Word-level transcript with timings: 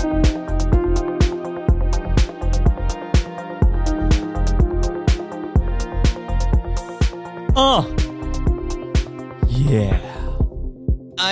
Oh. 0.00 0.37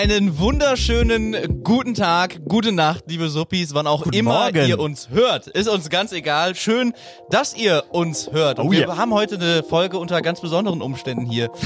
Einen 0.09 0.39
wunderschönen 0.39 1.65
guten 1.65 1.95
Tag, 1.95 2.39
gute 2.49 2.71
Nacht, 2.71 3.07
liebe 3.09 3.29
Suppis, 3.29 3.75
wann 3.75 3.89
auch 3.89 4.05
Guten 4.05 4.15
immer 4.15 4.45
Morgen. 4.45 4.65
ihr 4.69 4.79
uns 4.79 5.09
hört. 5.11 5.49
Ist 5.49 5.69
uns 5.69 5.91
ganz 5.91 6.13
egal. 6.13 6.55
Schön, 6.55 6.95
dass 7.29 7.57
ihr 7.57 7.83
uns 7.91 8.31
hört. 8.31 8.61
Und 8.61 8.69
Oh 8.69 8.71
wir 8.71 8.87
yeah. 8.87 8.97
haben 8.99 9.13
heute 9.13 9.35
eine 9.35 9.65
Folge 9.65 9.99
unter 9.99 10.23
ganz 10.23 10.41
besonderen 10.41 10.81
Umständen 10.81 11.27
hier. 11.27 11.51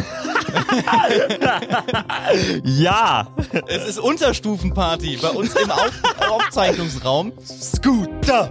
Ja. 2.64 3.28
Es 3.66 3.86
ist 3.86 3.98
Unterstufenparty 3.98 5.18
bei 5.20 5.28
uns 5.28 5.54
im 5.54 5.70
Auf 5.70 5.92
Aufzeichnungsraum. 6.30 7.32
Scooter. 7.44 8.50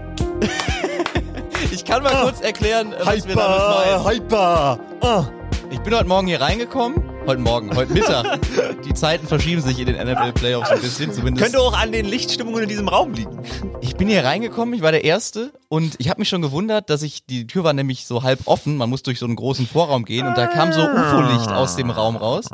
Ich 1.71 1.83
kann 1.83 2.03
mal 2.03 2.14
kurz 2.21 2.42
erklären, 2.42 2.93
was 3.03 3.28
wir 3.28 3.36
damit 3.36 3.59
Hyper. 3.59 4.03
meinen. 4.03 4.07
Hyper. 4.07 4.79
Oh. 5.01 5.23
Ich 5.71 5.79
bin 5.79 5.95
heute 5.95 6.07
Morgen 6.07 6.28
hier 6.28 6.42
reingekommen. 6.42 7.08
Heute 7.25 7.41
Morgen, 7.41 7.75
heute 7.75 7.93
Mittag. 7.93 8.39
Die 8.86 8.93
Zeiten 8.93 9.28
verschieben 9.28 9.61
sich 9.61 9.78
in 9.79 9.86
den 9.86 9.96
NFL 9.96 10.32
Playoffs 10.33 10.69
ein 10.69 10.82
bisschen, 10.82 11.14
zumindest. 11.14 11.43
Könnte 11.43 11.59
auch 11.59 11.78
an 11.78 11.92
den 11.92 12.05
Lichtstimmungen 12.05 12.64
in 12.64 12.69
diesem 12.69 12.87
Raum 12.87 13.14
liegen. 13.14 13.39
Ich 13.82 13.95
bin 13.95 14.07
hier 14.07 14.23
reingekommen, 14.23 14.73
ich 14.73 14.82
war 14.82 14.92
der 14.92 15.04
Erste 15.04 15.51
und 15.68 15.95
ich 16.00 16.09
habe 16.09 16.19
mich 16.21 16.29
schon 16.29 16.42
gewundert, 16.42 16.89
dass 16.89 17.04
ich, 17.04 17.25
die 17.25 17.45
Tür 17.45 17.64
war 17.64 17.73
nämlich 17.73 18.05
so 18.05 18.23
halb 18.23 18.39
offen, 18.45 18.78
man 18.78 18.89
muss 18.89 19.04
durch 19.04 19.19
so 19.19 19.25
einen 19.25 19.36
großen 19.36 19.68
Vorraum 19.68 20.05
gehen 20.05 20.25
und 20.28 20.37
da 20.37 20.47
kam 20.47 20.73
so 20.73 20.82
UFO-Licht 20.82 21.50
aus 21.50 21.75
dem 21.75 21.92
Raum 21.92 22.15
raus. 22.15 22.45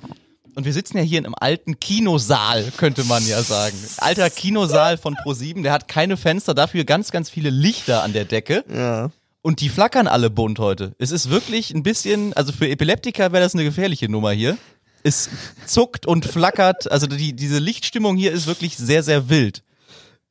Und 0.55 0.63
wir 0.65 0.73
sitzen 0.73 0.97
ja 0.97 1.03
hier 1.03 1.19
in 1.19 1.25
einem 1.25 1.35
alten 1.37 1.79
Kinosaal, 1.79 2.71
könnte 2.77 3.03
man 3.03 3.25
ja 3.27 3.41
sagen. 3.43 3.75
Alter 3.97 4.29
Kinosaal 4.29 4.97
von 4.97 5.15
Pro7, 5.15 5.63
der 5.63 5.73
hat 5.73 5.87
keine 5.89 6.15
Fenster, 6.15 6.53
dafür 6.53 6.85
ganz, 6.85 7.11
ganz 7.11 7.29
viele 7.29 7.49
Lichter 7.49 8.03
an 8.03 8.13
der 8.13 8.23
Decke. 8.23 8.63
Ja. 8.73 9.09
Und 9.45 9.61
die 9.61 9.69
flackern 9.69 10.07
alle 10.07 10.31
bunt 10.31 10.57
heute. 10.57 10.95
Es 10.97 11.11
ist 11.11 11.29
wirklich 11.29 11.71
ein 11.71 11.83
bisschen, 11.83 12.33
also 12.33 12.51
für 12.51 12.67
Epileptiker 12.67 13.31
wäre 13.31 13.43
das 13.43 13.53
eine 13.53 13.63
gefährliche 13.63 14.09
Nummer 14.09 14.31
hier. 14.31 14.57
Es 15.03 15.29
zuckt 15.67 16.07
und 16.07 16.25
flackert, 16.25 16.91
also 16.91 17.05
die, 17.05 17.35
diese 17.35 17.59
Lichtstimmung 17.59 18.17
hier 18.17 18.31
ist 18.31 18.47
wirklich 18.47 18.75
sehr, 18.75 19.03
sehr 19.03 19.29
wild. 19.29 19.61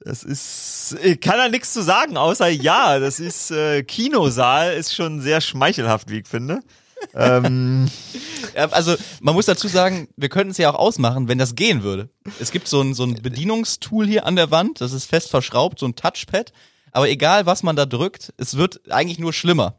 Das 0.00 0.24
ist, 0.24 0.96
ich 1.00 1.20
kann 1.20 1.38
da 1.38 1.48
nichts 1.48 1.72
zu 1.72 1.84
sagen, 1.84 2.16
außer 2.16 2.48
ja, 2.48 2.98
das 2.98 3.20
ist 3.20 3.52
äh, 3.52 3.84
Kinosaal, 3.84 4.74
ist 4.74 4.96
schon 4.96 5.20
sehr 5.20 5.40
schmeichelhaft, 5.40 6.10
wie 6.10 6.18
ich 6.18 6.26
finde. 6.26 6.58
ähm, 7.14 7.88
Also 8.56 8.96
man 9.20 9.36
muss 9.36 9.46
dazu 9.46 9.68
sagen, 9.68 10.08
wir 10.16 10.28
könnten 10.28 10.50
es 10.50 10.58
ja 10.58 10.72
auch 10.72 10.78
ausmachen, 10.80 11.28
wenn 11.28 11.38
das 11.38 11.54
gehen 11.54 11.84
würde. 11.84 12.08
Es 12.40 12.50
gibt 12.50 12.66
so 12.66 12.80
ein, 12.80 12.94
so 12.94 13.04
ein 13.04 13.14
Bedienungstool 13.22 14.08
hier 14.08 14.26
an 14.26 14.34
der 14.34 14.50
Wand, 14.50 14.80
das 14.80 14.92
ist 14.92 15.04
fest 15.04 15.30
verschraubt, 15.30 15.78
so 15.78 15.86
ein 15.86 15.94
Touchpad. 15.94 16.52
Aber 16.94 17.08
egal, 17.10 17.44
was 17.44 17.62
man 17.64 17.76
da 17.76 17.86
drückt, 17.86 18.32
es 18.38 18.56
wird 18.56 18.80
eigentlich 18.90 19.18
nur 19.18 19.32
schlimmer. 19.32 19.74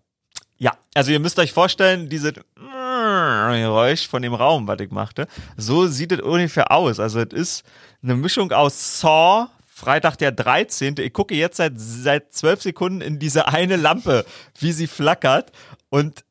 ja, 0.57 0.73
also 0.93 1.11
ihr 1.11 1.19
müsst 1.19 1.39
euch 1.39 1.53
vorstellen, 1.53 2.09
diese 2.09 2.33
Geräusch 2.33 4.07
von 4.07 4.21
dem 4.21 4.33
Raum, 4.33 4.67
was 4.67 4.79
ich 4.81 4.91
machte, 4.91 5.27
so 5.57 5.87
sieht 5.87 6.11
es 6.11 6.19
ungefähr 6.21 6.71
aus. 6.71 6.99
Also 6.99 7.21
es 7.21 7.33
ist 7.33 7.63
eine 8.03 8.15
Mischung 8.15 8.51
aus 8.51 8.99
Saw, 8.99 9.47
Freitag 9.65 10.17
der 10.17 10.31
13. 10.31 10.95
Ich 10.99 11.13
gucke 11.13 11.35
jetzt 11.35 11.57
seit 11.57 11.73
seit 11.77 12.33
zwölf 12.33 12.61
Sekunden 12.61 13.01
in 13.01 13.17
diese 13.17 13.47
eine 13.47 13.77
Lampe, 13.77 14.25
wie 14.59 14.73
sie 14.73 14.87
flackert 14.87 15.51
und 15.89 16.25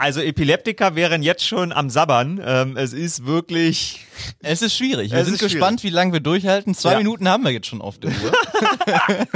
also 0.00 0.20
Epileptiker 0.20 0.96
wären 0.96 1.22
jetzt 1.22 1.46
schon 1.46 1.72
am 1.72 1.90
Sabbern. 1.90 2.40
Ähm, 2.44 2.76
es 2.76 2.92
ist 2.92 3.26
wirklich 3.26 4.00
Es 4.40 4.62
ist 4.62 4.74
schwierig. 4.76 5.12
Wir 5.12 5.18
Es 5.18 5.26
sind 5.28 5.38
gespannt, 5.38 5.82
wie 5.84 5.90
lange 5.90 6.12
wir 6.12 6.20
durchhalten. 6.20 6.74
Zwei 6.74 6.92
Ja. 6.92 6.98
Minuten 6.98 7.28
haben 7.28 7.44
wir 7.44 7.50
jetzt 7.50 7.66
schon 7.68 7.80
auf 7.80 7.98
der 7.98 8.10
Uhr. 8.10 8.32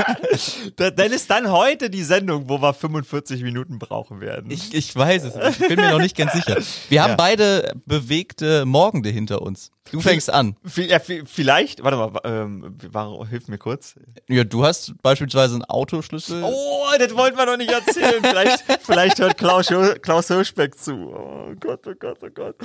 Da- 0.76 0.90
Dann 0.90 1.12
ist 1.12 1.30
dann 1.30 1.50
heute 1.50 1.90
die 1.90 2.02
Sendung, 2.02 2.48
wo 2.48 2.60
wir 2.60 2.74
45 2.74 3.42
Minuten 3.42 3.78
brauchen 3.78 4.20
werden. 4.20 4.50
Ich, 4.50 4.74
ich 4.74 4.94
weiß 4.94 5.24
es 5.24 5.34
nicht. 5.34 5.60
Ich 5.60 5.68
bin 5.68 5.80
mir 5.80 5.90
noch 5.90 5.98
nicht 6.00 6.16
ganz 6.16 6.32
sicher. 6.32 6.56
Wir 6.88 7.02
haben 7.02 7.10
Ja. 7.10 7.16
beide 7.16 7.72
bewegte 7.86 8.64
Morgende 8.66 9.10
hinter 9.10 9.42
uns. 9.42 9.70
Du 9.92 10.00
fängst 10.00 10.30
an. 10.30 10.56
Ja, 10.76 10.96
vi- 10.98 11.24
vielleicht, 11.26 11.84
warte 11.84 11.96
mal, 11.98 12.10
ähm, 12.24 12.76
warum, 12.90 13.26
hilf 13.28 13.48
mir 13.48 13.58
kurz. 13.58 13.94
Ja, 14.28 14.42
du 14.42 14.64
hast 14.64 14.94
beispielsweise 15.02 15.54
einen 15.54 15.64
Autoschlüssel. 15.64 16.42
Oh, 16.42 16.86
das 16.98 17.14
wollten 17.14 17.36
wir 17.36 17.46
noch 17.46 17.58
nicht 17.58 17.70
erzählen. 17.70 18.22
Vielleicht, 18.22 18.64
vielleicht 18.82 19.18
hört 19.18 19.36
Klaus, 19.36 19.68
Klaus 20.02 20.28
Hirschbeck 20.28 20.76
zu. 20.78 20.94
Oh 21.14 21.52
Gott, 21.60 21.86
oh 21.86 21.92
Gott, 21.98 22.18
oh 22.22 22.28
Gott. 22.34 22.56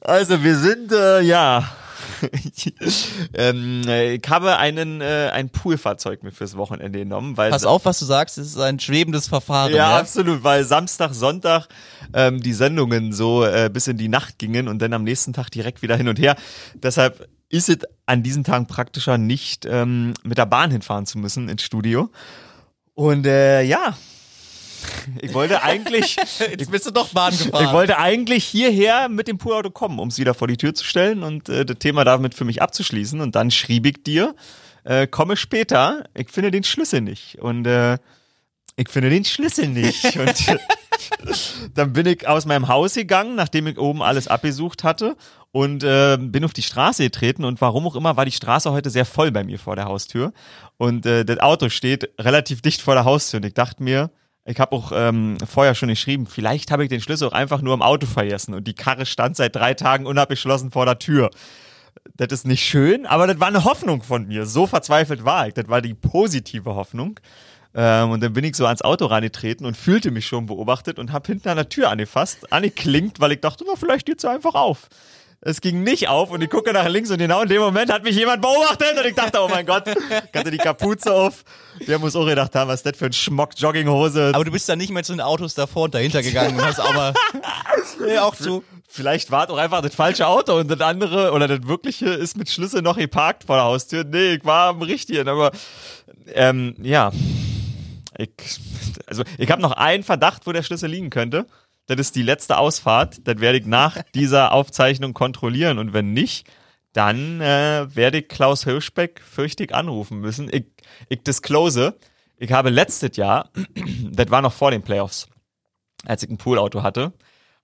Also 0.00 0.42
wir 0.42 0.56
sind, 0.56 0.92
äh, 0.92 1.20
ja. 1.22 1.64
ähm, 3.34 3.82
äh, 3.86 4.14
ich 4.14 4.28
habe 4.28 4.56
einen, 4.58 5.00
äh, 5.00 5.30
ein 5.32 5.50
Poolfahrzeug 5.50 6.22
mir 6.22 6.32
fürs 6.32 6.56
Wochenende 6.56 6.98
genommen, 6.98 7.36
weil 7.36 7.50
Pass 7.50 7.64
auf, 7.64 7.84
was 7.84 7.98
du 7.98 8.04
sagst. 8.04 8.38
Es 8.38 8.48
ist 8.48 8.58
ein 8.58 8.78
schwebendes 8.80 9.28
Verfahren. 9.28 9.74
Ja, 9.74 9.98
absolut, 9.98 10.44
weil 10.44 10.64
Samstag, 10.64 11.14
Sonntag 11.14 11.68
ähm, 12.12 12.42
die 12.42 12.52
Sendungen 12.52 13.12
so 13.12 13.44
äh, 13.44 13.70
bis 13.72 13.86
in 13.86 13.96
die 13.96 14.08
Nacht 14.08 14.38
gingen 14.38 14.68
und 14.68 14.80
dann 14.80 14.92
am 14.92 15.04
nächsten 15.04 15.32
Tag 15.32 15.50
direkt 15.50 15.82
wieder 15.82 15.96
hin 15.96 16.08
und 16.08 16.18
her. 16.18 16.36
Deshalb 16.74 17.28
ist 17.48 17.68
es 17.68 17.78
an 18.06 18.22
diesen 18.22 18.44
Tagen 18.44 18.66
praktischer, 18.66 19.18
nicht 19.18 19.66
ähm, 19.66 20.14
mit 20.22 20.38
der 20.38 20.46
Bahn 20.46 20.70
hinfahren 20.70 21.06
zu 21.06 21.18
müssen 21.18 21.48
ins 21.48 21.62
Studio. 21.62 22.10
Und 22.94 23.26
äh, 23.26 23.62
ja, 23.62 23.96
ich 25.20 25.34
wollte 25.34 25.62
eigentlich, 25.62 26.16
Jetzt 26.38 26.70
bist 26.70 26.86
du 26.86 26.90
doch 26.90 27.08
Bahn 27.08 27.36
gefahren. 27.36 27.64
ich 27.64 27.72
wollte 27.72 27.98
eigentlich 27.98 28.44
hierher 28.44 29.08
mit 29.08 29.28
dem 29.28 29.38
Poolauto 29.38 29.70
kommen, 29.70 29.98
um 29.98 30.08
es 30.08 30.18
wieder 30.18 30.34
vor 30.34 30.48
die 30.48 30.56
Tür 30.56 30.74
zu 30.74 30.84
stellen 30.84 31.22
und 31.22 31.48
äh, 31.48 31.64
das 31.64 31.78
Thema 31.78 32.04
damit 32.04 32.34
für 32.34 32.44
mich 32.44 32.62
abzuschließen. 32.62 33.20
Und 33.20 33.34
dann 33.34 33.50
schrieb 33.50 33.86
ich 33.86 34.02
dir, 34.02 34.34
äh, 34.84 35.06
komme 35.06 35.36
später, 35.36 36.04
ich 36.14 36.30
finde 36.30 36.50
den 36.50 36.64
Schlüssel 36.64 37.00
nicht. 37.00 37.38
Und 37.38 37.66
äh, 37.66 37.98
ich 38.76 38.88
finde 38.88 39.10
den 39.10 39.24
Schlüssel 39.24 39.68
nicht. 39.68 40.16
Und 40.18 40.60
dann 41.74 41.92
bin 41.92 42.06
ich 42.06 42.26
aus 42.26 42.46
meinem 42.46 42.68
Haus 42.68 42.94
gegangen, 42.94 43.34
nachdem 43.34 43.66
ich 43.66 43.78
oben 43.78 44.02
alles 44.02 44.28
abgesucht 44.28 44.84
hatte 44.84 45.16
und 45.52 45.82
äh, 45.82 46.16
bin 46.18 46.44
auf 46.44 46.52
die 46.52 46.62
Straße 46.62 47.02
getreten 47.04 47.44
und 47.44 47.60
warum 47.60 47.86
auch 47.86 47.96
immer 47.96 48.16
war 48.16 48.24
die 48.24 48.32
Straße 48.32 48.70
heute 48.70 48.90
sehr 48.90 49.04
voll 49.04 49.32
bei 49.32 49.42
mir 49.42 49.58
vor 49.58 49.76
der 49.76 49.86
Haustür 49.86 50.32
und 50.76 51.06
äh, 51.06 51.24
das 51.24 51.38
Auto 51.40 51.68
steht 51.68 52.10
relativ 52.18 52.62
dicht 52.62 52.80
vor 52.80 52.94
der 52.94 53.04
Haustür 53.04 53.38
und 53.38 53.46
ich 53.46 53.54
dachte 53.54 53.82
mir, 53.82 54.10
ich 54.50 54.60
habe 54.60 54.74
auch 54.74 54.92
ähm, 54.94 55.38
vorher 55.48 55.74
schon 55.74 55.88
geschrieben, 55.88 56.26
vielleicht 56.26 56.70
habe 56.70 56.82
ich 56.82 56.88
den 56.88 57.00
Schlüssel 57.00 57.28
auch 57.28 57.32
einfach 57.32 57.62
nur 57.62 57.74
im 57.74 57.82
Auto 57.82 58.06
vergessen 58.06 58.54
und 58.54 58.66
die 58.66 58.74
Karre 58.74 59.06
stand 59.06 59.36
seit 59.36 59.54
drei 59.54 59.74
Tagen 59.74 60.06
unabgeschlossen 60.06 60.70
vor 60.70 60.84
der 60.84 60.98
Tür. 60.98 61.30
Das 62.16 62.28
ist 62.32 62.46
nicht 62.46 62.62
schön, 62.62 63.06
aber 63.06 63.26
das 63.26 63.40
war 63.40 63.48
eine 63.48 63.64
Hoffnung 63.64 64.02
von 64.02 64.26
mir. 64.26 64.46
So 64.46 64.66
verzweifelt 64.66 65.24
war 65.24 65.48
ich. 65.48 65.54
Das 65.54 65.68
war 65.68 65.80
die 65.80 65.94
positive 65.94 66.74
Hoffnung. 66.74 67.18
Ähm, 67.74 68.10
und 68.10 68.22
dann 68.22 68.32
bin 68.32 68.44
ich 68.44 68.56
so 68.56 68.66
ans 68.66 68.82
Auto 68.82 69.06
reingetreten 69.06 69.64
und 69.66 69.76
fühlte 69.76 70.10
mich 70.10 70.26
schon 70.26 70.46
beobachtet 70.46 70.98
und 70.98 71.12
habe 71.12 71.26
hinten 71.26 71.48
an 71.48 71.56
der 71.56 71.68
Tür 71.68 71.90
angefasst, 71.90 72.52
angeklinkt, 72.52 73.20
weil 73.20 73.32
ich 73.32 73.40
dachte, 73.40 73.64
na, 73.66 73.74
vielleicht 73.76 74.06
geht's 74.06 74.24
ja 74.24 74.30
einfach 74.30 74.54
auf. 74.54 74.88
Es 75.42 75.62
ging 75.62 75.82
nicht 75.82 76.08
auf 76.08 76.30
und 76.30 76.42
ich 76.42 76.50
gucke 76.50 76.70
nach 76.74 76.86
links 76.86 77.10
und 77.10 77.16
genau 77.16 77.40
in 77.40 77.48
dem 77.48 77.62
Moment 77.62 77.90
hat 77.90 78.04
mich 78.04 78.14
jemand 78.14 78.42
beobachtet 78.42 78.98
und 78.98 79.06
ich 79.06 79.14
dachte, 79.14 79.38
oh 79.40 79.48
mein 79.48 79.64
Gott, 79.64 79.84
hatte 80.34 80.50
die 80.50 80.58
Kapuze 80.58 81.14
auf. 81.14 81.44
Der 81.86 81.98
muss 81.98 82.14
auch 82.14 82.26
gedacht 82.26 82.54
haben, 82.54 82.68
was 82.68 82.80
ist 82.80 82.86
das 82.86 82.98
für 82.98 83.06
ein 83.06 83.14
Schmock 83.14 83.52
Jogginghose. 83.56 84.32
Aber 84.34 84.44
du 84.44 84.50
bist 84.50 84.68
dann 84.68 84.76
nicht 84.76 84.90
mehr 84.90 85.02
zu 85.02 85.12
den 85.14 85.22
Autos 85.22 85.54
davor 85.54 85.84
und 85.84 85.94
dahinter 85.94 86.22
gegangen 86.22 86.58
und 86.58 86.62
hast 86.62 86.78
mal. 86.78 87.14
nee, 88.06 88.18
auch 88.18 88.36
zu. 88.36 88.62
Vielleicht 88.86 89.30
war 89.30 89.44
es 89.44 89.50
auch 89.50 89.56
einfach 89.56 89.80
das 89.80 89.94
falsche 89.94 90.26
Auto 90.26 90.58
und 90.58 90.68
das 90.68 90.80
andere 90.82 91.32
oder 91.32 91.48
das 91.48 91.66
wirkliche 91.66 92.10
ist 92.10 92.36
mit 92.36 92.50
Schlüssel 92.50 92.82
noch 92.82 92.98
geparkt 92.98 93.44
vor 93.44 93.56
der 93.56 93.64
Haustür. 93.64 94.04
Nee, 94.04 94.34
ich 94.34 94.44
war 94.44 94.70
am 94.70 94.82
richtigen, 94.82 95.26
aber 95.26 95.52
ähm, 96.34 96.74
ja. 96.82 97.12
Ich, 98.18 98.28
also 99.06 99.22
ich 99.38 99.50
habe 99.50 99.62
noch 99.62 99.72
einen 99.72 100.02
Verdacht, 100.02 100.46
wo 100.46 100.52
der 100.52 100.62
Schlüssel 100.62 100.90
liegen 100.90 101.08
könnte. 101.08 101.46
Das 101.90 101.98
ist 101.98 102.14
die 102.14 102.22
letzte 102.22 102.56
Ausfahrt. 102.56 103.26
Das 103.26 103.40
werde 103.40 103.58
ich 103.58 103.66
nach 103.66 104.00
dieser 104.14 104.52
Aufzeichnung 104.52 105.12
kontrollieren. 105.12 105.80
Und 105.80 105.92
wenn 105.92 106.12
nicht, 106.12 106.48
dann 106.92 107.40
äh, 107.40 107.88
werde 107.92 108.18
ich 108.18 108.28
Klaus 108.28 108.62
Hirschbeck 108.62 109.20
fürchtig 109.20 109.74
anrufen 109.74 110.20
müssen. 110.20 110.48
Ich, 110.52 110.66
ich 111.08 111.24
disclose, 111.24 111.98
ich 112.36 112.52
habe 112.52 112.70
letztes 112.70 113.16
Jahr, 113.16 113.50
das 114.04 114.30
war 114.30 114.40
noch 114.40 114.52
vor 114.52 114.70
den 114.70 114.82
Playoffs, 114.82 115.26
als 116.06 116.22
ich 116.22 116.30
ein 116.30 116.38
Poolauto 116.38 116.84
hatte, 116.84 117.12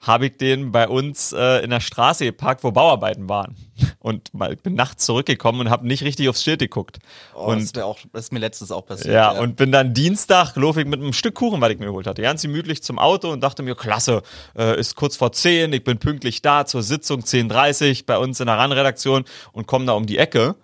habe 0.00 0.26
ich 0.26 0.37
den 0.37 0.72
bei 0.72 0.88
uns 0.88 1.32
äh, 1.32 1.64
in 1.64 1.70
der 1.70 1.81
Straße 1.81 2.25
geparkt, 2.25 2.62
wo 2.62 2.70
Bauarbeiten 2.70 3.28
waren. 3.28 3.56
Und 3.98 4.32
mal, 4.34 4.52
ich 4.52 4.62
bin 4.62 4.75
nachts 4.75 5.04
zurückgekommen 5.04 5.60
und 5.60 5.70
habe 5.70 5.87
nicht 5.87 6.02
richtig 6.02 6.28
aufs 6.28 6.43
Schild 6.43 6.60
geguckt. 6.60 6.98
Oh, 7.34 7.46
und 7.46 7.62
das, 7.62 7.75
wär 7.75 7.87
auch, 7.87 7.98
das 8.12 8.25
ist 8.25 8.32
mir 8.32 8.38
letztens 8.38 8.70
auch 8.70 8.87
passiert. 8.87 9.14
ja, 9.14 9.31
und 9.31 9.56
bin 9.56 9.72
dann 9.72 9.94
Dienstag, 9.94 10.54
laufe 10.56 10.81
ich 10.81 10.87
mit 10.87 11.00
einem 11.00 11.12
Stück 11.12 11.34
Kuchen, 11.34 11.60
was 11.60 11.70
ich 11.70 11.78
mir 11.78 11.87
geholt 11.87 12.06
hatte, 12.06 12.22
ganz 12.22 12.43
gemütlich 12.43 12.82
zum 12.82 12.98
Auto 12.98 13.31
und 13.31 13.43
dachte 13.43 13.62
mir, 13.62 13.75
klasse, 13.75 14.22
äh, 14.56 14.78
ist 14.78 14.94
kurz 14.94 15.16
vor 15.16 15.32
10, 15.32 15.72
ich 15.72 15.82
bin 15.82 15.99
pünktlich 15.99 16.40
da 16.40 16.66
zur 16.66 16.82
Sitzung 16.82 17.22
10.30 17.22 18.04
bei 18.06 18.19
uns 18.19 18.38
in 18.38 18.46
der 18.46 18.56
RAN-Redaktion 18.56 19.25
und 19.52 19.66
komme 19.66 19.87
da 19.87 19.92
um 19.92 20.06
die 20.06 20.19
Ecke 20.19 20.56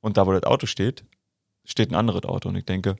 und 0.00 0.16
da, 0.16 0.26
wo 0.26 0.32
das 0.32 0.44
Auto 0.44 0.66
steht, 0.66 1.04
steht 1.64 1.90
ein 1.90 1.94
anderes 1.94 2.24
Auto 2.24 2.48
und 2.48 2.56
ich 2.56 2.64
denke, 2.64 2.96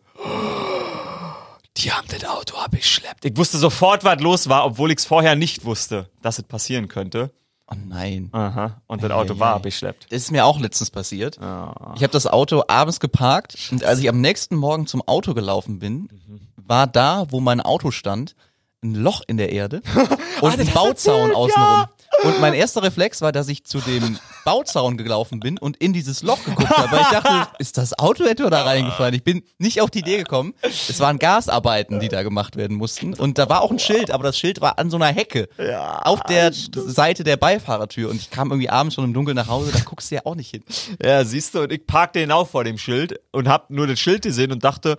die 1.78 1.92
haben 1.92 2.06
das 2.08 2.24
Auto 2.24 2.56
abgeschleppt. 2.56 3.24
Ich 3.24 3.36
wusste 3.36 3.58
sofort, 3.58 4.04
was 4.04 4.20
los 4.20 4.48
war, 4.48 4.64
obwohl 4.64 4.90
ich 4.90 4.98
es 4.98 5.04
vorher 5.04 5.36
nicht 5.36 5.64
wusste, 5.64 6.10
dass 6.22 6.38
es 6.38 6.44
passieren 6.44 6.88
könnte. 6.88 7.32
Oh 7.70 7.76
nein. 7.86 8.30
Aha. 8.32 8.80
Und 8.86 9.02
das 9.02 9.10
Auto 9.10 9.38
war 9.38 9.56
ei. 9.56 9.58
beschleppt. 9.60 10.06
Das 10.10 10.22
ist 10.22 10.30
mir 10.30 10.46
auch 10.46 10.58
letztens 10.58 10.90
passiert. 10.90 11.38
Ah. 11.40 11.92
Ich 11.96 12.02
habe 12.02 12.12
das 12.12 12.26
Auto 12.26 12.64
abends 12.66 12.98
geparkt 12.98 13.56
und 13.70 13.84
als 13.84 14.00
ich 14.00 14.08
am 14.08 14.20
nächsten 14.20 14.56
Morgen 14.56 14.86
zum 14.86 15.06
Auto 15.06 15.34
gelaufen 15.34 15.78
bin, 15.78 16.08
war 16.56 16.86
da, 16.86 17.26
wo 17.30 17.40
mein 17.40 17.60
Auto 17.60 17.90
stand, 17.90 18.34
ein 18.82 18.94
Loch 18.94 19.22
in 19.26 19.36
der 19.36 19.52
Erde 19.52 19.82
und 20.40 20.52
ein 20.52 20.58
das 20.58 20.70
Bauzaun 20.70 21.30
erzählt, 21.30 21.36
außenrum. 21.36 21.62
ja. 21.64 21.90
Und 22.24 22.40
mein 22.40 22.54
erster 22.54 22.82
Reflex 22.82 23.20
war, 23.20 23.32
dass 23.32 23.48
ich 23.48 23.64
zu 23.64 23.80
dem 23.80 24.18
Bauzaun 24.44 24.96
gelaufen 24.96 25.40
bin 25.40 25.58
und 25.58 25.76
in 25.76 25.92
dieses 25.92 26.22
Loch 26.22 26.42
geguckt 26.44 26.70
habe. 26.70 26.90
Weil 26.90 27.02
ich 27.02 27.08
dachte, 27.08 27.48
ist 27.58 27.78
das 27.78 27.98
Auto 27.98 28.24
etwa 28.24 28.50
da 28.50 28.62
reingefallen? 28.62 29.14
Ich 29.14 29.22
bin 29.22 29.42
nicht 29.58 29.80
auf 29.80 29.90
die 29.90 30.00
Idee 30.00 30.18
gekommen. 30.18 30.54
Es 30.62 30.98
waren 31.00 31.18
Gasarbeiten, 31.18 32.00
die 32.00 32.08
da 32.08 32.22
gemacht 32.22 32.56
werden 32.56 32.76
mussten. 32.76 33.14
Und 33.14 33.38
da 33.38 33.48
war 33.48 33.62
auch 33.62 33.70
ein 33.70 33.78
Schild, 33.78 34.10
aber 34.10 34.24
das 34.24 34.38
Schild 34.38 34.60
war 34.60 34.78
an 34.78 34.90
so 34.90 34.96
einer 34.96 35.06
Hecke. 35.06 35.48
Ja, 35.58 36.00
auf 36.00 36.22
der 36.22 36.52
Seite 36.52 37.24
der 37.24 37.36
Beifahrertür. 37.36 38.10
Und 38.10 38.16
ich 38.16 38.30
kam 38.30 38.50
irgendwie 38.50 38.70
abends 38.70 38.94
schon 38.94 39.04
im 39.04 39.14
Dunkeln 39.14 39.36
nach 39.36 39.48
Hause, 39.48 39.70
da 39.72 39.80
guckst 39.80 40.10
du 40.10 40.16
ja 40.16 40.22
auch 40.24 40.34
nicht 40.34 40.50
hin. 40.50 40.64
Ja, 41.02 41.24
siehst 41.24 41.54
du, 41.54 41.62
und 41.62 41.72
ich 41.72 41.86
parkte 41.86 42.20
genau 42.20 42.44
vor 42.44 42.64
dem 42.64 42.78
Schild 42.78 43.20
und 43.32 43.48
hab 43.48 43.70
nur 43.70 43.86
das 43.86 43.98
Schild 43.98 44.22
gesehen 44.22 44.52
und 44.52 44.64
dachte, 44.64 44.96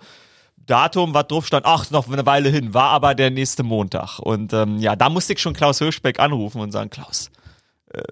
Datum, 0.66 1.14
was 1.14 1.26
drauf 1.26 1.46
stand, 1.46 1.66
ach, 1.66 1.82
ist 1.82 1.92
noch 1.92 2.10
eine 2.10 2.26
Weile 2.26 2.48
hin, 2.48 2.74
war 2.74 2.90
aber 2.90 3.14
der 3.14 3.30
nächste 3.30 3.62
Montag. 3.62 4.18
Und 4.18 4.52
ähm, 4.52 4.78
ja, 4.78 4.96
da 4.96 5.08
musste 5.08 5.32
ich 5.32 5.40
schon 5.40 5.54
Klaus 5.54 5.78
Hirschbeck 5.78 6.20
anrufen 6.20 6.60
und 6.60 6.70
sagen, 6.70 6.90
Klaus, 6.90 7.30
äh, 7.92 8.02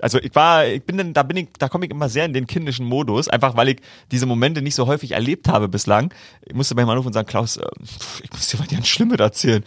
also 0.00 0.18
ich 0.18 0.34
war, 0.34 0.66
ich 0.66 0.82
bin 0.84 0.98
dann, 0.98 1.12
da 1.12 1.22
bin 1.22 1.36
ich, 1.36 1.48
da 1.58 1.68
komme 1.68 1.84
ich 1.86 1.90
immer 1.90 2.08
sehr 2.08 2.24
in 2.24 2.32
den 2.32 2.46
kindischen 2.46 2.86
Modus, 2.86 3.28
einfach 3.28 3.56
weil 3.56 3.68
ich 3.68 3.80
diese 4.10 4.26
Momente 4.26 4.62
nicht 4.62 4.74
so 4.74 4.86
häufig 4.86 5.12
erlebt 5.12 5.48
habe 5.48 5.68
bislang. 5.68 6.12
Ich 6.44 6.54
musste 6.54 6.74
bei 6.74 6.82
ihm 6.82 6.88
anrufen 6.88 7.08
und 7.08 7.12
sagen, 7.12 7.28
Klaus, 7.28 7.56
äh, 7.56 7.66
ich 8.22 8.30
muss 8.32 8.48
dir 8.48 8.58
was 8.58 8.68
ganz 8.68 8.88
Schlimmes 8.88 9.18
erzählen. 9.18 9.64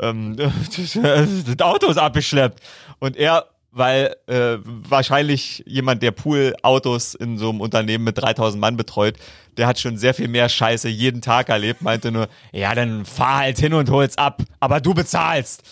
Ähm, 0.00 0.36
das 0.36 1.60
Auto 1.60 1.88
ist 1.88 1.98
abgeschleppt. 1.98 2.60
Und 2.98 3.16
er 3.16 3.46
weil 3.74 4.16
äh, 4.26 4.58
wahrscheinlich 4.64 5.64
jemand, 5.66 6.02
der 6.02 6.12
Poolautos 6.12 7.14
in 7.14 7.38
so 7.38 7.50
einem 7.50 7.60
Unternehmen 7.60 8.04
mit 8.04 8.16
3000 8.16 8.60
Mann 8.60 8.76
betreut, 8.76 9.16
der 9.56 9.66
hat 9.66 9.80
schon 9.80 9.98
sehr 9.98 10.14
viel 10.14 10.28
mehr 10.28 10.48
Scheiße 10.48 10.88
jeden 10.88 11.20
Tag 11.20 11.48
erlebt, 11.48 11.82
meinte 11.82 12.12
nur, 12.12 12.28
ja, 12.52 12.74
dann 12.74 13.04
fahr 13.04 13.38
halt 13.38 13.58
hin 13.58 13.74
und 13.74 13.90
hol's 13.90 14.16
ab, 14.16 14.42
aber 14.60 14.80
du 14.80 14.94
bezahlst. 14.94 15.62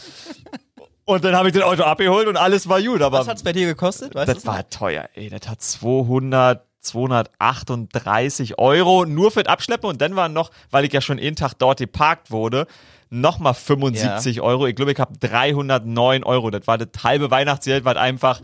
Und 1.04 1.24
dann 1.24 1.34
habe 1.34 1.48
ich 1.48 1.54
das 1.54 1.64
Auto 1.64 1.82
abgeholt 1.82 2.28
und 2.28 2.36
alles 2.36 2.68
war 2.68 2.80
gut, 2.80 3.02
aber 3.02 3.18
Was 3.18 3.28
hat's 3.28 3.42
bei 3.42 3.52
dir 3.52 3.66
gekostet? 3.66 4.14
Weißt 4.14 4.28
das 4.28 4.46
war 4.46 4.68
teuer, 4.68 5.08
ey, 5.14 5.30
das 5.30 5.48
hat 5.48 5.60
200 5.60 6.64
238 6.82 8.58
Euro 8.58 9.04
nur 9.06 9.30
für 9.30 9.44
das 9.44 9.52
Abschleppen 9.52 9.88
und 9.88 10.00
dann 10.00 10.16
waren 10.16 10.32
noch, 10.32 10.50
weil 10.70 10.84
ich 10.84 10.92
ja 10.92 11.00
schon 11.00 11.18
jeden 11.18 11.36
Tag 11.36 11.54
dort 11.54 11.78
geparkt 11.78 12.30
wurde, 12.30 12.66
nochmal 13.12 13.54
75 13.54 14.40
Euro. 14.40 14.66
Ich 14.66 14.74
glaube, 14.74 14.92
ich 14.92 14.98
habe 14.98 15.16
309 15.18 16.24
Euro. 16.24 16.50
Das 16.50 16.66
war 16.66 16.78
das 16.78 16.88
halbe 17.04 17.30
Weihnachtsgeld, 17.30 17.84
was 17.84 17.96
einfach 17.96 18.40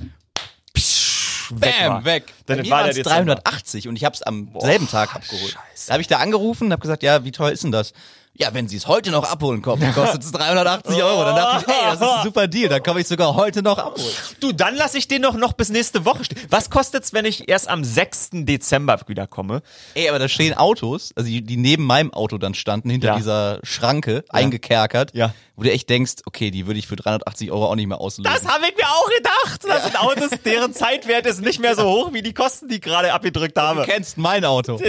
weg 1.51 1.75
war. 1.81 1.89
Bam, 1.89 2.05
weg. 2.05 2.35
Dann 2.47 2.59
Bei 2.59 2.59
war 2.59 2.65
der 2.65 2.71
waren's 2.71 2.97
Dezember. 2.97 3.35
380 3.37 3.89
und 3.89 3.97
ich 3.97 4.05
habe 4.05 4.15
es 4.15 4.23
am 4.23 4.51
selben 4.59 4.89
Tag 4.89 5.15
abgeholt. 5.15 5.53
Scheiße. 5.53 5.87
Da 5.87 5.93
habe 5.95 6.03
ich 6.03 6.07
da 6.07 6.19
angerufen 6.19 6.65
und 6.67 6.73
habe 6.73 6.83
gesagt, 6.83 7.03
ja, 7.03 7.25
wie 7.25 7.33
teuer 7.33 7.51
ist 7.51 7.65
denn 7.65 7.73
das? 7.73 7.93
Ja, 8.41 8.55
wenn 8.55 8.69
Sie 8.69 8.77
es 8.77 8.87
heute 8.87 9.11
noch 9.11 9.29
abholen 9.29 9.63
kommen, 9.63 9.93
kostet 9.95 10.23
es 10.23 10.31
380 10.31 11.03
Euro. 11.03 11.25
Dann 11.25 11.35
dachte 11.35 11.65
ich, 11.69 11.75
hey, 11.75 11.83
das 11.91 12.01
ist 12.01 12.03
ein 12.07 12.23
super 12.23 12.47
Deal, 12.47 12.69
dann 12.69 12.81
kann 12.85 12.97
ich 12.97 13.09
sogar 13.09 13.35
heute 13.35 13.63
noch 13.65 13.79
abholen. 13.79 14.13
Du, 14.39 14.53
dann 14.53 14.77
lasse 14.77 14.97
ich 14.97 15.09
den 15.09 15.23
doch 15.23 15.35
noch 15.35 15.55
bis 15.55 15.71
nächste 15.71 16.05
Woche 16.05 16.23
stehen. 16.25 16.39
Was 16.49 16.71
kostet's, 16.71 17.13
wenn 17.13 17.25
ich 17.25 17.49
erst 17.49 17.67
am 17.69 17.83
6. 17.83 18.29
Dezember 18.33 18.97
wiederkomme? 19.09 19.61
Ey, 19.95 20.09
aber 20.09 20.21
da 20.21 20.29
stehen 20.29 20.55
Autos, 20.57 21.11
also 21.17 21.29
die, 21.29 21.43
die 21.43 21.57
neben 21.57 21.83
meinem 21.83 22.13
Auto 22.15 22.39
dann 22.39 22.55
standen, 22.55 22.91
hinter 22.91 23.09
Ja. 23.09 23.17
dieser 23.17 23.59
Schranke, 23.65 24.25
eingekerkert, 24.29 25.15
Ja. 25.15 25.35
wo 25.57 25.65
du 25.65 25.73
echt 25.73 25.91
denkst, 25.91 26.23
okay, 26.25 26.53
die 26.53 26.69
würde 26.69 26.79
ich 26.79 26.87
für 26.87 26.95
380 26.95 27.51
Euro 27.51 27.67
auch 27.67 27.75
nicht 27.75 27.89
mehr 27.89 28.01
auslösen. 28.01 28.33
Das 28.33 28.47
habe 28.47 28.67
ich 28.69 28.77
mir 28.77 28.87
auch 28.89 29.09
gedacht. 29.17 29.65
Das 29.67 29.83
sind 29.83 30.01
Autos, 30.01 30.31
deren 30.45 30.73
Zeitwert 30.73 31.27
ist 31.27 31.41
nicht 31.41 31.59
mehr 31.59 31.75
so 31.75 31.83
hoch 31.83 32.13
wie 32.13 32.23
die 32.23 32.35
Kosten, 32.35 32.69
die 32.69 32.77
ich 32.77 32.83
gerade 32.83 33.13
abgedrückt 33.13 33.59
habe. 33.59 33.81
du 33.81 33.87
kennst 33.91 34.17
mein 34.17 34.45
Auto. 34.45 34.79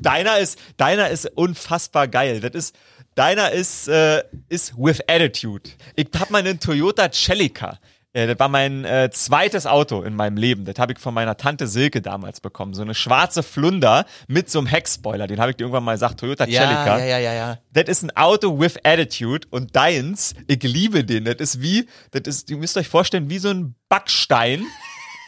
Deiner 0.00 0.38
ist, 0.38 0.58
deiner 0.76 1.08
ist 1.10 1.26
unfassbar 1.34 2.08
geil. 2.08 2.40
Das 2.40 2.52
ist, 2.52 2.76
deiner 3.14 3.50
ist, 3.52 3.88
äh, 3.88 4.22
ist 4.48 4.74
with 4.76 5.00
attitude. 5.08 5.70
Ich 5.96 6.08
hab 6.18 6.30
mal 6.30 6.38
einen 6.38 6.60
Toyota 6.60 7.10
Celica. 7.12 7.78
Äh, 8.12 8.28
das 8.28 8.38
war 8.38 8.48
mein 8.48 8.84
äh, 8.84 9.10
zweites 9.12 9.66
Auto 9.66 10.02
in 10.02 10.14
meinem 10.14 10.36
Leben. 10.36 10.64
Das 10.64 10.78
habe 10.78 10.92
ich 10.92 10.98
von 10.98 11.14
meiner 11.14 11.36
Tante 11.36 11.66
Silke 11.66 12.00
damals 12.00 12.40
bekommen. 12.40 12.72
So 12.74 12.82
eine 12.82 12.94
schwarze 12.94 13.42
Flunder 13.42 14.06
mit 14.28 14.50
so 14.50 14.58
einem 14.60 14.66
Heckspoiler. 14.68 15.26
Den 15.26 15.40
habe 15.40 15.50
ich 15.50 15.56
dir 15.56 15.64
irgendwann 15.64 15.84
mal 15.84 15.92
gesagt, 15.94 16.20
Toyota 16.20 16.46
Ja, 16.46 16.62
Celica. 16.62 16.98
ja, 16.98 17.04
ja, 17.04 17.18
ja, 17.18 17.34
ja. 17.34 17.58
Das 17.72 17.84
ist 17.88 18.02
ein 18.04 18.16
Auto 18.16 18.58
with 18.60 18.76
attitude 18.84 19.46
und 19.50 19.74
deins, 19.74 20.34
ich 20.46 20.62
liebe 20.62 21.04
den. 21.04 21.24
Das 21.24 21.36
ist 21.36 21.60
wie, 21.60 21.88
das 22.12 22.22
ist, 22.26 22.50
ihr 22.50 22.56
müsst 22.56 22.76
euch 22.76 22.88
vorstellen, 22.88 23.30
wie 23.30 23.38
so 23.38 23.50
ein 23.50 23.74
Backstein 23.88 24.64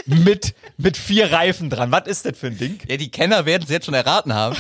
mit, 0.07 0.55
mit 0.77 0.97
vier 0.97 1.33
Reifen 1.33 1.71
dran. 1.71 1.91
Was 1.91 2.07
ist 2.07 2.25
das 2.27 2.39
für 2.39 2.49
ein 2.49 2.59
Ding? 2.59 2.79
Ja, 2.89 2.97
die 2.97 3.11
Kenner 3.11 3.45
werden 3.47 3.65
es 3.65 3.71
jetzt 3.71 3.87
schon 3.87 3.95
erraten 3.95 4.33
haben. 4.33 4.57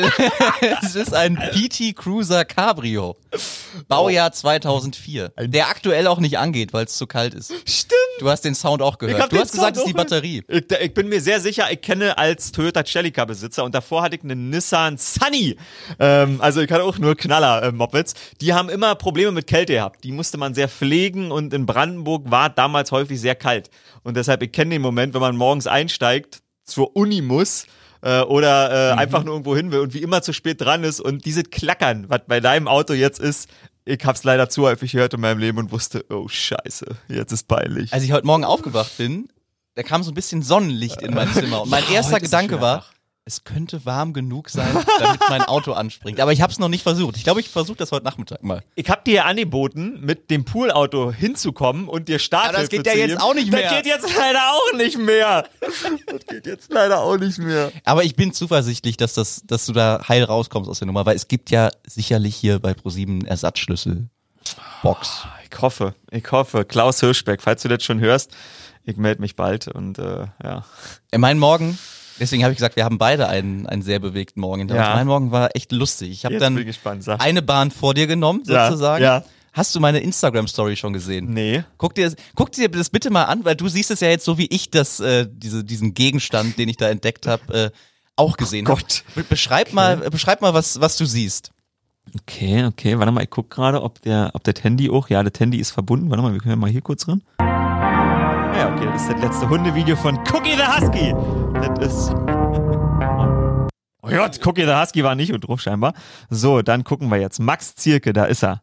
es 0.82 0.94
ist 0.94 1.14
ein 1.14 1.36
PT 1.36 1.96
Cruiser 1.96 2.44
Cabrio. 2.44 3.16
Baujahr 3.88 4.32
2004. 4.32 5.32
Der 5.38 5.68
aktuell 5.68 6.06
auch 6.06 6.18
nicht 6.18 6.38
angeht, 6.38 6.72
weil 6.72 6.86
es 6.86 6.96
zu 6.96 7.06
kalt 7.06 7.34
ist. 7.34 7.52
Stimmt. 7.66 8.00
Du 8.18 8.28
hast 8.28 8.42
den 8.42 8.54
Sound 8.54 8.82
auch 8.82 8.98
gehört. 8.98 9.32
Du 9.32 9.38
hast 9.38 9.52
gesagt, 9.52 9.76
es 9.76 9.82
ist 9.82 9.88
die 9.88 9.92
Sound 9.92 10.10
Batterie. 10.10 10.42
Ich, 10.48 10.64
ich 10.70 10.94
bin 10.94 11.08
mir 11.08 11.20
sehr 11.20 11.40
sicher, 11.40 11.70
ich 11.70 11.80
kenne 11.80 12.18
als 12.18 12.52
Toyota 12.52 12.84
Celica 12.84 13.24
Besitzer 13.24 13.64
und 13.64 13.74
davor 13.74 14.02
hatte 14.02 14.16
ich 14.16 14.24
einen 14.24 14.50
Nissan 14.50 14.98
Sunny. 14.98 15.56
Ähm, 15.98 16.40
also 16.40 16.60
ich 16.60 16.70
hatte 16.70 16.84
auch 16.84 16.98
nur 16.98 17.16
Knaller 17.16 17.62
äh, 17.62 17.72
Mopeds. 17.72 18.14
Die 18.40 18.52
haben 18.52 18.68
immer 18.68 18.94
Probleme 18.96 19.30
mit 19.32 19.46
Kälte 19.46 19.74
gehabt. 19.74 20.04
Die 20.04 20.12
musste 20.12 20.36
man 20.36 20.54
sehr 20.54 20.68
pflegen 20.68 21.30
und 21.30 21.54
in 21.54 21.66
Brandenburg 21.66 22.30
war 22.30 22.50
damals 22.50 22.90
häufig 22.90 23.20
sehr 23.20 23.34
kalt. 23.36 23.70
Und 24.02 24.16
deshalb, 24.16 24.42
ich 24.42 24.52
kenne 24.52 24.70
den 24.70 24.82
Moment, 24.82 25.14
wenn 25.14 25.20
man 25.20 25.36
morgens 25.36 25.66
einsteigt, 25.66 26.40
zur 26.64 26.96
Uni 26.96 27.20
muss 27.20 27.66
äh, 28.02 28.20
oder 28.22 28.92
äh, 28.92 28.94
einfach 28.94 29.24
nur 29.24 29.34
irgendwo 29.34 29.56
hin 29.56 29.72
will 29.72 29.80
und 29.80 29.94
wie 29.94 30.02
immer 30.02 30.22
zu 30.22 30.32
spät 30.32 30.60
dran 30.60 30.84
ist 30.84 31.00
und 31.00 31.24
diese 31.24 31.42
Klackern, 31.42 32.06
was 32.08 32.20
bei 32.26 32.40
deinem 32.40 32.68
Auto 32.68 32.92
jetzt 32.92 33.20
ist, 33.20 33.48
ich 33.84 34.04
hab's 34.04 34.24
leider 34.24 34.48
zu 34.48 34.62
häufig 34.62 34.92
gehört 34.92 35.14
in 35.14 35.20
meinem 35.20 35.38
Leben 35.38 35.58
und 35.58 35.72
wusste, 35.72 36.04
oh 36.10 36.28
scheiße, 36.28 36.86
jetzt 37.08 37.32
ist 37.32 37.48
peinlich. 37.48 37.92
Als 37.92 38.04
ich 38.04 38.12
heute 38.12 38.26
Morgen 38.26 38.44
aufgewacht 38.44 38.96
bin, 38.98 39.28
da 39.74 39.82
kam 39.82 40.02
so 40.02 40.10
ein 40.10 40.14
bisschen 40.14 40.42
Sonnenlicht 40.42 41.02
in 41.02 41.14
mein 41.14 41.28
Zimmer. 41.32 41.62
Und 41.62 41.70
mein 41.70 41.84
Ja, 41.88 41.96
erster 41.96 42.16
es 42.16 42.22
Gedanke 42.22 42.60
war. 42.60 42.84
Es 43.30 43.44
könnte 43.44 43.84
warm 43.84 44.12
genug 44.12 44.48
sein, 44.50 44.76
damit 44.98 45.20
mein 45.28 45.42
Auto 45.42 45.72
anspringt. 45.72 46.18
Aber 46.18 46.32
ich 46.32 46.42
habe 46.42 46.52
es 46.52 46.58
noch 46.58 46.68
nicht 46.68 46.82
versucht. 46.82 47.16
Ich 47.16 47.22
glaube, 47.22 47.40
ich 47.40 47.48
versuche 47.48 47.76
das 47.76 47.92
heute 47.92 48.04
Nachmittag 48.04 48.42
mal. 48.42 48.62
Ich 48.74 48.90
hab 48.90 49.04
dir 49.04 49.24
angeboten, 49.24 50.00
mit 50.00 50.30
dem 50.30 50.44
Poolauto 50.44 51.12
hinzukommen 51.12 51.88
und 51.88 52.08
dir 52.08 52.18
Starthilfe 52.18 52.56
Aber 52.56 52.62
das 52.62 52.70
geht 52.70 52.86
ja 52.86 52.94
jetzt 52.94 53.10
geben. 53.10 53.20
auch 53.20 53.34
nicht 53.34 53.52
mehr. 53.52 53.62
Das 53.62 53.76
geht 53.76 53.86
jetzt 53.86 54.16
leider 54.16 54.40
auch 54.50 54.76
nicht 54.76 54.98
mehr. 54.98 55.46
Das 55.60 56.26
geht 56.28 56.46
jetzt 56.46 56.72
leider 56.72 57.00
auch 57.00 57.16
nicht 57.18 57.38
mehr. 57.38 57.70
Aber 57.84 58.02
ich 58.02 58.16
bin 58.16 58.32
zuversichtlich, 58.32 58.96
dass, 58.96 59.14
das, 59.14 59.42
dass 59.46 59.66
du 59.66 59.72
da 59.72 60.02
heil 60.08 60.24
rauskommst 60.24 60.68
aus 60.68 60.80
der 60.80 60.86
Nummer, 60.86 61.06
weil 61.06 61.14
es 61.14 61.28
gibt 61.28 61.50
ja 61.50 61.70
sicherlich 61.86 62.34
hier 62.34 62.58
bei 62.58 62.74
ProSieben 62.74 63.24
Ersatzschlüssel. 63.24 64.08
Box. 64.82 65.24
Ich 65.48 65.60
hoffe, 65.60 65.94
ich 66.10 66.32
hoffe. 66.32 66.64
Klaus 66.64 66.98
Hirschbeck, 66.98 67.42
falls 67.42 67.62
du 67.62 67.68
das 67.68 67.84
schon 67.84 68.00
hörst, 68.00 68.32
ich 68.84 68.96
melde 68.96 69.20
mich 69.20 69.36
bald 69.36 69.68
und 69.68 69.98
äh, 69.98 70.26
ja. 70.42 70.64
Mein 71.16 71.38
Morgen, 71.38 71.78
deswegen 72.20 72.42
habe 72.44 72.52
ich 72.52 72.58
gesagt, 72.58 72.76
wir 72.76 72.84
haben 72.84 72.98
beide 72.98 73.28
einen, 73.28 73.66
einen 73.66 73.82
sehr 73.82 73.98
bewegten 73.98 74.40
Morgen 74.40 74.60
hinter 74.60 74.74
uns. 74.76 74.84
Ja. 74.84 74.94
Mein 74.94 75.06
Morgen 75.06 75.30
war 75.32 75.56
echt 75.56 75.72
lustig. 75.72 76.10
Ich 76.10 76.24
habe 76.24 76.38
dann 76.38 76.54
gespannt, 76.64 77.06
eine 77.08 77.42
Bahn 77.42 77.70
vor 77.70 77.94
dir 77.94 78.06
genommen, 78.06 78.42
Ja, 78.46 78.68
sozusagen. 78.68 79.02
ja. 79.02 79.24
Hast 79.52 79.74
du 79.74 79.80
meine 79.80 79.98
Instagram-Story 79.98 80.76
schon 80.76 80.92
gesehen? 80.92 81.32
Nee. 81.34 81.64
Guck 81.76 81.96
dir, 81.96 82.14
guck 82.36 82.52
dir 82.52 82.68
das 82.68 82.88
bitte 82.88 83.10
mal 83.10 83.24
an, 83.24 83.44
weil 83.44 83.56
du 83.56 83.68
siehst 83.68 83.90
es 83.90 83.98
ja 83.98 84.08
jetzt 84.08 84.24
so, 84.24 84.38
wie 84.38 84.46
ich 84.46 84.70
das, 84.70 85.00
äh, 85.00 85.26
diese, 85.28 85.64
diesen 85.64 85.92
Gegenstand, 85.94 86.56
den 86.56 86.68
ich 86.68 86.76
da 86.76 86.88
entdeckt 86.88 87.26
habe, 87.26 87.52
äh, 87.52 87.70
auch 88.14 88.36
gesehen 88.36 88.68
habe. 88.68 88.80
Gott. 88.80 89.02
Be 89.16 89.24
beschreib 89.24 89.72
mal, 89.72 89.96
beschreib 90.10 90.40
mal, 90.40 90.54
was, 90.54 90.80
was 90.80 90.96
du 90.96 91.04
siehst. 91.04 91.50
Okay, 92.22 92.64
okay, 92.64 92.96
warte 92.98 93.10
mal, 93.10 93.24
ich 93.24 93.30
guck 93.30 93.50
gerade, 93.50 93.82
ob 93.82 94.00
der, 94.02 94.30
ob 94.34 94.44
das 94.44 94.62
Handy 94.62 94.88
auch, 94.88 95.08
ja, 95.08 95.22
das 95.24 95.38
Handy 95.40 95.58
ist 95.58 95.72
verbunden. 95.72 96.10
Warte 96.10 96.22
mal, 96.22 96.32
wir 96.32 96.38
können 96.38 96.52
ja 96.52 96.56
mal 96.56 96.70
hier 96.70 96.82
kurz 96.82 97.08
ran. 97.08 97.22
Ja, 98.60 98.70
okay, 98.70 98.84
das 98.92 99.00
ist 99.00 99.12
das 99.12 99.20
letzte 99.22 99.48
Hundevideo 99.48 99.96
von 99.96 100.18
Cookie 100.18 100.52
the 100.52 100.66
Husky. 100.66 101.14
Das 101.54 101.88
ist. 101.88 102.10
Oh 104.02 104.10
Gott, 104.10 104.38
Cookie 104.46 104.66
the 104.66 104.74
Husky 104.74 105.02
war 105.02 105.14
nicht 105.14 105.32
und 105.32 105.40
drauf 105.40 105.62
scheinbar. 105.62 105.94
So, 106.28 106.60
dann 106.60 106.84
gucken 106.84 107.08
wir 107.08 107.16
jetzt. 107.16 107.38
Max 107.38 107.74
Zierke, 107.74 108.12
da 108.12 108.26
ist 108.26 108.44
er. 108.44 108.60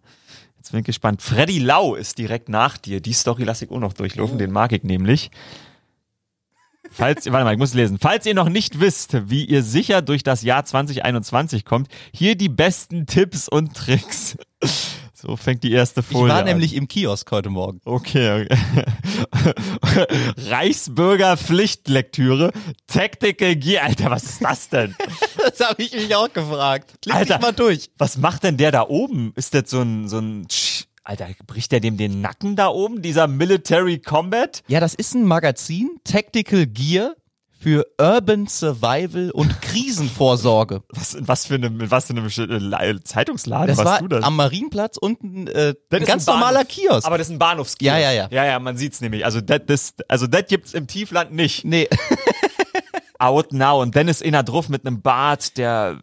Jetzt 0.58 0.70
bin 0.70 0.82
ich 0.82 0.86
gespannt. 0.86 1.24
Freddy 1.24 1.58
Lau 1.58 1.96
ist 1.96 2.20
direkt 2.20 2.48
nach 2.48 2.78
dir. 2.78 3.02
Die 3.02 3.14
Story 3.14 3.44
lasse 3.44 3.66
ich 3.66 3.72
auch 3.72 3.80
noch 3.80 3.94
durchlaufen, 3.94 4.38
den 4.38 4.52
mag 4.52 4.72
ich 4.72 4.84
nämlich. 4.84 5.32
Falls, 6.92 7.26
warte 7.32 7.46
mal, 7.46 7.54
ich 7.54 7.58
muss 7.58 7.74
lesen. 7.74 7.98
Falls 8.00 8.28
ihr 8.28 8.36
noch 8.36 8.50
nicht 8.50 8.80
wisst, 8.80 9.32
wie 9.32 9.46
ihr 9.46 9.64
sicher 9.64 10.04
durch 10.04 10.22
das 10.22 10.44
Jahr 10.44 10.64
2021 10.64 11.66
kommt, 11.66 11.88
hier 12.14 12.36
die 12.36 12.50
besten 12.50 13.08
Tipps 13.08 13.50
und 13.50 13.76
Tricks. 13.76 14.38
So 15.20 15.36
fängt 15.36 15.64
die 15.64 15.72
erste 15.72 16.02
Ich 16.02 16.06
Folie 16.06 16.32
war 16.32 16.40
an. 16.42 16.46
nämlich 16.46 16.76
im 16.76 16.88
Kiosk 16.88 17.32
heute 17.32 17.50
Morgen. 17.50 17.82
Okay, 17.86 18.46
okay. 18.46 18.84
Reichsbürger 20.48 21.38
Pflichtlektüre, 21.38 22.52
Tactical 22.86 23.56
Gear. 23.56 23.86
Alter, 23.86 24.12
was 24.12 24.26
ist 24.26 24.44
das 24.44 24.70
denn? 24.70 24.96
Das 25.38 25.60
habe 25.68 25.82
ich 25.82 25.94
mich 25.94 26.14
auch 26.14 26.32
gefragt. 26.32 26.96
Klick 27.02 27.16
Alter. 27.16 27.36
dich 27.36 27.42
mal 27.42 27.52
durch. 27.54 27.90
Was 27.98 28.18
macht 28.18 28.44
denn 28.44 28.58
der 28.58 28.72
da 28.72 28.88
oben? 28.88 29.32
Ist 29.36 29.54
das 29.54 29.70
so 29.70 29.82
ein, 29.82 30.08
so 30.08 30.20
ein, 30.20 30.48
Alter, 31.04 31.28
bricht 31.48 31.72
der 31.72 31.80
dem 31.80 31.96
den 31.98 32.22
Nacken 32.22 32.56
da 32.56 32.68
oben, 32.68 33.02
dieser 33.02 33.28
Military 33.28 34.00
Combat? 34.00 34.62
Ja, 34.68 34.80
das 34.80 34.94
ist 34.94 35.16
ein 35.16 35.24
Magazin, 35.26 35.90
Tactical 36.04 36.68
Gear 36.68 37.16
für 37.60 37.86
Urban 38.00 38.48
Survival 38.48 39.32
und 39.32 39.62
Krisenvorsorge. 39.62 40.84
Was, 40.90 41.18
was 41.20 41.46
für 41.48 41.56
eine, 41.56 41.90
was 41.92 42.06
für 42.08 42.14
eine 42.14 42.60
La- 42.60 43.02
Zeitungsladen 43.04 43.68
Das 43.68 43.78
warst 43.78 43.88
war 43.90 44.00
du 44.02 44.08
das? 44.08 44.24
am 44.24 44.36
Marienplatz 44.36 44.98
unten 44.98 45.48
äh, 45.48 45.74
Das 45.90 46.02
ein 46.02 46.06
ganz 46.06 46.28
ein 46.28 46.34
normaler. 46.36 46.66
Kiosk. 46.66 47.06
Aber 47.08 47.18
das 47.18 47.28
ist 47.28 47.34
ein 47.34 47.40
Bahnhofskiosk. 47.40 47.82
Ja, 47.82 47.98
ja, 47.98 48.12
ja. 48.12 48.28
Ja, 48.32 48.46
ja, 48.46 48.60
man 48.60 48.78
sieht's 48.78 49.02
nämlich. 49.02 49.26
Also 49.26 49.42
das, 49.42 49.62
das, 49.66 49.94
also 50.08 50.28
das 50.28 50.46
gibt's 50.48 50.74
im 50.74 50.88
Tiefland 50.88 51.34
nicht. 51.34 51.66
nee, 51.66 51.88
Out 53.20 53.52
now. 53.52 53.82
Und 53.82 53.96
einer 54.22 54.44
drauf 54.44 54.70
mit 54.70 54.86
einem 54.86 55.02
Bart, 55.02 55.58
der, 55.58 55.98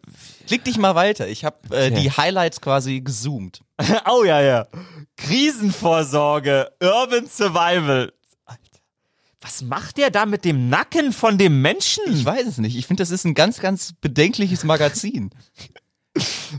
klick 0.47 0.65
dich 0.65 0.77
mal 0.77 0.95
weiter. 0.95 1.27
Ich 1.27 1.45
habe 1.45 1.55
äh, 1.71 1.87
Okay. 1.91 2.01
die 2.01 2.11
Highlights 2.11 2.59
quasi 2.59 2.99
gezoomt. 2.99 3.61
oh 4.09 4.23
ja, 4.25 4.41
ja. 4.41 4.67
Krisenvorsorge, 5.15 6.71
Urban 6.81 7.27
Survival. 7.27 8.11
Was 9.41 9.61
macht 9.61 9.97
der 9.97 10.09
da 10.09 10.25
mit 10.25 10.45
dem 10.45 10.69
Nacken 10.69 11.11
von 11.11 11.37
dem 11.37 11.61
Menschen? 11.61 12.03
Ich 12.11 12.25
weiß 12.25 12.47
es 12.47 12.57
nicht. 12.57 12.75
Ich 12.75 12.87
finde, 12.87 13.01
das 13.01 13.11
ist 13.11 13.25
ein 13.25 13.33
ganz, 13.33 13.59
ganz 13.59 13.93
bedenkliches 13.93 14.63
Magazin. 14.63 15.31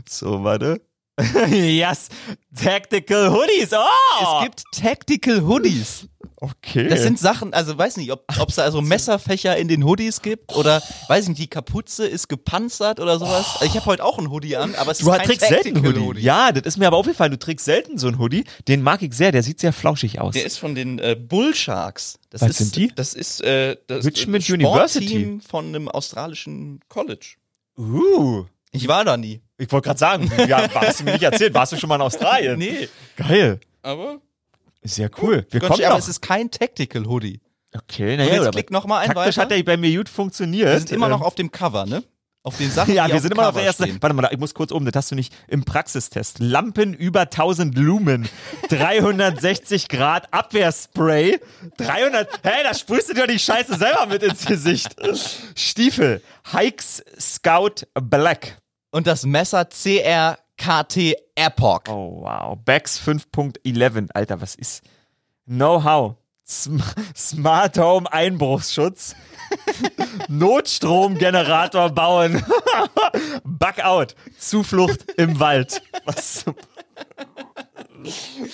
So, 0.07 0.43
warte. 0.43 0.81
yes, 1.49 2.09
Tactical 2.55 3.31
Hoodies. 3.31 3.73
Oh! 3.73 4.21
Es 4.21 4.43
gibt 4.43 4.63
Tactical 4.71 5.41
Hoodies. 5.41 6.07
Okay. 6.37 6.87
Das 6.87 7.01
sind 7.01 7.19
Sachen, 7.19 7.53
also 7.53 7.77
weiß 7.77 7.97
nicht, 7.97 8.11
ob 8.11 8.23
es 8.47 8.55
da 8.55 8.63
also 8.63 8.81
Messerfächer 8.81 9.57
in 9.57 9.67
den 9.67 9.83
Hoodies 9.83 10.21
gibt 10.21 10.55
oder 10.55 10.81
weiß 11.07 11.23
ich 11.23 11.29
nicht, 11.29 11.41
die 11.41 11.47
Kapuze 11.47 12.07
ist 12.07 12.27
gepanzert 12.29 12.99
oder 12.99 13.19
sowas. 13.19 13.55
Also 13.55 13.65
ich 13.65 13.75
habe 13.75 13.85
heute 13.85 14.03
auch 14.03 14.17
einen 14.17 14.29
Hoodie 14.29 14.57
an, 14.57 14.75
aber 14.75 14.91
es 14.91 14.99
Du 14.99 15.09
ist 15.09 15.17
kein 15.17 15.25
trägst 15.25 15.47
selten 15.47 15.73
Tactical 15.75 16.01
Hoodie. 16.01 16.21
Ja, 16.21 16.51
das 16.51 16.65
ist 16.65 16.77
mir 16.77 16.87
aber 16.87 16.97
aufgefallen. 16.97 17.31
Du 17.31 17.39
trägst 17.39 17.65
selten 17.65 17.97
so 17.97 18.07
einen 18.07 18.19
Hoodie. 18.19 18.43
Den 18.67 18.81
mag 18.81 19.01
ich 19.01 19.13
sehr. 19.13 19.31
Der 19.31 19.43
sieht 19.43 19.59
sehr 19.59 19.73
flauschig 19.73 20.19
aus. 20.19 20.33
Der 20.33 20.45
ist 20.45 20.57
von 20.57 20.75
den 20.75 20.99
äh, 20.99 21.15
Bull 21.19 21.53
Sharks. 21.55 22.19
Das 22.29 22.41
Was 22.41 22.49
ist, 22.51 22.57
sind 22.57 22.75
die? 22.75 22.91
Das 22.95 23.13
ist 23.13 23.41
äh, 23.41 23.77
das 23.87 24.05
Richmond 24.05 24.47
äh, 24.49 24.53
University. 24.53 25.07
Sportteam 25.07 25.41
von 25.41 25.67
einem 25.67 25.87
australischen 25.87 26.81
College. 26.89 27.35
Uh. 27.77 28.45
Ich 28.71 28.87
war 28.87 29.05
da 29.05 29.17
nie. 29.17 29.41
Ich 29.57 29.71
wollte 29.71 29.85
gerade 29.87 29.99
sagen, 29.99 30.31
ja, 30.47 30.69
hast 30.75 30.99
du 30.99 31.03
mir 31.05 31.13
nicht 31.13 31.23
erzählt? 31.23 31.53
Warst 31.53 31.71
du 31.71 31.77
schon 31.77 31.87
mal 31.89 31.95
in 31.95 32.01
Australien? 32.01 32.59
Nee, 32.59 32.89
Geil. 33.15 33.59
aber 33.81 34.19
Sehr 34.83 35.09
cool. 35.21 35.45
Wir 35.49 35.59
Gott, 35.59 35.71
kommen 35.71 35.83
aber 35.83 35.93
noch. 35.95 35.99
es 35.99 36.07
ist 36.07 36.21
kein 36.21 36.49
Tactical 36.51 37.05
Hoodie. 37.05 37.41
okay, 37.75 38.15
naja, 38.17 38.41
jetzt 38.43 38.51
klick 38.51 38.71
noch 38.71 38.85
mal 38.85 38.99
ein 38.99 39.07
taktisch 39.11 39.37
weiter. 39.37 39.41
hat 39.41 39.51
der 39.51 39.63
bei 39.63 39.77
mir 39.77 39.95
gut 39.97 40.09
funktioniert. 40.09 40.69
Wir 40.69 40.77
sind 40.79 40.91
immer 40.91 41.09
noch 41.09 41.21
Ähm, 41.21 41.25
auf 41.27 41.35
dem 41.35 41.51
Cover, 41.51 41.85
ne? 41.85 42.03
Auf 42.43 42.55
den 42.57 42.71
Sachen, 42.71 42.93
Ja, 42.95 43.09
wir 43.09 43.19
sind 43.19 43.31
immer 43.33 43.41
noch 43.41 43.49
auf 43.49 43.55
der 43.55 43.65
ersten. 43.65 44.01
Warte 44.01 44.15
mal, 44.15 44.29
ich 44.31 44.37
muss 44.39 44.53
kurz 44.53 44.71
oben, 44.71 44.85
das 44.85 44.95
hast 44.95 45.11
du 45.11 45.15
nicht 45.15 45.33
im 45.49 45.65
Praxistest. 45.65 46.39
Lampen 46.39 46.93
über 46.93 47.21
1000 47.21 47.77
Lumen, 47.77 48.29
360 48.69 49.89
Grad 49.89 50.33
Abwehrspray, 50.33 51.39
300. 51.77 52.39
Hey, 52.43 52.63
da 52.63 52.73
sprühst 52.73 53.09
du 53.09 53.13
dir 53.13 53.27
die 53.27 53.39
Scheiße 53.39 53.75
selber 53.75 54.05
mit 54.05 54.23
ins 54.23 54.45
Gesicht. 54.45 54.95
Stiefel, 55.55 56.21
Hikes 56.51 57.03
Scout 57.19 57.85
Black. 57.95 58.59
Und 58.91 59.07
das 59.07 59.25
Messer 59.25 59.69
CRKT 60.57 61.15
Epoch. 61.35 61.83
Oh 61.87 62.21
wow, 62.21 62.57
Bax 62.63 62.99
5.11, 62.99 64.09
Alter, 64.13 64.41
was 64.41 64.55
ist 64.55 64.81
Know-how? 65.45 66.15
Sm 66.49 66.79
Smart 67.15 67.77
Home 67.77 68.11
Einbruchsschutz. 68.11 69.15
Notstromgenerator 70.29 71.89
bauen. 71.89 72.43
Bug-out. 73.43 74.15
Zuflucht 74.37 75.11
im 75.17 75.39
Wald. 75.39 75.81
Was 76.05 76.45
zum, 76.45 76.55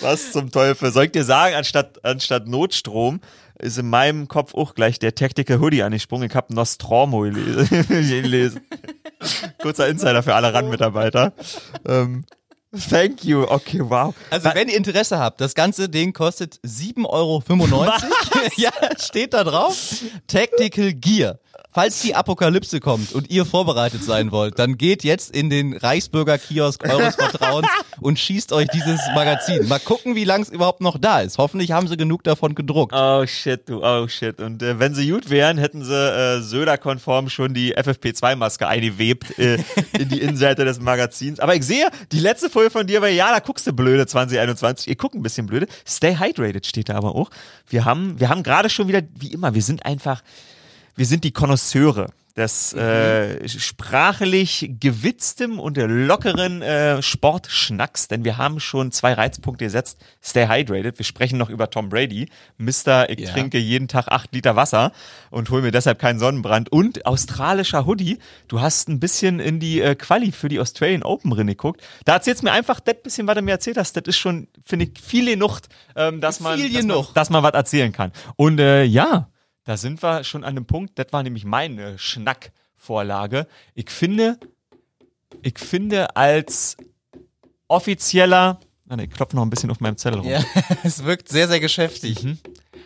was 0.02 0.32
zum 0.32 0.52
Teufel? 0.52 0.92
Soll 0.92 1.06
ich 1.06 1.12
dir 1.12 1.24
sagen, 1.24 1.56
anstatt, 1.56 2.04
anstatt 2.04 2.48
Notstrom 2.48 3.22
ist 3.60 3.78
in 3.78 3.90
meinem 3.90 4.28
Kopf 4.28 4.56
auch 4.56 4.74
gleich 4.74 4.98
der 4.98 5.14
Tactical 5.14 5.60
Hoodie 5.60 5.84
angesprungen. 5.84 6.28
Ich 6.30 6.36
habe 6.36 6.54
Nostromo 6.54 7.20
gelesen. 7.22 8.62
Kurzer 9.62 9.88
Insider 9.88 10.24
für 10.24 10.36
alle 10.36 10.54
RAN-Mitarbeiter. 10.54 11.34
Ähm, 11.86 12.26
thank 12.90 13.24
you. 13.24 13.44
Okay, 13.44 13.82
wow. 13.82 14.14
Also 14.30 14.50
wenn 14.54 14.70
ihr 14.70 14.78
Interesse 14.78 15.20
habt, 15.20 15.42
das 15.42 15.54
ganze 15.56 15.90
Ding 15.90 16.14
kostet 16.14 16.60
7,95 16.66 17.10
Euro. 17.10 17.44
ja, 18.58 18.72
steht 19.00 19.34
da 19.34 19.44
drauf. 19.44 20.04
Tactical 20.28 20.94
Gear. 20.94 21.40
Falls 21.74 22.02
die 22.02 22.14
Apokalypse 22.14 22.80
kommt 22.80 23.14
und 23.14 23.32
ihr 23.32 23.46
vorbereitet 23.46 24.04
sein 24.04 24.32
wollt, 24.32 24.60
dann 24.60 24.78
geht 24.78 25.04
jetzt 25.04 25.36
in 25.36 25.50
den 25.50 25.76
Reichsbürger 25.76 26.38
Kiosk 26.38 26.88
eures 26.88 27.16
Vertrauens 27.16 27.68
und 28.00 28.20
schießt 28.20 28.54
euch 28.54 28.68
dieses 28.68 29.02
Magazin. 29.16 29.68
Mal 29.68 29.80
gucken, 29.80 30.16
wie 30.16 30.24
lang 30.24 30.44
es 30.44 30.50
überhaupt 30.50 30.82
noch 30.82 31.00
da 31.00 31.22
ist. 31.22 31.40
Hoffentlich 31.40 31.72
haben 31.72 31.88
sie 31.88 31.98
genug 31.98 32.24
davon 32.24 32.54
gedruckt. 32.54 32.94
Oh 32.96 33.26
shit, 33.26 33.68
du, 33.68 33.84
oh 33.84 34.08
shit. 34.08 34.40
Und 34.40 34.62
äh, 34.62 34.78
wenn 34.78 34.94
sie 34.94 35.10
gut 35.10 35.32
wären, 35.32 35.58
hätten 35.58 35.84
sie 35.84 35.96
äh, 35.96 36.42
Söder-konform 36.42 37.30
schon 37.30 37.56
die 37.56 37.76
FFP2-Maske 37.76 38.68
eingewebt 38.68 39.40
äh, 39.40 39.58
in 39.98 40.10
die 40.10 40.22
Innenseite 40.22 40.66
des 40.66 40.80
Magazins. 40.80 41.40
Aber 41.40 41.56
ich 41.56 41.64
sehe, 41.64 41.90
die 42.12 42.20
letzte 42.20 42.52
Folge 42.52 42.70
von 42.70 42.86
dir 42.86 43.02
war, 43.02 43.10
ja, 43.10 43.32
da 43.32 43.40
guckst 43.40 43.66
du 43.66 43.74
blöde 43.74 44.06
2021. 44.06 44.90
Ihr 44.90 44.96
guckt 44.96 45.16
ein 45.16 45.24
bisschen 45.24 45.48
blöde. 45.48 45.66
Stay 45.88 46.18
hydrated 46.20 46.68
steht 46.68 46.90
da 46.90 46.96
aber 46.96 47.16
auch. 47.16 47.32
Wir 47.68 47.84
haben, 47.84 48.20
wir 48.20 48.30
haben 48.30 48.44
gerade 48.44 48.70
schon 48.70 48.88
wieder, 48.88 49.02
wie 49.16 49.34
immer, 49.34 49.56
wir 49.56 49.64
sind 49.64 49.88
einfach, 49.88 50.22
wir 50.96 51.06
sind 51.06 51.24
die 51.24 51.32
Konnoisseure 51.32 52.08
des 52.36 52.74
äh, 52.74 53.48
sprachlich 53.48 54.72
gewitztem 54.80 55.60
und 55.60 55.78
lockeren 55.78 56.64
äh, 56.64 57.00
Sportschnacks, 57.04 58.08
denn 58.08 58.24
wir 58.26 58.38
haben 58.38 58.60
schon 58.60 58.92
zwei 58.92 59.14
Reizpunkte 59.14 59.66
gesetzt. 59.66 60.00
Stay 60.20 60.48
hydrated. 60.48 60.98
Wir 60.98 61.06
sprechen 61.06 61.38
noch 61.38 61.52
über 61.52 61.70
Tom 61.70 61.90
Brady. 61.90 62.30
Mister, 62.58 63.08
ich 63.12 63.20
Ja. 63.20 63.34
trinke 63.34 63.60
jeden 63.60 63.88
Tag 63.88 64.08
acht 64.08 64.34
Liter 64.34 64.56
Wasser 64.56 64.94
und 65.30 65.52
hol 65.52 65.62
mir 65.62 65.70
deshalb 65.70 66.00
keinen 66.00 66.18
Sonnenbrand. 66.18 66.72
Und 66.72 67.06
australischer 67.06 67.86
Hoodie. 67.86 68.18
Du 68.48 68.62
hast 68.62 68.90
ein 68.90 69.00
bisschen 69.00 69.40
in 69.40 69.60
die 69.60 69.80
äh, 69.82 69.94
Quali 69.94 70.32
für 70.32 70.50
die 70.50 70.60
Australian 70.60 71.04
Open 71.04 71.30
drin 71.30 71.46
geguckt. 71.46 71.82
Da 72.06 72.14
erzählst 72.14 72.42
mir 72.42 72.52
einfach 72.52 72.80
das 72.80 72.96
bisschen, 73.04 73.28
was 73.28 73.36
du 73.36 73.44
mir 73.44 73.52
erzählt 73.52 73.78
hast. 73.78 73.96
Das 73.96 74.06
ist 74.08 74.18
schon, 74.18 74.48
finde 74.66 74.86
ich, 74.86 75.00
viel 75.00 75.28
genug, 75.28 75.60
ähm, 75.96 76.20
dass 76.20 76.40
man, 76.40 76.60
dass 76.60 76.84
man, 76.84 77.06
dass 77.14 77.30
man 77.30 77.44
was 77.44 77.54
erzählen 77.54 77.92
kann. 77.92 78.12
Und 78.38 78.60
äh, 78.60 78.84
ja, 78.86 79.30
da 79.64 79.78
sind 79.78 80.02
wir 80.04 80.24
schon 80.24 80.44
an 80.44 80.58
einem 80.58 80.66
Punkt, 80.66 80.98
das 81.00 81.08
war 81.12 81.24
nämlich 81.24 81.46
meine 81.46 81.98
Schnackvorlage. 81.98 83.48
Ich 83.74 83.90
finde, 83.90 84.38
ich 85.42 85.58
finde 85.60 86.16
als 86.16 86.78
offizieller, 87.68 88.60
ah, 88.90 88.98
ich 88.98 89.10
klopfe 89.10 89.36
noch 89.36 89.44
ein 89.44 89.50
bisschen 89.50 89.72
auf 89.72 89.80
meinem 89.80 89.98
Zettel 89.98 90.20
rum. 90.20 90.30
Ja, 90.30 90.44
es 90.84 91.04
wirkt 91.04 91.30
sehr, 91.30 91.48
sehr 91.48 91.60
geschäftig. 91.60 92.26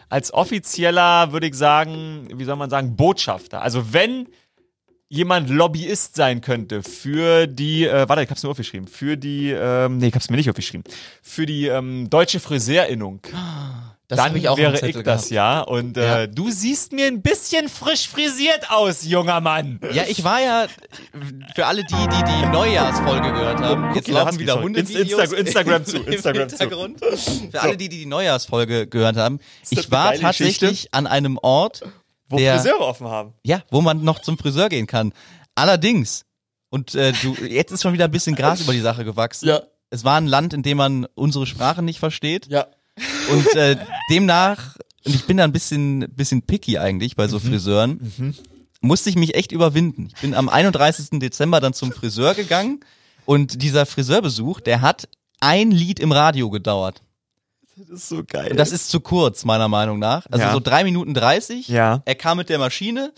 Als 0.09 0.33
offizieller 0.33 1.31
würde 1.31 1.47
ich 1.47 1.55
sagen, 1.55 2.29
wie 2.33 2.45
soll 2.45 2.55
man 2.55 2.69
sagen, 2.69 2.95
Botschafter. 2.95 3.61
Also 3.61 3.93
wenn 3.93 4.27
jemand 5.09 5.49
Lobbyist 5.49 6.15
sein 6.15 6.41
könnte 6.41 6.83
für 6.83 7.47
die, 7.47 7.85
äh, 7.85 8.07
warte, 8.07 8.23
ich 8.23 8.29
hab's 8.29 8.43
mir 8.43 8.49
aufgeschrieben, 8.49 8.87
für 8.87 9.17
die, 9.17 9.51
ähm, 9.51 9.97
nee, 9.97 10.07
ich 10.07 10.13
hab's 10.13 10.29
mir 10.29 10.37
nicht 10.37 10.49
aufgeschrieben, 10.49 10.83
für 11.21 11.45
die 11.45 11.67
ähm, 11.67 12.09
deutsche 12.09 12.39
Friseurinnung. 12.39 13.21
Das 14.09 14.17
dann 14.17 14.35
ich 14.37 14.47
auch 14.47 14.57
wäre 14.57 14.73
ich 14.73 14.93
das 14.95 15.03
gehabt. 15.03 15.29
ja. 15.31 15.59
Und 15.61 15.97
Ja. 15.97 16.21
Äh, 16.21 16.29
du 16.29 16.49
siehst 16.49 16.93
mir 16.93 17.07
ein 17.07 17.21
bisschen 17.21 17.67
frisch 17.67 18.07
frisiert 18.07 18.71
aus, 18.71 19.03
junger 19.05 19.41
Mann. 19.41 19.81
Ja, 19.91 20.03
ich 20.07 20.23
war 20.23 20.39
ja, 20.39 20.67
für 21.55 21.65
alle 21.65 21.83
die, 21.83 21.93
die 21.93 22.23
die 22.23 22.45
Neujahrsfolge 22.47 23.33
gehört 23.33 23.59
haben, 23.59 23.93
jetzt 23.95 24.05
Okay, 24.07 24.11
laufen 24.13 24.39
wieder. 24.39 24.61
Hundevideos. 24.61 25.19
Insta- 25.21 25.33
Instagram 25.35 25.85
zu, 25.85 25.97
Instagram 26.03 26.47
zu. 26.49 26.57
Hintergrund. 26.57 26.99
Für 27.51 27.61
alle 27.61 27.75
die, 27.75 27.89
die 27.89 27.99
die 27.99 28.05
Neujahrsfolge 28.05 28.87
gehört 28.87 29.17
haben, 29.17 29.39
ich 29.69 29.91
war 29.91 30.13
tatsächlich 30.13 30.59
Geschichte? 30.59 30.89
an 30.93 31.05
einem 31.07 31.37
Ort, 31.41 31.81
Wo 32.29 32.37
der, 32.37 32.59
Friseure 32.59 32.79
offen 32.87 33.07
haben. 33.07 33.33
ja, 33.43 33.61
wo 33.71 33.81
man 33.81 34.05
noch 34.05 34.19
zum 34.19 34.37
Friseur 34.37 34.69
gehen 34.69 34.87
kann. 34.87 35.11
Allerdings, 35.55 36.23
und 36.69 36.95
äh, 36.95 37.11
du, 37.21 37.35
jetzt 37.45 37.71
ist 37.71 37.81
schon 37.81 37.91
wieder 37.93 38.05
ein 38.05 38.11
bisschen 38.11 38.35
Gras 38.35 38.61
über 38.61 38.71
die 38.71 38.79
Sache 38.79 39.03
gewachsen. 39.03 39.49
Ja. 39.49 39.63
Es 39.89 40.03
war 40.05 40.15
ein 40.17 40.27
Land, 40.27 40.53
in 40.53 40.63
dem 40.63 40.77
man 40.77 41.07
unsere 41.15 41.45
Sprache 41.45 41.81
nicht 41.81 41.99
versteht. 41.99 42.47
Ja. 42.47 42.67
Und 43.31 43.55
äh, 43.55 43.77
demnach, 44.09 44.75
und 45.05 45.15
ich 45.15 45.25
bin 45.25 45.37
da 45.37 45.43
ein 45.43 45.51
bisschen, 45.53 45.99
bisschen 46.15 46.41
picky 46.41 46.77
eigentlich 46.77 47.15
bei 47.15 47.25
Mhm. 47.27 47.31
so 47.31 47.39
Friseuren, 47.39 48.35
musste 48.81 49.09
ich 49.09 49.15
mich 49.15 49.35
echt 49.35 49.51
überwinden. 49.51 50.09
Ich 50.15 50.21
bin 50.21 50.33
am 50.33 50.49
31. 50.49 51.19
Dezember 51.19 51.59
dann 51.59 51.73
zum 51.73 51.91
Friseur 51.91 52.33
gegangen 52.35 52.79
und 53.25 53.61
dieser 53.61 53.85
Friseurbesuch, 53.85 54.59
der 54.61 54.81
hat 54.81 55.07
ein 55.39 55.71
Lied 55.71 55.99
im 55.99 56.11
Radio 56.11 56.49
gedauert. 56.49 57.01
Das 57.75 57.89
ist 57.89 58.09
so 58.09 58.23
geil. 58.25 58.49
Und 58.51 58.57
das 58.57 58.71
ist 58.71 58.89
zu 58.89 58.99
kurz, 58.99 59.45
meiner 59.45 59.67
Meinung 59.67 59.99
nach. 59.99 60.25
Also 60.31 60.45
Ja. 60.45 60.51
so 60.53 60.59
drei 60.59 60.83
Minuten 60.83 61.13
dreißig. 61.13 61.67
Ja. 61.67 62.01
Er 62.05 62.15
kam 62.15 62.37
mit 62.37 62.49
der 62.49 62.57
Maschine, 62.57 63.13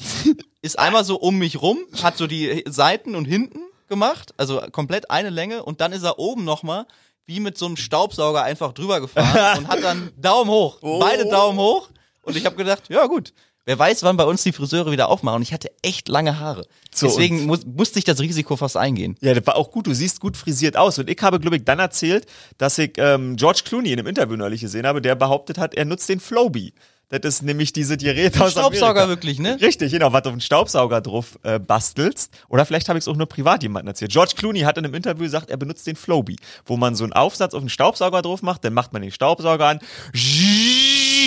ist 0.62 0.78
einmal 0.78 1.06
so 1.06 1.18
um 1.18 1.38
mich 1.38 1.62
rum, 1.62 1.78
hat 2.04 2.18
so 2.18 2.28
die 2.28 2.66
Seiten 2.68 3.16
und 3.16 3.24
hinten 3.26 3.60
gemacht, 3.88 4.34
also 4.38 4.62
komplett 4.72 5.10
eine 5.12 5.30
Länge 5.30 5.64
und 5.64 5.80
dann 5.82 5.94
ist 5.94 6.04
er 6.04 6.20
oben 6.20 6.44
nochmal 6.44 6.86
wie 7.30 7.40
mit 7.40 7.58
so 7.58 7.68
einem 7.68 7.78
Staubsauger 7.78 8.42
einfach 8.44 8.74
drüber 8.74 9.00
gefahren 9.00 9.58
und 9.60 9.68
hat 9.68 9.84
dann 9.84 10.12
Daumen 10.18 10.50
hoch, 10.50 10.80
Oh. 10.82 11.00
beide 11.00 11.30
Daumen 11.30 11.60
hoch 11.60 11.88
und 12.24 12.36
ich 12.36 12.46
habe 12.46 12.56
gedacht, 12.56 12.84
ja 12.90 13.06
gut, 13.06 13.34
Wer 13.66 13.78
weiß, 13.78 14.02
wann 14.02 14.18
bei 14.18 14.24
uns 14.24 14.42
die 14.42 14.52
Friseure 14.52 14.92
wieder 14.92 15.10
aufmachen. 15.10 15.36
Und 15.36 15.42
ich 15.44 15.54
hatte 15.54 15.70
echt 15.84 16.08
lange 16.08 16.40
Haare. 16.40 16.66
So, 16.92 17.06
Deswegen 17.06 17.46
mu 17.46 17.56
musste 17.68 18.00
ich 18.00 18.06
das 18.06 18.20
Risiko 18.20 18.56
fast 18.56 18.76
eingehen. 18.76 19.16
Ja, 19.22 19.36
das 19.36 19.46
war 19.46 19.58
auch 19.58 19.70
gut. 19.70 19.86
Du 19.86 19.94
siehst 19.94 20.20
gut 20.22 20.38
frisiert 20.38 20.76
aus. 20.76 20.98
Und 20.98 21.08
ich 21.08 21.22
habe, 21.22 21.40
glaube 21.40 21.58
ich, 21.58 21.66
dann 21.66 21.78
erzählt, 21.78 22.26
dass 22.58 22.80
ich 22.80 22.94
ähm, 22.98 23.36
George 23.36 23.62
Clooney 23.66 23.92
in 23.92 24.00
einem 24.00 24.08
Interview 24.08 24.38
neulich 24.38 24.62
gesehen 24.62 24.88
habe, 24.88 25.04
der 25.04 25.14
behauptet 25.14 25.60
hat, 25.60 25.76
er 25.76 25.86
nutzt 25.86 26.10
den 26.10 26.20
Flowbee. 26.20 26.74
Das 27.10 27.22
ist 27.24 27.42
nämlich 27.42 27.74
diese 27.74 27.98
Geräte 27.98 28.44
aus 28.44 28.52
Staubsauger 28.52 29.02
Amerika. 29.02 29.10
wirklich, 29.10 29.40
ne? 29.40 29.58
Richtig, 29.60 29.92
genau, 29.92 30.14
was 30.14 30.22
du 30.22 30.30
auf 30.30 30.34
einen 30.34 30.42
Staubsauger 30.42 31.02
drauf 31.02 31.40
äh, 31.42 31.58
bastelst. 31.58 32.32
Oder 32.50 32.66
vielleicht 32.66 32.88
habe 32.88 33.00
ich 33.00 33.04
es 33.04 33.08
auch 33.08 33.16
nur 33.16 33.28
privat 33.28 33.64
jemandem 33.64 33.88
erzählt. 33.88 34.12
George 34.12 34.34
Clooney 34.36 34.60
hat 34.60 34.78
in 34.78 34.86
einem 34.86 34.94
Interview 34.94 35.24
gesagt, 35.24 35.50
er 35.50 35.58
benutzt 35.58 35.88
den 35.88 35.96
Flowbee, 35.96 36.36
wo 36.66 36.78
man 36.78 36.94
so 36.94 37.04
einen 37.04 37.14
Aufsatz 37.14 37.56
auf 37.56 37.62
einen 37.62 37.70
Staubsauger 37.70 38.22
drauf 38.22 38.44
macht, 38.44 38.64
dann 38.64 38.74
macht 38.74 38.94
man 38.94 39.02
den 39.02 39.12
Staubsauger 39.12 39.66
an, 39.66 39.80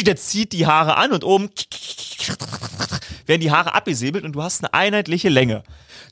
der 0.06 0.16
zieht 0.16 0.52
die 0.52 0.66
Haare 0.66 0.96
an 0.96 1.10
und 1.10 1.24
oben 1.24 1.50
werden 3.26 3.40
die 3.40 3.50
Haare 3.50 3.74
abgesäbelt 3.74 4.24
und 4.24 4.32
du 4.32 4.42
hast 4.42 4.62
eine 4.62 4.74
einheitliche 4.74 5.28
Länge. 5.30 5.64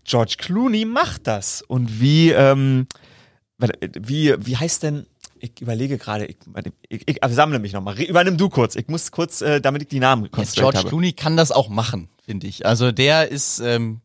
George 0.05 0.35
Clooney 0.39 0.85
macht 0.85 1.27
das. 1.27 1.63
Und 1.63 2.01
wie, 2.01 2.31
ähm, 2.31 2.87
wie, 3.99 4.35
wie 4.39 4.57
heißt 4.57 4.83
denn, 4.83 5.07
ich 5.41 5.61
überlege 5.61 5.99
gerade, 5.99 6.27
ich, 6.27 6.37
warte, 6.47 6.73
ich, 6.89 7.09
ich 7.09 7.19
sammle 7.31 7.59
mich 7.59 7.73
nochmal. 7.73 8.01
Übernimm 8.01 8.37
du 8.37 8.49
kurz. 8.49 8.77
Ich 8.77 8.89
muss 8.89 9.11
kurz, 9.11 9.41
äh, 9.41 9.61
damit 9.61 9.83
ich 9.83 9.89
die 9.89 10.01
Namen 10.01 10.31
konstruiert 10.31 10.55
George 10.75 10.79
habe. 10.79 10.89
Clooney 10.89 11.13
kann 11.13 11.37
das 11.37 11.51
auch 11.53 11.69
machen, 11.69 12.09
finde 12.25 12.47
ich. 12.47 12.67
Also 12.67 12.93
der 12.93 13.29
ist 13.31 13.61
ähm, 13.61 14.01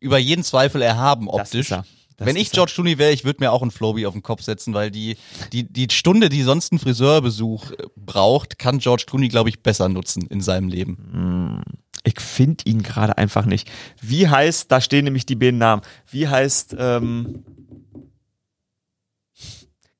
über 0.00 0.18
jeden 0.18 0.44
Zweifel 0.44 0.82
erhaben 0.82 1.26
Das 1.26 1.34
optisch. 1.34 1.60
ist 1.66 1.72
er. 1.72 1.84
Das 2.16 2.26
Wenn 2.26 2.36
ich. 2.36 2.52
George 2.52 2.72
Clooney 2.74 2.98
wäre, 2.98 3.12
ich 3.12 3.24
würde 3.24 3.42
mir 3.42 3.50
auch 3.50 3.62
einen 3.62 3.70
Flowbee 3.70 4.04
auf 4.04 4.12
den 4.12 4.22
Kopf 4.22 4.42
setzen, 4.42 4.74
weil 4.74 4.90
die, 4.90 5.16
die, 5.52 5.64
die 5.64 5.88
Stunde, 5.90 6.28
die 6.28 6.42
sonst 6.42 6.70
ein 6.72 6.78
Friseurbesuch 6.78 7.70
äh, 7.70 7.76
braucht, 7.96 8.58
kann 8.58 8.78
George 8.78 9.04
Clooney, 9.06 9.28
glaube 9.28 9.48
ich, 9.48 9.62
besser 9.62 9.88
nutzen 9.88 10.26
in 10.26 10.42
seinem 10.42 10.68
Leben. 10.68 11.62
Ich 12.04 12.20
finde 12.20 12.64
ihn 12.66 12.82
gerade 12.82 13.16
einfach 13.18 13.46
nicht. 13.46 13.70
Wie 14.02 14.28
heißt, 14.28 14.70
da 14.70 14.80
stehen 14.80 15.04
nämlich 15.04 15.26
die 15.26 15.34
beiden 15.34 15.58
Namen. 15.58 15.82
Wie 16.10 16.28
heißt, 16.28 16.76
ähm, 16.78 17.44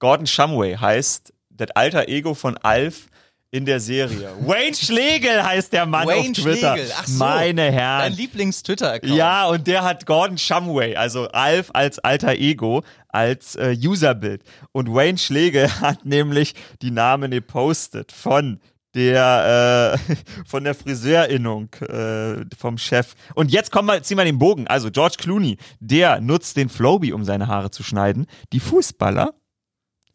Gordon 0.00 0.26
Shumway 0.26 0.76
heißt 0.76 1.32
das 1.50 1.70
alter 1.72 2.08
Ego 2.08 2.34
von 2.34 2.56
Alf 2.56 3.06
in 3.52 3.66
der 3.66 3.80
Serie. 3.80 4.30
Wayne 4.40 4.74
Schlegel 4.74 5.42
heißt 5.42 5.72
der 5.72 5.86
Mann 5.86 6.06
Wayne 6.06 6.30
auf 6.30 6.36
Twitter. 6.36 6.74
Schlegel, 6.74 6.92
ach 6.96 7.06
so. 7.06 7.18
Meine 7.18 7.62
Dein 7.66 7.72
Herren. 7.72 8.12
Lieblings-Twitter-Account. 8.14 9.14
Ja, 9.14 9.46
und 9.46 9.66
der 9.66 9.84
hat 9.84 10.06
Gordon 10.06 10.38
Shumway, 10.38 10.96
also 10.96 11.28
Alf 11.28 11.70
als 11.74 11.98
alter 11.98 12.34
Ego, 12.34 12.82
als 13.08 13.56
äh, 13.56 13.76
Userbild. 13.76 14.42
Und 14.72 14.92
Wayne 14.92 15.18
Schlegel 15.18 15.68
hat 15.80 16.04
nämlich 16.04 16.54
die 16.82 16.90
Namen 16.90 17.30
gepostet 17.30 18.12
von 18.12 18.60
der 18.94 19.98
äh, 20.08 20.14
von 20.46 20.64
der 20.64 20.74
Friseurinnung 20.74 21.72
äh, 21.74 22.44
vom 22.56 22.78
Chef. 22.78 23.14
Und 23.34 23.52
jetzt 23.52 23.70
kommen 23.70 23.88
wir, 23.88 24.02
ziehen 24.02 24.16
wir 24.16 24.24
den 24.24 24.38
Bogen. 24.38 24.66
Also 24.66 24.90
George 24.90 25.16
Clooney, 25.18 25.58
der 25.78 26.20
nutzt 26.20 26.56
den 26.56 26.68
Flowbee, 26.68 27.12
um 27.12 27.24
seine 27.24 27.46
Haare 27.46 27.70
zu 27.70 27.82
schneiden. 27.82 28.26
Die 28.52 28.60
Fußballer 28.60 29.34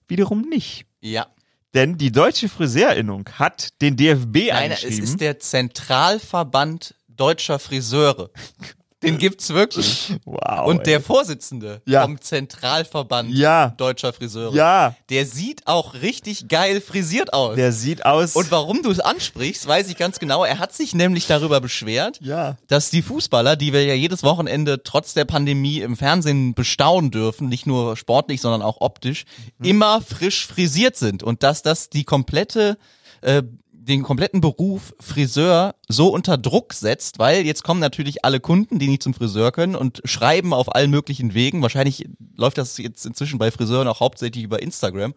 wiederum 0.08 0.42
nicht. 0.42 0.86
Ja. 1.02 1.28
Denn 1.74 1.98
die 1.98 2.12
deutsche 2.12 2.48
Friseurinnung 2.48 3.28
hat 3.34 3.82
den 3.82 3.98
DFB 3.98 4.26
Nein, 4.36 4.48
es 4.48 4.52
eingeschrieben. 4.54 5.04
ist 5.04 5.22
der 5.22 5.40
Zentralverband 5.40 6.96
deutscher 7.08 7.60
Friseure. 7.60 8.30
Den 9.06 9.18
gibt's 9.18 9.50
wirklich. 9.54 10.14
wow. 10.26 10.66
Und 10.68 10.80
ey. 10.80 10.84
der 10.86 11.02
Vorsitzende 11.02 11.82
Ja. 11.86 12.02
vom 12.04 12.20
Zentralverband 12.20 13.30
Ja. 13.32 13.74
deutscher 13.78 14.12
Friseure, 14.14 14.54
ja, 14.54 14.96
der 15.10 15.26
sieht 15.26 15.68
auch 15.68 15.94
richtig 15.94 16.48
geil 16.48 16.82
frisiert 16.82 17.34
aus. 17.34 17.56
der 17.56 17.72
sieht 17.72 18.06
aus. 18.06 18.36
Und 18.36 18.52
warum 18.52 18.82
du 18.82 18.92
es 18.92 19.00
ansprichst, 19.00 19.68
weiß 19.68 19.90
ich 19.90 19.98
ganz 19.98 20.20
genau. 20.20 20.44
Er 20.44 20.60
hat 20.60 20.74
sich 20.74 20.94
nämlich 20.96 21.28
darüber 21.28 21.62
beschwert, 21.62 22.20
ja. 22.22 22.58
dass 22.68 22.90
die 22.90 23.02
Fußballer, 23.02 23.56
die 23.56 23.74
wir 23.74 23.86
ja 23.86 23.94
jedes 23.94 24.24
Wochenende 24.24 24.82
trotz 24.84 25.14
der 25.14 25.26
Pandemie 25.26 25.80
im 25.80 25.96
Fernsehen 25.98 26.54
bestaunen 26.54 27.12
dürfen, 27.12 27.48
nicht 27.50 27.68
nur 27.68 27.96
sportlich, 27.98 28.42
sondern 28.42 28.62
auch 28.62 28.78
optisch, 28.82 29.26
Mhm. 29.60 29.66
immer 29.66 30.02
frisch 30.02 30.48
frisiert 30.48 30.96
sind 30.98 31.24
und 31.24 31.44
dass 31.44 31.62
das 31.62 31.90
die 31.90 32.04
komplette 32.04 32.78
äh, 33.22 33.44
den 33.86 34.02
kompletten 34.02 34.42
Beruf 34.42 34.96
Friseur 35.00 35.76
so 35.88 36.08
unter 36.08 36.38
Druck 36.38 36.74
setzt, 36.74 37.20
weil 37.20 37.46
jetzt 37.46 37.64
kommen 37.64 37.80
natürlich 37.80 38.26
alle 38.26 38.40
Kunden, 38.40 38.80
die 38.80 38.88
nicht 38.88 39.04
zum 39.04 39.14
Friseur 39.14 39.52
können 39.52 39.76
und 39.76 40.02
schreiben 40.06 40.54
auf 40.54 40.74
allen 40.74 40.90
möglichen 40.90 41.34
Wegen. 41.36 41.62
Wahrscheinlich 41.62 42.08
läuft 42.36 42.58
das 42.58 42.78
jetzt 42.78 43.06
inzwischen 43.06 43.38
bei 43.38 43.52
Friseuren 43.52 43.88
auch 43.88 44.00
hauptsächlich 44.00 44.44
über 44.44 44.62
Instagram. 44.62 45.14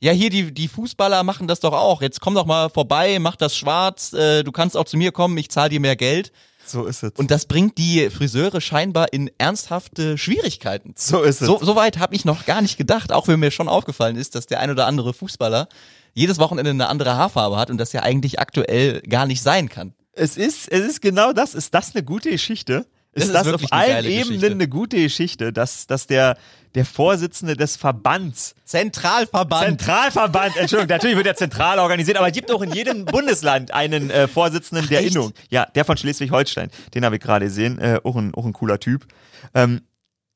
Ja, 0.00 0.12
hier 0.12 0.30
die, 0.30 0.52
die 0.52 0.66
Fußballer 0.66 1.22
machen 1.22 1.46
das 1.46 1.60
doch 1.60 1.72
auch. 1.72 2.02
Jetzt 2.02 2.20
komm 2.20 2.34
doch 2.34 2.46
mal 2.46 2.68
vorbei, 2.68 3.18
mach 3.20 3.36
das 3.36 3.56
schwarz, 3.56 4.12
äh, 4.12 4.42
du 4.42 4.50
kannst 4.50 4.76
auch 4.76 4.86
zu 4.86 4.96
mir 4.96 5.12
kommen, 5.12 5.38
ich 5.38 5.50
zahle 5.50 5.70
dir 5.70 5.80
mehr 5.80 5.96
Geld. 5.96 6.32
So 6.66 6.86
ist 6.86 7.02
es. 7.02 7.12
Und 7.16 7.30
das 7.30 7.46
bringt 7.46 7.78
die 7.78 8.10
Friseure 8.10 8.60
scheinbar 8.60 9.12
in 9.12 9.30
ernsthafte 9.38 10.18
Schwierigkeiten. 10.18 10.94
so 10.96 11.22
ist 11.22 11.42
es. 11.42 11.46
So, 11.46 11.58
so 11.62 11.76
weit 11.76 11.98
habe 11.98 12.14
ich 12.14 12.24
noch 12.24 12.44
gar 12.44 12.62
nicht 12.62 12.76
gedacht, 12.76 13.12
auch 13.12 13.28
wenn 13.28 13.40
mir 13.40 13.50
schon 13.50 13.68
aufgefallen 13.68 14.16
ist, 14.16 14.34
dass 14.34 14.46
der 14.46 14.60
ein 14.60 14.70
oder 14.70 14.86
andere 14.86 15.12
Fußballer 15.12 15.68
jedes 16.12 16.38
Wochenende 16.38 16.70
eine 16.70 16.88
andere 16.88 17.16
Haarfarbe 17.16 17.56
hat 17.56 17.70
und 17.70 17.78
das 17.78 17.92
ja 17.92 18.02
eigentlich 18.02 18.38
aktuell 18.40 19.00
gar 19.02 19.26
nicht 19.26 19.42
sein 19.42 19.68
kann. 19.68 19.94
Es 20.12 20.36
ist, 20.36 20.68
es 20.68 20.86
ist 20.86 21.02
genau 21.02 21.32
das. 21.32 21.54
Ist 21.54 21.74
das 21.74 21.94
eine 21.94 22.04
gute 22.04 22.30
Geschichte? 22.30 22.86
Das 23.12 23.24
Ist 23.24 23.34
das, 23.34 23.44
wirklich 23.44 23.72
auf 23.72 23.78
allen 23.78 24.04
Ebenen 24.04 24.28
Geschichte. 24.28 24.46
eine 24.46 24.68
gute 24.68 24.96
Geschichte, 24.96 25.52
dass, 25.52 25.88
dass 25.88 26.06
der, 26.06 26.36
der 26.76 26.84
Vorsitzende 26.84 27.56
des 27.56 27.76
Verbands, 27.76 28.54
Zentralverband. 28.64 29.80
Zentralverband, 29.80 30.56
Entschuldigung, 30.56 30.90
natürlich 30.90 31.16
wird 31.16 31.26
er 31.26 31.34
zentral 31.34 31.80
organisiert, 31.80 32.18
aber 32.18 32.28
es 32.28 32.32
gibt 32.32 32.52
auch 32.52 32.62
in 32.62 32.72
jedem 32.72 33.04
Bundesland 33.06 33.74
einen 33.74 34.10
äh, 34.10 34.28
Vorsitzenden 34.28 34.86
der 34.88 35.00
echt? 35.00 35.16
Innung. 35.16 35.32
Ja, 35.48 35.66
der 35.66 35.84
von 35.84 35.96
Schleswig-Holstein, 35.96 36.70
den 36.94 37.04
habe 37.04 37.16
ich 37.16 37.20
gerade 37.20 37.46
gesehen, 37.46 37.80
äh, 37.80 37.98
auch, 38.04 38.14
ein, 38.14 38.32
auch 38.34 38.46
ein 38.46 38.52
cooler 38.52 38.78
Typ. 38.78 39.06
Ähm, 39.54 39.80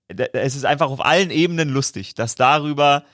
es 0.09 0.57
ist 0.57 0.65
einfach 0.65 0.91
auf 0.91 1.05
allen 1.05 1.31
Ebenen 1.31 1.69
lustig, 1.69 2.15
dass 2.15 2.35
darüber, 2.35 3.05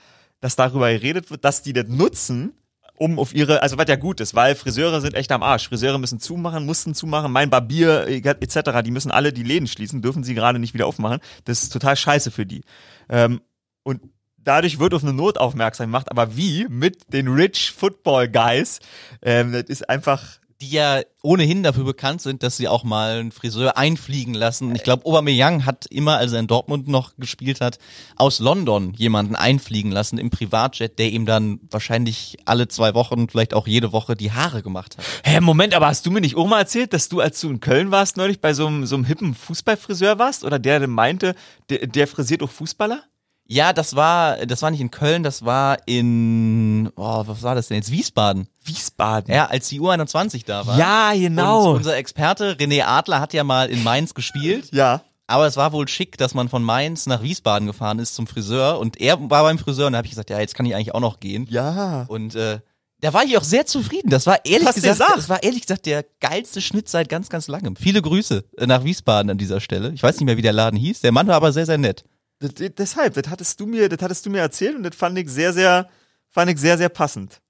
dass 0.41 0.57
darüber 0.57 0.91
geredet 0.91 1.31
wird, 1.31 1.45
dass 1.45 1.63
die 1.63 1.73
das 1.73 1.89
nutzen, 1.89 2.53
um 2.95 3.19
auf 3.19 3.35
ihre, 3.35 3.63
also 3.63 3.79
was 3.79 3.89
ja 3.89 3.97
gut 3.97 4.21
ist, 4.21 4.35
weil 4.35 4.55
Friseure 4.55 5.01
sind 5.01 5.15
echt 5.15 5.33
am 5.33 5.43
Arsch. 5.43 5.69
Friseure 5.69 5.99
müssen 5.99 6.21
zumachen, 6.21 6.67
mussten 6.67 6.95
zumachen, 6.95 7.33
mein 7.33 7.49
Barbier 7.49 8.07
etc., 8.07 8.83
die 8.85 8.91
müssen 8.91 9.11
alle 9.11 9.33
die 9.33 9.43
Läden 9.43 9.67
schließen, 9.67 10.03
dürfen 10.03 10.23
sie 10.23 10.35
gerade 10.35 10.59
nicht 10.59 10.75
wieder 10.75 10.87
aufmachen. 10.87 11.21
Das 11.45 11.63
ist 11.63 11.73
total 11.73 11.97
scheiße 11.97 12.31
für 12.31 12.45
die. 12.45 12.61
Ähm, 13.09 13.41
und 13.85 14.03
dadurch 14.37 14.79
wird 14.79 14.93
auf 14.93 15.03
eine 15.03 15.15
Not 15.15 15.39
aufmerksam 15.39 15.87
gemacht, 15.87 16.11
aber 16.11 16.37
wie? 16.37 16.67
Mit 16.69 17.13
den 17.13 17.29
Rich 17.29 17.73
Football 17.73 18.29
Guys. 18.29 18.81
Ähm, 19.23 19.53
das 19.53 19.65
ist 19.65 19.89
einfach, 19.89 20.40
die 20.61 20.71
ja 20.71 21.01
ohnehin 21.23 21.63
dafür 21.63 21.85
bekannt 21.85 22.21
sind, 22.21 22.43
dass 22.43 22.57
sie 22.57 22.69
auch 22.69 22.85
mal 22.85 23.19
einen 23.19 23.33
Friseur 23.33 23.79
einfliegen 23.79 24.35
lassen. 24.35 24.75
Ich 24.75 24.83
glaube, 24.83 25.07
Aubameyang 25.07 25.65
hat 25.65 25.87
immer, 25.87 26.19
als 26.19 26.33
er 26.33 26.41
in 26.41 26.47
Dortmund 26.47 26.87
noch 26.87 27.17
gespielt 27.17 27.61
hat, 27.61 27.79
aus 28.17 28.41
London 28.41 28.93
jemanden 28.95 29.37
einfliegen 29.37 29.91
lassen 29.91 30.19
im 30.19 30.31
Privatjet, 30.31 30.99
der 30.99 31.11
ihm 31.11 31.25
dann 31.25 31.61
wahrscheinlich 31.71 32.37
alle 32.45 32.69
zwei 32.69 32.95
Wochen, 32.95 33.29
vielleicht 33.29 33.55
auch 33.55 33.67
jede 33.67 33.93
Woche 33.93 34.17
die 34.17 34.33
Haare 34.33 34.63
gemacht 34.63 34.99
hat. 34.99 35.05
Hä, 35.25 35.41
Moment, 35.41 35.75
aber 35.75 35.87
hast 35.87 36.05
du 36.05 36.11
mir 36.11 36.21
nicht 36.21 36.37
auch 36.37 36.47
mal 36.47 36.61
erzählt, 36.61 36.93
dass 36.93 37.09
du, 37.09 37.21
als 37.21 37.41
du 37.41 37.49
in 37.49 37.61
Köln 37.61 37.91
warst, 37.91 38.17
neulich 38.17 38.41
bei 38.41 38.53
so 38.53 38.67
einem, 38.67 38.85
so 38.87 38.97
einem 38.97 39.05
hippen 39.05 39.35
Fußballfriseur 39.35 40.19
warst? 40.19 40.45
Oder 40.45 40.59
der, 40.59 40.79
der 40.79 40.89
meinte, 40.89 41.35
der, 41.71 41.87
der 41.87 42.07
frisiert 42.07 42.43
auch 42.43 42.51
Fußballer? 42.51 43.03
Ja, 43.53 43.73
das 43.73 43.97
war, 43.97 44.47
das 44.47 44.63
war 44.63 44.71
nicht 44.71 44.81
in 44.81 44.93
Köln, 44.93 45.25
das 45.25 45.45
war 45.45 45.79
in, 45.87 46.89
oh, 46.95 47.25
was 47.27 47.43
war 47.43 47.57
das 47.57 47.67
denn 47.67 47.79
jetzt? 47.79 47.91
Wiesbaden. 47.91 48.47
Wiesbaden. 48.65 49.35
Ja, 49.35 49.47
als 49.47 49.69
die 49.69 49.81
U21 49.81 50.45
da 50.47 50.69
war. 50.69 50.79
Ja, 50.79 51.13
genau. 51.15 51.71
Und 51.71 51.79
unser 51.79 51.97
Experte 51.97 52.55
René 52.55 52.85
Adler 52.85 53.19
hat 53.19 53.33
ja 53.33 53.43
mal 53.43 53.69
in 53.69 53.83
Mainz 53.83 54.15
gespielt. 54.15 54.69
ja. 54.73 55.03
Aber 55.27 55.47
es 55.47 55.57
war 55.57 55.73
wohl 55.73 55.87
schick, 55.87 56.19
dass 56.19 56.35
man 56.35 56.49
von 56.49 56.65
Mainz 56.65 57.07
nach 57.07 57.23
Wiesbaden 57.23 57.69
gefahren 57.69 58.01
ist 58.01 58.17
zum 58.17 58.27
Friseur. 58.27 58.81
Und 58.81 59.01
er 59.01 59.31
war 59.31 59.45
beim 59.45 59.59
Friseur 59.59 59.87
und 59.87 59.93
da 59.93 59.99
habe 59.99 60.07
ich 60.07 60.11
gesagt, 60.11 60.29
ja, 60.29 60.41
jetzt 60.41 60.57
kann 60.57 60.67
ich 60.67 60.75
eigentlich 60.75 60.93
auch 60.93 61.01
noch 61.01 61.21
gehen. 61.21 61.47
Ja. 61.49 62.05
Und 62.09 62.35
äh, 62.35 62.59
da 63.01 63.13
war 63.13 63.23
ich 63.23 63.39
auch 63.39 63.45
sehr 63.45 63.65
zufrieden. 63.65 64.11
Das 64.11 64.27
war 64.27 64.45
ehrlich 64.45 64.75
gesagt, 64.75 64.99
gesagt? 64.99 65.17
das 65.19 65.29
war 65.29 65.41
ehrlich 65.45 65.63
gesagt 65.63 65.87
der 65.87 66.05
geilste 66.21 66.61
Schnitt 66.61 66.89
seit 66.89 67.09
ganz, 67.09 67.29
ganz 67.29 67.47
langem. 67.47 67.77
Viele 67.77 68.03
Grüße 68.03 68.45
äh, 68.57 68.67
nach 68.67 68.83
Wiesbaden 68.83 69.31
an 69.31 69.39
dieser 69.39 69.61
Stelle. 69.61 69.93
Ich 69.93 70.03
weiß 70.03 70.17
nicht 70.17 70.27
mehr, 70.27 70.37
wie 70.37 70.43
der 70.43 70.53
Laden 70.53 70.77
hieß. 70.77 71.01
Der 71.01 71.13
Mann 71.13 71.29
war 71.29 71.37
aber 71.37 71.53
sehr, 71.53 71.67
sehr 71.67 71.79
nett. 71.79 72.05
Deshalb, 72.41 73.15
das 73.15 73.29
hattest 73.29 73.61
du 73.61 73.67
mir, 73.67 73.89
das 73.89 74.01
hattest 74.01 74.25
du 74.25 74.31
mir 74.31 74.39
erzählt 74.41 74.75
und 74.77 74.83
das 74.83 74.97
fand 74.97 75.19
ich 75.19 75.29
sehr, 75.29 75.53
sehr, 75.53 75.89
fand 76.31 76.51
ich 76.51 76.59
sehr, 76.59 76.79
sehr 76.79 76.89
passend. 76.89 77.41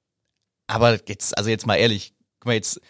Aber 0.66 0.98
jetzt, 1.09 1.37
also 1.37 1.48
jetzt 1.50 1.66
mal 1.66 1.76
ehrlich, 1.76 2.12
guck 2.40 2.46
mal 2.46 2.55
jetzt. 2.55 2.81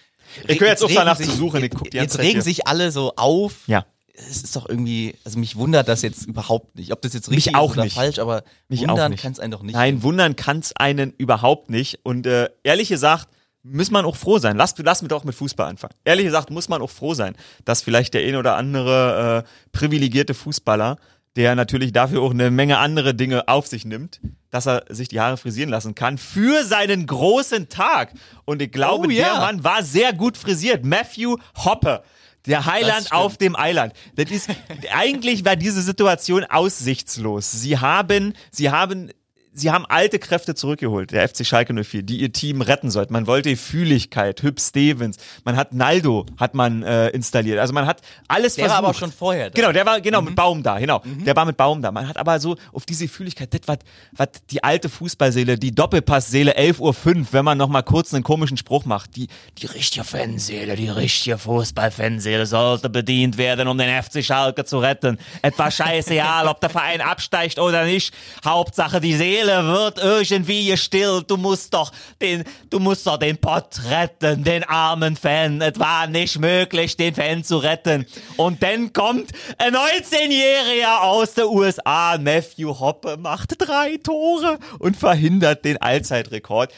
Ich 0.46 0.60
höre 0.60 0.68
jetzt 0.68 0.82
auf, 0.84 0.92
danach 0.94 1.18
zu 1.18 1.30
suchen. 1.30 1.60
Ganze 1.68 1.88
Jetzt 1.92 2.12
Zeit 2.12 2.20
regen 2.22 2.32
hier. 2.34 2.42
sich 2.42 2.66
alle 2.66 2.90
so 2.90 3.14
auf. 3.16 3.66
Ja. 3.66 3.84
Es 4.14 4.42
ist 4.42 4.54
doch 4.54 4.68
irgendwie, 4.68 5.14
also 5.24 5.38
mich 5.38 5.56
wundert 5.56 5.88
das 5.88 6.02
jetzt 6.02 6.26
überhaupt 6.26 6.76
nicht. 6.76 6.92
Ob 6.92 7.00
das 7.02 7.14
jetzt 7.14 7.30
richtig 7.30 7.54
ist 7.54 7.58
oder 7.58 7.84
nicht. 7.84 7.94
falsch, 7.94 8.18
aber 8.18 8.44
Mich 8.68 8.80
wundern 8.80 9.16
kann 9.16 9.32
es 9.32 9.40
einen 9.40 9.50
doch 9.50 9.62
nicht. 9.62 9.74
Nein, 9.74 10.02
wundern 10.02 10.36
kann's 10.36 10.72
einen 10.76 11.12
überhaupt 11.16 11.70
nicht. 11.70 12.00
Und 12.02 12.26
äh, 12.26 12.50
ehrlich 12.62 12.88
gesagt, 12.90 13.28
muss 13.62 13.90
man 13.90 14.04
auch 14.04 14.16
froh 14.16 14.38
sein. 14.38 14.56
Lass, 14.56 14.74
lass 14.78 15.02
mir 15.02 15.08
doch 15.08 15.24
mit 15.24 15.34
Fußball 15.34 15.68
anfangen. 15.68 15.94
Ehrlich 16.04 16.26
gesagt, 16.26 16.50
muss 16.50 16.68
man 16.68 16.82
auch 16.82 16.90
froh 16.90 17.14
sein, 17.14 17.34
dass 17.64 17.82
vielleicht 17.82 18.14
der 18.14 18.22
ein 18.26 18.36
oder 18.36 18.56
andere 18.56 19.44
äh, 19.46 19.68
privilegierte 19.72 20.34
Fußballer 20.34 20.96
der 21.36 21.54
natürlich 21.54 21.92
dafür 21.92 22.22
auch 22.22 22.32
eine 22.32 22.50
Menge 22.50 22.78
andere 22.78 23.14
Dinge 23.14 23.46
auf 23.48 23.66
sich 23.66 23.84
nimmt, 23.84 24.20
dass 24.50 24.66
er 24.66 24.84
sich 24.88 25.08
die 25.08 25.20
Haare 25.20 25.36
frisieren 25.36 25.68
lassen 25.70 25.94
kann 25.94 26.18
für 26.18 26.64
seinen 26.64 27.06
großen 27.06 27.68
Tag. 27.68 28.12
Und 28.44 28.60
ich 28.62 28.72
glaube, 28.72 29.06
Oh, 29.06 29.10
ja. 29.10 29.24
der 29.30 29.40
Mann 29.40 29.64
war 29.64 29.82
sehr 29.82 30.12
gut 30.12 30.36
frisiert. 30.36 30.84
Matthew 30.84 31.36
Hopper. 31.64 32.02
Der 32.46 32.64
Heiland 32.64 33.12
auf 33.12 33.36
dem 33.36 33.54
Eiland. 33.54 33.92
Das 34.16 34.30
ist, 34.30 34.48
eigentlich 34.92 35.44
war 35.44 35.56
diese 35.56 35.82
Situation 35.82 36.44
aussichtslos. 36.44 37.50
Sie 37.52 37.78
haben, 37.78 38.32
sie 38.50 38.70
haben, 38.70 39.10
sie 39.52 39.70
haben 39.70 39.84
alte 39.86 40.18
Kräfte 40.18 40.54
zurückgeholt, 40.54 41.10
der 41.10 41.28
FC 41.28 41.44
Schalke 41.44 41.74
04, 41.74 42.02
die 42.02 42.18
ihr 42.20 42.32
Team 42.32 42.62
retten 42.62 42.90
sollten. 42.90 43.12
Man 43.12 43.26
wollte 43.26 43.56
Fühligkeit, 43.56 44.42
Hüb 44.42 44.60
Stevens, 44.60 45.16
man 45.44 45.56
hat 45.56 45.72
Naldo, 45.72 46.24
hat 46.38 46.54
man 46.54 46.82
äh, 46.82 47.08
installiert. 47.08 47.58
Also 47.58 47.72
man 47.72 47.86
hat 47.86 48.00
alles 48.28 48.54
Der 48.54 48.64
war 48.64 48.68
versucht. 48.70 48.78
aber 48.84 48.88
auch 48.88 48.98
schon 48.98 49.12
vorher 49.12 49.50
da. 49.50 49.54
Genau, 49.60 49.72
der 49.72 49.84
war 49.84 50.00
genau 50.00 50.22
mit 50.22 50.36
Baum 50.36 50.62
da, 50.62 50.78
genau. 50.78 51.02
Der 51.26 51.34
war 51.34 51.44
mit 51.44 51.56
Baum 51.56 51.82
da. 51.82 51.90
Man 51.90 52.06
hat 52.08 52.16
aber 52.16 52.38
so 52.38 52.56
auf 52.72 52.86
diese 52.86 53.08
Fühligkeit, 53.08 53.52
das 53.52 53.60
was 53.66 53.78
was 54.12 54.28
die 54.50 54.62
alte 54.62 54.88
Fußballseele, 54.88 55.58
die 55.58 55.74
Doppelpassseele 55.74 56.56
11.05 56.56 56.78
Uhr, 56.80 57.26
wenn 57.32 57.44
man 57.44 57.58
noch 57.58 57.68
mal 57.68 57.82
kurz 57.82 58.14
einen 58.14 58.22
komischen 58.22 58.56
Spruch 58.56 58.84
macht, 58.84 59.16
die 59.16 59.26
die 59.58 59.66
richtige 59.66 60.04
Fanseele, 60.04 60.76
die 60.76 60.88
richtige 60.88 61.38
Fußballfanseele 61.38 62.46
sollte 62.46 62.88
bedient 62.88 63.36
werden, 63.36 63.68
um 63.68 63.76
den 63.76 64.02
FC 64.02 64.24
Schalke 64.24 64.64
zu 64.64 64.78
retten. 64.78 65.18
Etwa 65.42 65.70
scheißegal, 65.70 66.46
ob 66.46 66.60
der 66.60 66.70
Verein 66.70 67.00
absteigt 67.00 67.58
oder 67.58 67.84
nicht. 67.84 68.14
Hauptsache 68.44 69.00
die 69.00 69.14
Seele 69.14 69.39
wird 69.46 69.98
irgendwie 69.98 70.66
gestillt. 70.66 71.30
Du 71.30 71.36
musst 71.36 71.74
doch 71.74 71.92
den 72.20 72.44
du 72.70 72.78
musst 72.78 73.06
doch 73.06 73.16
den 73.16 73.38
Pott 73.38 73.80
retten, 73.90 74.44
den 74.44 74.64
armen 74.64 75.16
Fan. 75.16 75.60
Es 75.60 75.78
war 75.78 76.06
nicht 76.06 76.38
möglich, 76.38 76.96
den 76.96 77.14
Fan 77.14 77.44
zu 77.44 77.58
retten. 77.58 78.06
Und 78.36 78.62
dann 78.62 78.92
kommt 78.92 79.32
ein 79.58 79.74
19-Jähriger 79.74 81.02
aus 81.02 81.34
der 81.34 81.48
USA, 81.48 82.18
Matthew 82.18 82.78
Hoppe, 82.78 83.16
macht 83.16 83.54
drei 83.58 83.98
Tore 84.02 84.58
und 84.78 84.96
verhindert 84.96 85.64
den 85.64 85.78
Allzeitrekord. 85.78 86.72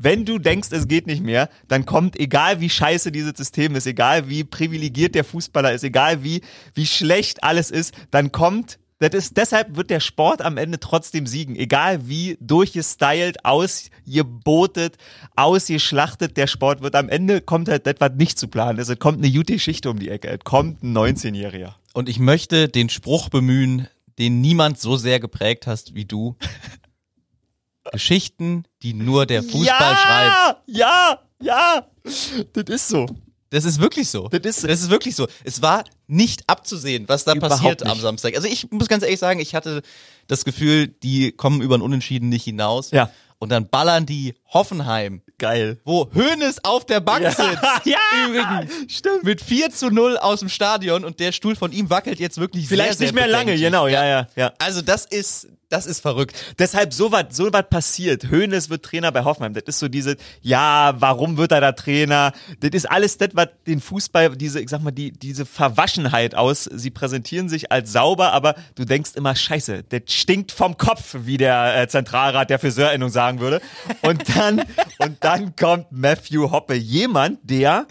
Wenn 0.00 0.24
du 0.24 0.38
denkst, 0.38 0.68
es 0.70 0.86
geht 0.86 1.08
nicht 1.08 1.24
mehr, 1.24 1.48
dann 1.66 1.84
kommt, 1.84 2.18
egal 2.20 2.60
wie 2.60 2.70
scheiße 2.70 3.10
dieses 3.10 3.32
System 3.36 3.74
ist, 3.74 3.86
egal 3.86 4.28
wie 4.28 4.44
privilegiert 4.44 5.16
der 5.16 5.24
Fußballer 5.24 5.72
ist, 5.72 5.82
egal 5.82 6.22
wie, 6.22 6.42
wie 6.74 6.86
schlecht 6.86 7.42
alles 7.42 7.72
ist, 7.72 7.92
dann 8.12 8.30
kommt 8.30 8.78
ist, 9.14 9.36
deshalb 9.36 9.76
wird 9.76 9.90
der 9.90 10.00
Sport 10.00 10.42
am 10.42 10.56
Ende 10.56 10.80
trotzdem 10.80 11.26
siegen. 11.26 11.54
Egal 11.54 12.08
wie 12.08 12.36
durchgestylt, 12.40 13.44
ausgebotet, 13.44 14.96
ausgeschlachtet 15.36 16.36
der 16.36 16.48
Sport 16.48 16.82
wird. 16.82 16.96
Am 16.96 17.08
Ende 17.08 17.40
kommt 17.40 17.68
halt 17.68 17.86
etwas 17.86 18.12
nicht 18.16 18.38
zu 18.38 18.48
planen. 18.48 18.78
Es 18.78 18.98
kommt 18.98 19.18
eine 19.18 19.32
gute 19.32 19.52
Geschichte 19.54 19.88
um 19.90 19.98
die 19.98 20.08
Ecke. 20.08 20.28
Es 20.28 20.40
kommt 20.40 20.82
ein 20.82 20.96
19-Jähriger. 20.96 21.74
Und 21.94 22.08
ich 22.08 22.18
möchte 22.18 22.68
den 22.68 22.88
Spruch 22.88 23.28
bemühen, 23.28 23.86
den 24.18 24.40
niemand 24.40 24.80
so 24.80 24.96
sehr 24.96 25.20
geprägt 25.20 25.66
hast 25.66 25.94
wie 25.94 26.04
du. 26.04 26.36
Geschichten, 27.92 28.64
die 28.82 28.94
nur 28.94 29.26
der 29.26 29.42
Fußball 29.42 29.96
schreibt. 29.96 30.62
Ja, 30.66 31.20
ja, 31.40 31.86
das 32.02 32.64
ist 32.68 32.88
so. 32.88 33.06
Das 33.50 33.64
ist 33.64 33.80
wirklich 33.80 34.08
so. 34.10 34.28
Das 34.28 34.40
ist- 34.44 34.64
das 34.68 34.80
ist 34.82 34.90
wirklich 34.90 35.16
so. 35.16 35.26
Es 35.44 35.62
war 35.62 35.84
nicht 36.06 36.42
abzusehen, 36.48 37.08
was 37.08 37.24
da 37.24 37.32
Überhaupt 37.34 37.54
passiert 37.60 37.80
nicht. 37.80 37.90
am 37.90 38.00
Samstag. 38.00 38.36
Also 38.36 38.46
ich 38.48 38.70
muss 38.70 38.88
ganz 38.88 39.02
ehrlich 39.02 39.18
sagen, 39.20 39.40
ich 39.40 39.54
hatte 39.54 39.82
das 40.26 40.44
Gefühl, 40.44 40.88
die 40.88 41.32
kommen 41.32 41.62
über 41.62 41.76
ein 41.76 41.82
Unentschieden 41.82 42.28
nicht 42.28 42.44
hinaus. 42.44 42.90
Ja. 42.90 43.10
Und 43.40 43.50
dann 43.50 43.68
ballern 43.68 44.04
die 44.04 44.34
Hoffenheim, 44.52 45.22
Geil. 45.38 45.78
wo 45.84 46.10
Hönes 46.12 46.64
auf 46.64 46.84
der 46.84 46.98
Bank 47.00 47.22
Ja, 47.22 47.30
sitzt. 47.30 47.62
ja, 47.84 47.98
Übrigens. 48.26 48.92
stimmt. 48.92 49.22
Mit 49.22 49.40
4 49.40 49.70
zu 49.70 49.90
0 49.90 50.18
aus 50.18 50.40
dem 50.40 50.48
Stadion 50.48 51.04
und 51.04 51.20
der 51.20 51.30
Stuhl 51.32 51.54
von 51.54 51.70
ihm 51.70 51.88
wackelt 51.88 52.18
jetzt 52.18 52.38
wirklich 52.38 52.66
Vielleicht 52.66 52.98
sehr, 52.98 53.06
nicht 53.06 53.14
sehr 53.16 53.26
mehr 53.26 53.30
lange, 53.30 53.56
genau, 53.56 53.86
ja, 53.86 54.04
ja, 54.04 54.26
ja. 54.34 54.52
Also 54.58 54.82
das 54.82 55.04
ist, 55.06 55.46
das 55.68 55.86
ist 55.86 56.00
verrückt. 56.00 56.34
Deshalb 56.58 56.94
so 56.94 57.12
was 57.12 57.26
so 57.30 57.52
was 57.52 57.68
passiert. 57.68 58.30
Hoeneß 58.30 58.70
wird 58.70 58.84
Trainer 58.84 59.12
bei 59.12 59.24
Hoffenheim. 59.24 59.52
Das 59.52 59.64
ist 59.66 59.78
so 59.78 59.88
diese, 59.88 60.16
ja, 60.40 60.94
warum 60.98 61.36
wird 61.36 61.52
er 61.52 61.60
da 61.60 61.72
Trainer? 61.72 62.32
Das 62.60 62.70
ist 62.72 62.90
alles 62.90 63.18
das, 63.18 63.30
was 63.34 63.48
den 63.66 63.80
Fußball, 63.80 64.36
diese, 64.36 64.60
ich 64.60 64.70
sag 64.70 64.82
mal, 64.82 64.92
die, 64.92 65.12
diese 65.12 65.44
Verwaschenheit 65.44 66.34
aus. 66.34 66.64
Sie 66.64 66.90
präsentieren 66.90 67.48
sich 67.48 67.70
als 67.70 67.92
sauber, 67.92 68.32
aber 68.32 68.54
du 68.76 68.84
denkst 68.84 69.10
immer, 69.14 69.36
scheiße, 69.36 69.84
das 69.88 70.02
stinkt 70.06 70.52
vom 70.52 70.78
Kopf, 70.78 71.14
wie 71.20 71.36
der 71.36 71.82
äh, 71.82 71.88
Zentralrat 71.88 72.48
der 72.48 72.58
Friseurinnung 72.58 73.10
sagen 73.10 73.40
würde. 73.40 73.60
Und 74.02 74.36
dann, 74.36 74.60
und 74.98 75.22
dann 75.22 75.54
kommt 75.54 75.92
Matthew 75.92 76.50
Hoppe, 76.50 76.74
jemand, 76.74 77.40
der 77.42 77.86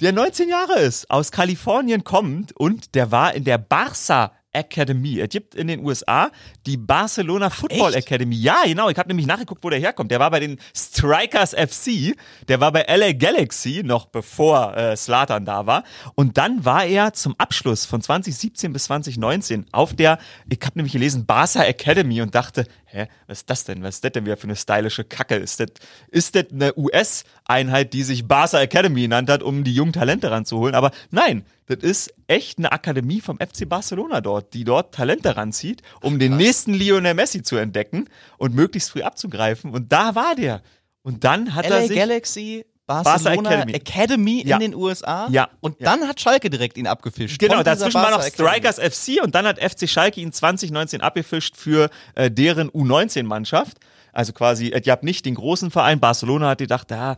der 0.00 0.12
19 0.12 0.48
Jahre 0.48 0.80
ist, 0.80 1.08
aus 1.10 1.30
Kalifornien 1.30 2.02
kommt 2.02 2.54
und 2.56 2.94
der 2.94 3.12
war 3.12 3.34
in 3.34 3.44
der 3.44 3.58
Barca 3.58 4.32
Academy. 4.54 5.20
Es 5.20 5.28
gibt 5.28 5.54
in 5.54 5.66
den 5.66 5.84
USA 5.84 6.30
die 6.66 6.76
Barcelona 6.76 7.50
Football 7.50 7.94
echt? 7.94 8.06
Academy. 8.06 8.36
Ja, 8.36 8.62
genau. 8.64 8.88
Ich 8.88 8.98
habe 8.98 9.08
nämlich 9.08 9.26
nachgeguckt, 9.26 9.62
wo 9.62 9.70
der 9.70 9.78
herkommt. 9.78 10.10
Der 10.10 10.20
war 10.20 10.30
bei 10.30 10.40
den 10.40 10.58
Strikers 10.74 11.54
FC. 11.54 12.16
Der 12.48 12.60
war 12.60 12.72
bei 12.72 12.84
LA 12.88 13.12
Galaxy, 13.12 13.82
noch 13.84 14.06
bevor 14.06 14.76
äh, 14.76 14.96
Slatan 14.96 15.44
da 15.44 15.66
war. 15.66 15.84
Und 16.14 16.38
dann 16.38 16.64
war 16.64 16.84
er 16.84 17.12
zum 17.12 17.34
Abschluss 17.38 17.84
von 17.84 18.00
2017 18.00 18.72
bis 18.72 18.84
2019 18.84 19.66
auf 19.72 19.94
der, 19.94 20.18
ich 20.48 20.60
habe 20.62 20.78
nämlich 20.78 20.92
gelesen, 20.92 21.26
Barca 21.26 21.64
Academy 21.64 22.22
und 22.22 22.34
dachte, 22.34 22.66
hä, 22.94 23.08
was 23.26 23.38
ist 23.38 23.50
das 23.50 23.64
denn? 23.64 23.82
Was 23.82 23.96
ist 23.96 24.04
das 24.04 24.12
denn 24.12 24.24
wieder 24.24 24.36
für 24.36 24.44
eine 24.44 24.56
stylische 24.56 25.04
Kacke? 25.04 25.34
Ist 25.36 25.60
das, 25.60 25.68
ist 26.08 26.34
das 26.34 26.46
eine 26.52 26.76
US-Einheit, 26.76 27.92
die 27.92 28.02
sich 28.02 28.26
Barca 28.26 28.60
Academy 28.60 29.02
genannt 29.02 29.28
hat, 29.28 29.42
um 29.42 29.64
die 29.64 29.74
jungen 29.74 29.92
Talente 29.92 30.30
ranzuholen? 30.30 30.74
Aber 30.74 30.92
nein, 31.10 31.44
das 31.66 31.78
ist 31.78 32.14
echt 32.26 32.58
eine 32.58 32.72
Akademie 32.72 33.20
vom 33.20 33.38
FC 33.38 33.68
Barcelona 33.68 34.20
dort, 34.20 34.54
die 34.54 34.64
dort 34.64 34.94
Talente 34.94 35.36
ranzieht, 35.36 35.82
um 36.00 36.18
den 36.18 36.36
nächsten 36.36 36.72
Lionel 36.72 37.14
Messi 37.14 37.42
zu 37.42 37.56
entdecken 37.56 38.08
und 38.38 38.54
möglichst 38.54 38.90
früh 38.90 39.02
abzugreifen. 39.02 39.72
Und 39.72 39.92
da 39.92 40.14
war 40.14 40.34
der. 40.34 40.62
Und 41.02 41.24
dann 41.24 41.54
hat 41.54 41.68
LA 41.68 41.80
er 41.80 41.86
sich 41.88 41.96
Galaxy, 41.96 42.64
Barcelona 42.86 43.50
Academy. 43.50 43.72
Academy, 43.72 44.42
Ja. 44.46 44.56
in 44.56 44.60
den 44.60 44.74
USA. 44.74 45.28
Ja. 45.30 45.48
Und 45.60 45.80
Ja. 45.80 45.90
dann 45.96 46.06
hat 46.08 46.20
Schalke 46.20 46.50
direkt 46.50 46.76
ihn 46.76 46.86
abgefischt. 46.86 47.38
Genau, 47.38 47.62
dazwischen 47.62 47.94
war 47.94 48.10
noch 48.10 48.18
Barca 48.18 48.26
Academy. 48.26 48.48
Strikers 48.48 48.78
FC 48.78 49.22
und 49.22 49.34
dann 49.34 49.46
hat 49.46 49.58
FC 49.58 49.88
Schalke 49.88 50.20
ihn 50.20 50.32
2019 50.32 51.00
abgefischt 51.00 51.56
für 51.56 51.88
äh, 52.14 52.30
deren 52.30 52.68
U19-Mannschaft. 52.70 53.78
Also 54.12 54.32
quasi, 54.32 54.68
äh, 54.68 54.80
ihr 54.84 54.92
habt 54.92 55.02
nicht 55.04 55.24
den 55.24 55.34
großen 55.34 55.70
Verein. 55.70 55.98
Barcelona 56.00 56.50
hat 56.50 56.58
gedacht, 56.58 56.90
da, 56.90 57.16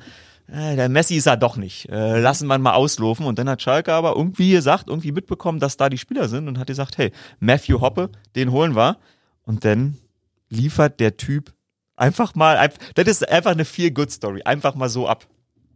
äh, 0.49 0.77
der 0.77 0.89
Messi 0.89 1.17
ist 1.17 1.27
er 1.27 1.37
doch 1.37 1.57
nicht. 1.57 1.89
Äh, 1.89 2.21
lassen 2.21 2.47
wir 2.47 2.55
ihn 2.55 2.63
mal 2.63 2.75
auslaufen. 2.75 3.27
Und 3.27 3.39
dann 3.39 3.49
hat 3.49 3.61
Schalke 3.61 3.93
aber 3.93 4.15
irgendwie 4.17 4.53
gesagt, 4.53 4.85
irgendwie 4.89 5.13
mitbekommen, 5.13 5.59
dass 5.59 5.77
da 5.77 5.89
die 5.89 5.99
Spieler 5.99 6.29
sind 6.29 6.47
und 6.49 6.59
hat 6.59 6.69
gesagt, 6.69 6.97
hey, 6.97 7.11
Matthew 7.41 7.81
Hoppe, 7.81 8.11
den 8.37 8.53
holen 8.53 8.77
wir. 8.77 8.99
Und 9.45 9.65
dann 9.65 9.99
liefert 10.49 11.01
der 11.01 11.17
Typ 11.17 11.53
einfach 11.97 12.35
mal, 12.37 12.71
das 12.95 13.09
ist 13.09 13.29
einfach 13.29 13.51
eine 13.51 13.65
Feel-Good-Story. 13.65 14.43
Einfach 14.45 14.75
mal 14.77 14.89
so 14.89 15.09
ab. 15.09 15.27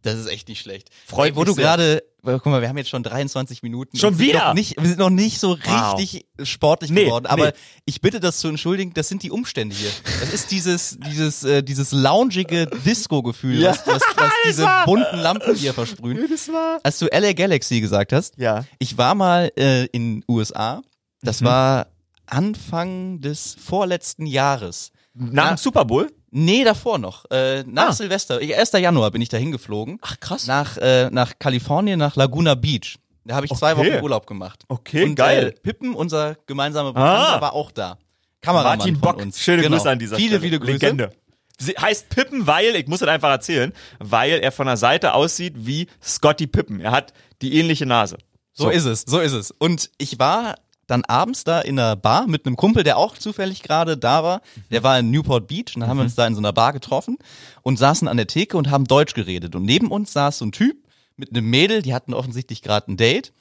Das 0.02 0.14
ist 0.18 0.26
echt 0.26 0.48
nicht 0.48 0.60
schlecht. 0.60 0.88
Freut 1.06 1.30
Ey, 1.32 1.36
wo 1.36 1.40
mich 1.40 1.50
du 1.50 1.54
gerade, 1.56 2.02
guck 2.22 2.46
mal, 2.46 2.62
wir 2.62 2.68
haben 2.68 2.78
jetzt 2.78 2.88
schon 2.90 3.02
23 3.02 3.62
Minuten. 3.62 3.98
Schon 3.98 4.18
wieder? 4.18 4.54
Nicht, 4.54 4.80
wir 4.80 4.86
sind 4.88 4.98
noch 4.98 5.10
nicht 5.10 5.38
so 5.40 5.58
Wow. 5.62 5.98
richtig 5.98 6.26
sportlich 6.42 6.90
Nee, 6.90 7.04
geworden. 7.04 7.26
Aber 7.26 7.46
nee. 7.48 7.52
ich 7.84 8.00
bitte 8.00 8.18
das 8.18 8.38
zu 8.38 8.48
entschuldigen, 8.48 8.94
das 8.94 9.08
sind 9.08 9.22
die 9.22 9.30
Umstände 9.30 9.76
hier. 9.76 9.90
Das 10.20 10.32
ist 10.32 10.50
dieses, 10.50 10.98
dieses, 11.06 11.44
äh, 11.44 11.62
dieses 11.62 11.92
loungige 11.92 12.66
Disco-Gefühl, 12.66 13.60
Ja. 13.60 13.70
was, 13.72 13.86
was, 13.86 14.02
was 14.16 14.32
diese 14.46 14.66
bunten 14.86 15.18
Lampen 15.18 15.54
hier 15.54 15.74
versprühen. 15.74 16.26
Das 16.30 16.48
war. 16.48 16.80
Als 16.82 16.98
du 16.98 17.06
LA 17.06 17.32
Galaxy 17.34 17.80
gesagt 17.80 18.12
hast, 18.14 18.38
Ja. 18.38 18.64
ich 18.78 18.96
war 18.96 19.14
mal 19.14 19.52
äh, 19.56 19.84
in 19.86 20.24
USA. 20.28 20.76
Mhm. 20.76 20.82
Das 21.22 21.42
war 21.44 21.88
Anfang 22.26 23.20
des 23.20 23.56
vorletzten 23.62 24.24
Jahres. 24.24 24.92
Nach 25.14 25.44
Ja. 25.44 25.54
dem 25.54 25.56
Super 25.58 25.84
Bowl? 25.84 26.10
Nee, 26.30 26.62
davor 26.64 26.98
noch. 26.98 27.24
Äh, 27.30 27.64
nach 27.66 27.88
Ah. 27.88 27.92
Silvester, 27.92 28.40
ich- 28.40 28.56
1. 28.56 28.78
Januar 28.78 29.10
bin 29.10 29.20
ich 29.20 29.28
da 29.28 29.36
hingeflogen. 29.36 29.98
Ach, 30.02 30.18
krass. 30.20 30.46
Nach, 30.46 30.76
äh, 30.78 31.10
nach 31.10 31.38
Kalifornien, 31.38 31.98
nach 31.98 32.14
Laguna 32.16 32.54
Beach. 32.54 32.96
Da 33.24 33.34
habe 33.36 33.46
ich 33.46 33.52
zwei 33.54 33.74
Okay. 33.74 33.94
Wochen 33.96 34.02
Urlaub 34.04 34.26
gemacht. 34.26 34.64
Okay, 34.68 35.04
Und, 35.04 35.14
geil. 35.16 35.48
Äh, 35.56 35.60
Pippen, 35.60 35.94
unser 35.94 36.36
gemeinsamer 36.46 36.92
Bekannter, 36.92 37.36
Ah. 37.36 37.40
war 37.40 37.52
auch 37.52 37.70
da. 37.72 37.98
Kameramann 38.40 38.78
Martin 38.78 38.94
von 38.96 39.00
Bock, 39.02 39.22
uns. 39.22 39.38
schöne 39.40 39.62
Genau. 39.62 39.76
Grüße 39.76 39.90
an 39.90 39.98
dieser 39.98 40.16
viele, 40.16 40.28
Stelle. 40.28 40.40
Viele, 40.42 40.58
Grüße. 40.60 40.72
Legende. 40.72 41.12
Sie 41.58 41.72
heißt 41.72 42.08
Pippen, 42.08 42.46
weil, 42.46 42.74
ich 42.76 42.86
muss 42.86 43.02
es 43.02 43.08
einfach 43.08 43.28
erzählen, 43.28 43.74
weil 43.98 44.40
er 44.40 44.50
von 44.50 44.66
der 44.66 44.78
Seite 44.78 45.12
aussieht 45.12 45.52
wie 45.58 45.88
Scotty 46.02 46.46
Pippen. 46.46 46.80
Er 46.80 46.90
hat 46.92 47.12
die 47.42 47.58
ähnliche 47.58 47.84
Nase. 47.84 48.16
So, 48.54 48.70
ist 48.70 48.86
es, 48.86 49.02
so 49.06 49.20
ist 49.20 49.32
es. 49.32 49.50
Und 49.50 49.90
ich 49.98 50.18
war 50.18 50.54
dann 50.90 51.04
abends 51.04 51.44
da 51.44 51.60
in 51.60 51.78
einer 51.78 51.96
Bar 51.96 52.26
mit 52.26 52.46
einem 52.46 52.56
Kumpel, 52.56 52.82
der 52.82 52.98
auch 52.98 53.16
zufällig 53.16 53.62
gerade 53.62 53.96
da 53.96 54.24
war. 54.24 54.42
Der 54.70 54.82
war 54.82 54.98
in 54.98 55.10
Newport 55.10 55.46
Beach 55.46 55.74
und 55.74 55.80
dann 55.80 55.88
haben 55.88 55.98
wir 55.98 56.04
uns 56.04 56.14
da 56.14 56.26
in 56.26 56.34
so 56.34 56.40
einer 56.40 56.52
Bar 56.52 56.72
getroffen 56.72 57.18
und 57.62 57.78
saßen 57.78 58.08
an 58.08 58.16
der 58.16 58.26
Theke 58.26 58.56
und 58.56 58.70
haben 58.70 58.84
Deutsch 58.84 59.14
geredet. 59.14 59.54
Und 59.54 59.64
neben 59.64 59.90
uns 59.90 60.12
saß 60.12 60.38
so 60.38 60.46
ein 60.46 60.52
Typ 60.52 60.76
mit 61.16 61.30
einem 61.30 61.48
Mädel, 61.48 61.82
die 61.82 61.94
hatten 61.94 62.14
offensichtlich 62.14 62.62
gerade 62.62 62.90
ein 62.92 62.96
Date. 62.96 63.32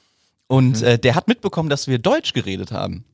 Und 0.46 0.82
äh, 0.82 0.98
der 0.98 1.14
hat 1.14 1.28
mitbekommen, 1.28 1.68
dass 1.68 1.86
wir 1.86 1.98
Deutsch 1.98 2.32
geredet 2.32 2.72
haben. 2.72 3.04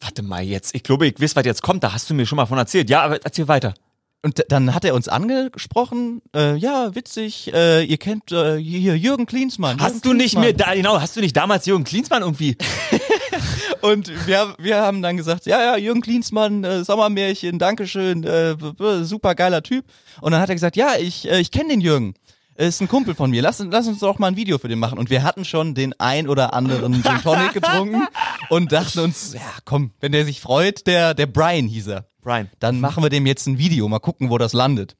Warte 0.00 0.22
mal 0.22 0.42
jetzt. 0.42 0.74
Ich 0.74 0.82
glaube, 0.82 1.06
ich 1.06 1.20
weiß, 1.20 1.36
was 1.36 1.44
jetzt 1.44 1.62
kommt. 1.62 1.82
Da 1.82 1.92
hast 1.92 2.08
du 2.08 2.14
mir 2.14 2.26
schon 2.26 2.36
mal 2.36 2.46
von 2.46 2.58
erzählt. 2.58 2.88
Ja, 2.90 3.02
aber 3.02 3.22
erzähl 3.24 3.48
weiter. 3.48 3.74
Und 4.22 4.44
dann 4.48 4.74
hat 4.74 4.84
er 4.84 4.94
uns 4.94 5.06
angesprochen, 5.06 6.22
äh, 6.34 6.56
ja, 6.56 6.94
witzig, 6.94 7.52
äh, 7.54 7.84
ihr 7.84 7.98
kennt 7.98 8.32
äh, 8.32 8.56
hier 8.56 8.96
Jürgen 8.96 9.26
Klinsmann. 9.26 9.78
Jürgen 9.78 9.84
Hast 9.84 10.04
du 10.04 10.12
nicht 10.12 10.32
Klinsmann. 10.32 10.44
mir 10.44 10.54
da, 10.54 10.74
genau, 10.74 11.00
hast 11.00 11.14
du 11.16 11.20
nicht 11.20 11.36
damals 11.36 11.66
Jürgen 11.66 11.84
Klinsmann 11.84 12.22
irgendwie 12.22 12.56
Und 13.80 14.26
wir, 14.26 14.54
wir 14.58 14.80
haben 14.80 15.02
dann 15.02 15.16
gesagt, 15.16 15.46
ja, 15.46 15.60
ja, 15.60 15.76
Jürgen 15.76 16.00
Klinsmann, 16.00 16.64
äh, 16.64 16.84
Sommermärchen, 16.84 17.58
Dankeschön, 17.58 18.24
äh, 18.24 18.56
super 19.02 19.34
geiler 19.34 19.62
Typ. 19.62 19.84
Und 20.20 20.32
dann 20.32 20.40
hat 20.40 20.48
er 20.48 20.54
gesagt, 20.54 20.76
ja, 20.76 20.96
ich, 20.98 21.28
äh, 21.28 21.40
ich 21.40 21.50
kenne 21.50 21.70
den 21.70 21.80
Jürgen. 21.80 22.14
Er 22.58 22.66
Ist 22.66 22.80
ein 22.80 22.88
Kumpel 22.88 23.14
von 23.14 23.30
mir. 23.30 23.40
Lass, 23.40 23.60
lass 23.60 23.86
uns 23.86 24.00
doch 24.00 24.18
mal 24.18 24.26
ein 24.26 24.36
Video 24.36 24.58
für 24.58 24.66
den 24.66 24.80
machen. 24.80 24.98
Und 24.98 25.10
wir 25.10 25.22
hatten 25.22 25.44
schon 25.44 25.76
den 25.76 25.94
ein 26.00 26.28
oder 26.28 26.54
anderen 26.54 27.04
Gin 27.04 27.22
Tonic 27.22 27.52
getrunken 27.52 28.08
und 28.48 28.72
dachten 28.72 28.98
uns, 28.98 29.32
ja, 29.32 29.40
komm, 29.64 29.92
wenn 30.00 30.10
der 30.10 30.24
sich 30.24 30.40
freut, 30.40 30.88
der, 30.88 31.14
der 31.14 31.26
Brian 31.26 31.68
hieß 31.68 31.86
er. 31.86 32.08
Brian. 32.20 32.50
Dann 32.58 32.80
machen 32.80 33.04
wir 33.04 33.10
dem 33.10 33.26
jetzt 33.26 33.46
ein 33.46 33.58
Video, 33.58 33.86
mal 33.88 34.00
gucken, 34.00 34.28
wo 34.28 34.38
das 34.38 34.54
landet. 34.54 34.96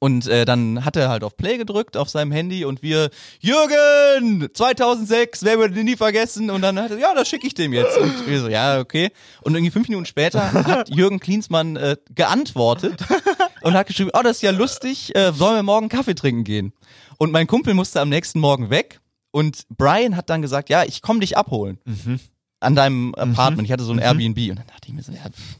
Und 0.00 0.26
äh, 0.26 0.44
dann 0.44 0.84
hat 0.84 0.96
er 0.96 1.10
halt 1.10 1.22
auf 1.22 1.36
Play 1.36 1.58
gedrückt 1.58 1.96
auf 1.96 2.10
seinem 2.10 2.32
Handy 2.32 2.64
und 2.64 2.82
wir, 2.82 3.10
Jürgen, 3.38 4.48
2006, 4.52 5.44
wer 5.44 5.58
würde 5.58 5.74
den 5.74 5.84
nie 5.84 5.96
vergessen? 5.96 6.50
Und 6.50 6.62
dann 6.62 6.76
hat 6.80 6.90
er, 6.90 6.98
ja, 6.98 7.14
das 7.14 7.28
schicke 7.28 7.46
ich 7.46 7.54
dem 7.54 7.72
jetzt. 7.72 7.96
Und 7.96 8.26
wir 8.26 8.40
so, 8.40 8.48
ja, 8.48 8.80
okay. 8.80 9.10
Und 9.42 9.54
irgendwie 9.54 9.70
fünf 9.70 9.88
Minuten 9.88 10.06
später 10.06 10.52
hat 10.52 10.88
Jürgen 10.88 11.20
Klinsmann 11.20 11.76
äh, 11.76 11.96
geantwortet 12.16 13.00
und 13.64 13.74
hat 13.74 13.86
geschrieben, 13.86 14.10
oh, 14.14 14.20
das 14.22 14.36
ist 14.36 14.42
ja 14.42 14.50
lustig, 14.50 15.14
äh, 15.16 15.32
sollen 15.32 15.56
wir 15.56 15.62
morgen 15.62 15.88
Kaffee 15.88 16.14
trinken 16.14 16.44
gehen? 16.44 16.72
Und 17.18 17.32
mein 17.32 17.46
Kumpel 17.46 17.74
musste 17.74 18.00
am 18.00 18.08
nächsten 18.08 18.38
Morgen 18.40 18.70
weg 18.70 19.00
und 19.30 19.64
Brian 19.68 20.16
hat 20.16 20.30
dann 20.30 20.42
gesagt, 20.42 20.68
ja, 20.68 20.84
ich 20.84 21.02
komm 21.02 21.20
dich 21.20 21.36
abholen. 21.36 21.78
An 22.60 22.74
deinem 22.74 23.14
Apartment. 23.14 23.66
Ich 23.66 23.72
hatte 23.72 23.84
so 23.84 23.92
ein 23.92 23.98
Airbnb. 23.98 24.38
Und 24.50 24.56
dann 24.58 24.66
dachte 24.66 24.86
ich 24.88 24.92
mir 24.94 25.02
so, 25.02 25.12
ja, 25.12 25.24
pff, 25.30 25.56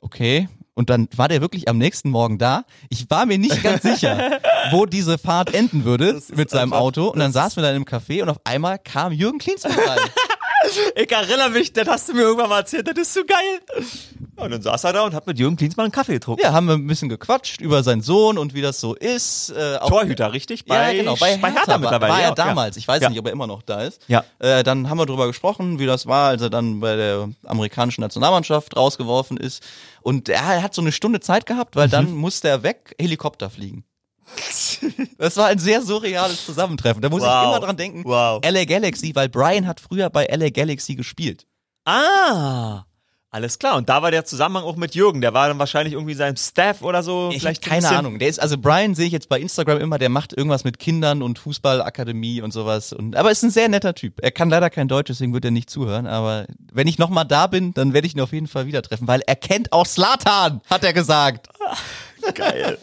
okay. 0.00 0.48
Und 0.74 0.90
dann 0.90 1.08
war 1.16 1.26
der 1.28 1.40
wirklich 1.40 1.68
am 1.68 1.78
nächsten 1.78 2.10
Morgen 2.10 2.36
da. 2.38 2.64
Ich 2.90 3.08
war 3.10 3.24
mir 3.24 3.38
nicht 3.38 3.62
ganz 3.62 3.82
sicher, 3.82 4.38
wo 4.70 4.84
diese 4.84 5.16
Fahrt 5.16 5.54
enden 5.54 5.84
würde 5.84 6.20
mit 6.34 6.50
seinem 6.50 6.72
einfach- 6.74 6.80
Auto. 6.84 7.08
Und 7.08 7.18
dann 7.18 7.32
saßen 7.32 7.62
wir 7.62 7.66
dann 7.66 7.76
im 7.76 7.84
Café 7.86 8.22
und 8.22 8.28
auf 8.28 8.40
einmal 8.44 8.78
kam 8.78 9.12
Jürgen 9.12 9.38
Klinsmann 9.38 9.72
rein. 9.72 9.98
Ich 10.94 11.10
erinnere 11.12 11.50
mich, 11.50 11.72
das 11.72 11.86
hast 11.88 12.08
du 12.08 12.14
mir 12.14 12.22
irgendwann 12.22 12.48
mal 12.48 12.58
erzählt, 12.60 12.86
das 12.88 12.96
ist 12.98 13.14
so 13.14 13.20
geil. 13.24 13.84
Ja, 14.38 14.44
und 14.44 14.50
dann 14.50 14.62
saß 14.62 14.84
er 14.84 14.92
da 14.92 15.02
und 15.04 15.14
hat 15.14 15.26
mit 15.26 15.38
Jürgen 15.38 15.56
Klinsmann 15.56 15.84
einen 15.84 15.92
Kaffee 15.92 16.14
getrunken. 16.14 16.42
Ja, 16.42 16.52
haben 16.52 16.66
wir 16.66 16.74
ein 16.74 16.86
bisschen 16.86 17.08
gequatscht 17.08 17.60
über 17.60 17.82
seinen 17.82 18.02
Sohn 18.02 18.36
und 18.36 18.52
wie 18.54 18.60
das 18.62 18.80
so 18.80 18.94
ist. 18.94 19.50
Äh, 19.50 19.78
Torhüter, 19.78 20.32
richtig? 20.32 20.64
ja, 20.66 20.92
genau, 20.92 21.16
bei 21.16 21.36
Hertha, 21.36 21.66
war, 21.72 21.78
mittlerweile. 21.78 22.12
war 22.12 22.20
ja, 22.20 22.28
er 22.28 22.34
damals. 22.34 22.76
Ich 22.76 22.86
weiß 22.86 23.00
Ja. 23.02 23.08
nicht, 23.08 23.18
ob 23.18 23.26
er 23.26 23.32
immer 23.32 23.46
noch 23.46 23.62
da 23.62 23.82
ist. 23.82 24.02
Ja. 24.08 24.24
Äh, 24.38 24.62
dann 24.62 24.90
haben 24.90 24.98
wir 24.98 25.06
drüber 25.06 25.26
gesprochen, 25.26 25.78
wie 25.78 25.86
das 25.86 26.06
war, 26.06 26.28
als 26.28 26.42
er 26.42 26.50
dann 26.50 26.80
bei 26.80 26.96
der 26.96 27.30
amerikanischen 27.46 28.02
Nationalmannschaft 28.02 28.76
rausgeworfen 28.76 29.38
ist. 29.38 29.62
Und 30.02 30.28
er 30.28 30.62
hat 30.62 30.74
so 30.74 30.82
eine 30.82 30.92
Stunde 30.92 31.20
Zeit 31.20 31.46
gehabt, 31.46 31.74
weil 31.74 31.88
dann 31.88 32.12
musste 32.12 32.48
er 32.48 32.62
weg, 32.62 32.94
Helikopter 33.00 33.48
fliegen. 33.48 33.84
Das 35.18 35.36
war 35.36 35.46
ein 35.46 35.58
sehr 35.58 35.82
surreales 35.82 36.44
Zusammentreffen. 36.44 37.00
Da 37.02 37.08
muss 37.08 37.22
ich 37.22 37.28
Wow. 37.28 37.56
immer 37.56 37.60
dran 37.66 37.76
denken. 37.76 38.04
Wow. 38.04 38.40
LA 38.44 38.64
Galaxy, 38.64 39.14
weil 39.14 39.28
Brian 39.28 39.66
hat 39.66 39.80
früher 39.80 40.10
bei 40.10 40.26
LA 40.26 40.50
Galaxy 40.50 40.94
gespielt. 40.94 41.46
Ah, 41.84 42.84
alles 43.30 43.58
klar. 43.58 43.76
Und 43.76 43.88
da 43.88 44.02
war 44.02 44.10
der 44.10 44.24
Zusammenhang 44.24 44.64
auch 44.64 44.76
mit 44.76 44.94
Jürgen. 44.94 45.20
Der 45.20 45.34
war 45.34 45.48
dann 45.48 45.58
wahrscheinlich 45.58 45.94
irgendwie 45.94 46.14
sein 46.14 46.36
Staff 46.36 46.82
oder 46.82 47.02
so. 47.02 47.30
Ich 47.32 47.40
Vielleicht 47.40 47.62
keine 47.62 47.88
Ahnung. 47.88 48.18
Der 48.18 48.28
ist, 48.28 48.40
also 48.40 48.56
Brian 48.58 48.94
sehe 48.94 49.06
ich 49.06 49.12
jetzt 49.12 49.28
bei 49.28 49.38
Instagram 49.38 49.78
immer, 49.80 49.98
der 49.98 50.08
macht 50.08 50.32
irgendwas 50.32 50.64
mit 50.64 50.78
Kindern 50.78 51.22
und 51.22 51.38
Fußballakademie 51.38 52.40
und 52.40 52.52
sowas. 52.52 52.92
Und, 52.92 53.14
aber 53.14 53.30
ist 53.30 53.42
ein 53.42 53.50
sehr 53.50 53.68
netter 53.68 53.94
Typ. 53.94 54.20
Er 54.22 54.30
kann 54.30 54.48
leider 54.50 54.70
kein 54.70 54.88
Deutsch, 54.88 55.08
deswegen 55.08 55.32
wird 55.34 55.44
er 55.44 55.50
nicht 55.50 55.70
zuhören. 55.70 56.06
Aber 56.06 56.46
wenn 56.72 56.86
ich 56.88 56.98
nochmal 56.98 57.24
da 57.26 57.46
bin, 57.46 57.72
dann 57.74 57.92
werde 57.92 58.06
ich 58.06 58.14
ihn 58.14 58.20
auf 58.20 58.32
jeden 58.32 58.48
Fall 58.48 58.66
wieder 58.66 58.82
treffen, 58.82 59.06
weil 59.06 59.20
er 59.26 59.36
kennt 59.36 59.72
auch 59.72 59.86
Slatan, 59.86 60.60
hat 60.70 60.82
er 60.84 60.92
gesagt. 60.92 61.48
Geil. 62.34 62.78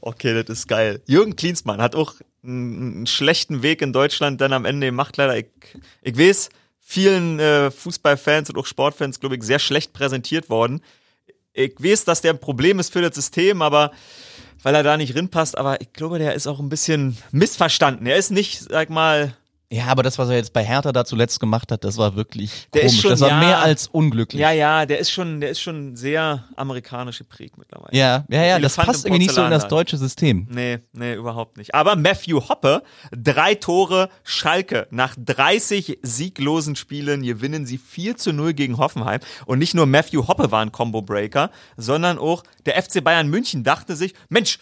Okay, 0.00 0.42
das 0.42 0.58
ist 0.58 0.68
geil. 0.68 1.00
Jürgen 1.06 1.36
Klinsmann 1.36 1.80
hat 1.80 1.94
auch 1.94 2.14
einen, 2.42 3.06
schlechten 3.06 3.62
Weg 3.62 3.82
in 3.82 3.92
Deutschland 3.92 4.40
dann 4.40 4.52
am 4.52 4.64
Ende 4.64 4.86
gemacht, 4.86 5.16
leider. 5.16 5.36
Ich, 5.36 5.46
ich 6.02 6.18
weiß, 6.18 6.50
vielen 6.80 7.38
äh, 7.38 7.70
Fußballfans 7.70 8.50
und 8.50 8.58
auch 8.58 8.66
Sportfans, 8.66 9.20
glaube 9.20 9.36
ich, 9.36 9.42
sehr 9.42 9.58
schlecht 9.58 9.92
präsentiert 9.92 10.48
worden. 10.48 10.80
Ich 11.52 11.74
weiß, 11.78 12.04
dass 12.04 12.20
der 12.20 12.32
ein 12.32 12.40
Problem 12.40 12.78
ist 12.78 12.92
für 12.92 13.02
das 13.02 13.14
System, 13.14 13.62
aber 13.62 13.92
weil 14.62 14.74
er 14.74 14.82
da 14.82 14.96
nicht 14.96 15.14
rinpasst, 15.14 15.56
aber 15.56 15.80
ich 15.80 15.92
glaube, 15.92 16.18
der 16.18 16.34
ist 16.34 16.46
auch 16.46 16.60
ein 16.60 16.68
bisschen 16.68 17.16
missverstanden. 17.30 18.06
Er 18.06 18.16
ist 18.16 18.30
nicht, 18.30 18.60
sag 18.68 18.90
mal, 18.90 19.36
Ja, 19.70 19.86
aber 19.88 20.02
das, 20.02 20.18
was 20.18 20.30
er 20.30 20.36
jetzt 20.36 20.54
bei 20.54 20.64
Hertha 20.64 20.92
da 20.92 21.04
zuletzt 21.04 21.40
gemacht 21.40 21.70
hat, 21.70 21.84
das 21.84 21.98
war 21.98 22.16
wirklich 22.16 22.68
Der 22.72 22.82
komisch. 22.82 23.00
schon- 23.02 23.10
das 23.10 23.20
war 23.20 23.28
ja. 23.28 23.38
mehr 23.38 23.58
als 23.60 23.86
unglücklich. 23.86 24.40
ja, 24.40 24.50
ja, 24.50 24.86
der 24.86 24.98
ist 24.98 25.10
schon, 25.10 25.40
der 25.42 25.50
ist 25.50 25.60
schon 25.60 25.94
sehr 25.94 26.44
amerikanisch 26.56 27.18
geprägt 27.18 27.58
mittlerweile. 27.58 27.94
ja, 27.94 28.24
ja, 28.30 28.42
ja 28.44 28.58
das 28.58 28.78
Elefant 28.78 28.86
passt 28.86 29.04
im 29.04 29.12
irgendwie 29.12 29.26
nicht 29.26 29.34
so 29.34 29.44
in 29.44 29.50
das 29.50 29.68
deutsche 29.68 29.98
System. 29.98 30.46
Nee, 30.50 30.78
nee, 30.92 31.12
überhaupt 31.14 31.58
nicht. 31.58 31.74
Aber 31.74 31.96
Matthew 31.96 32.48
Hoppe, 32.48 32.82
drei 33.10 33.54
Tore, 33.56 34.08
Schalke. 34.24 34.86
Nach 34.90 35.14
30 35.18 35.98
sieglosen 36.02 36.74
Spielen 36.74 37.22
gewinnen 37.22 37.66
sie 37.66 37.76
4 37.76 38.16
zu 38.16 38.32
0 38.32 38.54
gegen 38.54 38.78
Hoffenheim. 38.78 39.20
Und 39.44 39.58
nicht 39.58 39.74
nur 39.74 39.84
Matthew 39.84 40.28
Hoppe 40.28 40.50
war 40.50 40.62
ein 40.62 40.72
Combo-Breaker, 40.72 41.50
sondern 41.76 42.16
auch 42.18 42.42
der 42.64 42.82
FC 42.82 43.04
Bayern 43.04 43.28
München 43.28 43.64
dachte 43.64 43.96
sich, 43.96 44.14
Mensch, 44.30 44.58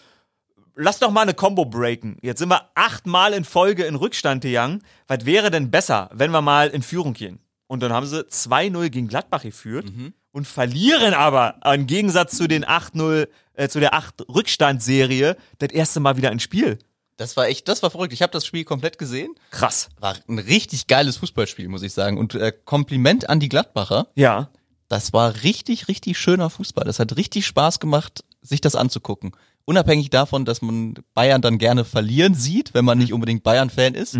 lass 0.77 0.99
doch 1.01 1.11
mal 1.11 1.23
eine 1.23 1.35
Combo 1.35 1.65
breaken. 1.65 2.19
Jetzt 2.23 2.39
sind 2.39 2.51
wir 2.51 2.71
achtmal 2.75 3.33
in 3.33 3.45
Folge 3.45 3.85
in 3.85 3.97
Rückstand 3.97 4.43
gegangen. 4.43 4.83
Was 5.09 5.27
wäre 5.27 5.51
denn 5.51 5.71
besser, 5.71 6.09
wenn 6.13 6.31
wir 6.31 6.43
mal 6.43 6.69
in 6.69 6.83
Führung 6.83 7.15
gehen? 7.15 7.41
Und 7.67 7.83
dann 7.83 7.93
haben 7.93 8.07
sie 8.07 8.23
2-0 8.23 8.91
gegen 8.91 9.09
Gladbach 9.09 9.43
geführt 9.43 9.87
und 10.31 10.47
verlieren 10.47 11.15
aber 11.15 11.59
im 11.65 11.87
Gegensatz 11.87 12.37
zu 12.37 12.47
den 12.47 12.65
8-0, 12.65 13.27
äh, 13.55 13.69
zu 13.69 13.81
der 13.81 13.95
8-Rückstandserie 13.95 15.37
das 15.59 15.71
erste 15.71 15.99
Mal 15.99 16.17
wieder 16.17 16.31
ein 16.31 16.39
Spiel. 16.39 16.79
Das 17.17 17.37
war 17.37 17.49
echt, 17.49 17.67
das 17.67 17.83
war 17.83 17.91
verrückt. 17.91 18.13
Ich 18.13 18.23
habe 18.23 18.31
das 18.31 18.45
Spiel 18.45 18.65
komplett 18.65 18.99
gesehen. 18.99 19.35
Krass. 19.51 19.89
War 19.99 20.17
ein 20.29 20.39
richtig 20.39 20.87
geiles 20.87 21.17
Fußballspiel, 21.17 21.69
muss 21.69 21.83
ich 21.83 21.95
sagen. 21.95 22.19
Und 22.19 22.35
äh, 22.35 22.53
Kompliment 22.65 23.29
an 23.31 23.41
die 23.41 23.49
Gladbacher. 23.49 24.09
Ja. 24.15 24.51
Das 24.89 25.13
war 25.13 25.43
richtig, 25.43 25.89
richtig 25.89 26.19
schöner 26.19 26.51
Fußball. 26.51 26.85
Das 26.85 26.99
hat 26.99 27.17
richtig 27.17 27.47
Spaß 27.47 27.81
gemacht, 27.81 28.23
sich 28.43 28.61
das 28.61 28.77
anzugucken. 28.77 29.33
Unabhängig 29.67 30.11
davon, 30.11 30.45
dass 30.45 30.63
man 30.63 30.95
Bayern 31.13 31.43
dann 31.43 31.59
gerne 31.59 31.85
verlieren 31.85 32.35
sieht, 32.35 32.73
wenn 32.73 32.85
man 32.85 32.99
nicht 32.99 33.13
unbedingt 33.13 33.43
Bayern-Fan 33.43 33.95
ist. 33.95 34.17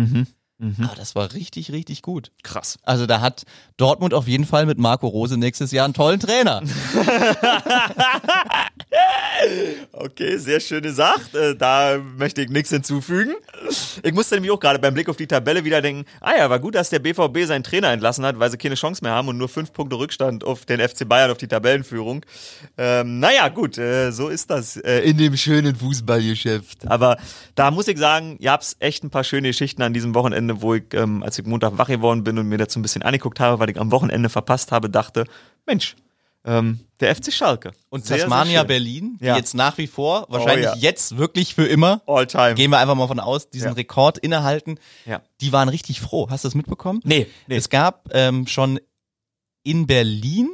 Aber 0.59 0.95
das 0.95 1.15
war 1.15 1.33
richtig, 1.33 1.71
richtig 1.71 2.01
gut. 2.01 2.31
Krass. 2.43 2.79
Also 2.83 3.05
da 3.05 3.21
hat 3.21 3.43
Dortmund 3.77 4.13
auf 4.13 4.27
jeden 4.27 4.45
Fall 4.45 4.65
mit 4.65 4.77
Marco 4.79 5.07
Rose 5.07 5.37
nächstes 5.37 5.71
Jahr 5.71 5.85
einen 5.85 5.93
tollen 5.93 6.19
Trainer. 6.19 6.61
Okay, 9.91 10.37
sehr 10.37 10.59
schöne 10.59 10.91
Sache. 10.91 11.51
Äh, 11.51 11.55
da 11.55 11.97
möchte 12.17 12.41
ich 12.41 12.49
nichts 12.49 12.69
hinzufügen. 12.69 13.35
Ich 14.03 14.13
musste 14.13 14.35
nämlich 14.35 14.51
auch 14.51 14.59
gerade 14.59 14.79
beim 14.79 14.93
Blick 14.93 15.09
auf 15.09 15.17
die 15.17 15.27
Tabelle 15.27 15.63
wieder 15.63 15.81
denken, 15.81 16.05
ah 16.21 16.33
ja, 16.37 16.49
war 16.49 16.59
gut, 16.59 16.75
dass 16.75 16.89
der 16.89 16.99
BVB 16.99 17.45
seinen 17.45 17.63
Trainer 17.63 17.89
entlassen 17.89 18.25
hat, 18.25 18.39
weil 18.39 18.49
sie 18.51 18.57
keine 18.57 18.75
Chance 18.75 19.03
mehr 19.03 19.13
haben 19.13 19.27
und 19.27 19.37
nur 19.37 19.49
fünf 19.49 19.73
Punkte 19.73 19.97
Rückstand 19.97 20.43
auf 20.43 20.65
den 20.65 20.79
FC 20.79 21.07
Bayern 21.07 21.31
auf 21.31 21.37
die 21.37 21.47
Tabellenführung. 21.47 22.25
Ähm, 22.77 23.19
naja, 23.19 23.49
gut, 23.49 23.77
äh, 23.77 24.11
so 24.11 24.29
ist 24.29 24.49
das 24.49 24.77
äh, 24.77 24.99
in 24.99 25.17
dem 25.17 25.35
schönen 25.37 25.75
Fußballgeschäft. 25.75 26.87
Aber 26.87 27.17
da 27.55 27.71
muss 27.71 27.87
ich 27.87 27.97
sagen, 27.97 28.37
ihr 28.39 28.51
habt 28.51 28.75
echt 28.79 29.03
ein 29.03 29.09
paar 29.09 29.23
schöne 29.23 29.49
Geschichten 29.49 29.81
an 29.81 29.93
diesem 29.93 30.13
Wochenende, 30.15 30.61
wo 30.61 30.75
ich, 30.75 30.93
ähm, 30.93 31.23
als 31.23 31.39
ich 31.39 31.45
Montag 31.45 31.77
wach 31.77 31.87
geworden 31.87 32.23
bin 32.23 32.37
und 32.37 32.47
mir 32.47 32.57
dazu 32.57 32.79
ein 32.79 32.83
bisschen 32.83 33.01
angeguckt 33.01 33.39
habe, 33.39 33.59
weil 33.59 33.69
ich 33.69 33.79
am 33.79 33.91
Wochenende 33.91 34.29
verpasst 34.29 34.71
habe, 34.71 34.89
dachte, 34.89 35.25
Mensch, 35.65 35.95
ähm, 36.47 36.79
der 36.99 37.15
FC 37.15 37.31
Schalke. 37.31 37.73
Und 37.89 38.05
Sehr, 38.05 38.17
sehr 38.17 38.25
Tasmania 38.27 38.61
schön. 38.61 38.67
Berlin, 38.67 39.17
die 39.21 39.25
Ja. 39.25 39.35
jetzt 39.35 39.53
nach 39.53 39.77
wie 39.77 39.85
vor, 39.85 40.25
wahrscheinlich 40.29 40.65
ja. 40.65 40.75
jetzt 40.77 41.17
wirklich 41.17 41.53
für 41.53 41.67
immer, 41.67 42.01
All 42.07 42.25
time. 42.25 42.55
gehen 42.55 42.71
wir 42.71 42.79
einfach 42.79 42.95
mal 42.95 43.07
von 43.07 43.19
aus, 43.19 43.49
diesen 43.51 43.67
Ja. 43.67 43.73
Rekord 43.73 44.17
innehalten. 44.17 44.79
Ja. 45.05 45.21
Die 45.41 45.51
waren 45.51 45.69
richtig 45.69 46.01
froh. 46.01 46.27
Hast 46.31 46.43
du 46.43 46.47
das 46.47 46.55
mitbekommen? 46.55 47.01
Nee, 47.03 47.27
nee. 47.47 47.55
Es 47.57 47.69
gab 47.69 48.09
ähm, 48.13 48.47
schon 48.47 48.79
in 49.63 49.85
Berlin 49.85 50.49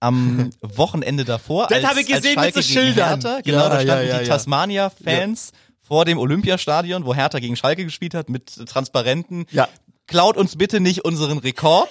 am 0.00 0.50
Wochenende 0.60 1.24
davor. 1.24 1.66
Das 1.68 1.78
als, 1.78 1.86
hab 1.86 1.96
ich 1.98 2.06
gesehen 2.06 2.40
mit 2.40 2.54
Schalke 2.54 2.62
so 2.62 2.68
gegen 2.68 2.80
Schildern. 2.86 3.08
Hertha, 3.20 3.40
genau, 3.42 3.68
da 3.68 3.80
standen 3.80 4.18
die. 4.20 4.26
Tasmania-Fans 4.26 5.52
vor 5.80 6.06
dem 6.06 6.18
Olympiastadion, 6.18 7.04
wo 7.04 7.14
Hertha 7.14 7.38
gegen 7.38 7.56
Schalke 7.56 7.84
gespielt 7.84 8.14
hat, 8.14 8.30
mit 8.30 8.54
Transparenten. 8.66 9.44
Ja. 9.50 9.68
Klaut 10.06 10.36
uns 10.36 10.56
bitte 10.56 10.80
nicht 10.80 11.04
unseren 11.04 11.38
Rekord. 11.38 11.88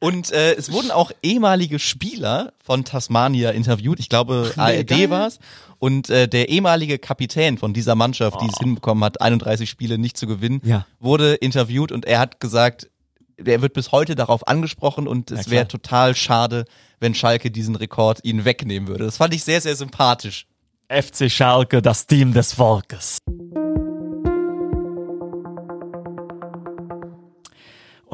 Und 0.00 0.32
äh, 0.32 0.54
es 0.54 0.72
wurden 0.72 0.90
auch 0.90 1.12
ehemalige 1.22 1.78
Spieler 1.78 2.52
von 2.62 2.84
Tasmania 2.84 3.50
interviewt. 3.50 4.00
Ich 4.00 4.08
glaube, 4.08 4.52
ARD 4.56 4.86
geil. 4.88 5.10
war's. 5.10 5.38
Und 5.78 6.10
äh, 6.10 6.26
der 6.28 6.48
ehemalige 6.48 6.98
Kapitän 6.98 7.58
von 7.58 7.72
dieser 7.74 7.94
Mannschaft, 7.94 8.40
die 8.42 8.46
es 8.46 8.58
hinbekommen 8.58 9.04
hat, 9.04 9.20
31 9.20 9.68
Spiele 9.70 9.98
nicht 9.98 10.16
zu 10.16 10.26
gewinnen, 10.26 10.60
Oh. 10.64 10.68
Ja. 10.68 10.86
wurde 10.98 11.34
interviewt 11.34 11.92
und 11.92 12.06
er 12.06 12.18
hat 12.18 12.40
gesagt, 12.40 12.90
der 13.38 13.62
wird 13.62 13.72
bis 13.72 13.92
heute 13.92 14.14
darauf 14.14 14.46
angesprochen 14.48 15.06
und 15.08 15.30
es 15.30 15.42
klar. 15.42 15.50
wäre 15.52 15.68
total 15.68 16.14
schade, 16.16 16.64
wenn 17.00 17.14
Schalke 17.14 17.50
diesen 17.50 17.76
Rekord 17.76 18.20
ihn 18.24 18.44
wegnehmen 18.44 18.88
würde. 18.88 19.04
Das 19.04 19.16
fand 19.18 19.32
ich 19.34 19.44
sehr, 19.44 19.60
sehr 19.60 19.76
sympathisch. 19.76 20.46
FC 20.88 21.30
Schalke, 21.30 21.82
das 21.82 22.06
Team 22.06 22.32
des 22.32 22.52
Volkes. 22.54 23.18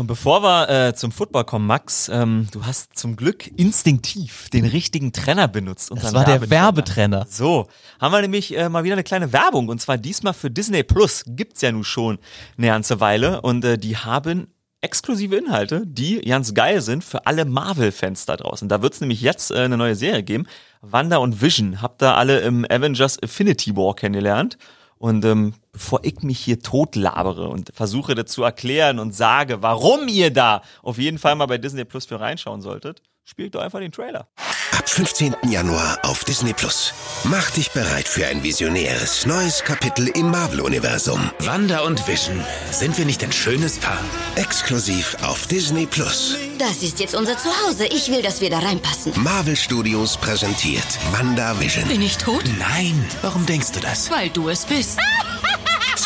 Und 0.00 0.06
bevor 0.06 0.42
wir 0.42 0.70
äh, 0.70 0.94
zum 0.94 1.12
Football 1.12 1.44
kommen, 1.44 1.66
Max, 1.66 2.08
ähm, 2.08 2.46
du 2.52 2.64
hast 2.64 2.98
zum 2.98 3.16
Glück 3.16 3.46
instinktiv 3.58 4.48
den 4.48 4.64
richtigen 4.64 5.12
Trenner 5.12 5.46
benutzt. 5.46 5.90
Das 5.94 6.14
war 6.14 6.24
der 6.24 6.48
Werbetrenner. 6.48 7.26
So, 7.28 7.68
haben 8.00 8.12
wir 8.12 8.22
nämlich 8.22 8.56
äh, 8.56 8.70
mal 8.70 8.82
wieder 8.82 8.94
eine 8.94 9.04
kleine 9.04 9.34
Werbung 9.34 9.68
und 9.68 9.78
zwar 9.78 9.98
diesmal 9.98 10.32
für 10.32 10.50
Disney 10.50 10.84
Plus. 10.84 11.22
Gibt's 11.26 11.60
ja 11.60 11.70
nun 11.70 11.84
schon 11.84 12.18
eine 12.56 12.68
ganze 12.68 13.00
Weile 13.00 13.42
und 13.42 13.62
äh, 13.62 13.76
die 13.76 13.98
haben 13.98 14.46
exklusive 14.80 15.36
Inhalte, 15.36 15.82
die 15.84 16.22
ganz 16.22 16.54
geil 16.54 16.80
sind 16.80 17.04
für 17.04 17.26
alle 17.26 17.44
Marvel-Fans 17.44 18.24
da 18.24 18.38
draußen. 18.38 18.70
Da 18.70 18.80
wird's 18.80 19.02
nämlich 19.02 19.20
jetzt 19.20 19.50
äh, 19.50 19.58
eine 19.58 19.76
neue 19.76 19.96
Serie 19.96 20.22
geben. 20.22 20.46
Wanda 20.80 21.18
und 21.18 21.42
Vision 21.42 21.82
habt 21.82 22.02
ihr 22.02 22.16
alle 22.16 22.40
im 22.40 22.64
Avengers 22.64 23.22
Affinity 23.22 23.76
War 23.76 23.94
kennengelernt. 23.94 24.56
Und 24.96 25.26
ähm, 25.26 25.52
bevor 25.72 26.00
ich 26.02 26.22
mich 26.22 26.38
hier 26.40 26.60
totlabere 26.60 27.48
und 27.48 27.70
versuche 27.74 28.14
das 28.14 28.30
zu 28.30 28.42
erklären 28.42 28.98
und 28.98 29.14
sage, 29.14 29.62
warum 29.62 30.08
ihr 30.08 30.32
da 30.32 30.62
auf 30.82 30.98
jeden 30.98 31.18
Fall 31.18 31.36
mal 31.36 31.46
bei 31.46 31.58
Disney 31.58 31.84
Plus 31.84 32.06
für 32.06 32.20
reinschauen 32.20 32.60
solltet, 32.60 33.02
spielt 33.24 33.54
doch 33.54 33.60
einfach 33.60 33.78
den 33.80 33.92
Trailer. 33.92 34.28
Ab 34.76 34.88
15. 34.88 35.36
Januar 35.48 35.98
auf 36.02 36.24
Disney 36.24 36.52
Plus. 36.52 36.92
Mach 37.24 37.50
dich 37.50 37.70
bereit 37.70 38.08
für 38.08 38.26
ein 38.26 38.42
visionäres 38.42 39.26
neues 39.26 39.62
Kapitel 39.62 40.08
im 40.08 40.30
Marvel-Universum. 40.30 41.30
Wanda 41.40 41.80
und 41.80 42.06
Vision. 42.08 42.42
Sind 42.70 42.96
wir 42.98 43.04
nicht 43.04 43.22
ein 43.22 43.32
schönes 43.32 43.78
Paar? 43.78 44.00
Exklusiv 44.36 45.16
auf 45.22 45.46
Disney 45.46 45.86
Plus. 45.86 46.36
Das 46.58 46.82
ist 46.82 47.00
jetzt 47.00 47.14
unser 47.14 47.36
Zuhause. 47.36 47.86
Ich 47.86 48.10
will, 48.10 48.22
dass 48.22 48.40
wir 48.40 48.50
da 48.50 48.58
reinpassen. 48.60 49.12
Marvel 49.16 49.56
Studios 49.56 50.16
präsentiert 50.16 50.98
Wanda 51.12 51.58
Vision. 51.60 51.86
Bin 51.88 52.02
ich 52.02 52.16
tot? 52.16 52.44
Nein. 52.58 53.04
Warum 53.22 53.46
denkst 53.46 53.72
du 53.72 53.80
das? 53.80 54.10
Weil 54.10 54.30
du 54.30 54.48
es 54.48 54.64
bist. 54.64 54.98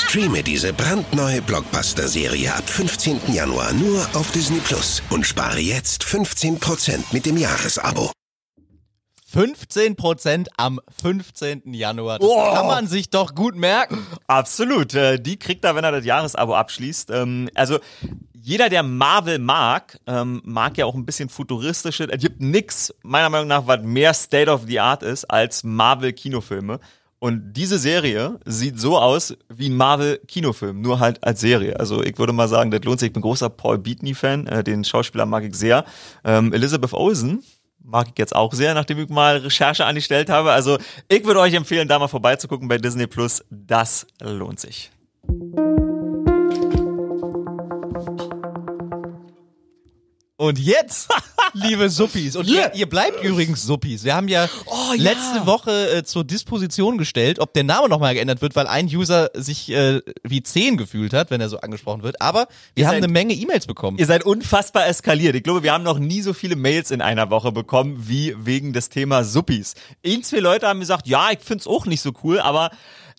Streame 0.01 0.43
diese 0.43 0.73
brandneue 0.73 1.41
Blockbuster-Serie 1.43 2.53
ab 2.55 2.69
15. 2.69 3.33
Januar 3.33 3.73
nur 3.75 4.01
auf 4.15 4.31
Disney 4.33 4.59
Plus 4.61 5.03
und 5.11 5.27
spare 5.27 5.59
jetzt 5.61 6.03
15% 6.05 7.13
mit 7.13 7.27
dem 7.27 7.37
Jahresabo. 7.37 8.11
15% 9.33 10.47
am 10.57 10.81
15. 11.03 11.75
Januar. 11.75 12.19
Das 12.19 12.29
Oh. 12.29 12.53
kann 12.55 12.67
man 12.67 12.87
sich 12.87 13.11
doch 13.11 13.35
gut 13.35 13.57
merken. 13.57 14.07
Absolut. 14.27 14.95
Äh, 14.95 15.19
die 15.19 15.39
kriegt 15.39 15.65
er, 15.65 15.75
wenn 15.75 15.85
er 15.85 15.93
das 15.93 16.05
Jahresabo 16.05 16.55
abschließt. 16.55 17.11
Ähm, 17.11 17.49
also 17.55 17.79
jeder, 18.33 18.69
der 18.69 18.83
Marvel 18.83 19.39
mag, 19.39 19.99
ähm, 20.07 20.41
mag 20.45 20.77
ja 20.79 20.87
auch 20.87 20.95
ein 20.95 21.07
bisschen 21.07 21.29
futuristische. 21.31 22.05
Es 22.11 22.21
gibt 22.21 22.41
nix, 22.41 22.95
meiner 23.03 23.29
Meinung 23.31 23.49
nach, 23.49 23.67
was 23.67 23.81
mehr 23.83 24.15
State 24.15 24.51
of 24.51 24.63
the 24.67 24.79
Art 24.81 25.03
ist 25.03 25.25
als 25.25 25.65
Marvel-Kinofilme. 25.65 26.79
Und 27.25 27.55
diese 27.55 27.79
Serie 27.79 28.39
sieht 28.45 28.79
so 28.79 28.99
aus 28.99 29.35
wie 29.49 29.71
ein 29.71 29.77
Marvel-Kinofilm, 29.79 30.83
nur 30.83 31.01
halt 31.01 31.25
als 31.25 31.41
Serie. 31.41 31.81
Also 31.81 32.03
ich 32.03 32.19
würde 32.19 32.35
mal 32.35 32.49
sagen, 32.49 32.71
das 32.71 32.85
lohnt 32.85 33.01
sich. 33.01 33.07
Ich 33.07 33.13
bin 33.15 33.23
großer 33.23 33.49
Paul 33.49 33.79
Beatney-Fan, 33.79 34.47
äh, 34.47 34.63
den 34.63 34.85
Schauspieler 34.85 35.25
mag 35.25 35.43
ich 35.43 35.55
sehr. 35.55 35.87
Ähm, 36.23 36.53
Elizabeth 36.53 36.93
Olsen 36.93 37.43
mag 37.83 38.09
ich 38.09 38.19
jetzt 38.19 38.37
auch 38.37 38.53
sehr, 38.53 38.75
nachdem 38.75 38.99
ich 38.99 39.09
mal 39.09 39.39
Recherche 39.39 39.87
angestellt 39.87 40.29
habe. 40.29 40.53
Also 40.53 40.77
ich 41.09 41.25
würde 41.25 41.41
euch 41.41 41.55
empfehlen, 41.55 41.89
da 41.89 41.99
mal 41.99 42.09
vorbeizugucken 42.09 42.69
bei 42.69 42.77
Disney 42.77 43.07
Plus. 43.07 43.43
Das 43.49 44.07
lohnt 44.21 44.61
sich. 44.61 44.91
Und 50.37 50.59
jetzt, 50.59 51.09
liebe 51.53 51.89
Suppis, 51.89 52.35
und 52.35 52.49
ihr, 52.49 52.75
ihr 52.75 52.89
bleibt 52.89 53.23
übrigens 53.23 53.63
Suppis. 53.63 54.03
Wir 54.03 54.17
haben 54.17 54.27
ja, 54.27 54.49
Oh, 54.67 54.93
ja. 54.93 55.01
letzte 55.13 55.47
Woche 55.47 55.99
äh, 55.99 56.03
zur 56.03 56.25
Disposition 56.25 56.99
gestellt, 56.99 57.39
ob 57.39 57.53
der 57.55 57.63
Name 57.63 57.89
nochmal 57.89 58.15
geändert 58.15 58.43
wird, 58.43 58.57
weil 58.57 58.67
ein 58.67 58.87
User 58.87 59.31
sich 59.35 59.71
äh, 59.71 60.01
wie 60.25 60.43
10 60.43 60.77
gefühlt 60.77 61.13
hat, 61.13 61.31
wenn 61.31 61.41
er 61.41 61.49
so 61.49 61.61
angesprochen 61.61 62.03
wird. 62.03 62.21
Aber 62.21 62.49
wir 62.75 62.83
Ihr 62.83 62.87
haben 62.89 62.95
seid- 62.97 63.05
eine 63.05 63.13
Menge 63.13 63.35
E-Mails 63.35 63.67
bekommen. 63.69 63.97
Ihr 63.99 64.07
seid 64.07 64.25
unfassbar 64.25 64.89
eskaliert. 64.89 65.37
Ich 65.37 65.45
glaube, 65.45 65.63
wir 65.63 65.73
haben 65.73 65.85
noch 65.85 66.01
nie 66.01 66.21
so 66.21 66.33
viele 66.33 66.57
Mails 66.57 66.91
in 66.91 67.01
einer 67.01 67.31
Woche 67.31 67.53
bekommen 67.53 67.97
wie 68.09 68.35
wegen 68.37 68.73
des 68.73 68.89
Themas 68.89 69.33
Suppis. 69.33 69.75
Ein, 70.05 70.25
zwei 70.25 70.39
Leute 70.41 70.67
haben 70.67 70.81
gesagt, 70.81 71.07
ja, 71.07 71.31
ich 71.31 71.39
find's 71.43 71.69
auch 71.69 71.87
nicht 71.87 72.01
so 72.01 72.11
cool, 72.25 72.41
aber 72.41 72.71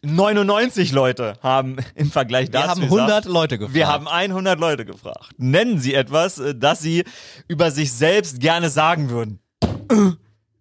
99 0.06 0.92
Leute 0.92 1.34
haben 1.42 1.78
im 1.96 2.12
Vergleich 2.12 2.48
Wir 2.48 2.60
dazu 2.60 2.70
haben 2.70 2.82
gesagt, 2.82 3.00
100 3.00 3.26
Leute 3.26 3.58
gefragt. 3.58 3.76
Wir 3.76 3.88
haben 3.88 4.08
100 4.08 4.60
Leute 4.60 4.86
gefragt. 4.86 5.32
Nennen 5.38 5.80
Sie 5.80 5.94
etwas, 5.94 6.40
äh, 6.40 6.56
das 6.56 6.80
Sie 6.82 7.04
über 7.48 7.72
sich 7.72 7.92
selbst 7.92 8.40
gerne 8.40 8.70
sagen 8.70 9.10
würden. 9.10 9.40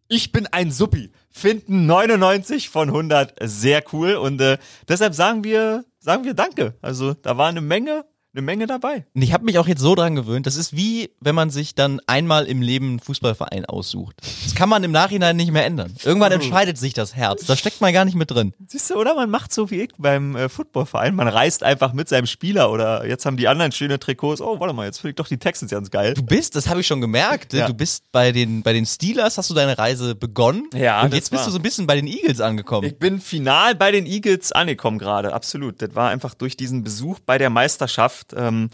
Ich 0.07 0.33
bin 0.33 0.47
ein 0.47 0.71
Suppi. 0.71 1.11
Finden 1.31 1.87
99 1.87 2.69
von 2.69 2.89
100 2.89 3.35
sehr 3.43 3.83
cool 3.93 4.15
und 4.15 4.41
äh, 4.41 4.59
deshalb 4.87 5.15
sagen 5.15 5.43
wir, 5.43 5.85
sagen 5.99 6.25
wir 6.25 6.35
Danke. 6.35 6.75
Also 6.83 7.15
da 7.15 7.39
war 7.39 7.49
eine 7.49 7.63
Menge, 7.63 8.05
eine 8.35 8.43
Menge 8.43 8.67
dabei. 8.67 9.07
Und 9.15 9.23
ich 9.23 9.33
habe 9.33 9.45
mich 9.45 9.59
auch 9.59 9.69
jetzt 9.69 9.81
so 9.81 9.95
dran 9.95 10.15
gewöhnt, 10.17 10.47
das 10.47 10.57
ist 10.57 10.77
wie, 10.77 11.11
wenn 11.21 11.35
man 11.35 11.51
sich 11.51 11.75
dann 11.75 12.01
einmal 12.07 12.47
im 12.47 12.63
Leben 12.63 12.89
einen 12.91 13.01
Fußballverein 13.01 13.65
aussucht. 13.67 14.17
Das 14.45 14.55
kann 14.55 14.69
man 14.69 14.83
im 14.83 14.91
Nachhinein 14.91 15.37
nicht 15.37 15.53
mehr 15.53 15.65
ändern. 15.65 15.95
Irgendwann 16.05 16.33
entscheidet 16.33 16.77
sich 16.79 16.95
das 16.95 17.15
Herz. 17.15 17.47
Da 17.47 17.57
steckt 17.57 17.81
man 17.81 17.93
gar 17.93 18.05
nicht 18.05 18.17
mit 18.17 18.31
drin. 18.31 18.53
Siehst 18.67 18.91
du, 18.91 18.95
oder 18.97 19.15
man 19.15 19.31
macht 19.31 19.53
so 19.53 19.71
wie 19.71 19.83
ich 19.83 19.91
beim 19.99 20.35
äh, 20.37 20.49
Footballverein. 20.49 21.15
Man 21.15 21.29
reist 21.29 21.63
einfach 21.63 21.93
mit 21.93 22.09
seinem 22.09 22.27
Spieler 22.27 22.71
oder 22.73 23.07
jetzt 23.07 23.25
haben 23.25 23.37
die 23.37 23.47
anderen 23.49 23.71
schöne 23.73 23.99
Trikots. 23.99 24.41
Oh, 24.41 24.59
warte 24.59 24.75
mal, 24.75 24.87
jetzt 24.87 24.99
finde 24.99 25.11
ich 25.11 25.17
doch 25.17 25.29
die 25.29 25.39
Texans 25.39 25.71
ganz 25.71 25.91
geil. 25.91 26.15
Du 26.15 26.23
bist, 26.23 26.57
das 26.57 26.69
habe 26.69 26.81
ich 26.81 26.87
schon 26.87 27.01
gemerkt, 27.01 27.53
ne? 27.53 27.61
Ja. 27.61 27.67
du 27.69 27.75
bist 27.75 28.11
bei 28.11 28.33
den, 28.33 28.63
bei 28.63 28.73
den 28.73 28.85
Steelers, 28.87 29.39
hast 29.39 29.49
du 29.51 29.55
deine 29.55 29.79
Reise 29.79 30.15
begonnen. 30.15 30.69
Ja, 30.75 31.03
Und 31.03 31.15
jetzt 31.15 31.31
bist 31.31 31.43
war- 31.43 31.47
du 31.47 31.53
so 31.53 31.59
ein 31.59 31.63
bisschen 31.63 31.87
bei 31.87 31.95
den 31.97 32.07
Eagles 32.09 32.41
angekommen. 32.41 32.87
Ich 32.89 32.99
bin 32.99 33.21
final 33.21 33.75
bei 33.77 33.93
den 33.93 34.07
Eagles 34.07 34.51
angekommen 34.53 34.99
gerade, 34.99 35.33
absolut. 35.33 35.81
Das 35.81 35.95
war 35.95 36.11
einfach 36.11 36.35
durch 36.35 36.57
diesen 36.57 36.83
Besuch 36.83 37.21
bei 37.21 37.39
der 37.39 37.51
Meisterschaft 37.51 38.24
ähm, 38.37 38.71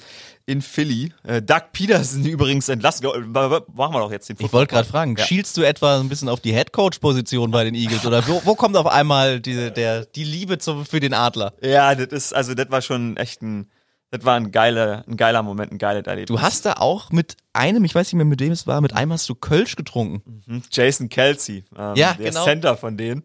in 0.47 0.63
Philly. 0.63 1.13
Äh, 1.25 1.43
Doug 1.43 1.73
Peterson 1.73 2.25
übrigens 2.27 2.69
entlassen. 2.69 3.07
Ja, 3.07 3.19
Machen 3.19 3.95
wir 3.95 4.01
doch 4.01 4.11
jetzt 4.13 4.29
den 4.29 4.37
Ich 4.39 4.53
wollte 4.53 4.75
gerade 4.75 4.89
fragen, 4.89 5.17
Ja. 5.17 5.25
schielst 5.25 5.57
du 5.57 5.63
etwa 5.63 5.99
ein 5.99 6.09
bisschen 6.09 6.29
auf 6.29 6.41
die 6.41 6.53
Headcoach-Position 6.53 7.51
bei 7.51 7.65
den 7.65 7.75
Eagles 7.75 8.05
oder 8.07 8.27
wo, 8.27 8.41
wo 8.45 8.55
kommt 8.55 8.77
auf 8.77 8.87
einmal 8.87 9.41
diese, 9.41 9.71
der, 9.71 10.05
die 10.07 10.25
Liebe 10.25 10.59
zum, 10.59 10.85
für 10.87 11.01
den 11.01 11.15
Adler? 11.15 11.53
Ja, 11.63 11.95
das 11.95 12.09
ist, 12.09 12.35
also 12.35 12.55
das 12.55 12.71
war 12.71 12.83
schon 12.83 13.17
echt 13.17 13.43
ein, 13.43 13.71
das 14.11 14.25
war 14.25 14.35
ein 14.37 14.51
geiler, 14.51 15.05
ein 15.09 15.17
geiler 15.17 15.43
Moment, 15.43 15.73
ein 15.73 15.79
geiles 15.79 16.07
Erlebnis. 16.07 16.37
Du 16.37 16.43
hast 16.43 16.67
da 16.67 16.75
auch 16.75 17.11
mit 17.11 17.37
einem, 17.53 17.85
ich 17.85 17.95
weiß 17.95 18.09
nicht 18.09 18.15
mehr, 18.15 18.25
mit 18.25 18.41
wem 18.41 18.51
es 18.53 18.67
war, 18.67 18.81
mit 18.81 18.93
einem 18.95 19.13
hast 19.13 19.29
du 19.29 19.35
Kölsch 19.35 19.77
getrunken. 19.77 20.43
Hm, 20.47 20.63
Jason 20.71 21.09
Kelsey, 21.09 21.65
ähm, 21.79 21.95
Ja, 21.95 22.15
der 22.15 22.31
genau. 22.31 22.45
Center 22.45 22.77
von 22.77 22.97
denen. 22.97 23.25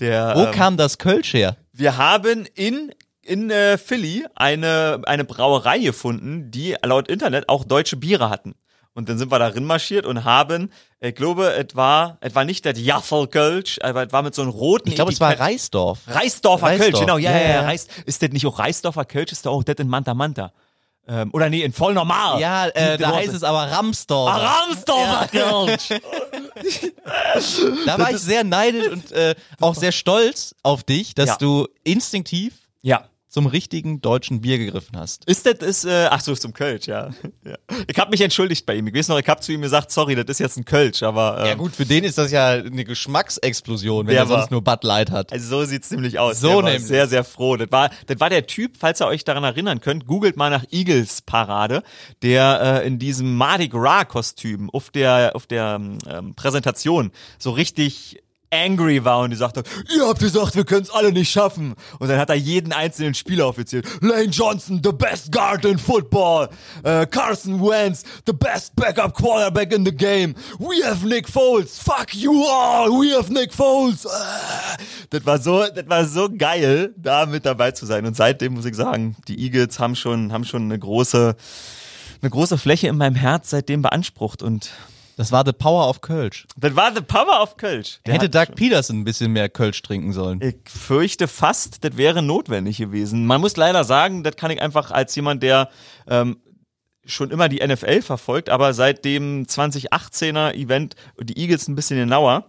Der, 0.00 0.34
Wo 0.34 0.44
ähm, 0.46 0.50
kam 0.52 0.76
das 0.76 0.96
Kölsch 0.98 1.34
her? 1.34 1.56
Wir 1.72 1.96
haben 1.96 2.46
in 2.54 2.92
in 3.24 3.50
äh, 3.50 3.78
Philly 3.78 4.26
eine 4.34 5.00
eine 5.06 5.24
Brauerei 5.24 5.78
gefunden, 5.78 6.50
die 6.50 6.76
laut 6.84 7.08
Internet 7.08 7.48
auch 7.48 7.64
deutsche 7.64 7.96
Biere 7.96 8.30
hatten. 8.30 8.54
Und 8.94 9.08
dann 9.08 9.16
sind 9.16 9.30
wir 9.32 9.38
darin 9.38 9.64
marschiert 9.64 10.04
und 10.04 10.24
haben, 10.24 10.70
ich 11.00 11.14
glaube, 11.14 11.46
es 11.54 11.74
war, 11.74 12.18
es 12.20 12.34
war 12.34 12.44
nicht 12.44 12.66
der 12.66 12.76
Jaffel 12.76 13.26
Kölsch, 13.26 13.78
aber 13.82 14.06
es 14.06 14.12
war 14.12 14.20
mit 14.22 14.34
so 14.34 14.42
einem 14.42 14.50
roten 14.50 14.90
Ich 14.90 14.96
glaube, 14.96 15.12
es 15.12 15.18
war. 15.20 15.32
Reisdorf. 15.40 16.00
Reisdorfer 16.06 16.66
Reisdorf, 16.66 16.90
Kölsch, 16.90 17.00
genau, 17.00 17.16
ja, 17.16 17.30
ja, 17.30 17.36
ja, 17.38 17.42
ja. 17.42 17.54
ja. 17.54 17.60
Reis, 17.62 17.86
ist 18.04 18.22
das 18.22 18.30
nicht 18.32 18.44
auch 18.46 18.58
Reisdorfer 18.58 19.06
Kölsch? 19.06 19.32
Ist 19.32 19.46
da 19.46 19.50
auch 19.50 19.64
das 19.64 19.76
in 19.76 19.88
Manta 19.88 20.12
Manta? 20.12 20.52
Ähm, 21.08 21.30
oder 21.32 21.48
nee, 21.48 21.62
in 21.62 21.72
voll 21.72 21.94
normal. 21.94 22.38
Ja, 22.38 22.66
äh, 22.68 22.98
da 22.98 23.14
heißt 23.14 23.32
es 23.32 23.42
aber 23.42 23.62
Ramsdorf. 23.72 24.30
Ah, 24.30 24.36
Ramsdorfer 24.66 25.28
Kölsch. 25.28 25.88
Da 27.86 27.98
war 27.98 28.10
ich 28.10 28.18
sehr 28.18 28.44
neidisch 28.44 28.88
und 28.88 29.10
äh, 29.12 29.34
auch 29.60 29.74
sehr 29.74 29.92
stolz 29.92 30.54
auf 30.62 30.84
dich, 30.84 31.14
dass 31.14 31.30
Ja. 31.30 31.36
du 31.38 31.66
instinktiv 31.84 32.54
Ja. 32.82 33.04
Zum 33.32 33.46
richtigen 33.46 34.02
deutschen 34.02 34.42
Bier 34.42 34.58
gegriffen 34.58 34.94
hast. 34.98 35.24
Ist 35.24 35.46
das, 35.46 35.54
ist, 35.66 35.84
äh, 35.86 36.06
ach 36.10 36.20
so, 36.20 36.34
zum 36.34 36.52
Kölsch, 36.52 36.86
ja. 36.86 37.08
ja. 37.46 37.56
Ich 37.88 37.98
habe 37.98 38.10
mich 38.10 38.20
entschuldigt 38.20 38.66
bei 38.66 38.74
ihm. 38.74 38.86
Ich 38.88 38.94
weiß 38.94 39.08
noch, 39.08 39.18
ich 39.18 39.26
habe 39.26 39.40
zu 39.40 39.52
ihm 39.52 39.62
gesagt, 39.62 39.90
sorry, 39.90 40.14
das 40.14 40.26
ist 40.28 40.38
jetzt 40.38 40.58
ein 40.58 40.66
Kölsch, 40.66 41.02
aber 41.02 41.38
ähm, 41.40 41.46
Ja 41.46 41.54
gut, 41.54 41.74
für 41.74 41.86
den 41.86 42.04
ist 42.04 42.18
das 42.18 42.30
ja 42.30 42.50
eine 42.50 42.84
Geschmacksexplosion, 42.84 44.06
wenn 44.06 44.16
er 44.16 44.26
sonst 44.26 44.42
war- 44.42 44.48
nur 44.50 44.62
Bud 44.62 44.84
Light 44.84 45.10
hat. 45.10 45.32
Also 45.32 45.48
so 45.60 45.64
sieht's 45.64 45.90
nämlich 45.90 46.18
aus. 46.18 46.40
So 46.40 46.60
der 46.60 46.72
nämlich. 46.72 46.86
Sehr, 46.86 47.08
sehr 47.08 47.24
froh. 47.24 47.56
Das 47.56 47.72
war, 47.72 47.88
das 48.06 48.20
war 48.20 48.28
der 48.28 48.46
Typ, 48.46 48.76
falls 48.78 49.00
ihr 49.00 49.06
euch 49.06 49.24
daran 49.24 49.44
erinnern 49.44 49.80
könnt, 49.80 50.06
googelt 50.06 50.36
mal 50.36 50.50
nach 50.50 50.64
Eagles 50.70 51.22
Parade, 51.22 51.82
der 52.20 52.82
äh, 52.82 52.86
in 52.86 52.98
diesem 52.98 53.34
Mardi 53.34 53.68
Gras 53.68 54.08
Kostüm 54.08 54.68
auf 54.68 54.90
der, 54.90 55.34
auf 55.34 55.46
der 55.46 55.80
ähm, 56.06 56.34
Präsentation 56.34 57.12
so 57.38 57.52
richtig 57.52 58.22
angry 58.52 59.04
war 59.04 59.20
und 59.20 59.30
die 59.30 59.36
sagte, 59.36 59.62
ihr 59.96 60.06
habt 60.06 60.20
gesagt, 60.20 60.54
wir 60.54 60.64
können 60.64 60.82
es 60.82 60.90
alle 60.90 61.12
nicht 61.12 61.30
schaffen. 61.30 61.74
Und 61.98 62.08
dann 62.08 62.18
hat 62.18 62.28
er 62.28 62.36
jeden 62.36 62.72
einzelnen 62.72 63.14
Spieler 63.14 63.46
aufgezählt. 63.46 63.86
Lane 64.00 64.24
Johnson, 64.24 64.80
the 64.84 64.92
best 64.92 65.32
guard 65.32 65.64
in 65.64 65.78
football. 65.78 66.48
Äh, 66.82 67.06
Carson 67.06 67.60
Wentz, 67.60 68.04
the 68.26 68.32
best 68.32 68.76
backup 68.76 69.14
quarterback 69.14 69.72
in 69.72 69.84
the 69.84 69.92
game. 69.92 70.34
We 70.58 70.84
have 70.84 71.06
Nick 71.06 71.28
Foles. 71.28 71.78
Fuck 71.78 72.14
you 72.14 72.44
all. 72.44 72.90
We 72.90 73.16
have 73.16 73.32
Nick 73.32 73.52
Foles. 73.54 74.04
Äh. 74.04 74.08
Das 75.10 75.26
war 75.26 75.38
so, 75.38 75.64
das 75.66 75.88
war 75.88 76.04
so 76.04 76.28
geil, 76.30 76.94
da 76.96 77.26
mit 77.26 77.46
dabei 77.46 77.70
zu 77.72 77.86
sein. 77.86 78.06
Und 78.06 78.16
seitdem 78.16 78.54
muss 78.54 78.64
ich 78.64 78.74
sagen, 78.74 79.16
die 79.28 79.42
Eagles 79.42 79.78
haben 79.78 79.96
schon, 79.96 80.32
haben 80.32 80.44
schon 80.44 80.64
eine 80.64 80.78
große, 80.78 81.36
eine 82.20 82.30
große 82.30 82.58
Fläche 82.58 82.88
in 82.88 82.96
meinem 82.96 83.16
Herz 83.16 83.50
seitdem 83.50 83.82
beansprucht 83.82 84.42
und 84.42 84.70
Das 85.16 85.32
war 85.32 85.44
The 85.44 85.52
Power 85.52 85.88
of 85.88 86.00
Kölsch. 86.00 86.46
das 86.56 86.74
war 86.74 86.94
the 86.94 87.02
power 87.02 87.42
of 87.42 87.56
Kölsch. 87.56 88.00
Der 88.06 88.14
Hätte 88.14 88.30
Doug 88.30 88.54
Peterson 88.54 89.00
ein 89.00 89.04
bisschen 89.04 89.32
mehr 89.32 89.48
Kölsch 89.48 89.82
trinken 89.82 90.12
sollen. 90.12 90.40
Ich 90.40 90.56
fürchte 90.66 91.28
fast, 91.28 91.84
das 91.84 91.96
wäre 91.96 92.22
notwendig 92.22 92.78
gewesen. 92.78 93.26
Man 93.26 93.40
muss 93.40 93.56
leider 93.56 93.84
sagen, 93.84 94.22
das 94.24 94.36
kann 94.36 94.50
ich 94.50 94.60
einfach 94.62 94.90
als 94.90 95.14
jemand, 95.14 95.42
der 95.42 95.68
ähm, 96.06 96.38
schon 97.04 97.30
immer 97.30 97.48
die 97.48 97.66
NFL 97.66 98.02
verfolgt, 98.02 98.48
aber 98.48 98.74
seit 98.74 99.04
dem 99.04 99.44
2018er 99.44 100.54
Event 100.54 100.94
die 101.20 101.36
Eagles 101.36 101.68
ein 101.68 101.74
bisschen 101.74 101.98
genauer. 101.98 102.46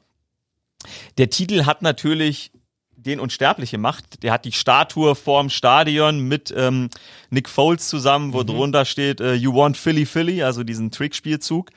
Der 1.17 1.29
Titel 1.29 1.65
hat 1.65 1.81
natürlich 1.81 2.51
den 2.95 3.19
Unsterbliche 3.19 3.77
macht. 3.77 4.23
Der 4.23 4.31
hat 4.31 4.45
die 4.45 4.51
Statue 4.51 5.15
vorm 5.15 5.49
Stadion 5.49 6.19
mit 6.19 6.53
ähm, 6.55 6.89
Nick 7.29 7.49
Foles 7.49 7.89
zusammen, 7.89 8.33
wo 8.33 8.43
drunter 8.43 8.85
steht 8.85 9.19
äh, 9.19 9.33
You 9.33 9.53
want 9.53 9.75
Philly 9.77 10.05
Philly, 10.05 10.41
also 10.41 10.63
diesen 10.63 10.91
Trickspielzug. 10.91 11.69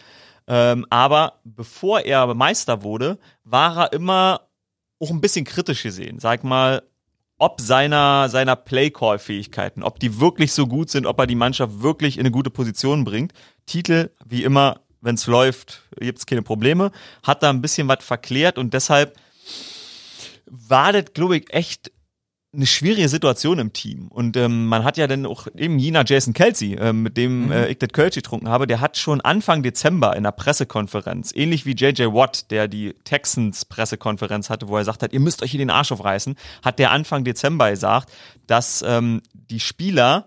Ähm, 0.49 0.87
aber 0.91 1.41
bevor 1.45 2.01
er 2.01 2.35
Meister 2.35 2.83
wurde, 2.83 3.19
war 3.45 3.77
er 3.79 3.93
immer 3.93 4.43
auch 5.01 5.11
ein 5.11 5.21
bisschen 5.21 5.45
kritisch 5.45 5.83
gesehen. 5.83 6.19
Sag 6.21 6.45
mal, 6.45 6.83
ob 7.39 7.61
seiner, 7.61 8.29
seiner 8.29 8.57
Play-Call-Fähigkeiten, 8.57 9.83
ob 9.83 9.99
die 10.01 10.21
wirklich 10.21 10.53
so 10.53 10.67
gut 10.67 10.91
sind, 10.91 11.07
ob 11.07 11.19
er 11.19 11.27
die 11.27 11.35
Mannschaft 11.35 11.83
wirklich 11.83 12.17
in 12.17 12.23
eine 12.23 12.31
gute 12.31 12.51
Position 12.51 13.05
bringt. 13.05 13.33
Titel, 13.67 14.11
wie 14.25 14.43
immer, 14.43 14.81
wenn 15.01 15.17
es 15.17 15.27
läuft, 15.27 15.83
gibt's 15.99 16.27
keine 16.27 16.43
Probleme. 16.43 16.93
Hat 17.23 17.43
da 17.43 17.51
ein 17.51 17.61
bisschen 17.61 17.89
was 17.89 18.03
verklärt 18.03 18.57
und 18.57 18.73
deshalb 18.73 19.19
war 20.47 20.93
das, 20.93 21.13
glaube 21.13 21.39
ich, 21.39 21.53
echt 21.53 21.91
eine 22.55 22.67
schwierige 22.67 23.09
Situation 23.09 23.59
im 23.59 23.73
Team. 23.73 24.09
Und 24.09 24.37
ähm, 24.37 24.67
man 24.67 24.85
hat 24.85 24.97
ja 24.97 25.07
dann 25.07 25.27
auch 25.27 25.47
eben 25.55 25.79
jener 25.79 26.05
Jason 26.07 26.33
Kelsey, 26.33 26.75
ähm, 26.75 27.03
mit 27.03 27.17
dem 27.17 27.53
äh, 27.53 27.69
ich 27.69 27.79
das 27.79 27.91
Kölsch 27.91 28.15
getrunken 28.15 28.49
habe, 28.49 28.67
der 28.67 28.81
hat 28.81 28.97
schon 28.97 29.21
Anfang 29.21 29.63
Dezember 29.63 30.17
in 30.17 30.23
der 30.23 30.33
Pressekonferenz, 30.33 31.33
ähnlich 31.35 31.67
wie 31.67 31.73
JJ 31.73 32.05
Watt, 32.05 32.51
der 32.51 32.69
die 32.69 32.95
Texans 33.05 33.65
Pressekonferenz 33.67 34.49
hatte, 34.49 34.69
wo 34.69 34.77
er 34.77 34.85
sagt 34.85 35.03
hat, 35.03 35.13
ihr 35.13 35.21
müsst 35.21 35.43
euch 35.43 35.51
hier 35.51 35.59
den 35.59 35.71
Arsch 35.71 35.93
aufreißen, 35.93 36.37
hat 36.63 36.79
der 36.79 36.93
Anfang 36.93 37.25
Dezember 37.25 37.71
gesagt, 37.71 38.11
dass 38.47 38.83
ähm, 38.87 39.21
die 39.35 39.61
Spieler 39.61 40.27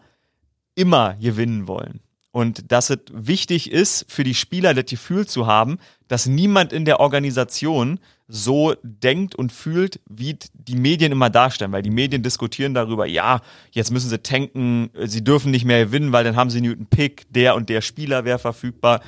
immer 0.76 1.16
gewinnen 1.16 1.68
wollen. 1.68 2.02
Und 2.32 2.72
dass 2.72 2.92
es 2.92 3.00
wichtig 3.12 3.72
ist, 3.72 4.06
für 4.08 4.24
die 4.24 4.36
Spieler 4.36 4.76
das 4.76 4.86
Gefühl 4.86 5.26
zu 5.26 5.48
haben, 5.48 5.80
dass 6.10 6.26
niemand 6.26 6.74
in 6.74 6.84
der 6.84 7.00
Organisation 7.00 8.00
so 8.28 8.76
denkt 8.84 9.36
und 9.36 9.54
fühlt, 9.54 10.02
wie 10.10 10.38
die 10.54 10.76
Medien 10.76 11.12
immer 11.12 11.30
darstellen. 11.30 11.72
Weil 11.72 11.84
die 11.84 11.92
Medien 11.92 12.22
diskutieren 12.24 12.74
darüber, 12.74 13.06
ja, 13.06 13.42
jetzt 13.72 13.92
müssen 13.92 14.10
sie 14.10 14.20
tanken, 14.20 14.90
sie 15.06 15.24
dürfen 15.24 15.52
nicht 15.52 15.66
mehr 15.66 15.86
gewinnen, 15.86 16.12
weil 16.12 16.26
dann 16.26 16.36
haben 16.36 16.50
sie 16.50 16.62
Newton 16.62 16.88
Pick, 16.88 17.32
der 17.32 17.56
und 17.56 17.70
der 17.70 17.82
Spieler 17.82 18.26
wäre 18.26 18.40
verfügbar. 18.40 19.02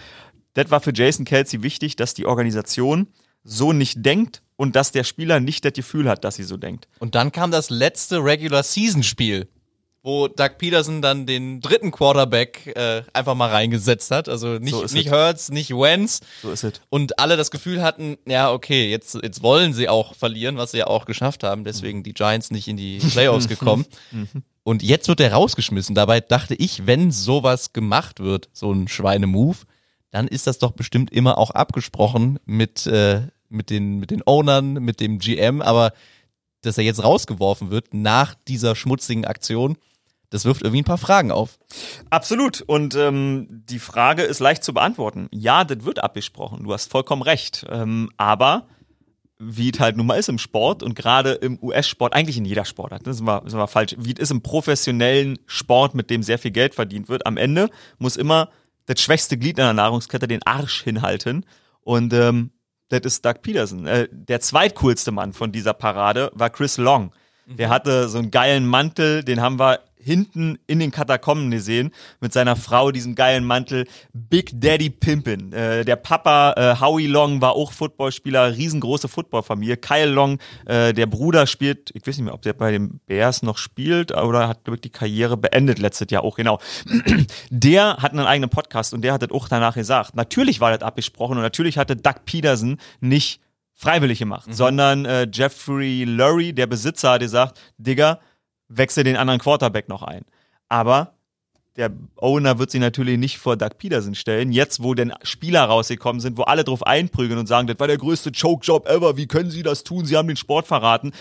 Das 0.53 0.71
war 0.71 0.79
für 0.79 0.93
Jason 0.93 1.25
Kelsey 1.25 1.63
wichtig, 1.63 1.95
dass 1.95 2.13
die 2.13 2.25
Organisation 2.25 3.07
so 3.43 3.73
nicht 3.73 4.05
denkt 4.05 4.43
und 4.55 4.75
dass 4.75 4.91
der 4.91 5.03
Spieler 5.03 5.39
nicht 5.39 5.65
das 5.65 5.73
Gefühl 5.73 6.07
hat, 6.07 6.23
dass 6.23 6.35
sie 6.35 6.43
so 6.43 6.55
denkt. 6.55 6.87
Und 6.99 7.15
dann 7.15 7.31
kam 7.31 7.49
das 7.49 7.71
letzte 7.71 8.23
Regular 8.23 8.61
Season 8.61 9.01
Spiel, 9.01 9.47
wo 10.03 10.27
Doug 10.27 10.57
Peterson 10.57 11.01
dann 11.01 11.25
den 11.25 11.61
dritten 11.61 11.91
Quarterback 11.91 12.67
äh, 12.75 13.03
einfach 13.13 13.35
mal 13.35 13.49
reingesetzt 13.49 14.09
hat. 14.09 14.27
Also 14.29 14.57
nicht, 14.57 14.73
So 14.73 14.83
nicht. 14.95 15.11
Hurts, 15.11 15.49
nicht 15.51 15.71
Wentz. 15.71 16.21
So 16.41 16.51
ist 16.51 16.63
es. 16.63 16.73
Und 16.89 17.19
alle 17.19 17.37
das 17.37 17.51
Gefühl 17.51 17.83
hatten, 17.83 18.17
ja, 18.25 18.51
okay, 18.51 18.89
jetzt, 18.89 19.15
jetzt 19.21 19.43
wollen 19.43 19.73
sie 19.73 19.89
auch 19.89 20.15
verlieren, 20.15 20.57
was 20.57 20.71
sie 20.71 20.79
ja 20.79 20.87
auch 20.87 21.05
geschafft 21.05 21.43
haben. 21.43 21.63
Deswegen 21.63 22.01
die 22.01 22.13
Giants 22.13 22.49
nicht 22.49 22.67
in 22.67 22.77
die 22.77 22.97
Playoffs 22.97 23.47
gekommen. 23.47 23.85
Und 24.63 24.81
jetzt 24.81 25.07
wird 25.07 25.19
er 25.19 25.33
rausgeschmissen. 25.33 25.93
Dabei 25.93 26.19
dachte 26.19 26.55
ich, 26.55 26.87
wenn 26.87 27.11
sowas 27.11 27.73
gemacht 27.73 28.19
wird, 28.19 28.49
so 28.53 28.71
ein 28.71 28.87
Schweinemove, 28.87 29.65
dann 30.09 30.27
ist 30.27 30.47
das 30.47 30.57
doch 30.57 30.71
bestimmt 30.71 31.11
immer 31.11 31.37
auch 31.37 31.51
abgesprochen 31.51 32.39
mit, 32.45 32.87
äh, 32.87 33.21
mit, 33.49 33.69
den, 33.69 33.99
mit 33.99 34.09
den 34.09 34.23
Ownern, 34.25 34.73
mit 34.73 34.99
dem 34.99 35.19
GM. 35.19 35.61
Aber 35.61 35.93
dass 36.61 36.77
er 36.77 36.83
jetzt 36.83 37.03
rausgeworfen 37.03 37.69
wird 37.69 37.93
nach 37.93 38.35
dieser 38.47 38.75
schmutzigen 38.75 39.25
Aktion, 39.25 39.77
das 40.31 40.45
wirft 40.45 40.63
irgendwie 40.63 40.81
ein 40.81 40.85
paar 40.85 40.97
Fragen 40.97 41.31
auf. 41.31 41.59
Absolut. 42.09 42.61
Und 42.61 42.95
ähm, 42.95 43.47
die 43.69 43.79
Frage 43.79 44.23
ist 44.23 44.39
leicht 44.39 44.63
zu 44.63 44.73
beantworten. 44.73 45.27
Ja, 45.31 45.63
das 45.65 45.85
wird 45.85 46.03
abgesprochen. 46.03 46.63
Du 46.63 46.73
hast 46.73 46.89
vollkommen 46.89 47.21
recht. 47.21 47.65
Ähm, 47.69 48.09
aber 48.17 48.65
wie 49.37 49.71
es 49.71 49.79
halt 49.79 49.97
nun 49.97 50.05
mal 50.05 50.15
ist 50.15 50.29
im 50.29 50.37
Sport 50.37 50.83
und 50.83 50.95
gerade 50.95 51.33
im 51.33 51.59
US-Sport, 51.61 52.13
eigentlich 52.13 52.37
in 52.37 52.45
jeder 52.45 52.63
Sportart, 52.63 53.05
das 53.05 53.17
sind 53.17 53.25
wir, 53.25 53.41
sind 53.45 53.59
wir 53.59 53.67
falsch, 53.67 53.95
wie 53.97 54.13
es 54.13 54.19
ist 54.19 54.31
im 54.31 54.41
professionellen 54.41 55.39
Sport, 55.47 55.95
mit 55.95 56.09
dem 56.09 56.23
sehr 56.23 56.39
viel 56.39 56.51
Geld 56.51 56.75
verdient 56.75 57.09
wird, 57.09 57.25
am 57.25 57.37
Ende 57.37 57.69
muss 57.97 58.17
immer 58.17 58.49
das 58.85 59.01
schwächste 59.01 59.37
Glied 59.37 59.57
in 59.57 59.65
der 59.65 59.73
Nahrungskette 59.73 60.27
den 60.27 60.43
Arsch 60.43 60.83
hinhalten. 60.83 61.45
Und 61.81 62.13
ähm, 62.13 62.51
das 62.89 63.01
ist 63.01 63.25
Doug 63.25 63.41
Peterson. 63.41 63.85
Äh, 63.85 64.07
der 64.11 64.39
zweitcoolste 64.39 65.11
Mann 65.11 65.33
von 65.33 65.51
dieser 65.51 65.73
Parade 65.73 66.31
war 66.33 66.49
Chris 66.49 66.77
Long. 66.77 67.11
Der 67.47 67.69
hatte 67.69 68.07
so 68.07 68.19
einen 68.19 68.31
geilen 68.31 68.65
Mantel, 68.65 69.23
den 69.23 69.41
haben 69.41 69.59
wir 69.59 69.79
hinten 70.03 70.57
in 70.67 70.79
den 70.79 70.91
Katakomben 70.91 71.51
gesehen, 71.51 71.91
mit 72.19 72.33
seiner 72.33 72.55
Frau, 72.55 72.91
diesen 72.91 73.15
geilen 73.15 73.43
Mantel. 73.43 73.85
Big 74.13 74.51
Daddy 74.59 74.89
Pimpin. 74.89 75.53
Äh, 75.53 75.85
der 75.85 75.95
Papa 75.95 76.53
äh, 76.57 76.79
Howie 76.79 77.07
Long 77.07 77.41
war 77.41 77.53
auch 77.53 77.71
Footballspieler, 77.71 78.55
riesengroße 78.55 79.07
Footballfamilie. 79.07 79.77
Kyle 79.77 80.09
Long, 80.09 80.39
äh, 80.65 80.93
der 80.93 81.05
Bruder 81.05 81.47
spielt, 81.47 81.91
ich 81.93 82.05
weiß 82.05 82.17
nicht 82.17 82.25
mehr, 82.25 82.33
ob 82.33 82.41
der 82.41 82.53
bei 82.53 82.71
den 82.71 82.99
Bears 83.05 83.43
noch 83.43 83.57
spielt 83.57 84.11
oder 84.11 84.47
hat 84.47 84.63
glaub 84.63 84.75
ich, 84.75 84.81
die 84.81 84.89
Karriere 84.89 85.37
beendet 85.37 85.79
letztes 85.79 86.09
Jahr 86.11 86.23
auch, 86.23 86.35
genau. 86.35 86.59
Der 87.49 87.97
hat 87.97 88.11
einen 88.11 88.25
eigenen 88.25 88.49
Podcast 88.49 88.93
und 88.93 89.01
der 89.01 89.13
hat 89.13 89.21
das 89.21 89.31
auch 89.31 89.47
danach 89.47 89.75
gesagt. 89.75 90.15
Natürlich 90.15 90.59
war 90.59 90.71
das 90.71 90.81
abgesprochen 90.81 91.37
und 91.37 91.43
natürlich 91.43 91.77
hatte 91.77 91.95
Doug 91.95 92.25
Peterson 92.25 92.77
nicht 92.99 93.41
freiwillig 93.81 94.19
gemacht, 94.19 94.53
sondern 94.53 95.05
äh, 95.05 95.27
Jeffrey 95.31 96.03
Lurie, 96.03 96.53
der 96.53 96.67
Besitzer, 96.67 97.11
hat 97.11 97.21
gesagt, 97.21 97.59
Digga, 97.77 98.19
wechsel 98.77 99.03
den 99.03 99.17
anderen 99.17 99.39
Quarterback 99.39 99.89
noch 99.89 100.03
ein. 100.03 100.23
Aber 100.69 101.13
der 101.77 101.91
Owner 102.17 102.59
wird 102.59 102.71
sich 102.71 102.81
natürlich 102.81 103.17
nicht 103.17 103.37
vor 103.37 103.55
Doug 103.55 103.77
Peterson 103.77 104.15
stellen. 104.15 104.51
Jetzt, 104.51 104.83
wo 104.83 104.93
denn 104.93 105.13
Spieler 105.23 105.63
rausgekommen 105.63 106.19
sind, 106.19 106.37
wo 106.37 106.43
alle 106.43 106.63
drauf 106.63 106.85
einprügeln 106.85 107.39
und 107.39 107.47
sagen, 107.47 107.67
das 107.67 107.79
war 107.79 107.87
der 107.87 107.97
größte 107.97 108.31
Choke-Job 108.31 108.87
ever, 108.87 109.15
wie 109.15 109.27
können 109.27 109.51
sie 109.51 109.63
das 109.63 109.83
tun? 109.83 110.05
Sie 110.05 110.17
haben 110.17 110.27
den 110.27 110.37
Sport 110.37 110.67
verraten. 110.67 111.11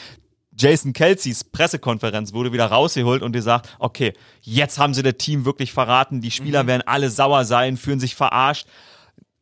Jason 0.56 0.92
Kelseys 0.92 1.44
Pressekonferenz 1.44 2.32
wurde 2.32 2.52
wieder 2.52 2.66
rausgeholt 2.66 3.22
und 3.22 3.32
gesagt, 3.32 3.74
okay, 3.78 4.12
jetzt 4.42 4.78
haben 4.78 4.92
sie 4.92 5.02
das 5.02 5.14
Team 5.18 5.44
wirklich 5.44 5.72
verraten, 5.72 6.20
die 6.20 6.30
Spieler 6.30 6.66
werden 6.66 6.82
alle 6.84 7.08
sauer 7.08 7.44
sein, 7.44 7.76
fühlen 7.76 8.00
sich 8.00 8.14
verarscht. 8.14 8.66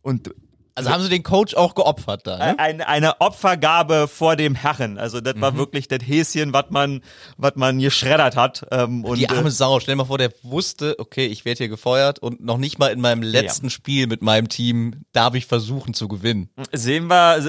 Und 0.03 0.35
Also 0.79 0.91
haben 0.91 1.03
sie 1.03 1.09
den 1.09 1.23
Coach 1.23 1.55
auch 1.55 1.75
geopfert 1.75 2.27
da, 2.27 2.39
ne? 2.39 2.59
ein, 2.59 2.81
eine 2.81 3.21
Opfergabe 3.21 4.09
vor 4.09 4.37
dem 4.37 4.55
Herren. 4.55 4.99
Also 4.99 5.21
das 5.21 5.35
Mhm. 5.35 5.41
war 5.41 5.57
wirklich 5.57 5.89
das 5.89 5.99
Häschen, 6.07 6.53
was 6.53 6.67
man, 6.71 7.03
was 7.37 7.53
man 7.57 7.79
geschreddert 7.79 8.37
hat. 8.37 8.67
Ähm, 8.71 9.05
und, 9.05 9.19
Die 9.19 9.29
arme 9.29 9.49
äh, 9.49 9.51
Sau, 9.51 9.81
stell 9.81 9.95
dir 9.95 9.99
mal 9.99 10.05
vor, 10.05 10.19
der 10.19 10.33
wusste, 10.43 10.97
okay, 10.99 11.27
ich 11.27 11.45
werde 11.45 11.59
hier 11.59 11.69
gefeuert 11.69 12.19
und 12.21 12.41
noch 12.41 12.59
nicht 12.59 12.79
mal 12.79 12.89
in 12.89 13.01
meinem 13.01 13.23
letzten 13.23 13.71
Spiel 13.71 14.07
mit 14.07 14.23
meinem 14.23 14.49
Team 14.49 15.03
darf 15.13 15.35
ich 15.35 15.47
versuchen 15.47 15.95
zu 15.95 16.09
gewinnen. 16.09 16.49
sehen 16.73 17.07
wir, 17.09 17.41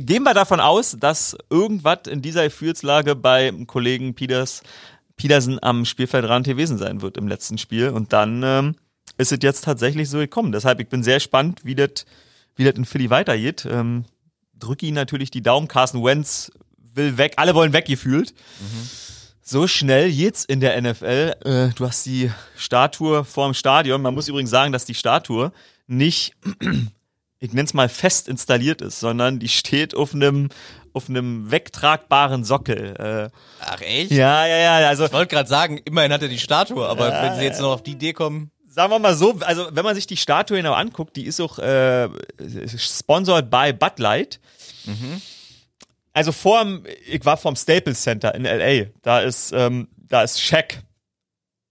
gehen 0.00 0.24
wir 0.24 0.34
davon 0.34 0.60
aus, 0.60 0.96
dass 0.98 1.36
irgendwas 1.50 2.00
in 2.08 2.20
dieser 2.22 2.44
Gefühlslage 2.44 3.14
bei 3.16 3.52
Kollegen 3.66 4.14
Peters, 4.14 4.62
Petersen 5.16 5.62
am 5.62 5.84
Spielfeldrand 5.84 6.46
gewesen 6.46 6.78
sein 6.78 7.02
wird 7.02 7.16
im 7.16 7.28
letzten 7.28 7.58
Spiel. 7.58 7.90
Und 7.90 8.12
dann 8.12 8.42
ähm, 8.42 8.74
ist 9.18 9.30
es 9.30 9.38
jetzt 9.42 9.64
tatsächlich 9.64 10.08
so 10.10 10.18
gekommen. 10.18 10.52
Deshalb, 10.52 10.80
ich 10.80 10.88
bin 10.88 11.02
sehr 11.02 11.16
gespannt, 11.16 11.60
wie 11.64 11.74
das 11.74 12.06
wie 12.56 12.64
das 12.64 12.74
in 12.74 12.84
Philly 12.84 13.10
weitergeht. 13.10 13.66
Ähm, 13.70 14.04
drücke 14.58 14.86
ihn 14.86 14.94
natürlich 14.94 15.30
die 15.30 15.42
Daumen. 15.42 15.68
Carson 15.68 16.04
Wentz 16.04 16.50
will 16.94 17.16
weg. 17.18 17.34
Alle 17.36 17.54
wollen 17.54 17.72
weg 17.72 17.86
gefühlt. 17.86 18.34
So 19.42 19.66
schnell 19.66 20.08
jetzt 20.08 20.48
in 20.48 20.60
der 20.60 20.80
NFL. 20.80 21.34
Äh, 21.44 21.68
du 21.74 21.86
hast 21.86 22.06
die 22.06 22.30
Statue 22.56 23.24
vorm 23.24 23.54
Stadion. 23.54 24.02
Man 24.02 24.14
muss 24.14 24.28
übrigens 24.28 24.50
sagen, 24.50 24.72
dass 24.72 24.84
die 24.84 24.94
Statue 24.94 25.52
nicht 25.86 26.34
ich 27.42 27.52
nenne 27.52 27.66
es 27.66 27.74
mal 27.74 27.88
fest 27.88 28.28
installiert 28.28 28.80
ist, 28.80 29.00
sondern 29.00 29.40
die 29.40 29.48
steht 29.48 29.96
auf 29.96 30.14
einem 30.14 30.48
auf 30.92 31.08
einem 31.08 31.50
wegtragbaren 31.50 32.44
Sockel. 32.44 33.30
Ach 33.60 33.80
echt? 33.80 34.12
Äh, 34.12 34.16
ja, 34.16 34.46
ja, 34.46 34.80
ja. 34.80 34.88
Also 34.88 35.06
Ich 35.06 35.12
wollte 35.12 35.34
gerade 35.34 35.48
sagen, 35.48 35.78
immerhin 35.84 36.12
hat 36.12 36.22
er 36.22 36.28
die 36.28 36.38
Statue, 36.38 36.86
aber 36.86 37.10
wenn 37.10 37.34
sie 37.34 37.42
jetzt 37.44 37.60
noch 37.60 37.72
auf 37.72 37.82
die 37.82 37.92
Idee 37.92 38.12
kommen, 38.12 38.52
sagen 38.72 38.90
wir 38.90 38.98
mal 38.98 39.14
so, 39.14 39.38
also 39.40 39.68
wenn 39.72 39.84
man 39.84 39.94
sich 39.94 40.06
die 40.06 40.16
Statue 40.16 40.56
genau 40.56 40.72
anguckt, 40.72 41.16
die 41.16 41.26
ist 41.26 41.40
auch 41.40 41.58
äh, 41.58 42.08
sponsored 42.76 43.50
by 43.50 43.72
Bud 43.72 43.98
Light. 43.98 44.40
Also 46.12 46.32
vorm, 46.32 46.84
ich 47.06 47.24
war 47.24 47.36
vom 47.36 47.56
Staples 47.56 48.02
Center 48.02 48.34
in 48.34 48.44
LA. 48.44 48.90
Da 49.02 49.20
ist, 49.20 49.52
ähm, 49.52 49.88
da 49.96 50.22
ist 50.22 50.40
Shaq. 50.40 50.82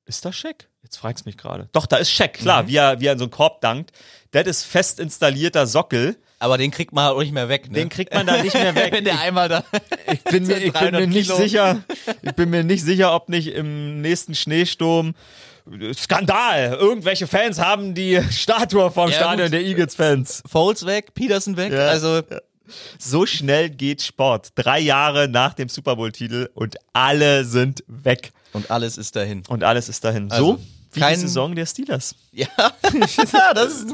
Ist 0.05 0.25
das 0.25 0.35
Shaq? 0.35 0.67
Jetzt 0.83 0.97
fragst 0.97 1.25
mich 1.25 1.37
gerade. 1.37 1.69
Doch, 1.71 1.85
da 1.85 1.97
ist 1.97 2.11
Shaq, 2.11 2.33
klar, 2.33 2.67
wie 2.67 2.75
er, 2.75 2.99
wie 2.99 3.07
er 3.07 3.13
in 3.13 3.19
so 3.19 3.25
einen 3.25 3.31
Korb 3.31 3.61
dankt. 3.61 3.91
Das 4.31 4.47
ist 4.47 4.63
fest 4.63 4.99
installierter 4.99 5.67
Sockel. 5.67 6.17
aber 6.39 6.57
den 6.57 6.71
kriegt 6.71 6.93
man 6.93 7.11
auch 7.11 7.19
nicht 7.19 7.33
mehr 7.33 7.49
weg, 7.49 7.67
ne? 7.67 7.73
Den 7.73 7.89
kriegt 7.89 8.13
man 8.13 8.25
da 8.25 8.41
nicht 8.41 8.53
mehr 8.53 8.73
weg. 8.75 8.91
wenn 8.93 9.03
der 9.03 9.19
einmal 9.19 9.49
da. 9.49 9.63
Ich 10.11 10.23
bin 10.23 10.47
mir, 10.47 10.57
ich 10.63 10.71
bin 10.71 10.73
300 10.73 11.01
mir 11.01 11.07
nicht 11.07 11.27
Kilo. 11.27 11.37
sicher, 11.37 11.83
ich 12.21 12.33
bin 12.33 12.49
mir 12.49 12.63
nicht 12.63 12.83
sicher, 12.83 13.13
ob 13.13 13.29
nicht 13.29 13.47
im 13.49 14.01
nächsten 14.01 14.33
Schneesturm 14.35 15.13
Skandal. 15.93 16.73
Irgendwelche 16.79 17.27
Fans 17.27 17.59
haben 17.59 17.93
die 17.93 18.21
Statue 18.31 18.91
vom 18.91 19.09
Ja, 19.09 19.15
Stadion 19.15 19.45
gut. 19.47 19.53
der 19.53 19.61
Eagles-Fans. 19.61 20.43
Foles 20.49 20.85
weg, 20.85 21.13
Peterson 21.13 21.57
weg, 21.57 21.71
Ja. 21.73 21.87
also 21.87 22.21
So 22.97 23.25
schnell 23.25 23.69
geht 23.69 24.01
Sport. 24.01 24.49
Drei 24.55 24.79
Jahre 24.79 25.27
nach 25.27 25.53
dem 25.53 25.69
Super 25.69 25.95
Bowl-Titel 25.95 26.49
und 26.53 26.77
alle 26.93 27.45
sind 27.45 27.83
weg. 27.87 28.31
und 28.53 28.69
alles 28.71 28.97
ist 28.97 29.15
dahin. 29.15 29.43
Und 29.49 29.63
alles 29.63 29.89
ist 29.89 30.03
dahin. 30.03 30.31
Also, 30.31 30.53
so, 30.55 30.59
Wie 30.93 30.99
kein, 30.99 31.15
die 31.15 31.21
Saison 31.21 31.55
der 31.55 31.65
Steelers. 31.65 32.15
Ja, 32.31 32.47
das 33.53 33.71
ist 33.73 33.93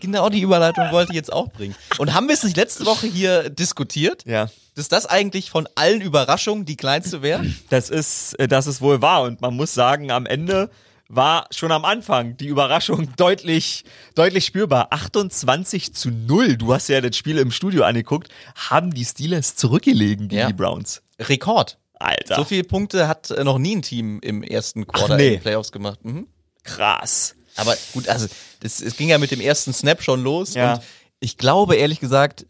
genau 0.00 0.28
die 0.28 0.40
Überleitung 0.40 0.90
wollte 0.92 1.12
ich 1.12 1.16
jetzt 1.16 1.32
auch 1.32 1.48
bringen. 1.48 1.74
Und 1.98 2.14
haben 2.14 2.26
wir 2.28 2.34
es 2.34 2.42
nicht 2.44 2.56
letzte 2.56 2.86
Woche 2.86 3.06
hier 3.06 3.48
diskutiert? 3.50 4.24
Ja. 4.26 4.48
Dass 4.74 4.88
das 4.88 5.06
eigentlich 5.06 5.50
von 5.50 5.66
allen 5.74 6.00
Überraschungen 6.02 6.64
die 6.66 6.76
kleinste 6.76 7.22
wäre? 7.22 7.44
Das 7.70 7.88
ist, 7.90 8.34
äh, 8.38 8.46
das 8.46 8.66
ist 8.66 8.80
wohl 8.80 9.00
wahr. 9.02 9.22
Und 9.22 9.40
man 9.40 9.54
muss 9.54 9.72
sagen, 9.72 10.10
am 10.10 10.26
Ende 10.26 10.68
war 11.08 11.46
schon 11.50 11.70
am 11.72 11.84
Anfang 11.84 12.36
die 12.36 12.46
Überraschung 12.46 13.08
deutlich, 13.16 13.84
deutlich 14.14 14.44
spürbar. 14.46 14.88
28 14.92 15.94
zu 15.94 16.10
0. 16.10 16.56
Du 16.56 16.72
hast 16.74 16.88
ja 16.88 17.00
das 17.00 17.16
Spiel 17.16 17.38
im 17.38 17.50
Studio 17.50 17.84
angeguckt. 17.84 18.28
Haben 18.54 18.92
die 18.92 19.04
Steelers 19.04 19.56
zurückgelegen 19.56 20.28
gegen 20.28 20.40
Ja. 20.40 20.46
die 20.48 20.52
Browns. 20.52 21.02
Rekord. 21.18 21.78
Alter. 21.98 22.36
So 22.36 22.44
viele 22.44 22.64
Punkte 22.64 23.08
hat 23.08 23.30
äh, 23.30 23.42
noch 23.44 23.58
nie 23.58 23.76
ein 23.76 23.82
Team 23.82 24.18
im 24.20 24.42
ersten 24.42 24.86
Quarter 24.86 25.16
nee. 25.16 25.26
in 25.28 25.32
den 25.34 25.40
Playoffs 25.42 25.72
gemacht. 25.72 26.04
Mhm. 26.04 26.26
krass. 26.62 27.34
Aber 27.58 27.74
gut, 27.94 28.06
also 28.08 28.26
das, 28.60 28.82
es 28.82 28.96
ging 28.98 29.08
ja 29.08 29.16
mit 29.16 29.30
dem 29.30 29.40
ersten 29.40 29.72
Snap 29.72 30.02
schon 30.02 30.22
los 30.22 30.52
Ja. 30.52 30.74
und 30.74 30.82
ich 31.20 31.38
glaube 31.38 31.76
ehrlich 31.76 32.00
gesagt, 32.00 32.44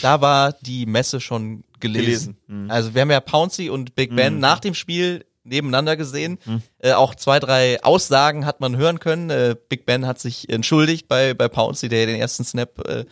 da 0.00 0.20
war 0.20 0.52
die 0.60 0.86
Messe 0.86 1.20
schon 1.20 1.64
gelesen. 1.80 2.36
Gelesen, 2.46 2.64
mhm. 2.64 2.70
Also 2.70 2.94
wir 2.94 3.02
haben 3.02 3.10
ja 3.10 3.18
Pouncy 3.20 3.68
und 3.70 3.96
Big 3.96 4.14
Ben 4.14 4.38
nach 4.38 4.60
dem 4.60 4.74
Spiel 4.74 5.24
nebeneinander 5.44 5.96
gesehen. 5.96 6.38
Mhm. 6.44 6.62
Äh, 6.78 6.92
auch 6.92 7.14
zwei, 7.14 7.38
drei 7.38 7.82
Aussagen 7.82 8.46
hat 8.46 8.60
man 8.60 8.76
hören 8.76 8.98
können. 8.98 9.30
Äh, 9.30 9.56
Big 9.68 9.86
Ben 9.86 10.06
hat 10.06 10.18
sich 10.18 10.48
entschuldigt 10.48 11.08
bei, 11.08 11.34
bei 11.34 11.48
Pouncy, 11.48 11.88
der 11.88 12.06
den 12.06 12.16
ersten 12.16 12.44
Snap 12.44 12.86
äh, 12.88 13.04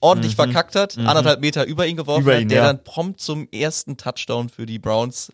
ordentlich 0.00 0.36
verkackt 0.36 0.74
hat, 0.74 0.98
anderthalb 0.98 1.40
Meter 1.40 1.64
über 1.64 1.86
ihn 1.86 1.96
geworfen 1.96 2.22
Mhm. 2.22 2.26
Über 2.26 2.34
hat, 2.34 2.42
ihn, 2.42 2.48
der 2.48 2.58
ja. 2.58 2.66
dann 2.66 2.84
prompt 2.84 3.20
zum 3.20 3.48
ersten 3.50 3.96
Touchdown 3.96 4.48
für 4.48 4.66
die 4.66 4.78
Browns 4.78 5.32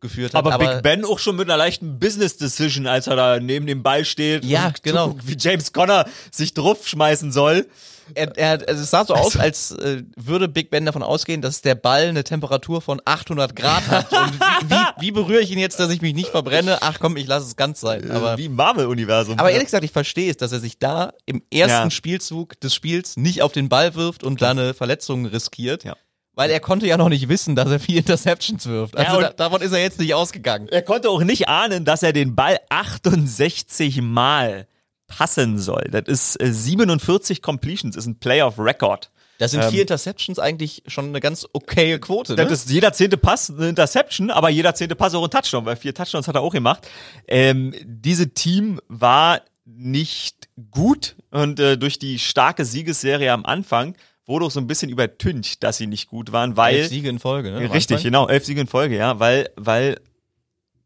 geführt 0.00 0.34
hat. 0.34 0.44
Aber, 0.46 0.58
Big 0.58 0.82
Ben 0.82 1.04
auch 1.04 1.18
schon 1.18 1.36
mit 1.36 1.48
einer 1.48 1.56
leichten 1.56 1.98
Business 1.98 2.36
Decision, 2.36 2.86
als 2.86 3.06
er 3.06 3.16
da 3.16 3.40
neben 3.40 3.66
dem 3.66 3.82
Ball 3.82 4.04
steht. 4.04 4.44
Ja, 4.44 4.68
und 4.68 4.82
genau. 4.82 5.08
zuguckt, 5.08 5.28
Wie 5.28 5.36
James 5.38 5.72
Conner 5.72 6.06
sich 6.30 6.54
drauf 6.54 6.86
schmeißen 6.86 7.32
soll. 7.32 7.66
er, 8.14 8.36
er, 8.38 8.68
also 8.68 8.82
es 8.82 8.90
sah 8.90 9.04
so 9.04 9.14
aus, 9.14 9.36
als 9.36 9.72
äh, 9.72 10.02
würde 10.16 10.48
Big 10.48 10.70
Ben 10.70 10.86
davon 10.86 11.02
ausgehen, 11.02 11.42
dass 11.42 11.60
der 11.62 11.74
Ball 11.74 12.06
eine 12.08 12.24
Temperatur 12.24 12.80
von 12.80 13.02
800 13.04 13.54
Grad 13.56 13.86
hat. 13.88 14.12
Und 14.12 14.32
wie, 14.34 14.70
wie, 14.70 14.84
wie 15.00 15.10
berühre 15.10 15.40
ich 15.42 15.50
ihn 15.50 15.58
jetzt, 15.58 15.78
dass 15.80 15.90
ich 15.90 16.00
mich 16.00 16.14
nicht 16.14 16.30
verbrenne? 16.30 16.78
Ach 16.80 16.98
komm, 17.00 17.16
ich 17.16 17.26
lasse 17.26 17.46
es 17.46 17.56
ganz 17.56 17.80
sein. 17.80 18.10
Aber, 18.10 18.30
Aber, 18.30 18.38
wie 18.38 18.46
im 18.46 18.54
Marvel-Universum. 18.54 19.38
aber 19.38 19.50
ehrlich 19.50 19.66
gesagt, 19.66 19.84
ich 19.84 19.92
verstehe 19.92 20.30
es, 20.30 20.36
dass 20.36 20.52
er 20.52 20.60
sich 20.60 20.78
da 20.78 21.12
im 21.26 21.42
ersten 21.52 21.88
Ja. 21.88 21.90
Spielzug 21.90 22.58
des 22.60 22.74
Spiels 22.74 23.16
nicht 23.16 23.42
auf 23.42 23.52
den 23.52 23.68
Ball 23.68 23.94
wirft 23.94 24.22
und 24.24 24.40
da 24.40 24.50
eine 24.50 24.74
Verletzung 24.74 25.26
riskiert. 25.26 25.84
Ja. 25.84 25.96
Weil 26.38 26.50
er 26.50 26.60
konnte 26.60 26.86
ja 26.86 26.96
noch 26.96 27.08
nicht 27.08 27.28
wissen, 27.28 27.56
dass 27.56 27.68
er 27.68 27.80
vier 27.80 27.98
Interceptions 27.98 28.64
wirft. 28.66 28.96
Also 28.96 29.16
und- 29.16 29.22
da, 29.24 29.30
davon 29.30 29.60
ist 29.60 29.72
er 29.72 29.80
jetzt 29.80 29.98
nicht 29.98 30.14
ausgegangen. 30.14 30.68
Er 30.68 30.82
konnte 30.82 31.10
auch 31.10 31.24
nicht 31.24 31.48
ahnen, 31.48 31.84
dass 31.84 32.04
er 32.04 32.12
den 32.12 32.36
Ball 32.36 32.60
68 32.68 34.00
Mal 34.02 34.68
passen 35.08 35.58
soll. 35.58 35.88
Das 35.90 36.04
ist 36.06 36.40
äh, 36.40 36.52
47 36.52 37.42
Completions, 37.42 37.96
ist 37.96 38.06
ein 38.06 38.20
Playoff-Record. 38.20 39.10
Das 39.38 39.50
sind 39.50 39.64
Ähm, 39.64 39.70
vier 39.70 39.80
Interceptions 39.80 40.38
eigentlich 40.38 40.84
schon 40.86 41.06
eine 41.06 41.18
ganz 41.18 41.44
okaye 41.52 41.98
Quote. 41.98 42.34
Ne? 42.34 42.44
Das 42.44 42.52
ist 42.52 42.70
jeder 42.70 42.92
zehnte 42.92 43.16
Pass 43.16 43.50
eine 43.50 43.68
Interception, 43.70 44.30
aber 44.30 44.48
jeder 44.48 44.76
zehnte 44.76 44.94
Pass 44.94 45.16
auch 45.16 45.24
ein 45.24 45.30
Touchdown, 45.30 45.64
weil 45.64 45.74
vier 45.74 45.92
Touchdowns 45.92 46.28
hat 46.28 46.36
er 46.36 46.42
auch 46.42 46.52
gemacht. 46.52 46.86
Ähm, 47.26 47.74
diese 47.84 48.32
Team 48.32 48.80
war 48.86 49.40
nicht 49.64 50.48
gut 50.70 51.16
und 51.32 51.58
äh, 51.58 51.76
durch 51.76 51.98
die 51.98 52.20
starke 52.20 52.64
Siegesserie 52.64 53.32
am 53.32 53.44
Anfang 53.44 53.96
wurde 54.28 54.44
auch 54.44 54.50
so 54.50 54.60
ein 54.60 54.66
bisschen 54.66 54.90
übertüncht, 54.90 55.62
dass 55.62 55.78
sie 55.78 55.86
nicht 55.86 56.08
gut 56.08 56.32
waren, 56.32 56.56
weil 56.56 56.76
Elf 56.76 56.88
Siege 56.88 57.08
in 57.08 57.18
Folge. 57.18 57.50
Ne? 57.50 57.72
Richtig, 57.72 58.02
genau, 58.02 58.28
elf 58.28 58.44
Siege 58.44 58.60
in 58.60 58.66
Folge, 58.66 58.96
ja, 58.96 59.18
weil, 59.18 59.50
weil 59.56 59.98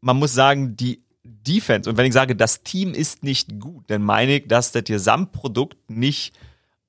man 0.01 0.17
muss 0.17 0.33
sagen, 0.33 0.75
die 0.75 1.03
Defense, 1.23 1.89
und 1.89 1.97
wenn 1.97 2.05
ich 2.05 2.13
sage, 2.13 2.35
das 2.35 2.63
Team 2.63 2.93
ist 2.93 3.23
nicht 3.23 3.59
gut, 3.59 3.83
dann 3.89 4.01
meine 4.01 4.37
ich, 4.37 4.47
dass 4.47 4.71
das 4.71 4.83
Gesamtprodukt 4.85 5.89
nicht 5.89 6.33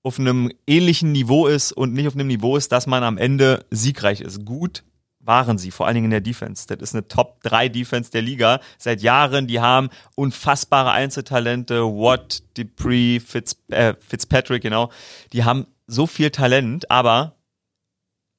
auf 0.03 0.19
einem 0.19 0.53
ähnlichen 0.67 1.13
Niveau 1.13 1.47
ist 1.47 1.73
und 1.73 1.93
nicht 1.93 2.07
auf 2.07 2.15
einem 2.15 2.29
Niveau 2.29 2.57
ist, 2.57 2.71
dass 2.73 2.87
man 2.87 3.03
am 3.03 3.19
Ende 3.19 3.65
siegreich 3.71 4.21
ist. 4.21 4.45
Gut 4.45 4.85
waren 5.27 5.59
sie, 5.59 5.71
vor 5.71 5.87
allen 5.87 5.95
Dingen 5.95 6.07
in 6.07 6.11
der 6.11 6.21
Defense. 6.21 6.67
Das 6.67 6.79
ist 6.81 6.95
eine 6.95 7.09
Top-3-Defense 7.09 8.11
der 8.11 8.23
Liga 8.23 8.61
seit 8.79 9.03
Jahren. 9.03 9.47
Die 9.47 9.61
haben 9.61 9.89
unfassbare 10.17 10.93
Einzeltalente. 10.93 11.83
Watt, 11.83 12.43
Dupree, 12.57 13.21
Fitz, 13.21 13.57
äh, 13.69 13.95
Fitzpatrick, 13.99 14.63
genau. 14.63 14.91
Die 15.33 15.45
haben 15.45 15.67
so 15.87 16.07
viel 16.07 16.31
Talent, 16.31 16.91
aber 16.91 17.37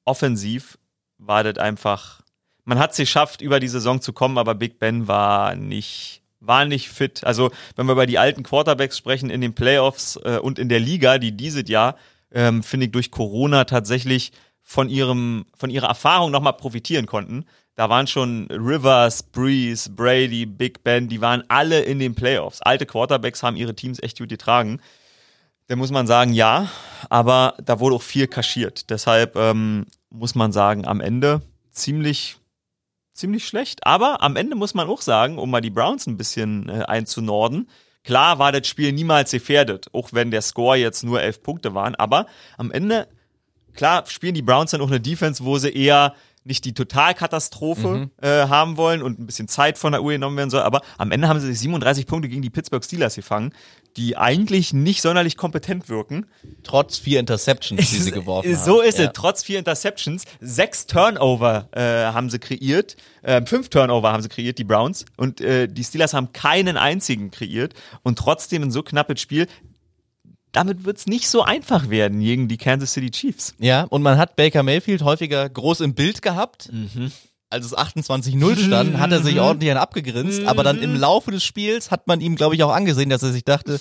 offensiv 0.03 0.77
war 1.17 1.43
das 1.43 1.57
einfach. 1.57 2.21
Man 2.63 2.79
hat 2.79 2.91
es 2.91 2.97
geschafft, 2.97 3.41
über 3.41 3.59
die 3.59 3.67
Saison 3.67 4.01
zu 4.01 4.13
kommen, 4.13 4.37
aber 4.37 4.55
Big 4.55 4.79
Ben 4.79 5.07
war 5.07 5.55
nicht, 5.55 6.23
war 6.39 6.65
nicht 6.65 6.89
fit. 6.89 7.23
Also, 7.23 7.51
wenn 7.75 7.85
wir 7.85 7.93
über 7.93 8.07
die 8.07 8.17
alten 8.17 8.43
Quarterbacks 8.43 8.97
sprechen 8.97 9.29
in 9.29 9.41
den 9.41 9.53
Playoffs 9.53 10.19
äh, 10.23 10.39
und 10.39 10.57
in 10.57 10.69
der 10.69 10.79
Liga, 10.79 11.17
die 11.17 11.31
dieses 11.31 11.69
Jahr, 11.69 11.95
ähm, 12.31 12.63
finde 12.63 12.87
ich, 12.87 12.91
durch 12.91 13.11
Corona 13.11 13.65
tatsächlich 13.65 14.31
von 14.61 14.89
ihrem, 14.89 15.45
von 15.55 15.69
ihrer 15.69 15.87
Erfahrung 15.87 16.31
nochmal 16.31 16.53
profitieren 16.53 17.05
konnten. 17.05 17.45
Da 17.75 17.89
waren 17.89 18.07
schon 18.07 18.47
Rivers, 18.49 19.21
Breeze, 19.21 19.89
Brady, 19.91 20.45
Big 20.45 20.83
Ben, 20.83 21.07
die 21.07 21.21
waren 21.21 21.43
alle 21.49 21.81
in 21.81 21.99
den 21.99 22.15
Playoffs. 22.15 22.61
Alte 22.61 22.85
Quarterbacks 22.85 23.43
haben 23.43 23.57
ihre 23.57 23.75
Teams 23.75 24.01
echt 24.01 24.17
gut 24.17 24.29
getragen. 24.29 24.79
Da 25.67 25.75
muss 25.75 25.89
man 25.89 26.05
sagen, 26.05 26.31
ja, 26.33 26.69
aber 27.09 27.55
da 27.63 27.79
wurde 27.79 27.95
auch 27.95 28.01
viel 28.01 28.27
kaschiert. 28.27 28.89
Deshalb 28.89 29.35
ähm, 29.35 29.85
muss 30.09 30.35
man 30.35 30.51
sagen, 30.51 30.85
am 30.85 31.01
Ende 31.01 31.41
ziemlich, 31.71 32.37
ziemlich 33.13 33.47
schlecht. 33.47 33.85
Aber 33.85 34.21
am 34.21 34.35
Ende 34.35 34.55
muss 34.55 34.75
man 34.75 34.87
auch 34.87 35.01
sagen, 35.01 35.39
um 35.39 35.49
mal 35.49 35.61
die 35.61 35.71
Browns 35.71 36.05
ein 36.05 36.17
bisschen 36.17 36.69
äh, 36.69 36.83
einzunorden, 36.83 37.67
klar 38.03 38.37
war 38.37 38.51
das 38.51 38.67
Spiel 38.67 38.91
niemals 38.91 39.31
gefährdet, 39.31 39.87
auch 39.91 40.13
wenn 40.13 40.29
der 40.29 40.43
Score 40.43 40.77
jetzt 40.77 41.03
nur 41.03 41.21
elf 41.21 41.41
Punkte 41.41 41.73
waren. 41.73 41.95
Aber 41.95 42.27
am 42.57 42.71
Ende, 42.71 43.07
klar, 43.73 44.05
spielen 44.07 44.35
die 44.35 44.43
Browns 44.43 44.71
dann 44.71 44.81
auch 44.81 44.87
eine 44.87 45.01
Defense, 45.01 45.43
wo 45.43 45.57
sie 45.57 45.71
eher 45.71 46.13
nicht 46.45 46.63
die 46.63 46.73
Totalkatastrophe 46.73 48.09
äh, 48.21 48.27
haben 48.47 48.77
wollen 48.77 49.01
und 49.01 49.19
ein 49.19 49.25
bisschen 49.25 49.47
Zeit 49.47 49.77
von 49.77 49.91
der 49.91 50.03
Uhr 50.03 50.11
genommen 50.11 50.37
werden 50.37 50.49
soll, 50.49 50.61
aber 50.61 50.81
am 50.97 51.11
Ende 51.11 51.27
haben 51.27 51.39
sie 51.39 51.47
sich 51.47 51.59
37 51.59 52.05
Punkte 52.05 52.29
gegen 52.29 52.41
die 52.41 52.49
Pittsburgh 52.49 52.83
Steelers 52.83 53.15
gefangen, 53.15 53.51
die 53.97 54.15
eigentlich 54.17 54.73
nicht 54.73 55.01
sonderlich 55.01 55.37
kompetent 55.37 55.89
wirken. 55.89 56.25
Trotz 56.63 56.97
vier 56.97 57.19
Interceptions, 57.19 57.89
die 57.89 57.97
sie 57.97 58.11
geworfen 58.11 58.55
haben. 58.55 58.63
So 58.63 58.81
ist 58.81 58.99
Ja. 58.99 59.05
es. 59.05 59.11
Trotz 59.13 59.43
vier 59.43 59.57
Interceptions, 59.59 60.23
sechs 60.39 60.85
Turnover 60.87 61.67
äh, 61.71 61.81
haben 62.13 62.29
sie 62.29 62.39
kreiert, 62.39 62.95
äh, 63.23 63.43
fünf 63.45 63.69
Turnover 63.69 64.11
haben 64.11 64.21
sie 64.21 64.29
kreiert, 64.29 64.57
die 64.57 64.63
Browns. 64.65 65.05
Und 65.17 65.41
äh, 65.41 65.67
die 65.67 65.83
Steelers 65.83 66.13
haben 66.13 66.31
keinen 66.33 66.77
einzigen 66.77 67.31
kreiert. 67.31 67.73
Und 68.03 68.19
trotzdem 68.19 68.63
ein 68.63 68.71
so 68.71 68.83
knappes 68.83 69.19
Spiel. 69.21 69.47
Damit 70.55 70.85
wird's 70.85 71.05
nicht 71.05 71.27
so 71.27 71.43
einfach 71.43 71.89
werden 71.89 72.21
gegen 72.21 72.47
die 72.47 72.57
Kansas 72.57 72.93
City 72.93 73.11
Chiefs. 73.11 73.53
Ja, 73.59 73.83
und 73.83 74.01
man 74.01 74.17
hat 74.17 74.37
Baker 74.37 74.63
Mayfield 74.63 75.01
häufiger 75.03 75.49
groß 75.49 75.81
im 75.81 75.93
Bild 75.95 76.21
gehabt. 76.21 76.69
Mhm. 76.71 77.11
Als 77.49 77.65
es 77.65 77.77
28-0 77.77 78.57
stand, 78.57 78.97
hat 78.97 79.11
er 79.11 79.21
sich 79.21 79.39
ordentlich 79.39 79.69
einen 79.69 79.79
abgegrinst, 79.79 80.45
aber 80.45 80.63
dann 80.63 80.77
Mhm. 80.77 80.83
im 80.83 80.95
Laufe 80.95 81.31
des 81.31 81.43
Spiels 81.43 81.91
hat 81.91 82.07
man 82.07 82.21
ihm, 82.21 82.35
glaube 82.37 82.55
ich, 82.55 82.63
auch 82.63 82.71
angesehen, 82.73 83.09
dass 83.09 83.21
er 83.21 83.31
sich 83.33 83.43
dachte, 83.43 83.79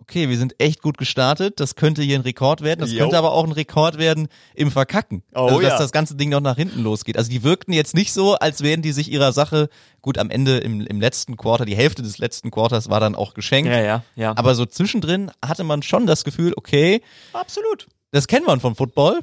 okay, 0.00 0.28
wir 0.28 0.36
sind 0.36 0.54
echt 0.58 0.82
gut 0.82 0.98
gestartet, 0.98 1.60
das 1.60 1.76
könnte 1.76 2.02
hier 2.02 2.18
ein 2.18 2.22
Rekord 2.22 2.60
werden, 2.60 2.80
das 2.80 2.92
Jo. 2.92 2.98
könnte 2.98 3.16
aber 3.16 3.32
auch 3.32 3.44
ein 3.44 3.52
Rekord 3.52 3.98
werden 3.98 4.28
im 4.54 4.70
Verkacken. 4.70 5.22
Oh 5.34 5.46
also, 5.46 5.60
dass 5.60 5.72
ja. 5.72 5.78
das 5.78 5.92
ganze 5.92 6.14
Ding 6.14 6.28
noch 6.28 6.40
nach 6.40 6.56
hinten 6.56 6.82
losgeht. 6.82 7.16
Also 7.16 7.30
die 7.30 7.42
wirkten 7.42 7.72
jetzt 7.72 7.94
nicht 7.94 8.12
so, 8.12 8.34
als 8.34 8.62
wären 8.62 8.82
die 8.82 8.92
sich 8.92 9.10
ihrer 9.10 9.32
Sache, 9.32 9.68
gut, 10.02 10.18
am 10.18 10.30
Ende 10.30 10.58
im, 10.58 10.82
im 10.82 11.00
letzten 11.00 11.36
Quarter, 11.36 11.64
die 11.64 11.76
Hälfte 11.76 12.02
des 12.02 12.18
letzten 12.18 12.50
Quarters 12.50 12.90
war 12.90 13.00
dann 13.00 13.14
auch 13.14 13.34
geschenkt. 13.34 13.70
ja, 13.70 14.02
ja. 14.14 14.32
Aber 14.36 14.54
so 14.54 14.66
zwischendrin 14.66 15.30
hatte 15.44 15.64
man 15.64 15.82
schon 15.82 16.06
das 16.06 16.24
Gefühl, 16.24 16.52
okay, 16.56 17.00
absolut. 17.32 17.86
das 18.10 18.26
kennen 18.26 18.46
wir 18.46 18.60
vom 18.60 18.76
Football. 18.76 19.20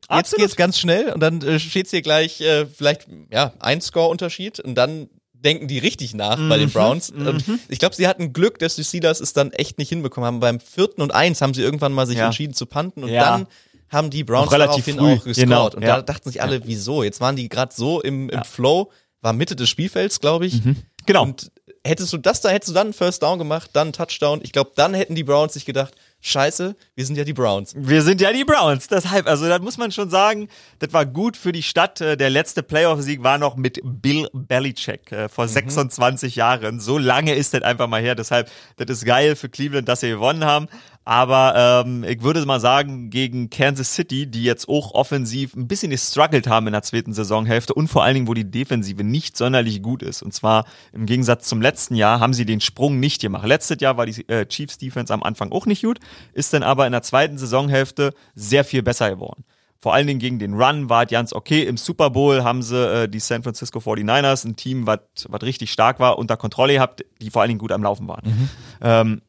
Jetzt 0.00 0.10
Absolut. 0.10 0.46
geht's 0.46 0.56
ganz 0.56 0.78
schnell 0.78 1.12
und 1.12 1.20
dann 1.20 1.42
äh, 1.42 1.58
steht's 1.58 1.90
hier 1.90 2.00
gleich 2.00 2.40
äh, 2.40 2.64
vielleicht 2.64 3.08
ja 3.30 3.52
ein 3.58 3.82
Score-Unterschied 3.82 4.58
und 4.58 4.74
dann 4.74 5.10
denken 5.44 5.68
die 5.68 5.78
richtig 5.78 6.14
nach 6.14 6.36
bei 6.36 6.56
Mhm, 6.56 6.60
den 6.60 6.70
Browns. 6.70 7.10
Und 7.10 7.44
ich 7.68 7.78
glaube, 7.78 7.94
sie 7.94 8.08
hatten 8.08 8.32
Glück, 8.32 8.58
dass 8.58 8.74
die 8.76 8.84
Steelers 8.84 9.20
es 9.20 9.32
dann 9.32 9.52
echt 9.52 9.78
nicht 9.78 9.88
hinbekommen 9.88 10.26
haben. 10.26 10.40
Beim 10.40 10.60
vierten 10.60 11.00
und 11.02 11.14
eins 11.14 11.40
haben 11.40 11.54
sie 11.54 11.62
irgendwann 11.62 11.92
mal 11.92 12.06
sich 12.06 12.18
Ja. 12.18 12.26
entschieden 12.26 12.54
zu 12.54 12.66
panten 12.66 13.02
und 13.04 13.10
Ja. 13.10 13.24
dann 13.36 13.46
haben 13.90 14.10
die 14.10 14.24
Browns 14.24 14.48
Auch 14.48 14.52
relativ 14.52 14.84
daraufhin 14.84 14.98
früh, 14.98 15.12
auch 15.20 15.24
gescored. 15.24 15.36
genau, 15.48 15.66
und 15.70 15.82
ja. 15.82 15.96
da 15.96 16.02
dachten 16.02 16.28
sich 16.30 16.42
alle, 16.42 16.66
wieso? 16.66 17.02
Jetzt 17.02 17.20
waren 17.20 17.36
die 17.36 17.48
gerade 17.48 17.72
so 17.74 18.02
im, 18.02 18.28
im 18.28 18.44
Flow, 18.44 18.90
war 19.22 19.32
Mitte 19.32 19.56
des 19.56 19.68
Spielfelds, 19.68 20.20
glaube 20.20 20.46
ich. 20.46 20.60
Genau. 21.06 21.22
Und 21.22 21.50
hättest 21.84 22.12
du 22.12 22.18
das 22.18 22.40
da, 22.42 22.50
hättest 22.50 22.70
du 22.70 22.74
dann 22.74 22.88
einen 22.88 22.92
First 22.94 23.22
Down 23.22 23.38
gemacht, 23.38 23.70
dann 23.72 23.86
einen 23.88 23.92
Touchdown. 23.94 24.40
Ich 24.42 24.52
glaube, 24.52 24.72
dann 24.76 24.92
hätten 24.92 25.14
die 25.14 25.24
Browns 25.24 25.54
sich 25.54 25.64
gedacht, 25.64 25.94
scheiße, 26.28 26.76
wir 26.94 27.06
sind 27.06 27.16
ja 27.16 27.24
die 27.24 27.32
Browns. 27.32 27.74
Wir 27.76 28.02
sind 28.02 28.20
ja 28.20 28.32
die 28.32 28.44
Browns, 28.44 28.88
deshalb, 28.88 29.26
also 29.26 29.48
da 29.48 29.58
muss 29.58 29.78
man 29.78 29.90
schon 29.92 30.10
sagen, 30.10 30.48
das 30.78 30.92
war 30.92 31.06
gut 31.06 31.36
für 31.36 31.52
die 31.52 31.62
Stadt. 31.62 32.00
Äh, 32.00 32.16
Der 32.16 32.30
letzte 32.30 32.62
Playoff-Sieg 32.62 33.22
war 33.22 33.38
noch 33.38 33.56
mit 33.56 33.80
Bill 33.82 34.28
Belichick 34.32 35.10
äh, 35.12 35.28
vor 35.28 35.48
26 35.48 36.36
Jahren. 36.36 36.80
So 36.80 36.98
lange 36.98 37.34
ist 37.34 37.54
das 37.54 37.62
einfach 37.62 37.86
mal 37.88 38.00
her, 38.00 38.14
deshalb, 38.14 38.50
das 38.76 38.88
ist 38.90 39.04
geil 39.04 39.36
für 39.36 39.48
Cleveland, 39.48 39.88
dass 39.88 40.00
sie 40.00 40.10
gewonnen 40.10 40.44
haben. 40.44 40.68
Aber 41.08 41.84
ähm, 41.86 42.04
ich 42.04 42.22
würde 42.22 42.44
mal 42.44 42.60
sagen, 42.60 43.08
gegen 43.08 43.48
Kansas 43.48 43.94
City, 43.94 44.26
die 44.26 44.42
jetzt 44.42 44.68
auch 44.68 44.92
offensiv 44.92 45.56
ein 45.56 45.66
bisschen 45.66 45.90
gestruggelt 45.90 46.46
haben 46.46 46.66
in 46.66 46.74
der 46.74 46.82
zweiten 46.82 47.14
Saisonhälfte 47.14 47.72
und 47.72 47.88
vor 47.88 48.04
allen 48.04 48.12
Dingen, 48.12 48.28
wo 48.28 48.34
die 48.34 48.50
Defensive 48.50 49.02
nicht 49.02 49.34
sonderlich 49.34 49.82
gut 49.82 50.02
ist. 50.02 50.20
Und 50.20 50.34
zwar 50.34 50.66
im 50.92 51.06
Gegensatz 51.06 51.48
zum 51.48 51.62
letzten 51.62 51.94
Jahr 51.94 52.20
haben 52.20 52.34
sie 52.34 52.44
den 52.44 52.60
Sprung 52.60 53.00
nicht 53.00 53.22
gemacht. 53.22 53.46
Letztes 53.46 53.80
Jahr 53.80 53.96
war 53.96 54.04
die 54.04 54.28
äh, 54.28 54.44
Chiefs 54.44 54.76
Defense 54.76 55.10
am 55.14 55.22
Anfang 55.22 55.50
auch 55.50 55.64
nicht 55.64 55.82
gut, 55.82 55.98
ist 56.34 56.52
dann 56.52 56.62
aber 56.62 56.84
in 56.84 56.92
der 56.92 57.00
zweiten 57.00 57.38
Saisonhälfte 57.38 58.12
sehr 58.34 58.62
viel 58.62 58.82
besser 58.82 59.08
geworden. 59.08 59.44
Vor 59.80 59.94
allen 59.94 60.08
Dingen 60.08 60.20
gegen 60.20 60.38
den 60.38 60.60
Run 60.60 60.90
war 60.90 61.04
es 61.04 61.10
ganz 61.10 61.32
okay. 61.32 61.62
Im 61.62 61.78
Super 61.78 62.10
Bowl 62.10 62.44
haben 62.44 62.60
sie 62.60 62.86
äh, 62.86 63.08
die 63.08 63.20
San 63.20 63.42
Francisco 63.42 63.78
49ers, 63.78 64.46
ein 64.46 64.56
Team, 64.56 64.86
was 64.86 65.00
richtig 65.40 65.72
stark 65.72 66.00
war, 66.00 66.18
unter 66.18 66.36
Kontrolle 66.36 66.74
gehabt, 66.74 67.02
die 67.22 67.30
vor 67.30 67.40
allen 67.40 67.48
Dingen 67.48 67.60
gut 67.60 67.72
am 67.72 67.82
Laufen 67.82 68.06
waren. 68.08 68.50
Ähm, 68.82 69.22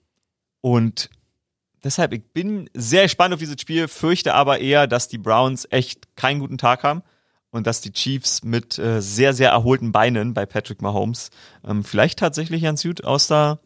und 0.60 1.10
deshalb, 1.84 2.14
ich 2.14 2.24
bin 2.34 2.70
sehr 2.74 3.04
gespannt 3.04 3.34
auf 3.34 3.40
dieses 3.40 3.60
Spiel, 3.60 3.88
fürchte 3.88 4.34
aber 4.34 4.60
eher, 4.60 4.88
dass 4.88 5.08
die 5.08 5.18
Browns 5.18 5.68
echt 5.70 6.16
keinen 6.16 6.40
guten 6.40 6.58
Tag 6.58 6.84
haben 6.84 7.04
und 7.52 7.68
dass 7.68 7.82
die 7.82 7.92
Chiefs 7.92 8.44
mit 8.44 8.78
äh, 8.78 9.02
sehr, 9.02 9.34
sehr 9.34 9.50
erholten 9.50 9.92
Beinen 9.92 10.34
bei 10.34 10.46
Patrick 10.46 10.82
Mahomes 10.82 11.30
ähm, 11.68 11.84
vielleicht 11.84 12.20
tatsächlich 12.20 12.64
ganz 12.64 12.84
gut 12.84 13.04
aus, 13.04 13.28
der, 13.28 13.60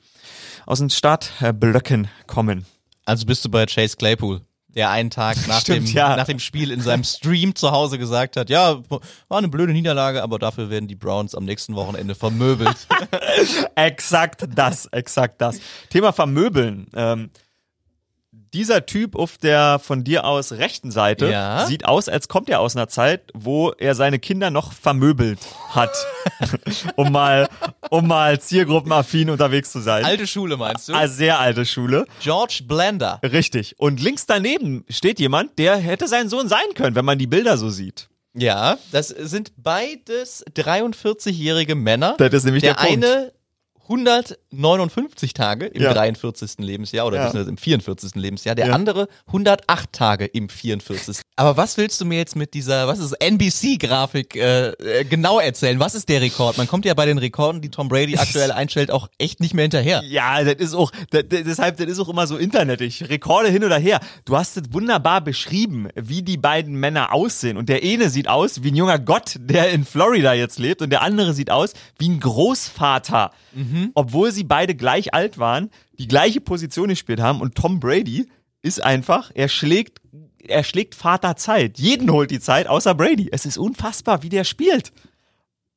aus 0.66 0.80
den 0.80 0.89
Startblöcken 0.89 2.07
kommen. 2.28 2.66
Also 3.05 3.26
bist 3.26 3.43
du 3.43 3.49
bei 3.49 3.66
Chase 3.66 3.97
Claypool, 3.97 4.41
der 4.70 4.89
einen 4.89 5.09
Tag 5.09 5.36
nach, 5.47 5.61
Stimmt, 5.61 5.89
dem, 5.89 5.95
ja. 5.95 6.16
nach 6.16 6.26
dem 6.26 6.39
Spiel 6.39 6.72
in 6.72 6.82
seinem 6.82 7.03
Stream 7.03 7.55
zu 7.55 7.72
Hause 7.72 7.97
gesagt 7.97 8.38
hat, 8.38 8.49
ja, 8.49 8.82
war 8.89 9.38
eine 9.38 9.49
blöde 9.49 9.74
Niederlage, 9.74 10.24
aber 10.24 10.39
dafür 10.39 10.70
werden 10.70 10.88
die 10.88 10.95
Browns 10.95 11.36
am 11.36 11.43
nächsten 11.43 11.76
Wochenende 11.76 12.16
vermöbelt. 12.16 12.88
Exakt 13.76 14.47
das, 14.55 14.86
exakt 14.88 15.41
das. 15.41 15.59
Thema 15.89 16.14
Vermöbeln. 16.14 16.88
Ähm, 16.95 17.32
dieser 18.54 18.86
Typ 18.86 19.16
auf 19.16 19.38
der 19.38 19.80
von 19.80 20.04
dir 20.04 20.26
aus 20.26 20.54
rechten 20.54 20.91
Seite 20.91 21.30
Ja? 21.30 21.66
sieht 21.66 21.86
aus, 21.86 22.08
als 22.08 22.28
kommt 22.28 22.49
er 22.49 22.60
aus 22.60 22.76
einer 22.76 22.88
Zeit, 22.88 23.32
wo 23.34 23.72
er 23.72 23.95
seine 23.95 24.20
Kinder 24.20 24.51
noch 24.51 24.72
vermöbelt 24.74 25.39
hat. 25.70 25.91
um 26.95 27.12
mal, 27.12 27.47
um 27.89 28.08
mal 28.08 28.39
zielgruppenaffin 28.39 29.30
unterwegs 29.30 29.72
zu 29.72 29.80
sein. 29.80 30.06
Alte 30.06 30.28
Schule 30.28 30.58
meinst 30.58 30.89
du? 30.89 30.93
Ah, 30.93 31.08
sehr 31.08 31.39
alte 31.39 31.66
Schule. 31.66 32.06
George 32.20 32.62
Blender. 32.68 33.20
Richtig. 33.24 33.76
Und 33.80 34.01
links 34.01 34.26
daneben 34.26 34.86
steht 34.89 35.20
jemand, 35.20 35.58
der 35.60 35.78
hätte 35.78 36.08
sein 36.08 36.30
Sohn 36.30 36.47
sein 36.47 36.60
können, 36.76 36.95
wenn 36.95 37.06
man 37.06 37.18
die 37.18 37.28
Bilder 37.28 37.58
so 37.58 37.70
sieht. 37.70 38.10
Ja, 38.36 38.78
das 38.91 39.10
sind 39.10 39.51
beides 39.58 40.43
43-jährige 40.56 41.76
Männer. 41.76 42.16
Das 42.18 42.34
ist 42.34 42.45
nämlich 42.45 42.64
der, 42.64 42.74
der 42.74 42.82
Punkt. 42.88 43.06
eine 43.06 43.32
159 43.88 45.34
Tage 45.34 45.65
im 45.65 45.81
Ja. 45.81 45.93
43. 45.93 46.59
Lebensjahr 46.59 47.05
oder 47.07 47.34
Ja. 47.34 47.41
im 47.41 47.57
44. 47.57 48.19
Lebensjahr, 48.21 48.55
der 48.55 48.67
Ja. 48.67 48.73
andere 48.73 49.07
108 49.31 49.91
Tage 49.91 50.25
im 50.25 50.49
44. 50.49 51.21
Aber 51.36 51.57
was 51.57 51.77
willst 51.77 51.99
du 51.99 52.05
mir 52.05 52.17
jetzt 52.17 52.36
mit 52.36 52.53
dieser, 52.53 52.88
was 52.88 52.99
ist 52.99 53.13
NBC-Grafik 53.13 54.36
äh, 54.36 54.67
äh, 54.69 55.03
genau 55.05 55.39
erzählen? 55.39 55.79
Was 55.79 55.95
ist 55.95 56.07
der 56.09 56.21
Rekord? 56.21 56.57
Man 56.57 56.67
kommt 56.67 56.86
ja 56.86 56.93
bei 56.93 57.05
den 57.05 57.17
Rekorden, 57.17 57.61
die 57.61 57.69
Tom 57.69 57.88
Brady 57.89 58.17
aktuell 58.17 58.51
einstellt, 58.51 58.91
auch 58.91 59.07
echt 59.17 59.39
nicht 59.39 59.53
mehr 59.53 59.63
hinterher. 59.63 60.03
Ja, 60.07 60.43
das 60.43 60.55
ist 60.55 60.73
auch, 60.75 60.91
das, 61.09 61.23
deshalb, 61.29 61.77
das 61.77 61.88
ist 61.88 61.99
auch 61.99 62.09
immer 62.09 62.27
so 62.27 62.38
internetig. 62.38 63.09
Rekorde 63.09 63.49
hin 63.49 63.63
oder 63.63 63.77
her. 63.79 63.99
Du 64.25 64.38
hast 64.38 64.57
es 64.57 64.63
wunderbar 64.71 65.21
beschrieben, 65.21 65.88
wie 65.95 66.21
die 66.21 66.38
beiden 66.38 66.75
Männer 66.75 67.13
aussehen. 67.13 67.57
Und 67.57 67.67
der 67.69 67.81
eine 67.84 68.09
sieht 68.09 68.27
aus 68.27 68.63
wie 68.63 68.69
ein 68.71 68.75
junger 68.75 68.99
Gott, 68.99 69.36
der 69.39 69.71
in 69.71 69.86
Florida 69.86 70.34
jetzt 70.34 70.59
lebt. 70.59 70.81
Und 70.81 70.91
der 70.91 71.01
andere 71.01 71.34
sieht 71.34 71.49
aus 71.49 71.73
wie 71.97 72.09
ein 72.09 72.19
Großvater. 72.19 73.31
Obwohl 73.93 74.32
sie 74.32 74.43
beide 74.43 74.76
gleich 74.76 75.13
alt 75.13 75.38
waren, 75.38 75.69
die 75.99 76.07
gleiche 76.07 76.41
Position 76.41 76.89
gespielt 76.89 77.19
haben. 77.21 77.41
Und 77.41 77.55
Tom 77.55 77.80
Brady 77.80 78.28
ist 78.61 78.84
einfach, 78.84 79.32
er 79.34 79.49
schlägt, 79.49 79.99
er 80.39 80.63
schlägt 80.63 80.95
Vater 80.95 81.36
Zeit. 81.36 81.78
Jeden 81.80 82.09
holt 82.11 82.32
die 82.32 82.39
Zeit, 82.39 82.67
außer 82.67 82.95
Brady. 82.95 83.30
Es 83.32 83.45
ist 83.45 83.57
unfassbar, 83.57 84.24
wie 84.24 84.30
der 84.30 84.43
spielt. 84.43 84.91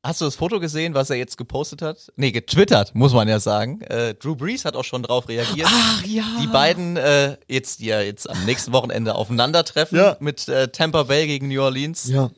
Hast 0.02 0.20
du 0.20 0.24
das 0.24 0.36
Foto 0.36 0.60
gesehen, 0.60 0.94
was 0.94 1.10
er 1.10 1.16
jetzt 1.16 1.36
gepostet 1.36 1.82
hat? 1.82 2.12
Nee, 2.14 2.30
getwittert, 2.30 2.94
muss 2.94 3.12
man 3.12 3.26
ja 3.26 3.40
sagen. 3.40 3.80
Äh, 3.80 4.14
Drew 4.14 4.36
Brees 4.36 4.64
hat 4.64 4.76
auch 4.76 4.84
schon 4.84 5.02
drauf 5.02 5.28
reagiert. 5.28 5.66
Ach 5.68 6.04
ja. 6.04 6.22
Die 6.40 6.46
beiden 6.46 6.96
äh, 6.96 7.36
jetzt, 7.48 7.80
die 7.80 7.86
ja 7.86 8.00
jetzt 8.00 8.30
am 8.30 8.44
nächsten 8.44 8.72
Wochenende 8.72 9.16
aufeinandertreffen 9.16 9.98
Ja. 9.98 10.16
mit 10.20 10.46
äh, 10.46 10.68
Tampa 10.68 11.02
Bay 11.04 11.26
gegen 11.26 11.48
New 11.48 11.60
Orleans. 11.60 12.06
Ja. 12.06 12.30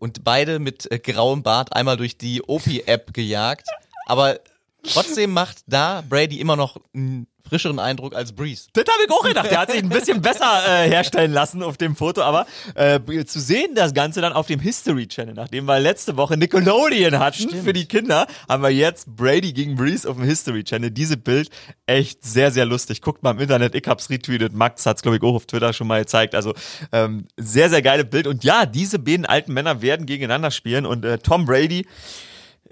Und 0.00 0.24
beide 0.24 0.58
mit 0.58 0.90
äh, 0.90 0.98
grauem 0.98 1.44
Bart 1.44 1.76
einmal 1.76 1.96
durch 1.96 2.18
die 2.18 2.42
OP-App 2.42 3.14
gejagt. 3.14 3.68
Aber 4.06 4.40
trotzdem 4.82 5.32
macht 5.32 5.58
da 5.66 6.02
Brady 6.08 6.40
immer 6.40 6.56
noch 6.56 6.76
einen 6.94 7.26
frischeren 7.48 7.78
Eindruck 7.78 8.14
als 8.14 8.32
Brees. 8.32 8.68
Das 8.72 8.84
habe 8.86 9.04
ich 9.04 9.10
auch 9.10 9.24
gedacht. 9.24 9.50
Der 9.50 9.60
hat 9.60 9.70
sich 9.70 9.82
ein 9.82 9.88
bisschen 9.88 10.22
besser 10.22 10.62
äh, 10.66 10.88
herstellen 10.88 11.32
lassen 11.32 11.62
auf 11.62 11.76
dem 11.76 11.96
Foto, 11.96 12.22
aber 12.22 12.46
äh, 12.74 12.98
zu 13.24 13.40
sehen 13.40 13.74
das 13.74 13.94
Ganze 13.94 14.20
dann 14.20 14.32
auf 14.32 14.46
dem 14.46 14.60
History 14.60 15.06
Channel, 15.06 15.34
nachdem 15.34 15.66
wir 15.66 15.78
letzte 15.78 16.16
Woche 16.16 16.36
Nickelodeon 16.36 17.18
hatten 17.18 17.50
für 17.62 17.72
die 17.72 17.86
Kinder, 17.86 18.26
haben 18.48 18.62
wir 18.62 18.70
jetzt 18.70 19.14
Brady 19.16 19.52
gegen 19.52 19.76
Breeze 19.76 20.08
auf 20.08 20.16
dem 20.16 20.24
History 20.24 20.64
Channel. 20.64 20.90
Diese 20.90 21.16
Bild 21.16 21.50
echt 21.86 22.24
sehr, 22.24 22.50
sehr 22.50 22.64
lustig. 22.64 23.02
Guckt 23.02 23.22
mal 23.22 23.32
im 23.32 23.40
Internet, 23.40 23.74
ich 23.74 23.86
hab's 23.86 24.08
retweetet, 24.08 24.54
Max 24.54 24.86
hat's 24.86 25.02
glaube 25.02 25.18
ich 25.18 25.22
auch 25.22 25.34
auf 25.34 25.46
Twitter 25.46 25.72
schon 25.72 25.88
mal 25.88 26.00
gezeigt. 26.00 26.34
Also 26.34 26.54
ähm, 26.92 27.26
sehr, 27.36 27.68
sehr 27.68 27.82
geile 27.82 28.04
Bild. 28.04 28.26
Und 28.26 28.44
ja, 28.44 28.66
diese 28.66 28.98
beiden 28.98 29.26
alten 29.26 29.52
Männer 29.52 29.82
werden 29.82 30.06
gegeneinander 30.06 30.50
spielen 30.50 30.86
und 30.86 31.04
äh, 31.04 31.18
Tom 31.18 31.44
Brady 31.44 31.86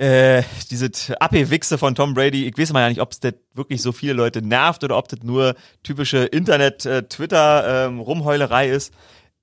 äh, 0.01 0.43
diese 0.71 0.91
Abgewichse 1.21 1.77
von 1.77 1.95
Tom 1.95 2.15
Brady, 2.15 2.47
ich 2.47 2.57
weiß 2.57 2.73
mal 2.73 2.81
ja 2.81 2.89
nicht, 2.89 3.03
ob 3.03 3.13
es 3.13 3.21
das 3.21 3.35
wirklich 3.53 3.83
so 3.83 3.93
viele 3.93 4.15
Leute 4.15 4.41
nervt 4.41 4.83
oder 4.83 4.97
ob 4.97 5.09
das 5.09 5.21
nur 5.23 5.55
typische 5.83 6.25
Internet-Twitter-Rumheulerei 6.25 8.71
ist. 8.71 8.95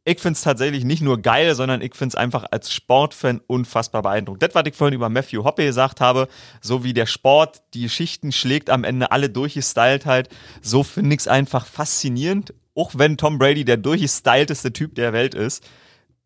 Ich 0.03 0.19
find's 0.19 0.41
tatsächlich 0.41 0.83
nicht 0.83 1.03
nur 1.03 1.21
geil, 1.21 1.53
sondern 1.53 1.81
ich 1.81 1.93
find's 1.93 2.15
einfach 2.15 2.45
als 2.49 2.73
Sportfan 2.73 3.39
unfassbar 3.45 4.01
beeindruckend. 4.01 4.41
Das, 4.41 4.55
was 4.55 4.63
ich 4.65 4.73
vorhin 4.73 4.95
über 4.95 5.09
Matthew 5.09 5.43
Hoppe 5.43 5.65
gesagt 5.65 6.01
habe, 6.01 6.27
so 6.59 6.83
wie 6.83 6.93
der 6.93 7.05
Sport 7.05 7.61
die 7.75 7.83
Geschichten 7.83 8.31
schlägt, 8.31 8.71
am 8.71 8.83
Ende 8.83 9.11
alle 9.11 9.29
durchgestylt 9.29 10.07
halt, 10.07 10.29
so 10.63 10.83
finde 10.83 11.13
ich's 11.13 11.27
einfach 11.27 11.67
faszinierend. 11.67 12.55
Auch 12.73 12.93
wenn 12.95 13.17
Tom 13.17 13.37
Brady 13.37 13.63
der 13.63 13.77
durchgestylteste 13.77 14.73
Typ 14.73 14.95
der 14.95 15.13
Welt 15.13 15.35
ist, 15.35 15.63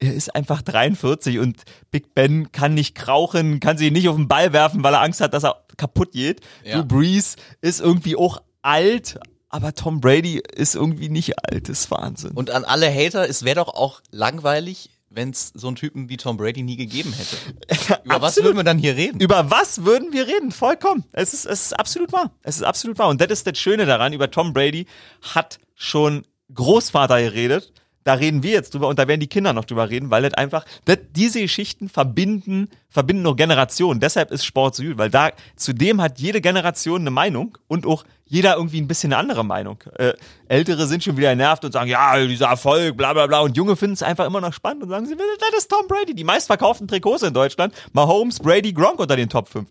er 0.02 0.14
ist 0.14 0.36
einfach 0.36 0.62
43 0.62 1.40
und 1.40 1.62
Big 1.92 2.14
Ben 2.14 2.52
kann 2.52 2.74
nicht 2.74 2.96
krauchen, 2.96 3.60
kann 3.60 3.78
sich 3.78 3.92
nicht 3.92 4.10
auf 4.10 4.16
den 4.16 4.28
Ball 4.28 4.52
werfen, 4.52 4.84
weil 4.84 4.96
er 4.96 5.02
Angst 5.02 5.22
hat, 5.22 5.34
dass 5.34 5.46
er 5.46 5.64
kaputt 5.78 6.12
geht. 6.12 6.42
Ja. 6.66 6.82
Drew 6.82 6.86
Brees 6.86 7.36
ist 7.62 7.80
irgendwie 7.80 8.16
auch 8.16 8.42
alt, 8.64 9.20
aber 9.50 9.74
Tom 9.74 10.02
Brady 10.02 10.42
ist 10.56 10.76
irgendwie 10.76 11.10
nicht 11.10 11.38
alt, 11.40 11.70
das 11.70 11.82
ist 11.82 11.92
Wahnsinn. 11.92 12.32
Und 12.32 12.50
an 12.50 12.66
alle 12.66 12.92
Hater, 12.92 13.30
es 13.30 13.44
wäre 13.46 13.58
doch 13.58 13.68
auch 13.68 14.02
langweilig, 14.10 14.90
wenn 15.12 15.30
es 15.30 15.52
so 15.54 15.68
einen 15.68 15.76
Typen 15.76 16.10
wie 16.10 16.18
Tom 16.18 16.38
Brady 16.38 16.64
nie 16.64 16.78
gegeben 16.78 17.14
hätte. 17.14 18.02
Über 18.04 18.22
was 18.22 18.38
würden 18.38 18.56
wir 18.56 18.64
dann 18.64 18.80
hier 18.80 18.96
reden? 18.96 19.20
Über 19.20 19.52
was 19.52 19.84
würden 19.84 20.14
wir 20.14 20.26
reden? 20.26 20.52
Vollkommen. 20.52 21.04
Es 21.12 21.34
ist, 21.34 21.46
es 21.46 21.66
ist 21.66 21.80
absolut 21.80 22.12
wahr. 22.12 22.32
Es 22.44 22.56
ist 22.56 22.64
absolut 22.64 22.98
wahr. 22.98 23.10
Und 23.10 23.22
das 23.22 23.30
ist 23.30 23.46
das 23.46 23.60
Schöne 23.60 23.86
daran, 23.86 24.14
über 24.14 24.32
Tom 24.32 24.54
Brady 24.54 24.88
hat 25.22 25.60
schon 25.76 26.26
Großvater 26.54 27.22
geredet. 27.22 27.74
Da 28.04 28.14
reden 28.16 28.42
wir 28.42 28.52
jetzt 28.52 28.74
drüber 28.74 28.88
und 28.88 28.98
da 28.98 29.08
werden 29.08 29.20
die 29.20 29.28
Kinder 29.28 29.54
noch 29.54 29.66
drüber 29.66 29.90
reden, 29.90 30.10
weil 30.10 30.24
das 30.24 30.34
einfach, 30.34 30.66
das, 30.86 30.98
diese 31.16 31.40
Geschichten 31.42 31.88
verbinden, 31.88 32.70
verbinden 32.90 33.22
noch 33.22 33.36
Generationen. 33.36 34.00
Deshalb 34.00 34.32
ist 34.32 34.44
Sport 34.44 34.76
so 34.76 34.84
gut, 34.84 34.98
weil 34.98 35.10
da, 35.12 35.30
zudem 35.56 36.02
hat 36.02 36.18
jede 36.20 36.42
Generation 36.42 37.02
eine 37.02 37.12
Meinung 37.12 37.58
und 37.68 37.86
auch 37.86 38.04
jeder 38.26 38.56
irgendwie 38.56 38.82
ein 38.82 38.88
bisschen 38.88 39.12
eine 39.14 39.20
andere 39.20 39.44
Meinung. 39.46 39.78
Äh, 39.98 40.14
Ältere 40.48 40.88
sind 40.88 41.04
schon 41.04 41.16
wieder 41.18 41.30
genervt 41.30 41.64
und 41.66 41.74
sagen, 41.74 41.90
ja, 41.90 42.18
dieser 42.26 42.48
Erfolg, 42.48 42.98
bla 42.98 43.14
bla 43.14 43.28
bla. 43.28 43.42
Und 43.42 43.56
Junge 43.58 43.76
finden 43.76 43.94
es 43.94 44.04
einfach 44.04 44.26
immer 44.26 44.42
noch 44.42 44.54
spannend 44.54 44.84
und 44.84 44.90
sagen, 44.90 45.06
sie, 45.06 45.16
das 45.16 45.60
ist 45.60 45.70
Tom 45.70 45.88
Brady. 45.88 46.16
Die 46.16 46.24
meistverkauften 46.24 46.88
Trikots 46.88 47.24
in 47.24 47.34
Deutschland. 47.34 47.74
Mahomes, 47.94 48.40
Brady, 48.40 48.72
Gronk 48.74 49.00
unter 49.00 49.16
den 49.18 49.30
Top 49.30 49.48
5. 49.50 49.68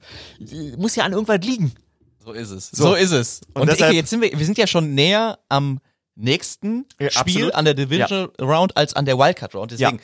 Muss 0.77 0.95
ja 0.95 1.05
an 1.05 1.13
irgendwas 1.13 1.41
liegen. 1.43 1.73
So 2.25 2.33
ist 2.33 2.51
es. 2.51 2.71
So. 2.71 2.89
So, 2.89 2.95
ist 2.95 3.13
es. 3.13 3.41
Und 3.55 3.63
Und, 3.63 3.71
deshalb- 3.71 3.91
Ike, 3.93 3.97
jetzt 3.97 4.11
sind 4.11 4.21
wir, 4.21 4.31
wir 4.39 4.45
sind 4.47 4.59
ja 4.59 4.67
schon 4.67 4.95
näher 4.95 5.39
am 5.49 5.81
nächsten 6.21 6.87
Ja, 7.01 7.11
Spiel 7.11 7.21
absolut. 7.35 7.55
an 7.55 7.65
der 7.65 7.75
Divisional 7.75 8.31
Round 8.41 8.77
als 8.77 8.95
an 8.95 9.05
der 9.05 9.19
Wildcard 9.19 9.55
Round. 9.55 9.71
Deswegen, 9.73 9.97
Ja. 9.99 10.03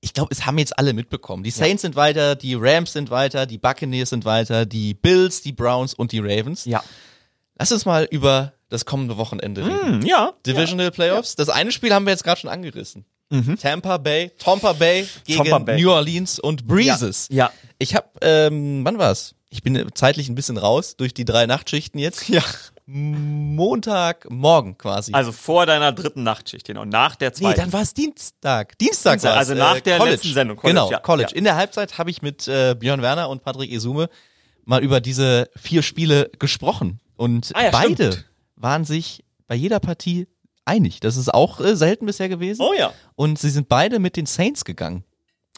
ich 0.00 0.12
glaube, 0.12 0.28
es 0.32 0.46
haben 0.46 0.58
jetzt 0.58 0.78
alle 0.78 0.92
mitbekommen. 0.92 1.42
Die 1.42 1.50
Saints 1.50 1.82
sind 1.82 1.96
weiter, 1.96 2.34
die 2.36 2.54
Rams 2.54 2.92
sind 2.92 3.10
weiter, 3.10 3.46
die 3.46 3.58
Buccaneers 3.58 4.10
sind 4.10 4.24
weiter, 4.24 4.66
die 4.66 4.94
Bills, 4.94 5.42
die 5.42 5.52
Browns 5.52 5.94
und 5.94 6.12
die 6.12 6.18
Ravens. 6.20 6.64
Ja. 6.64 6.82
Lass 7.58 7.72
uns 7.72 7.84
mal 7.86 8.04
über 8.10 8.52
das 8.68 8.84
kommende 8.84 9.16
Wochenende 9.16 9.64
reden. 9.66 10.00
Hm, 10.02 10.06
ja. 10.06 10.32
Divisional 10.46 10.90
Playoffs. 10.90 11.36
Das 11.36 11.48
eine 11.48 11.72
Spiel 11.72 11.92
haben 11.94 12.04
wir 12.04 12.10
jetzt 12.12 12.24
gerade 12.24 12.40
schon 12.40 12.50
angerissen. 12.50 13.04
Tampa 13.60 13.96
Bay, 13.98 14.30
Tampa 14.38 14.72
Bay 14.72 15.06
gegen 15.24 15.40
Mhm. 15.40 15.44
Tampa 15.48 15.58
Bay. 15.64 15.80
New 15.82 15.90
Orleans 15.90 16.38
und 16.38 16.66
Breezes. 16.66 17.26
Ja. 17.30 17.50
Ich 17.78 17.94
habe, 17.96 18.06
ähm, 18.20 18.84
wann 18.84 18.98
war's? 18.98 19.34
Ich 19.50 19.62
bin 19.64 19.84
zeitlich 19.94 20.28
ein 20.28 20.34
bisschen 20.36 20.58
raus 20.58 20.96
durch 20.96 21.12
die 21.14 21.24
drei 21.24 21.46
Nachtschichten 21.46 21.98
jetzt. 21.98 22.28
Ja. 22.28 22.42
Montagmorgen 22.86 24.78
quasi. 24.78 25.12
Also 25.12 25.32
vor 25.32 25.66
deiner 25.66 25.90
dritten 25.92 26.22
Nachtschicht, 26.22 26.66
genau. 26.66 26.84
Nach 26.84 27.16
der 27.16 27.30
nee, 27.30 27.34
zweiten. 27.34 27.60
dann 27.60 27.72
war 27.72 27.82
es 27.82 27.94
Dienstag. 27.94 28.78
Dienstag, 28.78 29.14
Dienstag, 29.14 29.22
war's, 29.24 29.38
also 29.48 29.54
nach 29.54 29.80
der 29.80 29.98
College. 29.98 30.14
letzten 30.14 30.32
Sendung, 30.32 30.56
College, 30.56 30.74
genau, 30.74 30.90
ja, 30.90 30.98
College. 31.00 31.30
ja. 31.32 31.36
In 31.36 31.44
der 31.44 31.56
Halbzeit 31.56 31.98
habe 31.98 32.10
ich 32.10 32.22
mit 32.22 32.46
äh, 32.46 32.76
Björn 32.78 33.02
Werner 33.02 33.28
und 33.28 33.42
Patrick 33.42 33.72
Esume 33.72 34.08
mal 34.64 34.82
über 34.84 35.00
diese 35.00 35.50
vier 35.56 35.82
Spiele 35.82 36.30
gesprochen. 36.38 37.00
Und 37.16 37.50
Ah 37.54 37.64
ja, 37.64 37.70
beide 37.70 38.12
stimmt. 38.12 38.30
waren 38.54 38.84
sich 38.84 39.24
bei 39.48 39.56
jeder 39.56 39.80
Partie 39.80 40.28
einig. 40.64 41.00
Das 41.00 41.16
ist 41.16 41.32
auch 41.32 41.60
äh, 41.60 41.74
selten 41.74 42.06
bisher 42.06 42.28
gewesen. 42.28 42.62
Oh 42.62 42.72
ja. 42.72 42.92
Und 43.16 43.38
sie 43.38 43.50
sind 43.50 43.68
beide 43.68 43.98
mit 43.98 44.16
den 44.16 44.26
Saints 44.26 44.64
gegangen. 44.64 45.04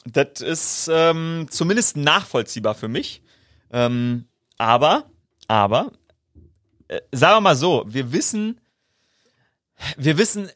Das 0.07 0.41
ist 0.41 0.89
ähm, 0.91 1.47
zumindest 1.51 1.97
nachvollziehbar 1.97 2.75
für 2.75 2.89
mich. 2.89 3.23
Ähm, 3.71 4.29
aber, 4.57 5.05
aber, 5.47 5.93
äh, 6.89 7.01
sagen 7.13 7.37
wir 7.37 7.41
mal 7.41 7.57
so, 7.57 7.85
wir 7.87 8.13
wissen, 8.13 8.61
wir 9.97 10.19
wissen 10.19 10.51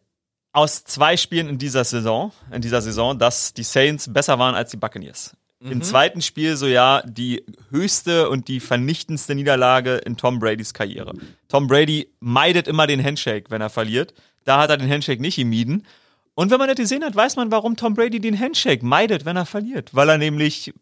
aus 0.53 0.85
zwei 0.85 1.17
Spielen 1.17 1.49
in 1.49 1.59
dieser 1.59 1.85
Saison, 1.85 2.33
in 2.51 2.61
dieser 2.61 2.83
Saison, 2.83 3.19
dass 3.19 3.55
die 3.55 3.63
Saints 3.63 4.13
besser 4.13 4.39
waren 4.39 4.55
als 4.55 4.71
die 4.71 4.77
Buccaneers. 4.77 5.35
Im 5.71 5.81
zweiten 5.83 6.23
Spiel 6.23 6.57
so 6.57 6.67
ja 6.67 7.03
die 7.07 7.45
höchste 7.71 8.29
und 8.29 8.49
die 8.49 8.59
vernichtendste 8.59 9.37
Niederlage 9.37 9.97
in 9.99 10.17
Tom 10.17 10.41
Bradys 10.41 10.75
Karriere. 10.75 11.15
Tom 11.47 11.69
Brady 11.69 12.09
meidet 12.19 12.67
immer 12.67 12.89
den 12.89 13.03
Handshake, 13.03 13.45
wenn 13.51 13.61
er 13.61 13.71
verliert. 13.71 14.13
Da 14.45 14.59
hat 14.59 14.71
er 14.71 14.77
den 14.77 14.91
Handshake 14.91 15.23
nicht 15.23 15.37
gemieden. 15.37 15.87
Und 16.35 16.51
wenn 16.51 16.59
man 16.59 16.67
das 16.67 16.77
gesehen 16.77 17.05
hat, 17.05 17.15
weiß 17.15 17.37
man, 17.37 17.53
warum 17.53 17.77
Tom 17.77 17.95
Brady 17.95 18.19
den 18.19 18.39
Handshake 18.39 18.85
meidet, 18.85 19.25
wenn 19.25 19.37
er 19.37 19.47
verliert. 19.47 19.95
Weil 19.95 20.09
er 20.09 20.19
nämlich, 20.19 20.73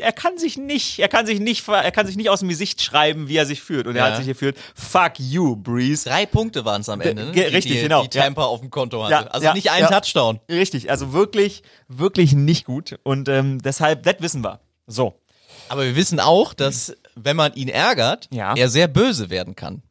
er 0.00 0.12
kann 0.12 0.38
sich 0.38 0.56
nicht, 0.56 0.98
er 0.98 1.08
kann 1.08 1.26
sich 1.26 1.40
nicht, 1.40 1.66
er 1.68 1.90
kann 1.92 2.06
sich 2.06 2.16
nicht 2.16 2.30
aus 2.30 2.40
dem 2.40 2.48
Gesicht 2.48 2.80
schreiben, 2.82 3.28
wie 3.28 3.36
er 3.36 3.46
sich 3.46 3.60
fühlt. 3.62 3.86
Und 3.86 3.96
er 3.96 4.04
Ja. 4.06 4.10
hat 4.10 4.16
sich 4.18 4.26
gefühlt, 4.26 4.56
fuck 4.74 5.12
you, 5.18 5.56
Breeze. 5.56 6.08
Drei 6.08 6.26
Punkte 6.26 6.64
waren 6.64 6.80
es 6.80 6.88
am 6.88 7.00
Ende, 7.00 7.26
ne? 7.26 7.32
Die, 7.32 7.40
richtig, 7.40 7.72
die, 7.76 7.80
genau. 7.82 8.02
Die 8.02 8.08
Tampa 8.08 8.44
auf 8.44 8.60
dem 8.60 8.70
Konto 8.70 9.02
hatte. 9.04 9.12
Ja, 9.12 9.20
also 9.30 9.44
ja, 9.46 9.54
nicht 9.54 9.70
ein 9.70 9.82
ja. 9.82 9.88
Touchdown. 10.00 10.40
Richtig, 10.48 10.90
also 10.90 11.12
wirklich, 11.12 11.62
wirklich 11.88 12.32
nicht 12.34 12.64
gut. 12.64 12.98
Und 13.02 13.28
ähm, 13.28 13.60
deshalb, 13.62 14.02
das 14.04 14.16
wissen 14.20 14.42
wir. 14.44 14.60
So. 14.86 15.20
Aber 15.68 15.84
wir 15.84 15.96
wissen 15.96 16.18
auch, 16.20 16.54
dass, 16.54 16.94
wenn 17.14 17.36
man 17.36 17.52
ihn 17.54 17.68
ärgert, 17.68 18.28
Ja. 18.32 18.54
er 18.54 18.68
sehr 18.70 18.88
böse 18.88 19.28
werden 19.30 19.54
kann. 19.54 19.82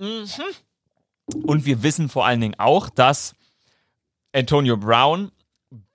Und 1.43 1.65
wir 1.65 1.83
wissen 1.83 2.09
vor 2.09 2.25
allen 2.25 2.41
Dingen 2.41 2.55
auch, 2.57 2.89
dass 2.89 3.33
Antonio 4.33 4.77
Brown 4.77 5.31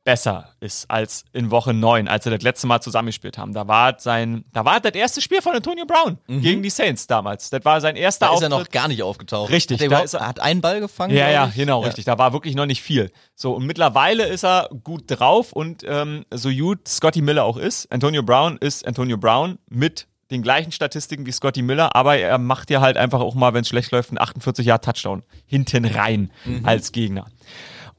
besser 0.05 0.49
ist 0.61 0.91
als 0.91 1.25
in 1.33 1.51
Woche 1.51 1.73
9, 1.73 2.09
als 2.09 2.25
sie 2.25 2.31
das 2.31 2.43
letzte 2.43 2.67
Mal 2.67 2.81
zusammengespielt 2.81 3.39
haben. 3.39 3.53
Da 3.55 3.69
war 3.69 3.95
sein, 4.01 4.45
da 4.53 4.65
war 4.65 4.81
das 4.81 4.93
erste 4.95 5.21
Spiel 5.21 5.41
von 5.43 5.55
Antonio 5.55 5.85
Brown 5.87 6.19
gegen 6.27 6.63
die 6.63 6.71
Saints 6.71 7.07
damals. 7.07 7.51
Das 7.51 7.65
war 7.65 7.81
sein 7.81 7.95
erster 7.97 8.27
Mhm. 8.27 8.31
Da 8.31 8.35
ist 8.37 8.43
er 8.43 8.49
noch 8.49 8.69
gar 8.71 8.89
nicht 8.89 9.03
aufgetaucht. 9.03 9.51
Richtig, 9.51 9.79
Hat 9.79 9.83
er, 9.85 9.89
da 9.91 9.99
ist 10.01 10.15
er- 10.15 10.27
hat 10.27 10.41
einen 10.41 10.61
Ball 10.61 10.81
gefangen? 10.81 11.15
Ja, 11.17 11.31
ja, 11.31 11.47
genau, 11.55 11.81
richtig. 11.83 12.05
Da 12.05 12.19
war 12.19 12.33
wirklich 12.33 12.55
noch 12.57 12.67
nicht 12.67 12.83
viel. 12.83 13.13
So, 13.37 13.53
und 13.55 13.65
mittlerweile 13.67 14.27
ist 14.27 14.45
er 14.45 14.69
gut 14.83 15.05
drauf 15.07 15.53
und 15.53 15.85
ähm, 15.87 16.25
so 16.33 16.51
gut 16.51 16.89
Scotty 16.89 17.23
Miller 17.23 17.45
auch 17.45 17.57
ist, 17.57 17.91
Antonio 17.93 18.23
Brown 18.23 18.59
ist 18.59 18.87
Antonio 18.87 19.17
Brown 19.17 19.59
mit 19.69 20.09
den 20.33 20.43
gleichen 20.43 20.73
Statistiken 20.73 21.27
wie 21.27 21.33
Scotty 21.33 21.61
Miller, 21.63 21.95
aber 21.95 22.17
er 22.17 22.39
macht 22.39 22.71
ja 22.71 22.81
halt 22.81 22.97
einfach 22.97 23.21
auch 23.21 23.35
mal, 23.35 23.53
wenn 23.55 23.61
es 23.63 23.69
schlecht 23.69 23.91
läuft, 23.93 24.11
einen 24.11 24.19
48 24.19 24.65
Jahr 24.67 24.81
Touchdown 24.81 25.23
hinten 25.47 25.85
rein 25.85 26.33
als 26.65 26.91
Gegner. 26.93 27.27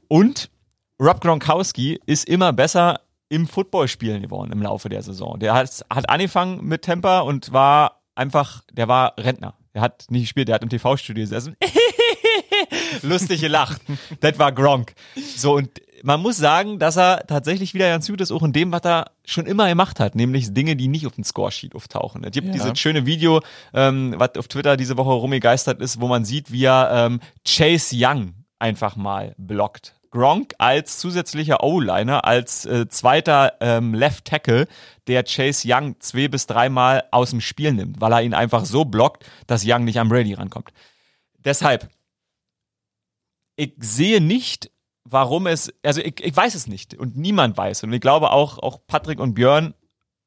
Und 0.08 0.50
Rob 1.00 1.20
Gronkowski 1.20 2.00
ist 2.06 2.28
immer 2.28 2.52
besser 2.52 3.00
im 3.28 3.48
Footballspielen 3.48 4.22
geworden 4.22 4.52
im 4.52 4.62
Laufe 4.62 4.88
der 4.88 5.02
Saison. 5.02 5.38
Der 5.40 5.54
hat, 5.54 5.84
hat 5.90 6.08
angefangen 6.08 6.64
mit 6.64 6.82
Tampa 6.82 7.20
und 7.20 7.52
war 7.52 8.02
einfach, 8.14 8.62
der 8.72 8.86
war 8.86 9.14
Rentner. 9.18 9.54
Der 9.74 9.82
hat 9.82 10.06
nicht 10.08 10.22
gespielt, 10.22 10.48
der 10.48 10.54
hat 10.54 10.62
im 10.62 10.68
TV-Studio 10.68 11.24
gesessen. 11.24 11.56
Lustig 13.02 13.40
gelacht. 13.40 13.82
Das 14.20 14.38
war 14.38 14.52
Gronk. 14.52 14.94
So, 15.36 15.56
und 15.56 15.68
man 16.04 16.20
muss 16.20 16.36
sagen, 16.36 16.78
dass 16.78 16.96
er 16.96 17.26
tatsächlich 17.26 17.74
wieder 17.74 17.88
ganz 17.88 18.06
gut 18.06 18.20
ist, 18.20 18.30
auch 18.30 18.42
in 18.44 18.52
dem, 18.52 18.70
was 18.70 18.82
er 18.84 19.10
schon 19.24 19.46
immer 19.46 19.66
gemacht 19.68 19.98
hat, 19.98 20.14
nämlich 20.14 20.54
Dinge, 20.54 20.76
die 20.76 20.86
nicht 20.86 21.06
auf 21.06 21.14
dem 21.14 21.24
Scoresheet 21.24 21.74
auftauchen. 21.74 22.22
Es 22.22 22.30
gibt 22.30 22.54
dieses 22.54 22.78
schöne 22.78 23.04
Video, 23.04 23.40
ähm, 23.72 24.14
was 24.18 24.36
auf 24.36 24.46
Twitter 24.46 24.76
diese 24.76 24.96
Woche 24.96 25.10
rumgegeistert 25.10 25.80
ist, 25.80 26.00
wo 26.00 26.06
man 26.06 26.24
sieht, 26.24 26.52
wie 26.52 26.64
er 26.64 26.90
ähm, 26.92 27.20
Chase 27.44 27.96
Young 27.98 28.34
einfach 28.60 28.94
mal 28.94 29.34
blockt. 29.38 29.93
Gronk 30.14 30.54
als 30.58 30.98
zusätzlicher 30.98 31.64
O-Liner, 31.64 32.24
als 32.24 32.64
äh, 32.66 32.88
zweiter 32.88 33.54
ähm, 33.60 33.94
Left 33.94 34.24
Tackle, 34.24 34.68
der 35.08 35.24
Chase 35.24 35.66
Young 35.68 35.96
zwei 35.98 36.28
bis 36.28 36.46
dreimal 36.46 37.02
aus 37.10 37.30
dem 37.30 37.40
Spiel 37.40 37.72
nimmt, 37.72 38.00
weil 38.00 38.12
er 38.12 38.22
ihn 38.22 38.32
einfach 38.32 38.64
so 38.64 38.84
blockt, 38.84 39.26
dass 39.48 39.64
Young 39.66 39.84
nicht 39.84 39.98
an 39.98 40.08
Brady 40.08 40.34
rankommt. 40.34 40.72
Deshalb, 41.38 41.90
ich 43.56 43.74
sehe 43.78 44.20
nicht, 44.20 44.70
warum 45.02 45.48
es, 45.48 45.74
also 45.82 46.00
ich, 46.00 46.24
ich 46.24 46.36
weiß 46.36 46.54
es 46.54 46.68
nicht 46.68 46.94
und 46.94 47.16
niemand 47.16 47.56
weiß. 47.56 47.82
Und 47.82 47.92
ich 47.92 48.00
glaube 48.00 48.30
auch, 48.30 48.58
auch 48.58 48.78
Patrick 48.86 49.18
und 49.18 49.34
Björn 49.34 49.74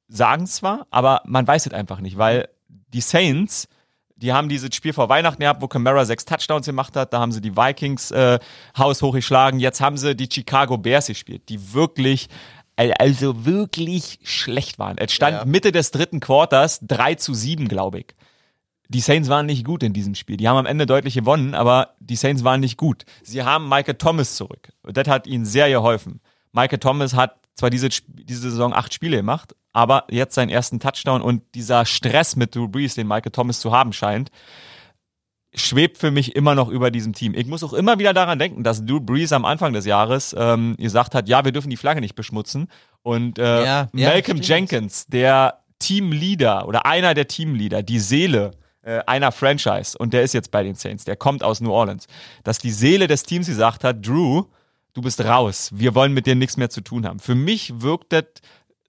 sagen 0.10 0.48
zwar, 0.48 0.86
aber 0.92 1.22
man 1.26 1.48
weiß 1.48 1.66
es 1.66 1.74
einfach 1.74 2.02
nicht, 2.02 2.18
weil 2.18 2.50
die 2.68 3.02
Saints, 3.02 3.70
die 4.18 4.34
haben 4.34 4.50
dieses 4.50 4.74
Spiel 4.76 4.94
vor 4.94 5.10
Weihnachten 5.10 5.42
gehabt, 5.42 5.62
wo 5.62 5.68
Camara 5.68 6.04
sechs 6.06 6.26
Touchdowns 6.26 6.66
gemacht 6.66 6.96
hat. 6.96 7.14
Da 7.14 7.20
haben 7.20 7.32
sie 7.32 7.42
die 7.42 7.56
Vikings 7.56 8.12
äh, 8.12 8.40
Haus 8.78 9.02
hochgeschlagen. 9.02 9.60
Jetzt 9.60 9.80
haben 9.82 9.98
sie 9.98 10.16
die 10.16 10.28
Chicago 10.32 10.78
Bears 10.78 11.08
gespielt, 11.08 11.44
die 11.50 11.74
wirklich, 11.74 12.28
al- 12.76 12.94
also 12.94 13.46
wirklich 13.46 14.20
schlecht 14.24 14.80
waren. 14.80 14.98
Es 14.98 15.14
stand 15.14 15.38
Ja. 15.38 15.46
Mitte 15.46 15.72
des 15.72 15.92
dritten 15.92 16.20
Quarters 16.20 16.80
3 16.82 17.16
zu 17.16 17.34
7, 17.34 17.68
glaube 17.68 18.00
ich. 18.00 18.08
Die 18.90 19.02
Saints 19.02 19.28
waren 19.30 19.46
nicht 19.46 19.66
gut 19.66 19.84
in 19.84 19.92
diesem 19.94 20.16
Spiel. 20.16 20.38
Die 20.38 20.48
haben 20.48 20.58
am 20.58 20.66
Ende 20.66 20.86
deutlich 20.86 21.14
gewonnen, 21.14 21.54
aber 21.54 21.96
die 22.00 22.16
Saints 22.16 22.44
waren 22.44 22.62
nicht 22.62 22.78
gut. 22.78 23.04
Sie 23.22 23.44
haben 23.44 23.68
Michael 23.68 23.96
Thomas 23.96 24.36
zurück. 24.36 24.70
Und 24.82 24.96
Das 24.98 25.08
hat 25.10 25.28
ihnen 25.28 25.46
sehr 25.46 25.70
geholfen. 25.70 26.22
Michael 26.54 26.80
Thomas 26.80 27.14
hat 27.14 27.36
zwar 27.54 27.70
diese, 27.70 27.90
diese 27.90 28.50
Saison 28.50 28.74
acht 28.74 28.94
Spiele 28.94 29.18
gemacht, 29.18 29.54
aber 29.78 30.06
jetzt 30.10 30.34
seinen 30.34 30.50
ersten 30.50 30.80
Touchdown 30.80 31.22
und 31.22 31.44
dieser 31.54 31.86
Stress 31.86 32.36
mit 32.36 32.56
Drew 32.56 32.68
Brees, 32.68 32.96
den 32.96 33.08
Michael 33.08 33.32
Thomas 33.32 33.60
zu 33.60 33.72
haben 33.72 33.94
scheint, 33.94 34.32
schwebt 35.54 36.00
für 36.00 36.10
mich 36.10 36.36
immer 36.36 36.56
noch 36.56 36.70
über 36.70 36.90
diesem 36.90 37.14
Team. 37.14 37.36
Ich 37.36 37.46
muss 37.46 37.64
auch 37.64 37.74
immer 37.74 38.00
wieder 38.00 38.12
daran 38.12 38.40
denken, 38.40 38.64
dass 38.64 38.84
Drew 38.84 39.00
Brees 39.00 39.32
am 39.34 39.46
Anfang 39.46 39.74
des 39.74 39.86
Jahres 39.86 40.36
ähm, 40.36 40.76
gesagt 40.80 41.14
hat, 41.14 41.30
ja, 41.30 41.46
wir 41.46 41.52
dürfen 41.52 41.70
die 41.70 41.78
Flagge 41.78 42.02
nicht 42.02 42.16
beschmutzen. 42.16 42.70
Und 43.04 43.38
äh, 43.38 43.66
Ja, 43.66 43.88
Malcolm. 43.92 44.42
Jenkins, 44.42 45.06
der 45.06 45.60
Teamleader 45.78 46.68
oder 46.68 46.88
einer 46.88 47.14
der 47.14 47.28
Teamleader, 47.28 47.84
die 47.84 48.00
Seele 48.00 48.54
äh, 48.82 49.02
einer 49.06 49.32
Franchise, 49.32 49.96
und 49.96 50.12
der 50.12 50.24
ist 50.24 50.34
jetzt 50.34 50.50
bei 50.50 50.64
den 50.64 50.74
Saints, 50.74 51.06
der 51.06 51.18
kommt 51.18 51.44
aus 51.44 51.62
New 51.62 51.72
Orleans, 51.72 52.08
dass 52.44 52.58
die 52.58 52.72
Seele 52.72 53.06
des 53.06 53.22
Teams 53.22 53.46
gesagt 53.46 53.84
hat, 53.84 54.04
Drew, 54.04 54.46
du 54.96 55.02
bist 55.04 55.24
raus, 55.24 55.70
wir 55.72 55.94
wollen 55.94 56.16
mit 56.16 56.26
dir 56.26 56.34
nichts 56.34 56.58
mehr 56.58 56.72
zu 56.72 56.82
tun 56.82 57.06
haben. 57.06 57.20
Für 57.20 57.36
mich 57.36 57.80
wirkt 57.80 58.12
das 58.12 58.24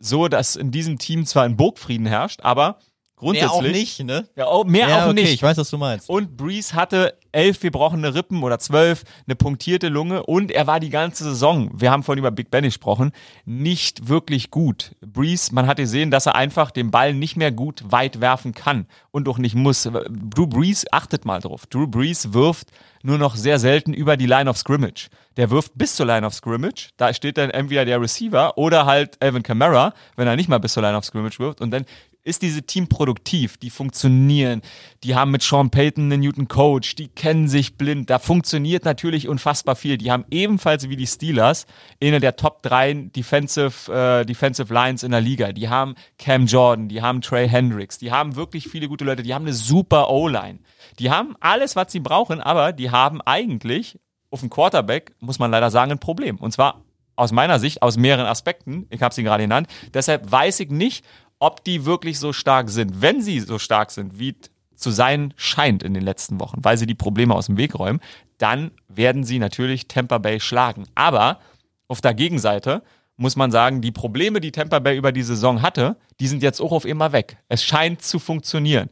so, 0.01 0.29
dass 0.29 0.57
in 0.57 0.71
diesem 0.71 0.99
Team 0.99 1.27
zwar 1.27 1.45
ein 1.45 1.57
Burgfrieden 1.57 2.07
herrscht, 2.07 2.41
aber 2.43 2.79
grundsätzlich... 3.19 3.51
Mehr 3.51 3.59
auch 3.59 3.73
nicht, 3.73 4.05
ne? 4.05 4.29
Ja, 4.37 4.49
oh, 4.49 4.65
mehr 4.65 4.89
ja, 4.89 5.05
auch 5.05 5.11
okay, 5.11 5.23
nicht. 5.23 5.35
ich 5.35 5.43
weiß, 5.43 5.57
was 5.59 5.71
du 5.71 5.79
meinst. 5.79 6.09
Und 6.09 6.37
Breeze 6.37 6.75
hatte 6.75 7.15
elf 7.33 7.61
gebrochene 7.61 8.15
Rippen 8.15 8.43
oder 8.43 8.59
zwölf, 8.59 9.05
eine 9.27 9.37
punktierte 9.37 9.89
Lunge 9.89 10.23
und 10.25 10.51
er 10.51 10.67
war 10.67 10.81
die 10.81 10.91
ganze 10.91 11.25
Saison, 11.25 11.71
wir 11.75 11.91
haben 11.91 12.03
vorhin 12.03 12.21
über 12.21 12.31
Big 12.31 12.51
Ben 12.51 12.65
gesprochen, 12.65 13.13
nicht 13.45 14.09
wirklich 14.09 14.51
gut. 14.51 14.93
Breeze, 15.01 15.55
man 15.55 15.67
hat 15.67 15.77
gesehen, 15.77 16.11
dass 16.11 16.27
er 16.27 16.35
einfach 16.35 16.71
den 16.71 16.91
Ball 16.91 17.15
nicht 17.15 17.37
mehr 17.37 17.53
gut 17.53 17.83
weit 17.87 18.21
werfen 18.21 18.55
kann 18.55 18.87
und 19.11 19.29
auch 19.29 19.39
nicht 19.39 19.55
muss. 19.55 19.83
Drew 19.83 20.47
Breeze, 20.47 20.87
achtet 20.91 21.25
mal 21.25 21.41
drauf, 21.41 21.67
Drew 21.67 21.87
Breeze 21.87 22.33
wirft 22.35 22.71
nur 23.03 23.19
noch 23.19 23.37
sehr 23.37 23.59
selten 23.59 23.93
über 23.93 24.17
die 24.17 24.27
Line 24.27 24.51
of 24.51 24.59
Scrimmage. 24.59 25.09
Der 25.37 25.51
wirft 25.51 25.73
bis 25.77 25.95
zur 25.95 26.07
Line 26.07 26.27
of 26.27 26.35
Scrimmage, 26.35 26.91
da 26.97 27.15
steht 27.15 27.39
dann 27.39 27.51
entweder 27.51 27.85
der 27.85 28.01
Receiver 28.01 28.59
oder 28.59 28.87
halt 28.87 29.23
Alvin 29.23 29.45
Kamara, 29.45 29.95
wenn 30.17 30.27
er 30.27 30.35
nicht 30.35 30.49
mal 30.49 30.59
bis 30.59 30.73
zur 30.73 30.83
Line 30.83 30.97
of 30.97 31.05
Scrimmage 31.05 31.39
wirft 31.39 31.61
und 31.61 31.71
dann 31.71 31.85
ist 32.29 32.43
diese 32.43 32.63
Team 32.63 32.89
produktiv, 32.89 33.57
die 33.57 33.71
funktionieren, 33.71 34.63
die 35.03 35.15
haben 35.15 35.31
mit 35.31 35.43
Sean 35.43 35.71
Payton 35.71 36.05
einen 36.05 36.21
Newton 36.21 36.47
Coach, 36.47 36.95
die 36.95 37.09
kennen 37.09 37.49
sich 37.49 37.77
blind, 37.77 38.11
da 38.11 38.19
funktioniert 38.19 38.85
natürlich 38.85 39.29
unfassbar 39.29 39.75
viel. 39.77 39.99
Die 39.99 40.11
haben 40.11 40.25
ebenfalls 40.31 40.89
wie 40.89 40.97
die 40.97 41.07
Steelers 41.07 41.67
eine 42.03 42.21
der 42.21 42.37
Top 42.37 42.63
3 42.63 43.11
Defensive, 43.17 43.93
äh, 43.93 44.27
Defensive 44.27 44.73
Lines 44.73 45.03
in 45.03 45.11
der 45.11 45.21
Liga. 45.21 45.53
Die 45.53 45.69
haben 45.69 45.95
Cam 46.19 46.47
Jordan, 46.47 46.89
die 46.89 47.03
haben 47.03 47.23
Trey 47.23 47.49
Hendricks, 47.49 47.99
die 47.99 48.13
haben 48.13 48.37
wirklich 48.37 48.69
viele 48.69 48.89
gute 48.89 49.05
Leute, 49.05 49.23
die 49.23 49.35
haben 49.35 49.45
eine 49.45 49.55
super 49.55 50.11
O-Line. 50.11 50.61
Die 50.99 51.11
haben 51.11 51.35
alles, 51.41 51.77
was 51.77 51.91
sie 51.93 52.01
brauchen, 52.01 52.41
aber 52.41 52.73
die 52.73 52.91
haben 52.91 53.21
eigentlich 53.23 53.99
auf 54.31 54.41
dem 54.41 54.51
Quarterback, 54.51 55.13
muss 55.21 55.39
man 55.39 55.51
leider 55.51 55.71
sagen, 55.71 55.93
ein 55.93 55.99
Problem. 55.99 56.37
Und 56.37 56.53
zwar 56.53 56.83
aus 57.19 57.33
meiner 57.33 57.59
Sicht, 57.59 57.83
aus 57.83 57.97
mehreren 57.97 58.27
Aspekten, 58.27 58.87
ich 58.91 59.03
habe 59.03 59.13
sie 59.15 59.25
gerade 59.25 59.43
genannt, 59.43 59.69
deshalb 59.93 60.31
weiß 60.31 60.61
ich 60.61 60.71
nicht, 60.71 61.05
ob 61.39 61.65
die 61.65 61.85
wirklich 61.85 62.19
so 62.19 62.33
stark 62.33 62.71
sind. 62.71 63.01
Wenn 63.01 63.23
sie 63.23 63.41
so 63.41 63.59
stark 63.59 63.91
sind, 63.91 64.19
wie 64.19 64.37
zu 64.75 64.91
sein 64.91 65.35
scheint 65.37 65.83
in 65.83 65.95
den 65.95 66.03
letzten 66.03 66.41
Wochen, 66.41 66.59
weil 66.63 66.79
sie 66.79 66.87
die 66.87 66.95
Probleme 66.95 67.35
aus 67.35 67.47
dem 67.47 67.57
Weg 67.57 67.79
räumen, 67.79 68.01
dann 68.39 68.71
werden 68.89 69.25
sie 69.25 69.39
natürlich 69.39 69.89
Tampa 69.89 70.19
Bay 70.19 70.41
schlagen. 70.41 70.87
Aber 70.95 71.41
auf 71.89 72.01
der 72.01 72.15
Gegenseite 72.15 72.83
muss 73.17 73.35
man 73.35 73.51
sagen, 73.51 73.81
die 73.81 73.91
Probleme, 73.91 74.41
die 74.41 74.53
Tampa 74.53 74.79
Bay 74.79 74.97
über 74.97 75.11
die 75.11 75.23
Saison 75.23 75.61
hatte, 75.61 75.97
die 76.21 76.29
sind 76.29 76.43
jetzt 76.43 76.61
auch 76.61 76.71
auf 76.71 76.85
immer 76.85 77.13
weg. 77.13 77.39
Es 77.49 77.65
scheint 77.65 78.03
zu 78.03 78.21
funktionieren. 78.21 78.89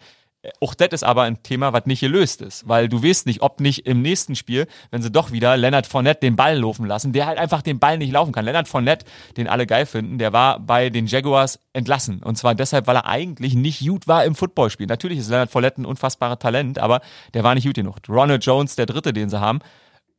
Auch 0.61 0.75
das 0.75 0.89
ist 0.91 1.05
aber 1.05 1.23
ein 1.23 1.43
Thema, 1.43 1.73
was 1.73 1.87
nicht 1.87 2.01
gelöst 2.01 2.43
ist, 2.43 2.69
weil 2.69 2.89
du 2.89 3.03
weißt 3.03 3.27
nicht, 3.27 3.43
ob 3.43 3.61
nicht 3.61 3.87
im 3.87 4.03
nächsten 4.03 4.37
Spiel, 4.37 4.67
wenn 4.91 5.03
sie 5.03 5.11
doch 5.11 5.33
wieder 5.33 5.57
Leonard 5.57 5.87
Fournette 5.87 6.21
den 6.21 6.37
Ball 6.37 6.59
laufen 6.59 6.87
lassen, 6.87 7.13
der 7.13 7.27
halt 7.27 7.39
einfach 7.39 7.63
den 7.63 7.79
Ball 7.79 7.99
nicht 7.99 8.13
laufen 8.13 8.33
kann. 8.33 8.45
Leonard 8.45 8.69
Fournette, 8.69 9.07
den 9.37 9.49
alle 9.49 9.67
geil 9.67 9.87
finden, 9.87 10.19
der 10.19 10.33
war 10.33 10.61
bei 10.61 10.91
den 10.91 11.07
Jaguars 11.07 11.59
entlassen. 11.73 12.23
Und 12.23 12.37
zwar 12.37 12.55
deshalb, 12.55 12.87
weil 12.87 12.97
er 12.97 13.07
eigentlich 13.07 13.55
nicht 13.55 13.87
gut 13.87 14.09
war 14.09 14.25
im 14.25 14.35
Footballspiel. 14.35 14.87
Natürlich 14.87 15.19
ist 15.19 15.31
Leonard 15.31 15.51
Fournette 15.51 15.83
ein 15.83 15.87
unfassbares 15.87 16.39
Talent, 16.39 16.79
aber 16.79 17.01
der 17.35 17.45
war 17.45 17.55
nicht 17.55 17.67
gut 17.67 17.75
genug. 17.75 17.97
Ronald 18.09 18.45
Jones, 18.45 18.77
der 18.77 18.87
Dritte, 18.87 19.13
den 19.13 19.31
sie 19.31 19.41
haben, 19.41 19.61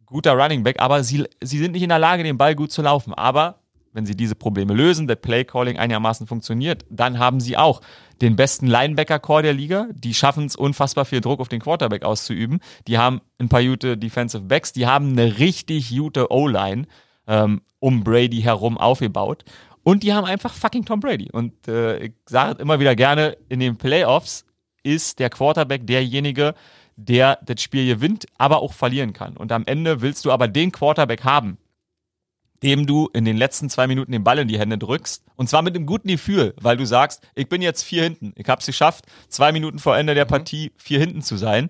guter 0.05 0.33
Running 0.33 0.63
Back, 0.63 0.79
aber 0.79 1.03
sie, 1.03 1.25
sie 1.41 1.59
sind 1.59 1.73
nicht 1.73 1.83
in 1.83 1.89
der 1.89 1.99
Lage, 1.99 2.23
den 2.23 2.37
Ball 2.37 2.55
gut 2.55 2.71
zu 2.71 2.81
laufen. 2.81 3.13
Aber 3.13 3.59
wenn 3.97 4.05
sie 4.05 4.15
diese 4.15 4.35
Probleme 4.35 4.73
lösen, 4.73 5.07
der 5.07 5.15
Play 5.15 5.43
Calling 5.43 5.79
einigermaßen 5.79 6.27
funktioniert, 6.27 6.85
dann 6.89 7.17
haben 7.17 7.39
sie 7.39 7.57
auch 7.57 7.81
den 8.21 8.35
besten 8.35 8.67
Linebacker-Core 8.67 9.43
der 9.43 9.53
Liga. 9.53 9.87
Die 9.93 10.13
schaffen 10.13 10.45
es, 10.45 10.55
unfassbar 10.55 11.05
viel 11.05 11.21
Druck 11.21 11.39
auf 11.39 11.49
den 11.49 11.61
Quarterback 11.61 12.03
auszuüben. 12.03 12.59
Die 12.87 12.97
haben 12.97 13.21
ein 13.39 13.49
paar 13.49 13.63
gute 13.63 13.97
Defensive 13.97 14.43
Backs. 14.43 14.73
Die 14.73 14.87
haben 14.87 15.11
eine 15.11 15.39
richtig 15.39 15.95
gute 15.95 16.31
O-Line 16.31 16.87
ähm, 17.27 17.61
um 17.79 18.03
Brady 18.03 18.41
herum 18.41 18.77
aufgebaut. 18.77 19.43
Und 19.83 20.03
die 20.03 20.13
haben 20.13 20.25
einfach 20.25 20.53
fucking 20.53 20.85
Tom 20.85 20.99
Brady. 20.99 21.29
Und 21.31 21.67
äh, 21.67 21.97
ich 22.05 22.13
sage 22.25 22.61
immer 22.61 22.79
wieder 22.79 22.95
gerne, 22.95 23.37
in 23.47 23.59
den 23.59 23.77
Playoffs 23.77 24.45
ist 24.83 25.19
der 25.19 25.29
Quarterback 25.29 25.87
derjenige, 25.87 26.55
der 26.97 27.39
das 27.45 27.61
Spiel 27.61 27.85
gewinnt, 27.85 28.25
aber 28.37 28.61
auch 28.61 28.73
verlieren 28.73 29.13
kann. 29.13 29.37
Und 29.37 29.51
am 29.51 29.63
Ende 29.65 30.01
willst 30.01 30.25
du 30.25 30.31
aber 30.31 30.47
den 30.47 30.71
Quarterback 30.71 31.23
haben, 31.23 31.57
dem 32.63 32.87
du 32.87 33.09
in 33.13 33.25
den 33.25 33.37
letzten 33.37 33.69
zwei 33.69 33.87
Minuten 33.87 34.11
den 34.11 34.23
Ball 34.23 34.39
in 34.39 34.47
die 34.47 34.59
Hände 34.59 34.77
drückst. 34.77 35.23
Und 35.35 35.49
zwar 35.49 35.61
mit 35.61 35.75
einem 35.75 35.85
guten 35.85 36.07
Gefühl, 36.07 36.53
weil 36.59 36.77
du 36.77 36.85
sagst, 36.85 37.21
ich 37.35 37.49
bin 37.49 37.61
jetzt 37.61 37.83
vier 37.83 38.03
hinten. 38.03 38.33
Ich 38.35 38.47
habe 38.49 38.59
es 38.59 38.65
geschafft, 38.65 39.05
zwei 39.29 39.51
Minuten 39.51 39.79
vor 39.79 39.97
Ende 39.97 40.15
der 40.15 40.25
Partie 40.25 40.71
vier 40.77 40.99
hinten 40.99 41.21
zu 41.21 41.37
sein. 41.37 41.69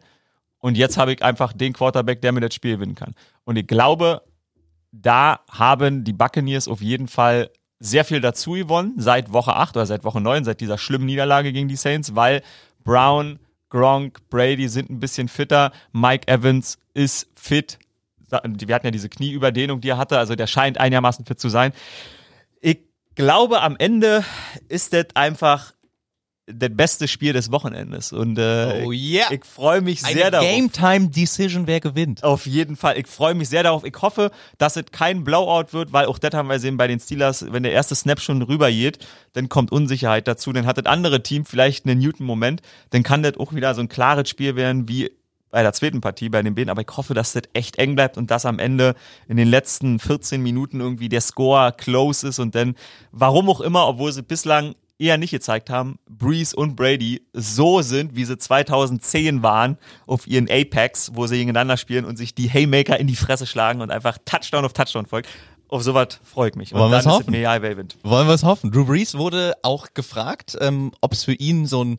Und 0.60 0.78
jetzt 0.78 0.98
habe 0.98 1.14
ich 1.14 1.24
einfach 1.24 1.54
den 1.54 1.74
Quarterback, 1.74 2.22
der 2.22 2.32
mir 2.32 2.42
das 2.42 2.54
Spiel 2.54 2.76
gewinnen 2.76 2.96
kann. 2.96 3.16
Und 3.44 3.58
ich 3.58 3.68
glaube, 3.68 4.24
da 4.92 5.42
haben 5.50 6.04
die 6.04 6.14
Buccaneers 6.14 6.68
auf 6.68 6.82
jeden 6.82 7.08
Fall 7.08 7.52
sehr 7.80 8.06
viel 8.06 8.22
dazu 8.22 8.54
gewonnen, 8.54 8.94
seit 8.98 9.32
Woche 9.34 9.56
8 9.56 9.76
oder 9.78 9.86
seit 9.86 10.04
Woche 10.04 10.22
9, 10.22 10.46
seit 10.46 10.62
dieser 10.62 10.78
schlimmen 10.78 11.06
Niederlage 11.06 11.54
gegen 11.54 11.68
die 11.68 11.76
Saints, 11.76 12.16
weil 12.16 12.42
Brown, 12.84 13.40
Gronk, 13.70 14.30
Brady 14.30 14.68
sind 14.68 14.90
ein 14.90 15.00
bisschen 15.00 15.28
fitter, 15.28 15.72
Mike 15.92 16.28
Evans 16.28 16.80
ist 16.94 17.30
fit, 17.36 17.78
wir 18.30 18.76
hatten 18.76 18.88
ja 18.88 18.92
diese 18.92 19.10
Knieüberdehnung, 19.10 19.82
die 19.82 19.90
er 19.90 19.98
hatte, 19.98 20.18
also 20.18 20.36
der 20.36 20.48
scheint 20.48 20.80
einigermaßen 20.80 21.26
fit 21.26 21.40
zu 21.40 21.50
sein. 21.50 21.72
Ich 22.62 22.80
glaube, 23.16 23.62
am 23.62 23.76
Ende 23.78 24.24
ist 24.70 24.94
das 24.94 25.08
einfach 25.16 25.74
das 26.48 26.70
beste 26.72 27.08
Spiel 27.10 27.34
des 27.34 27.52
Wochenendes. 27.52 28.14
Und 28.14 28.40
äh, 28.40 28.84
Oh 28.86 28.92
yeah. 28.92 29.32
ich 29.32 29.44
freue 29.44 29.82
mich 29.82 30.02
sehr 30.02 30.12
Eine 30.12 30.32
darauf. 30.32 30.48
Game 30.48 30.72
Time 30.72 31.10
Decision, 31.10 31.68
wer 31.68 31.82
gewinnt. 31.82 32.24
Auf 32.24 32.46
jeden 32.46 32.78
Fall. 32.78 32.98
Ich 32.98 33.08
freue 33.08 33.36
mich 33.36 33.50
sehr 33.50 33.64
darauf. 33.64 33.84
Ich 33.84 34.02
hoffe, 34.02 34.32
dass 34.58 34.78
es 34.78 34.86
kein 34.92 35.26
Blowout 35.26 35.74
wird, 35.74 35.92
weil 35.92 36.06
auch 36.06 36.18
das 36.18 36.34
haben 36.34 36.48
wir 36.48 36.56
gesehen 36.56 36.78
bei 36.78 36.88
den 36.88 37.00
Steelers, 37.02 37.46
wenn 37.52 37.64
der 37.64 37.74
erste 37.74 37.96
Snap 37.96 38.22
schon 38.22 38.42
rüber 38.42 38.72
geht, 38.72 39.06
dann 39.34 39.50
kommt 39.50 39.72
Unsicherheit 39.74 40.28
dazu. 40.28 40.54
Dann 40.54 40.66
hat 40.66 40.78
das 40.78 40.86
andere 40.86 41.22
Team 41.22 41.46
vielleicht 41.46 41.86
einen 41.86 42.00
Newton-Moment. 42.00 42.62
Dann 42.92 43.04
kann 43.04 43.24
das 43.24 43.36
auch 43.38 43.54
wieder 43.54 43.76
so 43.76 43.82
ein 43.82 43.90
klares 43.90 44.30
Spiel 44.30 44.56
werden 44.56 44.88
wie 44.88 45.12
bei 45.58 45.64
der 45.64 45.74
zweiten 45.74 46.02
Partie 46.02 46.30
bei 46.30 46.44
den 46.44 46.54
Bäden. 46.54 46.70
Aber 46.70 46.84
ich 46.84 46.98
hoffe, 46.98 47.16
dass 47.16 47.34
das 47.34 47.42
echt 47.54 47.80
eng 47.80 47.96
bleibt 47.96 48.16
und 48.16 48.30
dass 48.30 48.46
am 48.46 48.60
Ende 48.60 48.94
in 49.28 49.38
den 49.38 49.48
letzten 49.48 49.98
14 49.98 50.40
Minuten 50.40 50.80
irgendwie 50.80 51.10
der 51.10 51.20
Score 51.20 51.74
close 51.76 52.28
ist 52.28 52.38
und 52.38 52.54
dann, 52.54 52.76
warum 53.12 53.50
auch 53.50 53.60
immer, 53.62 53.88
obwohl 53.88 54.12
sie 54.12 54.22
bislang 54.22 54.76
eher 55.00 55.18
nicht 55.18 55.32
gezeigt 55.32 55.72
haben, 55.72 55.98
Breeze 56.08 56.56
und 56.56 56.76
Brady 56.76 57.26
so 57.34 57.82
sind, 57.82 58.16
wie 58.16 58.24
sie 58.24 58.38
2010 58.38 59.42
waren 59.42 59.80
auf 60.06 60.28
ihren 60.28 60.48
Apex, 60.48 61.14
wo 61.16 61.26
sie 61.26 61.38
gegeneinander 61.38 61.78
spielen 61.78 62.06
und 62.06 62.18
sich 62.18 62.36
die 62.36 62.52
Haymaker 62.52 63.00
in 63.00 63.08
die 63.08 63.16
Fresse 63.16 63.48
schlagen 63.48 63.82
und 63.82 63.90
einfach 63.90 64.20
Touchdown 64.26 64.64
auf 64.64 64.74
Touchdown 64.74 65.08
folgt. 65.08 65.28
Auf 65.70 65.82
sowas 65.82 66.20
freue 66.24 66.50
ich 66.50 66.56
mich. 66.56 66.72
Und 66.72 66.82
Wollen 66.82 66.92
ist 67.00 67.08
es 67.08 67.12
hoffen? 67.12 67.34
Wollen 68.04 68.28
wir 68.28 68.36
es 68.36 68.44
hoffen? 68.44 68.72
Drew 68.72 68.86
Brees 68.86 69.18
wurde 69.18 69.56
auch 69.64 69.88
gefragt, 69.96 70.56
ähm, 70.62 70.92
ob 71.02 71.14
es 71.14 71.24
für 71.24 71.34
ihn 71.34 71.66
so 71.66 71.84
ein 71.84 71.98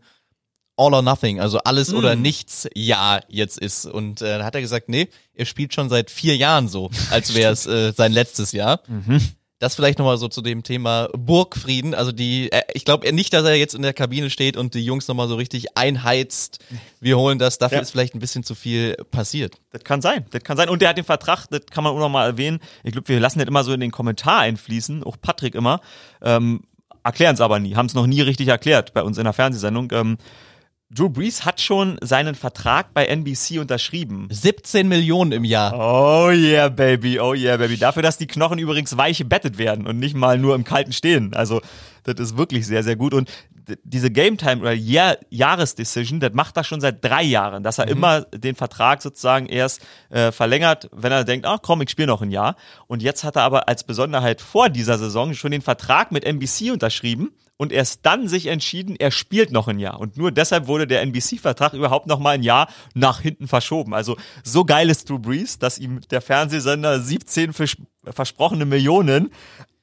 All 0.79 0.95
or 0.95 1.03
Nothing, 1.03 1.41
also 1.41 1.59
alles 1.59 1.93
oder 1.93 2.14
nichts 2.14 2.68
Jahr 2.74 3.20
jetzt 3.29 3.59
ist. 3.59 3.85
Und 3.85 4.22
äh, 4.22 4.43
hat 4.43 4.55
er 4.55 4.61
gesagt, 4.61 4.89
nee, 4.89 5.09
er 5.35 5.45
spielt 5.45 5.74
schon 5.74 5.89
seit 5.89 6.11
vier 6.11 6.37
Jahren 6.37 6.68
so, 6.68 6.91
als 7.11 7.35
wäre 7.35 7.53
es 7.53 7.66
äh, 7.66 7.93
sein 7.93 8.12
letztes 8.12 8.53
Jahr. 8.53 8.81
Das 9.61 9.74
vielleicht 9.74 9.99
nochmal 9.99 10.18
so 10.18 10.29
zu 10.29 10.41
dem 10.41 10.62
Thema 10.62 11.09
Burgfrieden. 11.18 11.93
Also 11.93 12.12
die, 12.12 12.53
äh, 12.53 12.62
ich 12.74 12.85
glaube 12.85 13.12
nicht, 13.12 13.33
dass 13.33 13.45
er 13.45 13.57
jetzt 13.57 13.74
in 13.74 13.83
der 13.83 13.93
Kabine 13.93 14.31
steht 14.31 14.57
und 14.57 14.74
die 14.74 14.85
Jungs 14.85 15.09
nochmal 15.09 15.26
so 15.26 15.35
richtig 15.35 15.76
einheizt. 15.76 16.61
Wir 17.01 17.18
holen 17.18 17.41
das. 17.41 17.59
Dafür 17.59 17.79
Ja. 17.79 17.83
ist 17.83 17.91
vielleicht 17.91 18.14
ein 18.14 18.20
bisschen 18.20 18.45
zu 18.45 18.55
viel 18.55 18.95
passiert. 19.11 19.57
Das 19.72 19.83
kann 19.83 20.01
sein, 20.01 20.26
das 20.31 20.45
kann 20.45 20.57
sein. 20.57 20.68
Und 20.68 20.81
der 20.81 20.91
hat 20.91 20.97
den 20.97 21.05
Vertrag, 21.05 21.47
das 21.51 21.62
kann 21.72 21.83
man 21.83 21.93
auch 21.93 21.99
noch 21.99 22.09
mal 22.09 22.24
erwähnen. 22.24 22.61
Ich 22.85 22.93
glaube, 22.93 23.09
wir 23.09 23.18
lassen 23.18 23.41
das 23.41 23.49
immer 23.49 23.64
so 23.64 23.72
in 23.72 23.81
den 23.81 23.91
Kommentar 23.91 24.39
einfließen, 24.39 25.03
auch 25.03 25.16
Patrick 25.20 25.57
immer. 25.57 25.81
Ähm, 26.22 26.61
erklären 27.03 27.35
es 27.35 27.41
aber 27.41 27.59
nie, 27.59 27.74
haben 27.74 27.87
es 27.87 27.95
noch 27.95 28.07
nie 28.07 28.20
richtig 28.20 28.47
erklärt 28.47 28.93
bei 28.95 29.03
uns 29.03 29.18
in 29.18 29.24
der 29.24 29.33
Fernsehsendung. 29.33 29.91
Ähm, 29.93 30.18
Drew 30.91 31.11
Brees 31.11 31.45
hat 31.45 31.61
schon 31.61 31.99
seinen 32.01 32.34
Vertrag 32.34 32.95
bei 32.95 33.05
NBC 33.05 33.59
unterschrieben. 33.61 34.26
17 34.30 34.89
Millionen 34.89 35.32
im 35.32 35.45
Jahr. 35.45 35.74
Oh 35.74 36.30
yeah, 36.30 36.70
baby, 36.70 37.20
oh 37.20 37.34
yeah, 37.34 37.59
baby. 37.59 37.76
Dafür, 37.76 38.03
dass 38.03 38.16
die 38.16 38.26
Knochen 38.26 38.59
übrigens 38.59 38.97
weich 38.97 39.18
gebettet 39.18 39.59
werden 39.59 39.86
und 39.86 39.99
nicht 39.99 40.16
mal 40.16 40.39
nur 40.39 40.55
im 40.55 40.64
Kalten 40.64 40.93
stehen. 40.93 41.34
Also, 41.34 41.61
das 42.05 42.14
ist 42.18 42.39
wirklich 42.39 42.66
sehr, 42.66 42.82
sehr 42.82 42.97
gut. 42.97 43.12
Und 43.12 43.30
diese 43.84 44.11
Game 44.11 44.39
Time 44.39 44.62
oder 44.62 44.72
Jahr 44.72 45.18
Jahresdecision, 45.28 46.20
das 46.20 46.32
macht 46.32 46.57
er 46.57 46.64
schon 46.64 46.80
seit 46.80 47.05
drei 47.05 47.22
Jahren, 47.22 47.62
dass 47.62 47.76
er 47.76 47.86
immer 47.89 48.22
den 48.22 48.55
Vertrag 48.55 49.03
sozusagen 49.03 49.45
erst 49.45 49.84
äh, 50.09 50.32
verlängert, 50.32 50.89
wenn 50.93 51.12
er 51.12 51.24
denkt, 51.24 51.45
ach 51.45 51.59
komm, 51.61 51.82
ich 51.82 51.91
spiele 51.91 52.09
noch 52.09 52.22
ein 52.22 52.30
Jahr. 52.30 52.57
Und 52.86 53.03
jetzt 53.03 53.24
hat 53.24 53.36
er 53.36 53.43
aber 53.43 53.68
als 53.68 53.84
Besonderheit 53.84 54.41
vor 54.41 54.70
dieser 54.70 54.97
Saison 54.97 55.34
schon 55.34 55.51
den 55.51 55.61
Vertrag 55.61 56.12
mit 56.12 56.24
NBC 56.24 56.72
unterschrieben 56.72 57.32
und 57.59 57.72
erst 57.72 58.06
dann 58.06 58.28
sich 58.28 58.46
entschieden, 58.46 58.96
er 58.98 59.11
spielt 59.11 59.52
noch 59.52 59.68
ein 59.68 59.78
Jahr. 59.78 60.00
Und 60.00 60.16
nur 60.16 60.30
deshalb 60.30 60.68
wurde 60.68 60.86
der 60.86 61.02
NBC-Vertrag 61.02 61.74
überhaupt 61.74 62.06
noch 62.06 62.20
mal 62.20 62.30
ein 62.30 62.42
Jahr 62.42 62.68
nach 62.94 63.20
hinten 63.20 63.48
verschoben. 63.48 63.92
Also 63.92 64.16
so 64.44 64.64
geil 64.64 64.88
ist 64.88 65.11
Drew 65.11 65.18
Brees, 65.18 65.59
dass 65.59 65.78
ihm 65.78 66.00
der 66.11 66.22
Fernsehsender 66.22 67.00
17 67.00 67.52
vers 67.52 67.76
versprochene 68.04 68.64
Millionen 68.64 69.30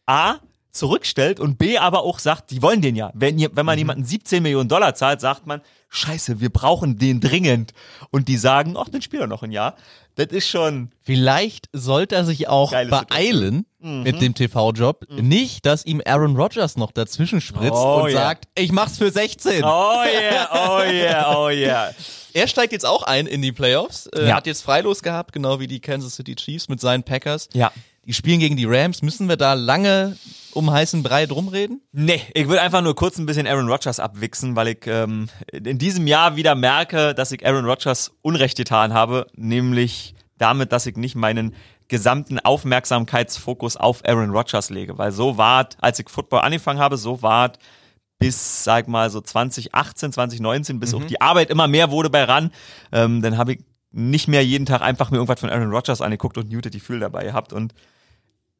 A 0.07 0.38
zurückstellt 0.71 1.39
und 1.39 1.57
B 1.57 1.78
aber 1.78 2.03
auch 2.03 2.19
sagt, 2.19 2.51
die 2.51 2.61
wollen 2.61 2.82
den 2.82 2.95
ja. 2.95 3.11
Wenn, 3.13 3.38
ihr, 3.38 3.49
wenn 3.53 3.65
man 3.65 3.78
jemanden 3.78 4.03
17 4.03 4.41
Millionen 4.41 4.67
Dollar 4.67 4.95
zahlt, 4.95 5.21
sagt 5.21 5.45
man, 5.45 5.61
scheiße, 5.89 6.41
wir 6.41 6.49
brauchen 6.49 6.97
den 6.97 7.21
dringend. 7.21 7.73
Und 8.09 8.28
die 8.28 8.38
sagen, 8.38 8.76
ach, 8.78 8.89
den 8.89 9.01
spielt 9.01 9.21
er 9.21 9.28
noch 9.28 9.43
ein 9.43 9.51
Jahr. 9.51 9.76
Das 10.15 10.28
ist 10.28 10.47
schon, 10.47 10.91
Vielleicht 11.01 11.69
sollte 11.73 12.15
er 12.15 12.26
sich 12.26 12.47
auch 12.47 12.71
Geile 12.71 13.63
mit 13.86 14.21
dem 14.21 14.33
TV-Job. 14.33 15.05
Nicht, 15.09 15.65
dass 15.65 15.86
ihm 15.86 16.01
Aaron 16.05 16.36
Rodgers 16.36 16.75
noch 16.77 16.91
dazwischen 16.91 17.39
spritzt 17.41 17.73
Oh, 17.73 18.01
und 18.03 18.09
ja. 18.11 18.17
sagt, 18.17 18.45
ich 18.55 18.71
mach's 18.71 18.97
für 18.97 19.11
16. 19.11 19.63
oh 19.63 19.67
yeah, 20.03 20.49
oh 20.51 20.81
yeah, 20.83 21.38
oh 21.38 21.49
yeah. 21.49 21.91
Er 22.33 22.49
steigt 22.49 22.73
jetzt 22.73 22.86
auch 22.86 23.03
ein 23.03 23.27
in 23.27 23.41
die 23.41 23.53
Playoffs. 23.53 24.07
Äh, 24.07 24.27
Ja. 24.27 24.36
Hat 24.36 24.45
jetzt 24.47 24.61
Freilos 24.63 25.01
gehabt, 25.01 25.31
genau 25.31 25.61
wie 25.61 25.67
die 25.67 25.79
Kansas 25.79 26.15
City 26.15 26.36
Chiefs 26.36 26.67
mit 26.67 26.81
seinen 26.81 27.03
Packers. 27.03 27.47
Ja. 27.53 27.71
Die 28.05 28.13
spielen 28.13 28.41
gegen 28.41 28.57
die 28.57 28.65
Rams. 28.65 29.01
Müssen 29.01 29.29
wir 29.29 29.38
da 29.38 29.53
lange 29.53 30.17
um 30.51 30.69
heißen 30.69 31.01
Brei 31.01 31.27
drum 31.27 31.47
reden? 31.47 31.81
Nee, 31.93 32.21
ich 32.33 32.49
will 32.49 32.59
einfach 32.59 32.81
nur 32.81 32.93
kurz 32.93 33.17
ein 33.17 33.25
bisschen 33.25 33.47
Aaron 33.47 33.69
Rodgers 33.69 34.01
abwichsen, 34.01 34.55
weil 34.57 34.67
ich 34.67 34.79
ähm, 34.86 35.27
in 35.53 35.77
diesem 35.77 36.07
Jahr 36.07 36.36
wieder 36.36 36.55
merke, 36.55 37.15
dass 37.15 37.31
ich 37.31 37.45
Aaron 37.45 37.65
Rodgers 37.65 38.11
Unrecht 38.21 38.57
getan 38.57 38.93
habe, 38.93 39.27
nämlich 39.36 40.13
damit, 40.38 40.73
dass 40.73 40.86
ich 40.86 40.97
nicht 40.97 41.15
meinen 41.15 41.55
gesamten 41.88 42.39
Aufmerksamkeitsfokus 42.39 43.77
auf 43.77 44.03
Aaron 44.05 44.31
Rodgers 44.31 44.69
lege, 44.69 44.97
weil 44.97 45.11
so 45.11 45.38
war 45.38 45.69
als 45.79 45.99
ich 45.99 46.09
Football 46.09 46.41
angefangen 46.41 46.79
habe, 46.79 46.97
so 46.97 47.21
war 47.21 47.53
bis, 48.17 48.63
sag 48.63 48.88
mal, 48.88 49.09
so 49.09 49.21
2018, 49.21 50.13
2019, 50.13 50.79
bis 50.79 50.93
auch 50.93 51.03
die 51.03 51.21
Arbeit 51.21 51.49
immer 51.49 51.67
mehr 51.67 51.91
wurde 51.91 52.09
bei 52.09 52.23
RAN, 52.23 52.51
ähm, 52.91 53.21
dann 53.21 53.38
habe 53.38 53.53
ich 53.53 53.59
nicht 53.91 54.27
mehr 54.27 54.43
jeden 54.43 54.65
Tag 54.65 54.81
einfach 54.81 55.11
mir 55.11 55.17
irgendwas 55.17 55.39
von 55.39 55.49
Aaron 55.49 55.71
Rodgers 55.71 56.01
angeguckt 56.01 56.38
und 56.38 56.49
Newt 56.49 56.65
die 56.65 56.71
Gefühl 56.71 56.99
dabei 56.99 57.25
gehabt 57.25 57.53
und 57.53 57.73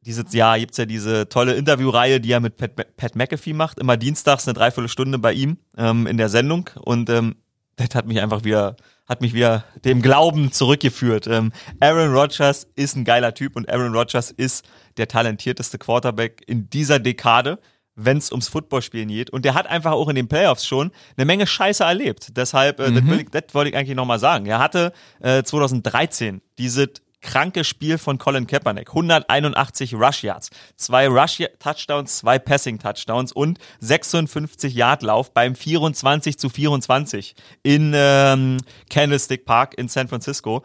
dieses 0.06 0.32
Jahr 0.32 0.58
gibt's 0.58 0.76
ja 0.76 0.86
diese 0.86 1.28
tolle 1.28 1.54
Interviewreihe, 1.54 2.20
die 2.20 2.30
er 2.30 2.38
mit 2.38 2.56
Pat, 2.56 2.96
Pat 2.96 3.16
McAfee 3.16 3.52
macht. 3.52 3.80
Immer 3.80 3.96
dienstags 3.96 4.46
eine 4.46 4.54
Dreiviertelstunde 4.54 5.18
bei 5.18 5.32
ihm 5.32 5.58
ähm, 5.76 6.06
in 6.06 6.16
der 6.16 6.28
Sendung. 6.28 6.70
Und 6.80 7.10
ähm, 7.10 7.34
das 7.76 7.94
hat 7.94 8.06
mich 8.06 8.20
einfach 8.20 8.44
wieder, 8.44 8.76
hat 9.06 9.20
mich 9.20 9.34
wieder 9.34 9.64
dem 9.84 10.02
Glauben 10.02 10.50
zurückgeführt. 10.50 11.26
Ähm, 11.26 11.52
Aaron 11.80 12.12
Rodgers 12.14 12.66
ist 12.74 12.96
ein 12.96 13.04
geiler 13.04 13.34
Typ 13.34 13.54
und 13.54 13.70
Aaron 13.70 13.94
Rodgers 13.94 14.30
ist 14.30 14.66
der 14.96 15.08
talentierteste 15.08 15.78
Quarterback 15.78 16.42
in 16.46 16.70
dieser 16.70 16.98
Dekade, 16.98 17.58
wenn 17.94 18.18
es 18.18 18.30
ums 18.30 18.48
Footballspielen 18.48 19.08
geht. 19.08 19.30
Und 19.30 19.44
der 19.44 19.54
hat 19.54 19.66
einfach 19.66 19.92
auch 19.92 20.08
in 20.08 20.16
den 20.16 20.28
Playoffs 20.28 20.66
schon 20.66 20.90
eine 21.16 21.26
Menge 21.26 21.46
Scheiße 21.46 21.84
erlebt. 21.84 22.36
Deshalb, 22.36 22.80
äh, 22.80 22.92
das, 22.92 23.06
will 23.06 23.20
ich, 23.20 23.30
das 23.30 23.44
wollte 23.52 23.70
ich 23.70 23.76
eigentlich 23.76 23.96
nochmal 23.96 24.18
sagen. 24.18 24.46
Er 24.46 24.58
hatte 24.58 24.92
äh, 25.20 25.42
2013 25.42 26.40
diese 26.58 26.88
kranke 27.26 27.64
Spiel 27.64 27.98
von 27.98 28.16
Colin 28.16 28.46
Kaepernick. 28.46 28.88
181 28.88 29.94
Rush 29.94 30.22
Yards, 30.22 30.50
zwei 30.76 31.08
Rush 31.08 31.42
Touchdowns, 31.58 32.18
zwei 32.18 32.38
Passing 32.38 32.78
Touchdowns 32.78 33.32
und 33.32 33.58
56 33.80 34.74
Yard 34.74 35.02
Lauf 35.02 35.34
beim 35.34 35.54
24 35.54 36.38
zu 36.38 36.48
24 36.48 37.34
in 37.62 37.92
ähm, 37.94 38.58
Candlestick 38.88 39.44
Park 39.44 39.74
in 39.76 39.88
San 39.88 40.08
Francisco. 40.08 40.62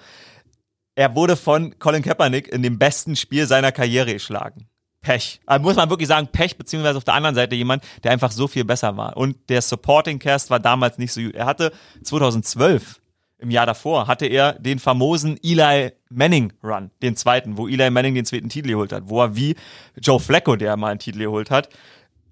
Er 0.96 1.16
wurde 1.16 1.36
von 1.36 1.78
Colin 1.80 2.04
Kaepernick 2.04 2.48
in 2.48 2.62
dem 2.62 2.78
besten 2.78 3.16
Spiel 3.16 3.48
seiner 3.48 3.72
Karriere 3.72 4.14
geschlagen. 4.14 4.68
Pech. 5.02 5.42
Also 5.48 5.64
muss 5.64 5.76
man 5.76 5.90
wirklich 5.90 6.08
sagen, 6.08 6.28
Pech, 6.28 6.58
beziehungsweise 6.58 6.98
auf 6.98 7.04
der 7.04 7.16
anderen 7.16 7.36
Seite 7.36 7.56
jemand, 7.56 7.84
der 8.04 8.12
einfach 8.12 8.32
so 8.32 8.48
viel 8.48 8.64
besser 8.64 8.96
war. 8.98 9.18
Und 9.18 9.50
der 9.50 9.64
Supporting 9.64 10.20
Cast 10.20 10.52
war 10.52 10.60
damals 10.60 11.00
nicht 11.00 11.12
so 11.12 11.22
gut. 11.22 11.34
Er 11.34 11.48
hatte 11.48 11.72
2012 12.04 13.01
im 13.42 13.52
Jahr 13.52 13.66
davor 13.66 14.08
hatte 14.08 14.28
er 14.28 14.54
den 14.54 14.80
famosen 14.80 15.38
Eli 15.44 15.92
Manning 16.10 16.54
Run, 16.64 16.92
den 17.02 17.16
zweiten, 17.16 17.58
wo 17.58 17.68
Eli 17.68 17.90
Manning 17.90 18.16
den 18.16 18.26
zweiten 18.26 18.50
Titel 18.50 18.70
geholt 18.70 18.94
hat, 18.94 19.04
wo 19.08 19.22
er 19.22 19.36
wie 19.36 19.56
Joe 20.02 20.20
Flacco, 20.20 20.56
der 20.56 20.78
mal 20.78 20.90
einen 20.90 21.00
Titel 21.00 21.20
geholt 21.20 21.50
hat, 21.50 21.70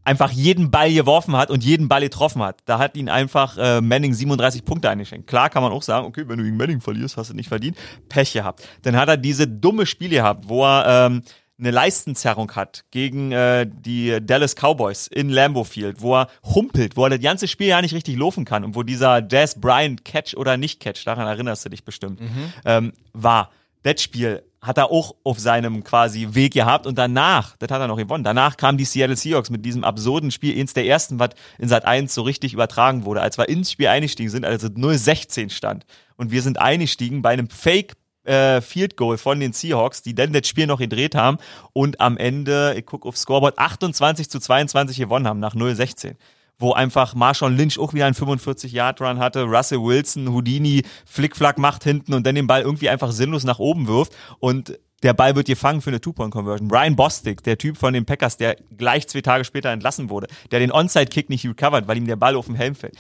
einfach 0.03 0.31
jeden 0.31 0.71
Ball 0.71 0.93
geworfen 0.93 1.35
hat 1.35 1.49
und 1.49 1.63
jeden 1.63 1.87
Ball 1.87 2.01
getroffen 2.01 2.41
hat. 2.41 2.61
Da 2.65 2.79
hat 2.79 2.95
ihn 2.95 3.09
einfach 3.09 3.57
äh, 3.57 3.81
Manning 3.81 4.13
37 4.13 4.65
Punkte 4.65 4.89
eingeschenkt. 4.89 5.27
Klar 5.27 5.49
kann 5.49 5.63
man 5.63 5.71
auch 5.71 5.83
sagen, 5.83 6.05
okay, 6.05 6.23
wenn 6.27 6.37
du 6.37 6.43
gegen 6.43 6.57
Manning 6.57 6.81
verlierst, 6.81 7.17
hast 7.17 7.31
du 7.31 7.35
nicht 7.35 7.49
verdient. 7.49 7.77
Pech 8.07 8.33
gehabt. 8.33 8.67
Dann 8.83 8.95
hat 8.95 9.09
er 9.09 9.17
diese 9.17 9.47
dumme 9.47 9.85
Spiele 9.85 10.17
gehabt, 10.17 10.47
wo 10.47 10.63
er 10.63 11.07
ähm, 11.07 11.21
eine 11.59 11.71
Leistenzerrung 11.71 12.51
hat 12.53 12.85
gegen 12.91 13.31
äh, 13.31 13.67
die 13.69 14.17
Dallas 14.21 14.55
Cowboys 14.55 15.07
in 15.07 15.29
Lambeau 15.29 15.63
Field, 15.63 16.01
wo 16.01 16.15
er 16.15 16.29
humpelt, 16.43 16.95
wo 16.95 17.03
er 17.03 17.09
das 17.11 17.19
ganze 17.19 17.47
Spiel 17.47 17.67
ja 17.67 17.81
nicht 17.81 17.93
richtig 17.93 18.17
laufen 18.17 18.45
kann 18.45 18.63
und 18.63 18.75
wo 18.75 18.83
dieser 18.83 19.25
Jazz 19.29 19.59
Bryant 19.59 20.05
Catch 20.05 20.35
oder 20.35 20.57
nicht 20.57 20.79
Catch, 20.79 21.05
daran 21.05 21.27
erinnerst 21.27 21.65
du 21.65 21.69
dich 21.69 21.83
bestimmt, 21.83 22.21
ähm, 22.65 22.93
war. 23.13 23.51
Das 23.83 24.01
Spiel 24.01 24.43
hat 24.61 24.77
er 24.77 24.91
auch 24.91 25.15
auf 25.23 25.39
seinem 25.39 25.83
quasi 25.83 26.29
Weg 26.31 26.53
gehabt 26.53 26.85
und 26.85 26.97
danach, 26.97 27.55
das 27.57 27.71
hat 27.71 27.79
er 27.79 27.87
noch 27.87 27.97
gewonnen, 27.97 28.23
danach 28.23 28.57
kamen 28.57 28.77
die 28.77 28.85
Seattle 28.85 29.15
Seahawks 29.15 29.49
mit 29.49 29.65
diesem 29.65 29.83
absurden 29.83 30.31
Spiel, 30.31 30.59
eins 30.59 30.73
der 30.73 30.85
ersten, 30.85 31.19
was 31.19 31.29
in 31.57 31.69
Sat 31.69 31.85
1 31.85 32.13
so 32.13 32.23
richtig 32.23 32.53
übertragen 32.53 33.05
wurde, 33.05 33.21
als 33.21 33.37
wir 33.37 33.47
ins 33.47 33.71
Spiel 33.71 33.87
eingestiegen 33.87 34.29
sind, 34.29 34.45
als 34.45 34.63
es 34.63 34.71
0-16 34.71 35.49
stand 35.49 35.85
und 36.17 36.31
wir 36.31 36.41
sind 36.41 36.59
eingestiegen 36.59 37.21
bei 37.21 37.29
einem 37.29 37.49
Fake 37.49 37.93
äh, 38.29 38.61
Field 38.61 38.95
Goal 38.95 39.17
von 39.17 39.39
den 39.39 39.53
Seahawks, 39.53 40.01
die 40.01 40.13
dann 40.13 40.31
das 40.31 40.47
Spiel 40.47 40.67
noch 40.67 40.79
gedreht 40.79 41.15
haben 41.15 41.37
und 41.73 41.99
am 41.99 42.17
Ende, 42.17 42.75
ich 42.77 42.85
gucke 42.85 43.07
auf 43.07 43.17
Scoreboard, 43.17 43.57
28 43.57 44.29
zu 44.29 44.39
22 44.39 44.97
gewonnen 44.97 45.27
haben 45.27 45.39
nach 45.39 45.55
0-16 45.55 46.15
wo 46.61 46.73
einfach 46.73 47.15
Marshawn 47.15 47.55
Lynch 47.55 47.79
auch 47.79 47.93
wieder 47.93 48.05
einen 48.05 48.15
45-Yard-Run 48.15 49.19
hatte, 49.19 49.43
Russell 49.43 49.81
Wilson, 49.81 50.33
Houdini, 50.33 50.83
Flickflack 51.05 51.57
macht 51.57 51.85
hinten 51.85 52.13
und 52.13 52.27
dann 52.27 52.35
den 52.35 52.47
Ball 52.47 52.63
irgendwie 52.63 52.89
einfach 52.89 53.11
sinnlos 53.13 53.45
nach 53.45 53.59
oben 53.59 53.87
wirft 53.87 54.13
und 54.39 54.77
der 55.01 55.13
Ball 55.13 55.37
wird 55.37 55.47
gefangen 55.47 55.81
für 55.81 55.89
eine 55.89 56.01
Two-Point-Conversion. 56.01 56.67
Brian 56.67 56.97
Bostic, 56.97 57.41
der 57.43 57.57
Typ 57.57 57.77
von 57.77 57.93
den 57.93 58.05
Packers, 58.05 58.35
der 58.35 58.57
gleich 58.77 59.07
zwei 59.07 59.21
Tage 59.21 59.45
später 59.45 59.69
entlassen 59.69 60.09
wurde, 60.09 60.27
der 60.51 60.59
den 60.59 60.73
Onside-Kick 60.73 61.29
nicht 61.29 61.45
recovered, 61.45 61.87
weil 61.87 61.95
ihm 61.95 62.07
der 62.07 62.17
Ball 62.17 62.35
auf 62.35 62.47
dem 62.47 62.55
Helm 62.55 62.75
fällt. 62.75 62.97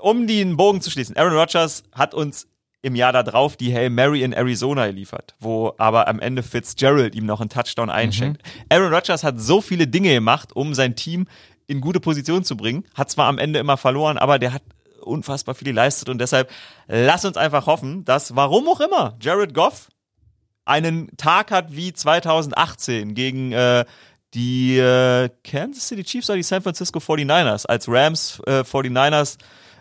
Um 0.00 0.28
den 0.28 0.56
Bogen 0.56 0.80
zu 0.80 0.92
schließen, 0.92 1.16
Aaron 1.16 1.36
Rodgers 1.36 1.82
hat 1.92 2.14
uns 2.14 2.46
im 2.82 2.94
Jahr 2.94 3.12
darauf 3.12 3.56
die 3.56 3.74
Hail 3.74 3.90
Mary 3.90 4.22
in 4.22 4.32
Arizona 4.32 4.86
geliefert, 4.86 5.34
wo 5.40 5.74
aber 5.78 6.06
am 6.08 6.20
Ende 6.20 6.42
Fitzgerald 6.42 7.14
ihm 7.14 7.26
noch 7.26 7.40
einen 7.40 7.50
Touchdown 7.50 7.90
einschenkt. 7.90 8.42
Aaron 8.68 8.92
Rodgers 8.92 9.24
hat 9.24 9.40
so 9.40 9.60
viele 9.60 9.88
Dinge 9.88 10.12
gemacht, 10.12 10.54
um 10.54 10.74
sein 10.74 10.94
Team 10.94 11.26
in 11.66 11.80
gute 11.80 12.00
Position 12.00 12.44
zu 12.44 12.56
bringen. 12.56 12.84
Hat 12.94 13.10
zwar 13.10 13.26
am 13.26 13.38
Ende 13.38 13.58
immer 13.58 13.76
verloren, 13.76 14.16
aber 14.16 14.38
der 14.38 14.52
hat 14.52 14.62
unfassbar 15.02 15.54
viel 15.54 15.68
geleistet 15.68 16.08
und 16.08 16.18
deshalb 16.18 16.50
lass 16.86 17.24
uns 17.24 17.36
einfach 17.36 17.66
hoffen, 17.66 18.04
dass 18.04 18.36
warum 18.36 18.68
auch 18.68 18.80
immer 18.80 19.16
Jared 19.20 19.54
Goff 19.54 19.88
einen 20.64 21.16
Tag 21.16 21.50
hat 21.50 21.74
wie 21.74 21.92
2018 21.92 23.14
gegen 23.14 23.52
äh, 23.52 23.84
die 24.34 24.76
äh, 24.78 25.30
Kansas 25.42 25.88
City 25.88 26.04
Chiefs 26.04 26.28
oder 26.28 26.36
die 26.36 26.42
San 26.42 26.62
Francisco 26.62 26.98
49ers, 26.98 27.66
als 27.66 27.88
Rams 27.88 28.40
äh, 28.46 28.60
49ers 28.60 29.38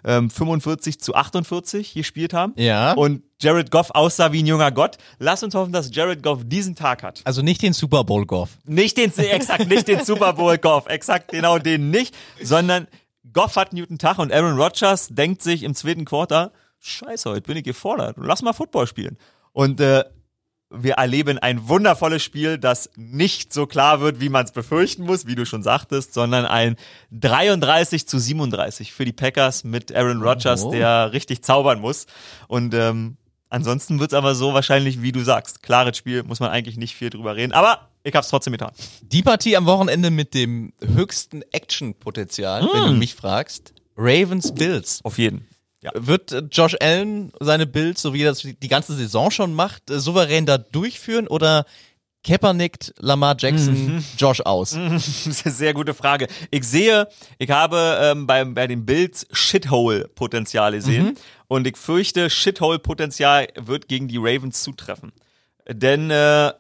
ähm, 0.08 0.30
45 0.30 1.00
zu 1.00 1.14
48 1.14 1.94
gespielt 1.94 2.34
haben. 2.34 2.54
Ja. 2.56 2.94
Und 2.94 3.24
Jared 3.42 3.70
Goff 3.70 3.92
aussah 3.92 4.32
wie 4.32 4.42
ein 4.42 4.48
junger 4.48 4.72
Gott. 4.72 4.98
Lass 5.20 5.44
uns 5.44 5.54
hoffen, 5.54 5.74
dass 5.74 5.94
Jared 5.94 6.24
Goff 6.24 6.40
diesen 6.46 6.76
Tag 6.76 7.04
hat. 7.04 7.22
Also 7.26 7.42
nicht 7.42 7.62
den 7.62 7.74
Super 7.74 8.06
Bowl 8.06 8.26
Golf. 8.26 8.58
Nicht 8.64 8.98
den, 8.98 9.12
exakt, 9.18 9.68
nicht 9.68 9.88
den 9.88 10.06
Super 10.06 10.34
Bowl 10.34 10.58
Goff, 10.58 10.88
exakt 10.88 11.32
genau 11.32 11.60
den 11.60 11.92
nicht, 11.92 12.16
sondern 12.42 12.88
Goff 13.34 13.58
hat 13.58 13.72
einen 13.72 13.82
guten 13.82 13.98
Tag 13.98 14.18
und 14.18 14.32
Aaron 14.32 14.58
Rodgers 14.58 15.10
denkt 15.10 15.42
sich 15.42 15.64
im 15.64 15.76
zweiten 15.76 16.06
Quarter, 16.06 16.54
scheiße, 16.80 17.30
heute 17.30 17.42
bin 17.42 17.58
ich 17.58 17.64
gefordert, 17.64 18.16
lass 18.18 18.42
mal 18.42 18.54
Football 18.54 18.88
spielen. 18.88 19.18
Und 19.52 19.82
äh, 19.82 20.06
wir 20.70 20.96
erleben 20.96 21.38
ein 21.40 21.68
wundervolles 21.70 22.22
Spiel, 22.24 22.58
das 22.58 22.90
nicht 22.98 23.54
so 23.54 23.68
klar 23.68 24.02
wird, 24.02 24.20
wie 24.20 24.30
man 24.30 24.44
es 24.46 24.52
befürchten 24.52 25.04
muss, 25.06 25.26
wie 25.26 25.36
du 25.36 25.46
schon 25.46 25.64
sagtest, 25.64 26.14
sondern 26.14 26.46
ein 26.46 26.76
33 27.12 28.08
zu 28.08 28.20
37 28.20 28.92
für 28.94 29.06
die 29.06 29.14
Packers 29.14 29.64
mit 29.64 29.96
Aaron 29.96 30.22
Rodgers, 30.22 30.64
Oh. 30.64 30.72
der 30.72 31.14
richtig 31.14 31.44
zaubern 31.44 31.80
muss. 31.80 32.06
Und 32.48 32.74
ähm, 32.74 33.18
ansonsten 33.50 34.00
wird's 34.00 34.14
aber 34.14 34.36
so 34.36 34.54
wahrscheinlich, 34.54 35.02
wie 35.02 35.12
du 35.12 35.22
sagst. 35.24 35.64
Klares 35.64 35.98
Spiel, 35.98 36.24
muss 36.24 36.40
man 36.40 36.50
eigentlich 36.50 36.78
nicht 36.78 36.96
viel 36.96 37.10
drüber 37.10 37.36
reden. 37.36 37.54
Aber 37.54 37.88
ich 38.04 38.14
hab's 38.16 38.30
trotzdem 38.30 38.52
getan. 38.54 38.72
Die 39.02 39.22
Partie 39.24 39.56
am 39.58 39.66
Wochenende 39.66 40.10
mit 40.12 40.34
dem 40.34 40.74
höchsten 40.82 41.44
Action-Potenzial, 41.52 42.68
wenn 42.74 42.84
Hm. 42.84 42.90
du 42.94 42.98
mich 42.98 43.16
fragst. 43.16 43.74
Ravens 43.96 44.54
Bills. 44.54 45.00
Auf 45.04 45.18
jeden. 45.18 45.48
Ja. 45.82 45.92
Wird 45.94 46.32
äh, 46.32 46.44
Josh 46.52 46.76
Allen 46.80 47.32
seine 47.40 47.68
Bills, 47.68 48.02
so 48.02 48.14
wie 48.14 48.24
er 48.24 48.30
das 48.30 48.42
die 48.42 48.68
ganze 48.68 48.96
Saison 48.96 49.30
schon 49.30 49.54
macht, 49.54 49.90
äh, 49.90 50.00
souverän 50.00 50.46
da 50.46 50.58
durchführen 50.58 51.28
oder 51.28 51.66
Kaepernick, 52.24 52.94
Lamar 53.00 53.36
Jackson, 53.40 54.04
Josh 54.18 54.42
aus? 54.42 54.72
Sehr 54.98 55.74
gute 55.74 55.94
Frage. 55.94 56.28
Ich 56.52 56.64
sehe, 56.66 57.08
ich 57.38 57.50
habe 57.52 58.00
ähm, 58.02 58.28
bei, 58.28 58.44
bei 58.44 58.68
den 58.68 58.86
Bills 58.86 59.28
Shithole-Potenzial 59.32 60.74
gesehen 60.74 61.18
und 61.48 61.68
ich 61.68 61.78
fürchte, 61.78 62.30
Shithole-Potenzial 62.30 63.48
wird 63.56 63.88
gegen 63.88 64.08
die 64.08 64.18
Ravens 64.18 64.64
zutreffen. 64.64 65.14
Denn 65.70 66.12
äh, 66.12 66.52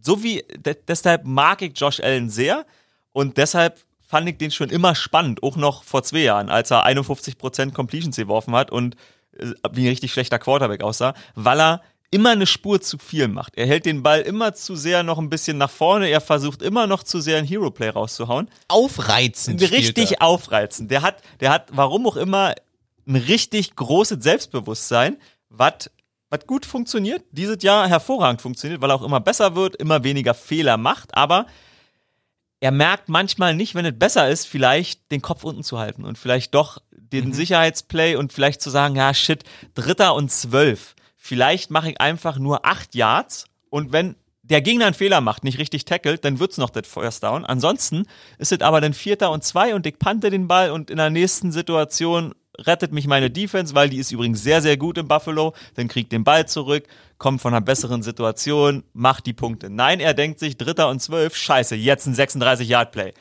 so 0.00 0.22
wie, 0.22 0.44
de 0.56 0.76
deshalb 0.86 1.26
mag 1.26 1.62
ich 1.62 1.78
Josh 1.78 2.00
Allen 2.00 2.30
sehr 2.30 2.64
und 3.12 3.36
deshalb 3.36 3.84
fand 4.06 4.28
ich 4.28 4.38
den 4.38 4.50
schon 4.50 4.70
immer 4.70 4.94
spannend, 4.94 5.42
auch 5.42 5.56
noch 5.56 5.84
vor 5.84 6.02
zwei 6.02 6.20
Jahren, 6.20 6.48
als 6.48 6.70
er 6.70 6.86
51% 6.86 7.72
Completions 7.72 8.16
geworfen 8.16 8.54
hat 8.54 8.70
und 8.70 8.96
äh, 9.38 9.52
wie 9.72 9.84
ein 9.84 9.88
richtig 9.88 10.12
schlechter 10.12 10.38
Quarterback 10.38 10.82
aussah, 10.82 11.14
weil 11.34 11.60
er 11.60 11.82
immer 12.10 12.30
eine 12.30 12.46
Spur 12.46 12.80
zu 12.80 12.98
viel 12.98 13.28
macht. 13.28 13.56
Er 13.56 13.66
hält 13.66 13.84
den 13.84 14.02
Ball 14.02 14.20
immer 14.20 14.54
zu 14.54 14.76
sehr 14.76 15.02
noch 15.02 15.18
ein 15.18 15.28
bisschen 15.28 15.58
nach 15.58 15.70
vorne, 15.70 16.08
er 16.08 16.20
versucht 16.20 16.62
immer 16.62 16.86
noch 16.86 17.02
zu 17.02 17.20
sehr 17.20 17.38
ein 17.38 17.44
Hero-Play 17.44 17.90
rauszuhauen. 17.90 18.48
Aufreizend. 18.68 19.60
Richtig 19.60 20.22
aufreizend. 20.22 20.90
Der 20.90 21.02
hat, 21.02 21.22
der 21.40 21.50
hat, 21.50 21.68
warum 21.72 22.06
auch 22.06 22.16
immer, 22.16 22.54
ein 23.08 23.16
richtig 23.16 23.76
großes 23.76 24.22
Selbstbewusstsein, 24.22 25.16
was 25.48 25.90
was 26.28 26.46
gut 26.46 26.66
funktioniert, 26.66 27.22
dieses 27.30 27.62
Jahr 27.62 27.88
hervorragend 27.88 28.42
funktioniert, 28.42 28.80
weil 28.80 28.90
er 28.90 28.96
auch 28.96 29.04
immer 29.04 29.20
besser 29.20 29.54
wird, 29.54 29.76
immer 29.76 30.02
weniger 30.02 30.34
Fehler 30.34 30.76
macht, 30.76 31.16
aber 31.16 31.46
er 32.60 32.70
merkt 32.70 33.08
manchmal 33.08 33.54
nicht, 33.54 33.74
wenn 33.74 33.84
es 33.84 33.98
besser 33.98 34.28
ist, 34.28 34.46
vielleicht 34.46 35.10
den 35.10 35.22
Kopf 35.22 35.44
unten 35.44 35.62
zu 35.62 35.78
halten 35.78 36.04
und 36.04 36.18
vielleicht 36.18 36.54
doch 36.54 36.78
den 36.90 37.32
Sicherheitsplay 37.32 38.16
und 38.16 38.32
vielleicht 38.32 38.60
zu 38.60 38.70
sagen, 38.70 38.96
ja 38.96 39.12
shit, 39.14 39.44
Dritter 39.74 40.14
und 40.14 40.30
Zwölf, 40.30 40.94
vielleicht 41.16 41.70
mache 41.70 41.90
ich 41.90 42.00
einfach 42.00 42.38
nur 42.38 42.64
acht 42.64 42.94
Yards 42.94 43.46
und 43.70 43.92
wenn 43.92 44.16
der 44.42 44.62
Gegner 44.62 44.86
einen 44.86 44.94
Fehler 44.94 45.20
macht, 45.20 45.42
nicht 45.44 45.58
richtig 45.58 45.84
tackelt, 45.84 46.24
dann 46.24 46.38
wird's 46.38 46.56
noch 46.56 46.70
das 46.70 46.86
First 46.86 47.24
Down. 47.24 47.44
Ansonsten 47.44 48.06
ist 48.38 48.52
es 48.52 48.60
aber 48.60 48.80
dann 48.80 48.94
Vierter 48.94 49.32
und 49.32 49.42
Zwei 49.42 49.74
und 49.74 49.86
ich 49.86 49.98
pante 49.98 50.30
den 50.30 50.46
Ball 50.46 50.70
und 50.70 50.88
in 50.88 50.98
der 50.98 51.10
nächsten 51.10 51.50
Situation 51.50 52.32
rettet 52.58 52.92
mich 52.92 53.06
meine 53.06 53.30
Defense, 53.30 53.74
weil 53.74 53.88
die 53.88 53.98
ist 53.98 54.12
übrigens 54.12 54.42
sehr, 54.42 54.62
sehr 54.62 54.76
gut 54.76 54.98
in 54.98 55.08
Buffalo. 55.08 55.54
Dann 55.74 55.88
kriegt 55.88 56.12
den 56.12 56.24
Ball 56.24 56.46
zurück, 56.46 56.84
kommt 57.18 57.40
von 57.40 57.52
einer 57.52 57.64
besseren 57.64 58.02
Situation, 58.02 58.84
macht 58.92 59.26
die 59.26 59.32
Punkte. 59.32 59.70
Nein, 59.70 60.00
er 60.00 60.14
denkt 60.14 60.38
sich, 60.38 60.56
Dritter 60.56 60.88
und 60.88 61.00
Zwölf, 61.00 61.36
scheiße, 61.36 61.74
jetzt 61.74 62.06
ein 62.06 62.14
36-Yard-Play. 62.14 63.14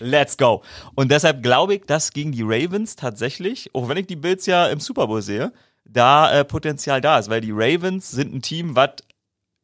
Let's 0.00 0.36
go. 0.36 0.62
Und 0.94 1.10
deshalb 1.10 1.42
glaube 1.42 1.74
ich, 1.74 1.82
dass 1.86 2.12
gegen 2.12 2.32
die 2.32 2.42
Ravens 2.42 2.96
tatsächlich, 2.96 3.74
auch 3.74 3.88
wenn 3.88 3.98
ich 3.98 4.06
die 4.06 4.16
Bills 4.16 4.46
ja 4.46 4.66
im 4.66 4.80
Super 4.80 5.06
Bowl 5.06 5.22
sehe, 5.22 5.52
da 5.84 6.32
äh, 6.32 6.44
Potenzial 6.44 7.00
da 7.00 7.18
ist, 7.18 7.28
weil 7.28 7.40
die 7.40 7.52
Ravens 7.52 8.10
sind 8.10 8.34
ein 8.34 8.42
Team, 8.42 8.74
was 8.76 8.90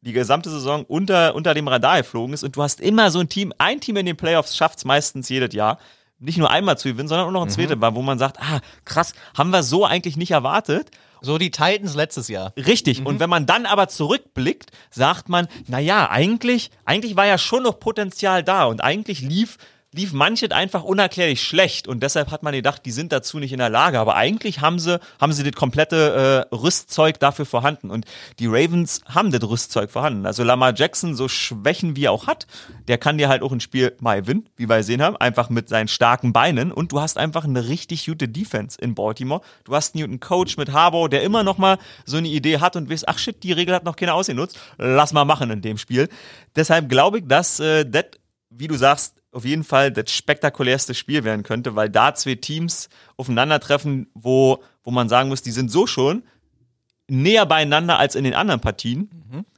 die 0.01 0.13
gesamte 0.13 0.49
Saison 0.49 0.85
unter, 0.85 1.35
unter 1.35 1.53
dem 1.53 1.67
Radar 1.67 1.97
geflogen 1.97 2.33
ist 2.33 2.43
und 2.43 2.55
du 2.55 2.63
hast 2.63 2.79
immer 2.79 3.11
so 3.11 3.19
ein 3.19 3.27
Team, 3.27 3.53
ein 3.57 3.81
Team 3.81 3.97
in 3.97 4.05
den 4.05 4.15
Playoffs 4.15 4.55
schafft's 4.55 4.85
meistens 4.85 5.27
jedes 5.27 5.53
Jahr, 5.53 5.77
nicht 6.19 6.37
nur 6.37 6.49
einmal 6.49 6.77
zu 6.77 6.89
gewinnen, 6.89 7.07
sondern 7.07 7.27
auch 7.27 7.31
noch 7.31 7.43
ein 7.43 7.49
zweites 7.49 7.77
Mal, 7.77 7.95
wo 7.95 8.01
man 8.01 8.19
sagt, 8.19 8.39
ah, 8.39 8.59
krass, 8.85 9.13
haben 9.37 9.51
wir 9.51 9.63
so 9.63 9.85
eigentlich 9.85 10.17
nicht 10.17 10.31
erwartet. 10.31 10.91
So 11.21 11.37
die 11.37 11.51
Titans 11.51 11.95
letztes 11.95 12.29
Jahr. 12.29 12.53
Richtig. 12.55 13.05
Und 13.05 13.19
wenn 13.19 13.29
man 13.29 13.45
dann 13.45 13.65
aber 13.65 13.89
zurückblickt, 13.89 14.71
sagt 14.89 15.27
man, 15.27 15.47
na 15.67 15.79
ja, 15.79 16.09
eigentlich, 16.09 16.71
eigentlich 16.85 17.17
war 17.17 17.25
ja 17.25 17.37
schon 17.37 17.63
noch 17.63 17.79
Potenzial 17.79 18.41
da 18.43 18.65
und 18.65 18.81
eigentlich 18.81 19.19
lief 19.19 19.57
lief 19.91 20.13
manches 20.13 20.51
einfach 20.51 20.83
unerklärlich 20.83 21.41
schlecht 21.41 21.87
und 21.87 22.03
deshalb 22.03 22.29
hat 22.29 22.43
man 22.43 22.53
gedacht, 22.53 22.85
die 22.85 22.91
sind 22.91 23.11
dazu 23.11 23.39
nicht 23.39 23.51
in 23.51 23.57
der 23.57 23.69
Lage. 23.69 23.99
Aber 23.99 24.15
eigentlich 24.15 24.61
haben 24.61 24.77
sie, 24.77 24.99
haben 25.19 25.33
sie 25.33 25.43
das 25.43 25.53
komplette 25.53 26.47
äh, 26.51 26.55
Rüstzeug 26.55 27.19
dafür 27.19 27.45
vorhanden. 27.45 27.89
Und 27.89 28.05
die 28.37 28.45
Ravens 28.45 29.01
haben 29.07 29.31
das 29.31 29.41
Rüstzeug 29.41 29.89
vorhanden. 29.89 30.27
Also 30.27 30.43
Lamar 30.43 30.75
Jackson, 30.75 31.15
so 31.15 31.27
Schwächen 31.27 31.95
wie 31.95 32.05
er 32.05 32.11
auch 32.11 32.27
hat, 32.27 32.45
der 32.87 32.99
kann 32.99 33.17
dir 33.17 33.29
halt 33.29 33.41
auch 33.41 33.51
ein 33.51 33.61
Spiel 33.61 33.95
mal 33.99 34.21
gewinnen, 34.21 34.47
wie 34.57 34.69
wir 34.69 34.77
gesehen 34.77 35.01
haben, 35.01 35.17
einfach 35.17 35.49
mit 35.49 35.69
seinen 35.69 35.87
starken 35.87 36.33
Beinen. 36.33 36.71
Und 36.71 36.91
du 36.91 37.01
hast 37.01 37.17
einfach 37.17 37.45
eine 37.45 37.67
richtig 37.67 38.05
gute 38.05 38.27
Defense 38.27 38.79
in 38.79 38.93
Baltimore. 38.93 39.41
Du 39.63 39.73
hast 39.73 39.95
einen 39.95 40.03
guten 40.03 40.19
Coach 40.19 40.57
mit 40.57 40.71
Harbour, 40.71 41.09
der 41.09 41.23
immer 41.23 41.43
noch 41.43 41.57
mal 41.57 41.79
so 42.05 42.17
eine 42.17 42.27
Idee 42.27 42.59
hat 42.59 42.75
und 42.75 42.91
weißt, 42.91 43.07
ach 43.07 43.17
shit, 43.17 43.41
die 43.41 43.53
Regel 43.53 43.73
hat 43.73 43.85
noch 43.85 43.95
keiner 43.95 44.13
ausgenutzt. 44.13 44.59
Lass 44.77 45.13
mal 45.13 45.25
machen 45.25 45.49
in 45.49 45.61
dem 45.63 45.79
Spiel. 45.79 46.09
Deshalb 46.55 46.89
glaube 46.89 47.19
ich, 47.19 47.27
dass 47.27 47.59
äh, 47.59 47.89
das, 47.89 48.05
wie 48.51 48.67
du 48.67 48.75
sagst, 48.75 49.18
auf 49.31 49.45
jeden 49.45 49.63
Fall 49.63 49.91
das 49.91 50.11
spektakulärste 50.11 50.93
Spiel 50.93 51.23
werden 51.23 51.43
könnte, 51.43 51.75
weil 51.75 51.89
da 51.89 52.15
zwei 52.15 52.35
Teams 52.35 52.89
aufeinandertreffen, 53.17 54.07
wo, 54.13 54.63
wo 54.83 54.91
man 54.91 55.09
sagen 55.09 55.29
muss, 55.29 55.41
die 55.41 55.51
sind 55.51 55.71
so 55.71 55.87
schon 55.87 56.23
näher 57.07 57.45
beieinander 57.45 57.99
als 57.99 58.15
in 58.15 58.23
den 58.23 58.33
anderen 58.33 58.61
Partien. 58.61 59.09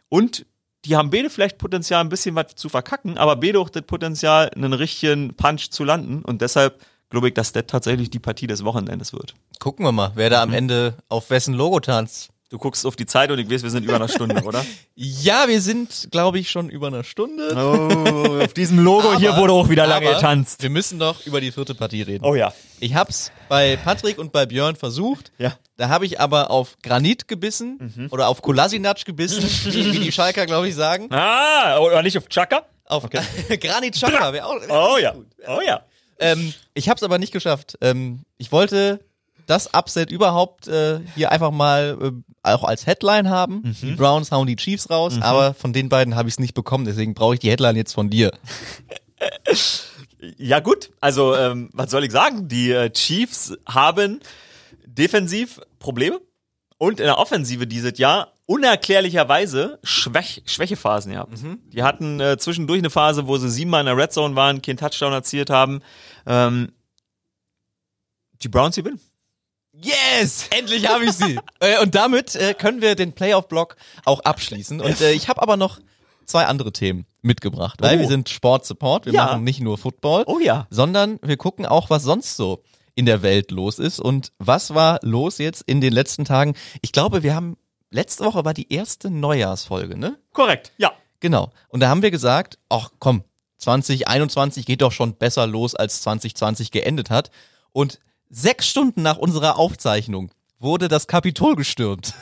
Und 0.10 0.46
die 0.86 0.96
haben 0.96 1.10
beide 1.10 1.30
vielleicht 1.30 1.58
Potenzial, 1.58 2.02
ein 2.02 2.10
bisschen 2.10 2.36
was 2.36 2.56
zu 2.56 2.70
verkacken, 2.70 3.18
aber 3.18 3.36
beide 3.36 3.60
auch 3.60 3.70
das 3.70 3.84
Potenzial, 3.84 4.50
einen 4.50 4.74
richtigen 4.74 5.36
Punch 5.36 5.70
zu 5.70 5.84
landen. 5.84 6.24
Und 6.24 6.42
deshalb 6.42 6.82
glaube 7.10 7.28
ich, 7.28 7.34
dass 7.34 7.52
das 7.52 7.66
tatsächlich 7.68 8.10
die 8.10 8.20
Partie 8.20 8.48
des 8.48 8.64
Wochenendes 8.64 9.14
wird. 9.14 9.36
Gucken 9.60 9.86
wir 9.86 9.92
mal, 9.92 10.12
wer 10.16 10.30
da 10.30 10.42
am 10.42 10.54
Ende 10.54 10.96
auf 11.08 11.30
wessen 11.30 11.54
Logo 11.54 11.80
tanzt. 11.80 12.32
Du 12.52 12.58
guckst 12.58 12.86
auf 12.86 12.98
die 12.98 13.06
Zeit 13.06 13.32
und 13.32 13.40
ich 13.40 13.50
weiß, 13.50 13.64
wir 13.64 13.70
sind 13.70 13.86
über 13.86 13.96
einer 13.96 14.10
Stunde, 14.10 14.42
oder? 14.44 14.66
Ja, 14.96 15.48
wir 15.48 15.62
sind, 15.62 16.10
glaube 16.12 16.38
ich, 16.38 16.52
schon 16.52 16.70
über 16.70 16.88
einer 16.88 17.06
Stunde. 17.06 17.56
Oh, 17.56 18.44
auf 18.44 18.54
diesem 18.54 18.78
Logo 18.80 19.18
hier 19.18 19.38
wurde 19.38 19.54
auch 19.54 19.70
wieder 19.70 19.88
lange 19.88 20.08
aber 20.08 20.16
getanzt. 20.16 20.62
Wir 20.62 20.70
müssen 20.70 20.98
noch 20.98 21.26
über 21.26 21.40
die 21.40 21.54
vierte 21.54 21.76
Partie 21.76 22.02
reden. 22.02 22.26
Oh 22.26 22.36
ja. 22.36 22.54
Ich 22.82 22.94
hab's 22.94 23.32
bei 23.48 23.78
Patrick 23.78 24.18
und 24.18 24.34
bei 24.34 24.46
Björn 24.46 24.76
versucht. 24.76 25.32
Ja. 25.38 25.54
Da 25.78 25.88
habe 25.88 26.06
ich 26.06 26.20
aber 26.20 26.52
auf 26.52 26.76
Granit 26.84 27.30
gebissen 27.30 28.10
oder 28.12 28.28
auf 28.28 28.42
Kolasinac 28.42 29.06
gebissen, 29.06 29.44
wie 29.74 30.00
die 30.00 30.12
Schalker, 30.12 30.46
glaube 30.46 30.68
ich, 30.68 30.76
sagen. 30.76 31.08
Ah, 31.10 31.80
oder 31.80 32.04
nicht 32.04 32.18
auf 32.18 32.28
Chaka? 32.28 32.66
Auf 32.84 33.10
Granit 33.62 33.96
Chaka 33.96 34.34
wäre 34.34 34.46
auch. 34.46 34.58
Oh 34.68 34.98
ja. 34.98 35.16
Oh 35.48 35.62
ja. 35.66 35.86
Ähm, 36.20 36.54
ich 36.74 36.90
habe 36.90 36.98
es 36.98 37.04
aber 37.04 37.18
nicht 37.18 37.32
geschafft. 37.32 37.78
Ähm, 37.80 38.24
ich 38.38 38.52
wollte 38.52 39.00
das 39.48 39.74
Upset 39.74 40.12
überhaupt 40.12 40.68
äh, 40.68 41.00
hier 41.16 41.32
einfach 41.32 41.52
mal 41.52 41.98
äh, 42.02 42.12
auch 42.44 42.64
als 42.64 42.86
Headline 42.86 43.30
haben. 43.30 43.62
Mhm. 43.64 43.76
Die 43.82 43.92
Browns 43.94 44.32
hauen 44.32 44.48
die 44.48 44.56
Chiefs 44.56 44.90
raus, 44.90 45.20
aber 45.22 45.54
von 45.54 45.74
den 45.74 45.90
beiden 45.90 46.16
habe 46.16 46.30
ich 46.30 46.36
es 46.36 46.40
nicht 46.40 46.54
bekommen. 46.54 46.86
Deswegen 46.86 47.14
brauche 47.14 47.36
ich 47.36 47.40
die 47.40 47.50
Headline 47.50 47.76
jetzt 47.76 47.94
von 47.94 48.10
dir. 48.10 48.32
Ja 50.38 50.60
gut, 50.60 50.92
also 51.02 51.36
ähm, 51.36 51.70
was 51.74 51.92
soll 51.92 52.04
ich 52.04 52.12
sagen? 52.12 52.48
Die 52.48 52.72
äh, 52.72 52.92
Chiefs 52.92 53.58
haben 53.68 54.20
defensiv 54.86 55.60
Probleme 55.80 56.20
und 56.78 57.00
in 57.00 57.06
der 57.06 57.18
Offensive 57.18 57.68
dieses 57.68 57.98
Jahr 57.98 58.34
unerklärlicherweise 58.46 59.80
Schwäch 59.84 60.44
Schwächephasen 60.46 61.14
gehabt. 61.14 61.34
Die 61.72 61.84
hatten 61.84 62.20
äh, 62.20 62.38
zwischendurch 62.38 62.80
eine 62.80 62.90
Phase, 62.90 63.28
wo 63.28 63.38
sie 63.38 63.50
siebenmal 63.50 63.82
in 63.82 63.86
der 63.86 63.98
Red 63.98 64.12
Zone 64.14 64.36
waren, 64.36 64.62
keinen 64.62 64.78
Touchdown 64.78 65.14
erzielt 65.14 65.50
haben. 65.50 65.82
Ähm, 66.26 66.72
die 68.44 68.50
Browns 68.50 68.76
gewinnen. 68.76 69.00
Yes! 69.84 70.48
Endlich 70.52 70.88
habe 70.88 71.06
ich 71.06 71.12
sie. 71.14 71.40
äh, 71.60 71.80
und 71.82 71.96
damit 71.96 72.36
äh, 72.36 72.54
können 72.54 72.82
wir 72.82 72.96
den 72.96 73.14
Playoff-Block 73.14 73.76
auch 74.06 74.20
abschließen. 74.22 74.82
Und 74.82 75.02
äh, 75.02 75.12
ich 75.14 75.28
habe 75.30 75.42
aber 75.42 75.58
noch 75.58 75.80
zwei 76.26 76.46
andere 76.46 76.72
Themen 76.72 77.06
mitgebracht, 77.22 77.82
weil 77.82 77.98
Oh. 77.98 78.02
wir 78.02 78.08
sind 78.08 78.30
Sport-Support. 78.30 79.06
Wir 79.06 79.14
Ja. 79.14 79.26
machen 79.26 79.44
nicht 79.44 79.60
nur 79.60 79.78
Football, 79.78 80.24
Oh 80.28 80.40
ja. 80.40 80.68
sondern 80.70 81.20
wir 81.22 81.38
gucken 81.38 81.66
auch, 81.66 81.90
was 81.90 82.04
sonst 82.04 82.36
so 82.38 82.64
in 82.96 83.06
der 83.06 83.22
Welt 83.22 83.52
los 83.52 83.80
ist. 83.80 84.00
Und 84.00 84.32
was 84.40 84.74
war 84.74 85.00
los 85.02 85.38
jetzt 85.38 85.62
in 85.66 85.82
den 85.82 85.94
letzten 85.94 86.26
Tagen? 86.26 86.56
Ich 86.82 86.92
glaube, 86.92 87.24
wir 87.24 87.36
haben, 87.36 87.58
letzte 87.90 88.24
Woche 88.26 88.44
war 88.46 88.54
die 88.54 88.72
erste 88.74 89.10
Neujahrsfolge, 89.10 89.98
ne? 89.98 90.18
Korrekt, 90.34 90.72
ja. 90.78 90.92
Genau. 91.20 91.52
Und 91.70 91.80
da 91.82 91.90
haben 91.90 92.02
wir 92.02 92.12
gesagt, 92.12 92.58
ach 92.70 92.90
komm, 93.00 93.24
2021 93.58 94.66
geht 94.66 94.82
doch 94.82 94.92
schon 94.92 95.16
besser 95.16 95.48
los, 95.48 95.76
als 95.76 96.02
2020 96.02 96.72
geendet 96.72 97.10
hat. 97.10 97.32
Und 97.72 98.00
sechs 98.32 98.68
Stunden 98.68 99.02
nach 99.02 99.18
unserer 99.18 99.58
Aufzeichnung 99.58 100.32
wurde 100.62 100.88
das 100.88 101.08
Kapitol 101.08 101.56
gestürmt. 101.56 102.14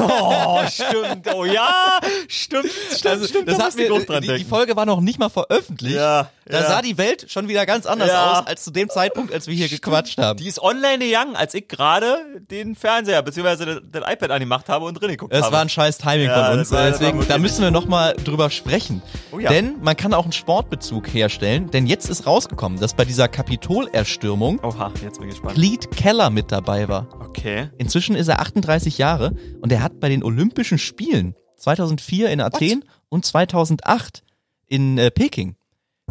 Oh, 0.00 0.60
stimmt. 0.68 1.28
Oh 1.34 1.44
ja, 1.44 1.98
stimmt, 2.28 2.70
stimmt, 2.96 3.26
stimmt. 3.28 3.48
das 3.48 3.58
da 3.58 3.64
hat 3.66 3.76
mir, 3.76 3.92
auch 3.92 4.02
dran 4.04 4.22
die, 4.22 4.28
die 4.28 4.34
denken. 4.34 4.48
Folge 4.48 4.76
war 4.76 4.86
noch 4.86 5.00
nicht 5.00 5.18
mal 5.18 5.28
veröffentlicht. 5.28 5.96
Ja, 5.96 6.30
da 6.46 6.60
ja. 6.60 6.66
sah 6.66 6.82
die 6.82 6.96
Welt 6.96 7.26
schon 7.30 7.48
wieder 7.48 7.66
ganz 7.66 7.86
anders 7.86 8.08
Ja. 8.08 8.40
aus 8.40 8.46
als 8.46 8.64
zu 8.64 8.70
dem 8.70 8.88
Zeitpunkt, 8.88 9.32
als 9.32 9.46
wir 9.46 9.54
hier 9.54 9.68
gequatscht 9.68 10.18
haben. 10.18 10.38
Die 10.38 10.46
ist 10.48 10.60
online 10.62 10.98
gegangen, 11.04 11.36
als 11.36 11.54
ich 11.54 11.68
gerade 11.68 12.16
den 12.50 12.74
Fernseher 12.76 13.22
bzw. 13.22 13.80
das, 13.90 14.02
iPad 14.10 14.30
angemacht 14.30 14.68
habe 14.68 14.86
und 14.86 14.94
drin 14.94 15.10
geguckt 15.10 15.34
Es 15.34 15.42
habe. 15.42 15.52
war 15.54 15.60
ein 15.60 15.68
scheiß 15.68 15.98
Timing 15.98 16.28
Ja, 16.28 16.46
von 16.50 16.58
uns, 16.58 16.70
war- 16.70 16.86
äh, 16.86 16.92
deswegen, 16.92 17.26
da 17.28 17.38
müssen 17.38 17.62
wir 17.62 17.70
nochmal 17.70 18.14
drüber 18.14 18.48
sprechen. 18.50 19.02
Oh 19.32 19.38
ja. 19.38 19.50
Denn 19.50 19.74
man 19.82 19.96
kann 19.96 20.14
auch 20.14 20.24
einen 20.24 20.32
Sportbezug 20.32 21.12
herstellen, 21.12 21.70
denn 21.70 21.86
jetzt 21.86 22.08
ist 22.08 22.26
rausgekommen, 22.26 22.80
dass 22.80 22.94
bei 22.94 23.04
dieser 23.04 23.28
Kapitolerstürmung 23.28 24.60
Oha, 24.64 24.92
jetzt 25.02 25.18
bin 25.18 25.28
ich 25.28 25.34
gespannt. 25.34 25.54
Cleet 25.56 25.90
Keller 25.96 26.30
mit 26.30 26.50
dabei 26.52 26.88
war. 26.88 27.06
Okay. 27.20 27.65
Inzwischen 27.78 28.16
ist 28.16 28.28
er 28.28 28.40
38 28.40 28.98
Jahre 28.98 29.34
und 29.60 29.72
er 29.72 29.82
hat 29.82 30.00
bei 30.00 30.08
den 30.08 30.22
Olympischen 30.22 30.78
Spielen 30.78 31.34
2004 31.58 32.30
in 32.30 32.40
Athen 32.40 32.84
und 33.08 33.24
2008 33.24 34.22
in 34.66 34.98
äh, 34.98 35.10
Peking 35.10 35.56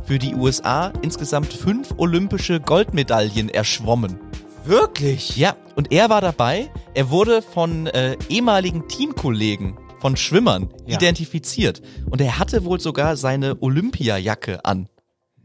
für 0.04 0.20
die 0.20 0.36
USA 0.36 0.92
insgesamt 1.02 1.52
fünf 1.54 1.94
olympische 1.98 2.60
Goldmedaillen 2.60 3.50
erschwommen. 3.50 4.20
Wirklich? 4.66 5.38
Ja, 5.38 5.56
und 5.76 5.92
er 5.92 6.10
war 6.10 6.22
dabei. 6.22 6.72
Er 6.94 7.10
wurde 7.10 7.42
von 7.42 7.88
äh, 7.88 8.18
ehemaligen 8.30 8.88
Teamkollegen 8.88 9.78
von 10.02 10.18
Schwimmern 10.18 10.70
Ja. 10.86 10.96
identifiziert 10.98 11.82
und 12.10 12.20
er 12.22 12.40
hatte 12.40 12.64
wohl 12.66 12.80
sogar 12.80 13.16
seine 13.18 13.62
Olympiajacke 13.62 14.66
an, 14.66 14.90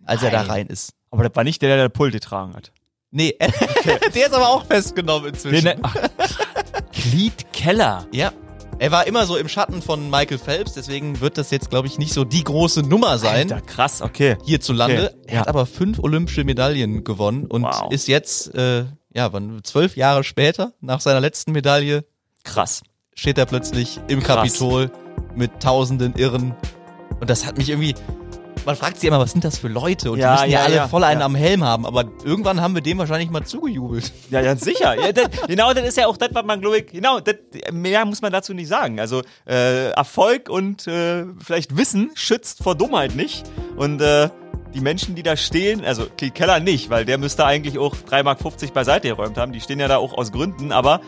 als 0.04 0.22
er 0.22 0.30
da 0.30 0.38
Nein. 0.42 0.50
rein 0.50 0.66
ist. 0.66 0.94
Aber 1.10 1.24
das 1.24 1.34
war 1.36 1.44
nicht 1.44 1.60
der, 1.62 1.76
der 1.76 1.88
das 1.88 1.92
Pult 1.92 2.12
getragen 2.12 2.54
hat. 2.54 2.72
Nee, 3.12 3.36
der 4.14 4.26
ist 4.26 4.32
aber 4.34 4.48
auch 4.48 4.64
festgenommen 4.66 5.30
inzwischen. 5.30 5.64
Den, 5.64 5.78
ach, 5.82 5.96
Cleet 6.92 7.52
Keller. 7.52 8.06
Ja. 8.12 8.32
Er 8.78 8.90
war 8.92 9.06
immer 9.06 9.26
so 9.26 9.36
im 9.36 9.48
Schatten 9.48 9.82
von 9.82 10.08
Michael 10.08 10.38
Phelps, 10.38 10.72
deswegen 10.72 11.20
wird 11.20 11.36
das 11.36 11.50
jetzt, 11.50 11.68
glaube 11.68 11.86
ich, 11.86 11.98
nicht 11.98 12.14
so 12.14 12.24
die 12.24 12.42
große 12.42 12.80
Nummer 12.82 13.18
sein 13.18 13.52
Alter, 13.52 13.60
krass, 13.66 14.00
okay. 14.00 14.38
hierzulande. 14.46 15.10
Okay, 15.12 15.24
Er 15.26 15.34
ja. 15.34 15.40
hat 15.40 15.48
aber 15.48 15.66
fünf 15.66 15.98
olympische 15.98 16.44
Medaillen 16.44 17.04
gewonnen 17.04 17.44
und 17.46 17.62
Wow. 17.64 17.92
ist 17.92 18.08
jetzt, 18.08 18.54
äh, 18.54 18.84
ja, 19.12 19.32
wann, 19.34 19.60
zwölf 19.64 19.96
Jahre 19.96 20.24
später, 20.24 20.72
nach 20.80 21.00
seiner 21.02 21.20
letzten 21.20 21.52
Medaille, 21.52 22.04
Krass. 22.44 22.82
steht 23.14 23.36
er 23.36 23.44
plötzlich 23.44 24.00
im 24.08 24.22
Krass. 24.22 24.36
Kapitol 24.36 24.90
mit 25.34 25.60
tausenden 25.60 26.14
Irren. 26.14 26.54
Und 27.20 27.28
das 27.28 27.44
hat 27.44 27.58
mich 27.58 27.68
irgendwie. 27.68 27.94
Man 28.66 28.76
fragt 28.76 28.98
sich 28.98 29.08
immer, 29.08 29.18
was 29.18 29.32
sind 29.32 29.44
das 29.44 29.58
für 29.58 29.68
Leute? 29.68 30.10
Und 30.10 30.18
Ja, 30.18 30.36
die 30.36 30.42
müssen 30.42 30.52
ja, 30.52 30.58
ja, 30.60 30.64
alle 30.66 30.76
ja, 30.76 30.88
voll 30.88 31.04
einen 31.04 31.22
am 31.22 31.34
Helm 31.34 31.64
haben. 31.64 31.86
Aber 31.86 32.04
irgendwann 32.24 32.60
haben 32.60 32.74
wir 32.74 32.82
dem 32.82 32.98
wahrscheinlich 32.98 33.30
mal 33.30 33.44
zugejubelt. 33.44 34.12
Ja, 34.30 34.42
ganz 34.42 34.64
sicher. 34.64 34.94
Das, 35.12 35.28
genau, 35.46 35.72
das 35.72 35.88
ist 35.88 35.96
ja 35.96 36.06
auch 36.06 36.16
das, 36.16 36.30
was 36.32 36.44
man, 36.44 36.60
glaube 36.60 36.78
ich, 36.78 36.86
genau, 36.86 37.20
das, 37.20 37.36
mehr 37.72 38.04
muss 38.04 38.22
man 38.22 38.32
dazu 38.32 38.54
nicht 38.54 38.68
sagen. 38.68 39.00
Also 39.00 39.22
äh, 39.48 39.90
Erfolg 39.90 40.48
und 40.48 40.86
äh, 40.86 41.24
vielleicht 41.44 41.76
Wissen 41.76 42.10
schützt 42.14 42.62
vor 42.62 42.74
Dummheit 42.74 43.16
nicht. 43.16 43.44
Und 43.76 44.00
äh, 44.00 44.28
die 44.74 44.80
Menschen, 44.80 45.14
die 45.14 45.22
da 45.22 45.36
stehen, 45.36 45.84
also 45.84 46.06
Cleet 46.16 46.34
Keller 46.34 46.60
nicht, 46.60 46.90
weil 46.90 47.04
der 47.04 47.18
müsste 47.18 47.44
eigentlich 47.44 47.78
auch 47.78 47.94
3,50 47.94 48.22
Mark 48.22 48.74
beiseite 48.74 49.08
geräumt 49.08 49.36
haben. 49.36 49.52
Die 49.52 49.60
stehen 49.60 49.80
ja 49.80 49.88
da 49.88 49.96
auch 49.96 50.12
aus 50.14 50.32
Gründen, 50.32 50.70
aber 50.70 51.00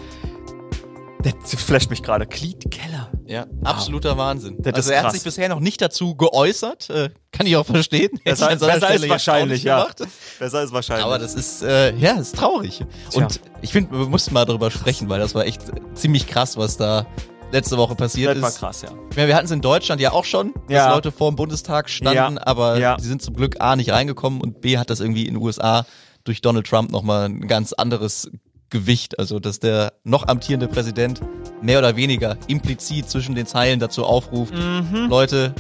das 1.22 1.54
flasht 1.54 1.90
mich 1.90 2.02
gerade. 2.02 2.26
Cleet 2.26 2.70
Keller. 2.70 3.11
Ja, 3.32 3.46
absoluter 3.64 4.18
Wahnsinn. 4.18 4.56
Das 4.58 4.74
also 4.74 4.92
er 4.92 5.04
hat 5.04 5.12
sich 5.12 5.22
bisher 5.22 5.48
noch 5.48 5.60
nicht 5.60 5.80
dazu 5.80 6.14
geäußert. 6.14 6.90
Äh, 6.90 7.08
kann 7.32 7.46
ich 7.46 7.56
auch 7.56 7.64
verstehen. 7.64 8.10
Besser, 8.24 8.48
an 8.50 8.58
besser 8.58 8.76
Stelle 8.76 9.06
ist 9.06 9.08
wahrscheinlich, 9.08 9.62
ja. 9.62 9.78
gemacht. 9.84 10.02
Besser 10.38 10.62
ist 10.62 10.72
wahrscheinlich. 10.72 11.06
Aber 11.06 11.18
das 11.18 11.34
ist, 11.34 11.62
äh, 11.62 11.96
ja, 11.96 12.12
ist 12.12 12.36
traurig. 12.36 12.84
Und 13.14 13.40
ich 13.62 13.72
finde, 13.72 13.98
wir 13.98 14.06
mussten 14.06 14.34
mal 14.34 14.44
darüber 14.44 14.70
sprechen, 14.70 15.08
weil 15.08 15.18
das 15.18 15.34
war 15.34 15.46
echt 15.46 15.62
ziemlich 15.94 16.26
krass, 16.26 16.58
was 16.58 16.76
da 16.76 17.06
letzte 17.52 17.78
Woche 17.78 17.94
passiert 17.94 18.36
das 18.36 18.42
war 18.42 18.48
ist. 18.50 18.58
krass, 18.58 18.82
ja. 18.82 18.90
Meine, 19.16 19.28
wir 19.28 19.34
hatten 19.34 19.46
es 19.46 19.50
in 19.50 19.60
Deutschland 19.62 20.00
ja 20.02 20.12
auch 20.12 20.24
schon, 20.26 20.52
Ja. 20.68 20.86
dass 20.86 20.94
Leute 20.94 21.10
vor 21.12 21.30
dem 21.30 21.36
Bundestag 21.36 21.88
standen, 21.88 22.36
Ja. 22.36 22.46
aber 22.46 22.78
Ja. 22.78 22.96
die 22.96 23.04
sind 23.04 23.22
zum 23.22 23.34
Glück 23.34 23.56
A 23.60 23.76
nicht 23.76 23.92
reingekommen 23.92 24.40
und 24.42 24.60
B 24.60 24.76
hat 24.76 24.90
das 24.90 25.00
irgendwie 25.00 25.26
in 25.26 25.34
den 25.34 25.42
USA 25.42 25.86
durch 26.24 26.42
Donald 26.42 26.66
Trump 26.66 26.90
nochmal 26.90 27.26
ein 27.26 27.48
ganz 27.48 27.72
anderes 27.72 28.30
Gewicht. 28.70 29.18
Also, 29.18 29.38
dass 29.38 29.58
der 29.58 29.92
noch 30.04 30.28
amtierende 30.28 30.66
Präsident 30.68 31.20
mehr 31.62 31.78
oder 31.78 31.96
weniger 31.96 32.36
implizit 32.48 33.08
zwischen 33.08 33.34
den 33.34 33.46
Zeilen 33.46 33.80
dazu 33.80 34.04
aufruft, 34.04 34.54
Mhm. 34.54 35.08
Leute, 35.08 35.54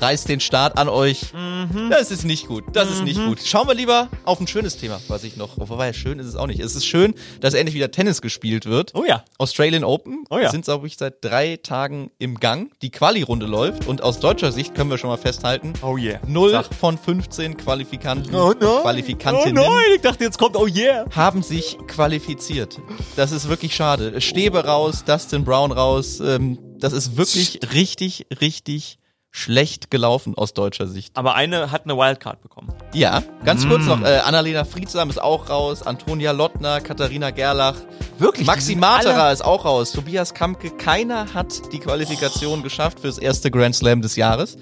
reißt 0.00 0.28
den 0.28 0.40
Staat 0.40 0.78
an 0.78 0.88
euch. 0.88 1.20
Das 1.90 2.10
ist 2.10 2.24
nicht 2.24 2.46
gut. 2.46 2.64
Das 2.72 2.90
ist 2.90 2.98
Mhm. 2.98 3.04
nicht 3.04 3.24
gut. 3.24 3.40
Schauen 3.44 3.66
wir 3.68 3.74
lieber 3.74 4.08
auf 4.24 4.40
ein 4.40 4.46
schönes 4.46 4.76
Thema, 4.76 5.00
was 5.08 5.24
ich 5.24 5.36
noch. 5.36 5.52
Wobei, 5.56 5.92
schön 5.92 6.18
ist 6.18 6.26
es 6.26 6.36
auch 6.36 6.46
nicht. 6.46 6.60
Es 6.60 6.74
ist 6.76 6.84
schön, 6.86 7.14
dass 7.40 7.54
endlich 7.54 7.74
wieder 7.74 7.90
Tennis 7.90 8.20
gespielt 8.20 8.66
wird. 8.66 8.92
Oh 8.94 9.04
ja. 9.06 9.24
Australian 9.38 9.84
Open 9.84 10.24
Oh 10.30 10.38
ja. 10.38 10.50
sind, 10.50 10.64
glaube 10.64 10.86
ich, 10.86 10.96
seit 10.96 11.24
drei 11.24 11.56
Tagen 11.56 12.10
im 12.18 12.38
Gang. 12.40 12.70
Die 12.82 12.90
Quali-Runde 12.90 13.46
läuft 13.46 13.86
und 13.86 14.02
aus 14.02 14.20
deutscher 14.20 14.52
Sicht 14.52 14.74
können 14.74 14.90
wir 14.90 14.98
schon 14.98 15.10
mal 15.10 15.16
festhalten, 15.16 15.72
Oh 15.82 15.96
yeah. 15.96 16.20
null 16.26 16.50
Sag. 16.50 16.74
von 16.74 16.98
15 16.98 17.56
Qualifikanten, 17.56 18.34
Oh 18.34 18.52
nein. 18.58 18.82
Qualifikantinnen 18.82 19.58
Oh 19.64 19.70
nein, 19.70 19.84
ich 19.96 20.00
dachte, 20.02 20.24
jetzt 20.24 20.38
kommt 20.38 20.56
Oh 20.56 20.66
yeah. 20.66 21.04
haben 21.14 21.42
sich 21.42 21.78
qualifiziert. 21.86 22.78
Das 23.16 23.32
ist 23.32 23.48
wirklich 23.48 23.74
schade. 23.74 24.20
Stäbe 24.20 24.64
raus, 24.64 25.04
Dustin 25.04 25.44
Brown 25.44 25.72
raus. 25.72 26.20
Ähm, 26.20 26.58
das 26.78 26.92
ist 26.92 27.16
wirklich 27.16 27.60
richtig, 27.72 28.26
richtig 28.40 28.98
schlecht 29.36 29.90
gelaufen 29.90 30.34
aus 30.36 30.54
deutscher 30.54 30.86
Sicht. 30.86 31.16
Aber 31.16 31.34
eine 31.34 31.72
hat 31.72 31.84
eine 31.84 31.96
Wildcard 31.96 32.40
bekommen. 32.40 32.72
Ja, 32.92 33.20
ganz 33.44 33.64
Mm. 33.64 33.68
kurz 33.68 33.84
noch, 33.86 34.00
äh, 34.02 34.18
Annalena 34.18 34.64
Friedsam 34.64 35.10
ist 35.10 35.20
auch 35.20 35.50
raus, 35.50 35.82
Antonia 35.82 36.30
Lottner, 36.30 36.80
Katharina 36.80 37.30
Gerlach. 37.32 37.74
Wirklich? 38.18 38.46
Maxi 38.46 38.76
Materer 38.76 39.24
alle- 39.24 39.32
ist 39.32 39.44
auch 39.44 39.64
raus, 39.64 39.90
Tobias 39.90 40.34
Kampke. 40.34 40.70
Keiner 40.70 41.34
hat 41.34 41.72
die 41.72 41.80
Qualifikation 41.80 42.62
geschafft 42.62 43.00
fürs 43.00 43.18
erste 43.18 43.50
Grand 43.50 43.74
Slam 43.74 44.02
des 44.02 44.14
Jahres. 44.14 44.56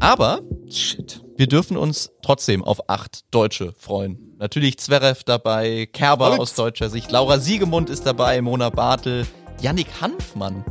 Aber 0.00 0.40
Shit. 0.68 1.22
wir 1.36 1.46
dürfen 1.46 1.76
uns 1.76 2.10
trotzdem 2.22 2.64
auf 2.64 2.88
acht 2.90 3.20
Deutsche 3.30 3.72
freuen. 3.78 4.18
Natürlich 4.38 4.78
Zverev 4.78 5.22
dabei, 5.24 5.86
Kerber 5.92 6.32
Und- 6.32 6.40
aus 6.40 6.54
deutscher 6.54 6.90
Sicht, 6.90 7.12
Laura 7.12 7.38
Siegemund 7.38 7.88
ist 7.90 8.06
dabei, 8.06 8.40
Mona 8.42 8.70
Bartel, 8.70 9.24
Yannick 9.60 9.88
Hanfmann. 10.00 10.64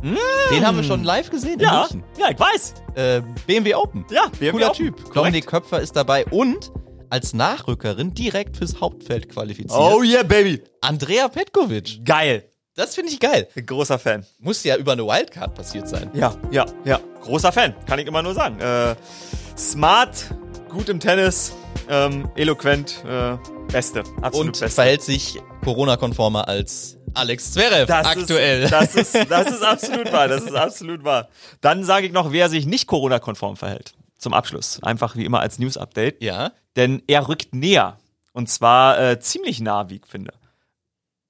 Den 0.50 0.66
haben 0.66 0.76
wir 0.76 0.84
schon 0.84 1.04
live 1.04 1.30
gesehen 1.30 1.54
in 1.54 1.60
Ja, 1.60 1.80
München. 1.90 2.04
ja, 2.18 2.30
ich 2.30 2.38
weiß. 2.38 2.74
Äh, 2.94 3.22
BMW 3.46 3.74
Open. 3.74 4.04
Ja, 4.10 4.26
BMW 4.38 4.50
Cooler 4.52 4.70
Open. 4.70 4.76
Typ. 4.86 5.12
Dominik 5.14 5.46
Köpfer 5.46 5.80
ist 5.80 5.94
dabei 5.96 6.24
und 6.26 6.72
als 7.08 7.32
Nachrückerin 7.34 8.14
direkt 8.14 8.56
fürs 8.56 8.80
Hauptfeld 8.80 9.28
qualifiziert. 9.28 9.78
Oh 9.78 10.02
yeah, 10.02 10.22
Baby. 10.22 10.62
Andrea 10.80 11.28
Petkovic. 11.28 12.04
Geil. 12.04 12.44
Das 12.76 12.94
finde 12.94 13.10
ich 13.12 13.18
geil. 13.20 13.48
Großer 13.66 13.98
Fan. 13.98 14.24
Muss 14.38 14.62
ja 14.64 14.76
über 14.76 14.92
eine 14.92 15.04
Wildcard 15.04 15.54
passiert 15.54 15.88
sein. 15.88 16.10
Ja, 16.14 16.34
ja, 16.50 16.66
ja. 16.84 17.00
Großer 17.22 17.52
Fan, 17.52 17.74
kann 17.86 17.98
ich 17.98 18.06
immer 18.06 18.22
nur 18.22 18.32
sagen. 18.34 18.60
Äh, 18.60 18.94
smart, 19.58 20.34
gut 20.68 20.88
im 20.88 21.00
Tennis, 21.00 21.52
ähm, 21.88 22.30
eloquent, 22.36 23.04
äh, 23.06 23.36
beste. 23.72 24.04
Absolut 24.22 24.46
Und 24.46 24.50
beste. 24.60 24.68
verhält 24.70 25.02
sich 25.02 25.38
Corona-konformer 25.64 26.48
als 26.48 26.96
Alex 27.14 27.52
Zverev 27.52 27.86
Das 27.86 28.06
aktuell. 28.06 28.62
Ist, 28.64 28.72
das, 28.72 28.94
ist, 28.94 29.14
das 29.30 29.50
ist 29.50 29.62
absolut 29.62 30.12
wahr. 30.12 30.28
Das 30.28 30.42
ist 30.42 30.54
absolut 30.54 31.04
wahr. 31.04 31.28
Dann 31.60 31.84
sage 31.84 32.06
ich 32.06 32.12
noch, 32.12 32.32
wer 32.32 32.48
sich 32.48 32.66
nicht 32.66 32.86
Corona-konform 32.86 33.56
verhält. 33.56 33.94
Zum 34.18 34.34
Abschluss. 34.34 34.82
Einfach 34.82 35.16
wie 35.16 35.24
immer 35.24 35.40
als 35.40 35.58
News-Update. 35.58 36.22
ja. 36.22 36.52
Denn 36.76 37.02
er 37.08 37.26
rückt 37.28 37.52
näher. 37.52 37.98
Und 38.32 38.48
zwar 38.48 39.00
äh, 39.00 39.18
ziemlich 39.18 39.60
nah, 39.60 39.90
wie 39.90 39.96
ich 39.96 40.06
finde. 40.06 40.32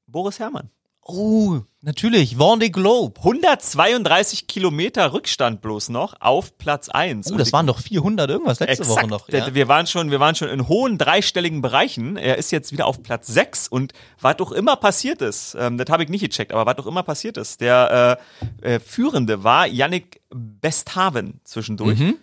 Boris 0.07 0.39
Herrmann. 0.39 0.71
Oh, 1.03 1.61
natürlich. 1.81 2.37
Vendée 2.37 2.71
Globe. 2.71 3.19
132 3.21 4.47
Kilometer 4.47 5.13
Rückstand 5.13 5.61
bloß 5.63 5.89
noch 5.89 6.15
auf 6.21 6.57
Platz 6.59 6.89
1. 6.89 7.33
Oh, 7.33 7.37
das 7.37 7.53
waren 7.53 7.67
doch 7.67 7.81
400 7.81 8.31
irgendwas 8.31 8.61
letzte 8.61 8.83
Exakt. 8.83 8.99
Woche 8.99 9.07
noch. 9.09 9.29
Ja? 9.29 9.55
Wir 9.55 9.67
waren 9.67 9.87
schon, 9.87 10.11
wir 10.11 10.21
waren 10.21 10.35
schon 10.35 10.49
in 10.49 10.69
hohen 10.69 10.99
dreistelligen 10.99 11.63
Bereichen. 11.63 12.17
Er 12.17 12.39
ist 12.39 12.53
jetzt 12.53 12.71
wieder 12.73 12.87
auf 12.87 13.03
Platz 13.03 13.27
6 13.29 13.69
und 13.69 13.93
was 14.21 14.37
doch 14.37 14.53
immer 14.53 14.77
passiert 14.77 15.23
ist, 15.23 15.57
ähm, 15.59 15.79
das 15.79 15.89
habe 15.91 16.05
ich 16.05 16.11
nicht 16.11 16.23
gecheckt, 16.23 16.53
aber 16.53 16.67
was 16.67 16.77
doch 16.77 16.87
immer 16.87 17.03
passiert 17.03 17.37
ist, 17.39 17.61
der 17.61 18.19
äh, 18.63 18.75
äh, 18.75 18.81
Führende 18.81 19.43
war 19.43 19.67
Yannick 19.67 20.21
Besthaven 20.31 21.41
zwischendurch. 21.45 21.99
Mhm. 21.99 22.17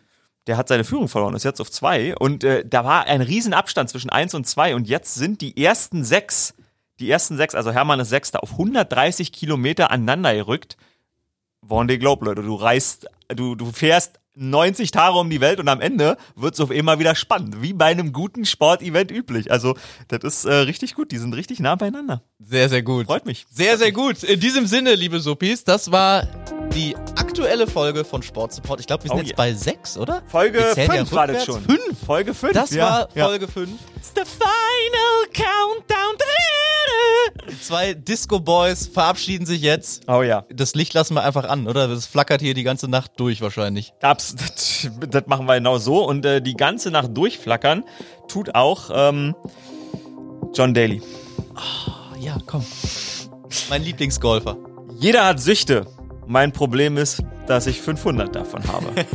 Der 0.45 0.55
hat 0.55 0.69
seine 0.69 0.85
Führung 0.85 1.09
verloren, 1.09 1.35
ist 1.35 1.43
jetzt 1.43 1.59
auf 1.59 1.69
2 1.69 2.15
und 2.15 2.45
äh, 2.45 2.63
da 2.65 2.85
war 2.85 3.05
ein 3.05 3.21
Riesenabstand 3.21 3.89
zwischen 3.89 4.09
1 4.09 4.33
und 4.33 4.47
2 4.47 4.75
und 4.75 4.87
jetzt 4.87 5.15
sind 5.15 5.41
die 5.41 5.61
ersten 5.61 6.05
sechs, 6.05 6.53
die 6.99 7.09
ersten 7.09 7.37
sechs, 7.37 7.55
also 7.55 7.71
Hermann 7.71 7.99
ist 7.99 8.09
Sechster, 8.09 8.43
auf 8.43 8.53
130 8.53 9.31
Kilometer 9.31 9.91
aneinander 9.91 10.33
gerückt. 10.33 10.77
Vendée 11.61 11.97
Globe, 11.97 12.25
Leute. 12.25 12.41
Du 12.41 12.55
reist, 12.55 13.07
du, 13.29 13.55
du 13.55 13.71
fährst 13.71 14.19
90 14.37 14.91
Tage 14.91 15.17
um 15.17 15.29
die 15.29 15.41
Welt 15.41 15.59
und 15.59 15.67
am 15.67 15.81
Ende 15.81 16.17
wird's 16.35 16.59
auf 16.59 16.71
immer 16.71 16.99
wieder 16.99 17.15
spannend. 17.15 17.61
Wie 17.61 17.73
bei 17.73 17.85
einem 17.85 18.13
guten 18.13 18.45
Sportevent 18.45 19.11
üblich. 19.11 19.51
Also, 19.51 19.75
das 20.07 20.23
ist 20.23 20.45
äh, 20.45 20.53
richtig 20.53 20.95
gut. 20.95 21.11
Die 21.11 21.17
sind 21.17 21.33
richtig 21.33 21.59
nah 21.59 21.75
beieinander. 21.75 22.21
Sehr, 22.39 22.69
sehr 22.69 22.83
gut. 22.83 23.07
Freut 23.07 23.25
mich. 23.25 23.45
Sehr, 23.49 23.77
sehr 23.77 23.91
gut. 23.91 24.23
In 24.23 24.39
diesem 24.39 24.67
Sinne, 24.67 24.95
liebe 24.95 25.19
Suppis, 25.19 25.63
das 25.63 25.91
war 25.91 26.27
die 26.73 26.95
aktuelle 27.15 27.67
Folge 27.67 28.05
von 28.05 28.21
Sport 28.21 28.53
Support. 28.53 28.79
Ich 28.79 28.87
glaube, 28.87 29.03
wir 29.03 29.09
sind 29.09 29.17
Oh 29.17 29.21
jetzt 29.21 29.29
yeah. 29.29 29.37
bei 29.37 29.53
sechs, 29.53 29.97
oder? 29.97 30.21
Folge 30.27 30.59
ja 30.59 30.75
5 30.75 31.11
war 31.11 31.27
das 31.27 31.45
schon. 31.45 31.61
Fünf. 31.61 32.05
Folge 32.05 32.33
5. 32.33 32.53
Das 32.53 32.71
ja, 32.71 32.83
war 32.83 33.09
ja. 33.15 33.25
Folge 33.25 33.47
5. 33.47 33.69
It's 33.95 34.11
the 34.15 34.21
final 34.23 35.27
countdown. 35.33 36.17
Die 37.49 37.61
zwei 37.61 37.93
Disco 37.93 38.39
Boys 38.39 38.87
verabschieden 38.87 39.45
sich 39.45 39.61
jetzt. 39.61 40.03
Oh 40.07 40.21
ja. 40.21 40.45
Das 40.49 40.75
Licht 40.75 40.93
lassen 40.93 41.13
wir 41.13 41.23
einfach 41.23 41.45
an, 41.45 41.67
oder? 41.67 41.87
Das 41.87 42.05
flackert 42.05 42.41
hier 42.41 42.53
die 42.53 42.63
ganze 42.63 42.89
Nacht 42.89 43.11
durch 43.17 43.41
wahrscheinlich. 43.41 43.93
Abs 44.01 44.26
das, 44.35 44.89
das 45.09 45.27
machen 45.27 45.45
wir 45.45 45.55
genau 45.55 45.77
so. 45.77 46.03
Und 46.05 46.25
äh, 46.25 46.41
die 46.41 46.55
ganze 46.55 46.91
Nacht 46.91 47.15
durchflackern 47.15 47.83
tut 48.27 48.55
auch 48.55 48.89
ähm, 48.93 49.35
John 50.53 50.73
Daly. 50.73 51.01
Ja, 52.19 52.37
komm. 52.45 52.65
Mein 53.69 53.83
Lieblingsgolfer. 53.83 54.57
Jeder 54.99 55.25
hat 55.25 55.39
Süchte. 55.39 55.85
Mein 56.25 56.51
Problem 56.51 56.97
ist, 56.97 57.23
dass 57.47 57.67
ich 57.67 57.81
500 57.81 58.35
davon 58.35 58.61
habe. 58.67 58.87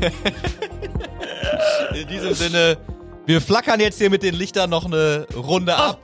In 1.95 2.09
diesem 2.09 2.35
Sinne, 2.35 2.79
wir 3.27 3.41
flackern 3.41 3.81
jetzt 3.81 3.99
hier 3.99 4.09
mit 4.09 4.23
den 4.23 4.35
Lichtern 4.35 4.71
noch 4.71 4.87
eine 4.87 5.27
Runde 5.37 5.77
ab 5.77 6.01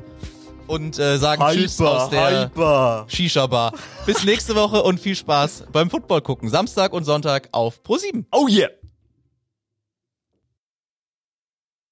und 0.66 0.98
äh, 0.98 1.16
sagen 1.16 1.42
Tschüss 1.50 1.80
aus 1.80 2.10
der 2.10 2.44
hyper. 2.44 3.06
Shisha-Bar. 3.08 3.72
Bis 4.06 4.22
nächste 4.24 4.54
Woche 4.54 4.82
und 4.82 5.00
viel 5.00 5.16
Spaß 5.16 5.64
beim 5.72 5.90
Football 5.90 6.20
gucken. 6.20 6.48
Samstag 6.50 6.92
und 6.92 7.04
Sonntag 7.04 7.48
auf 7.52 7.80
Pro7. 7.84 8.24
Oh 8.32 8.46
yeah. 8.48 8.68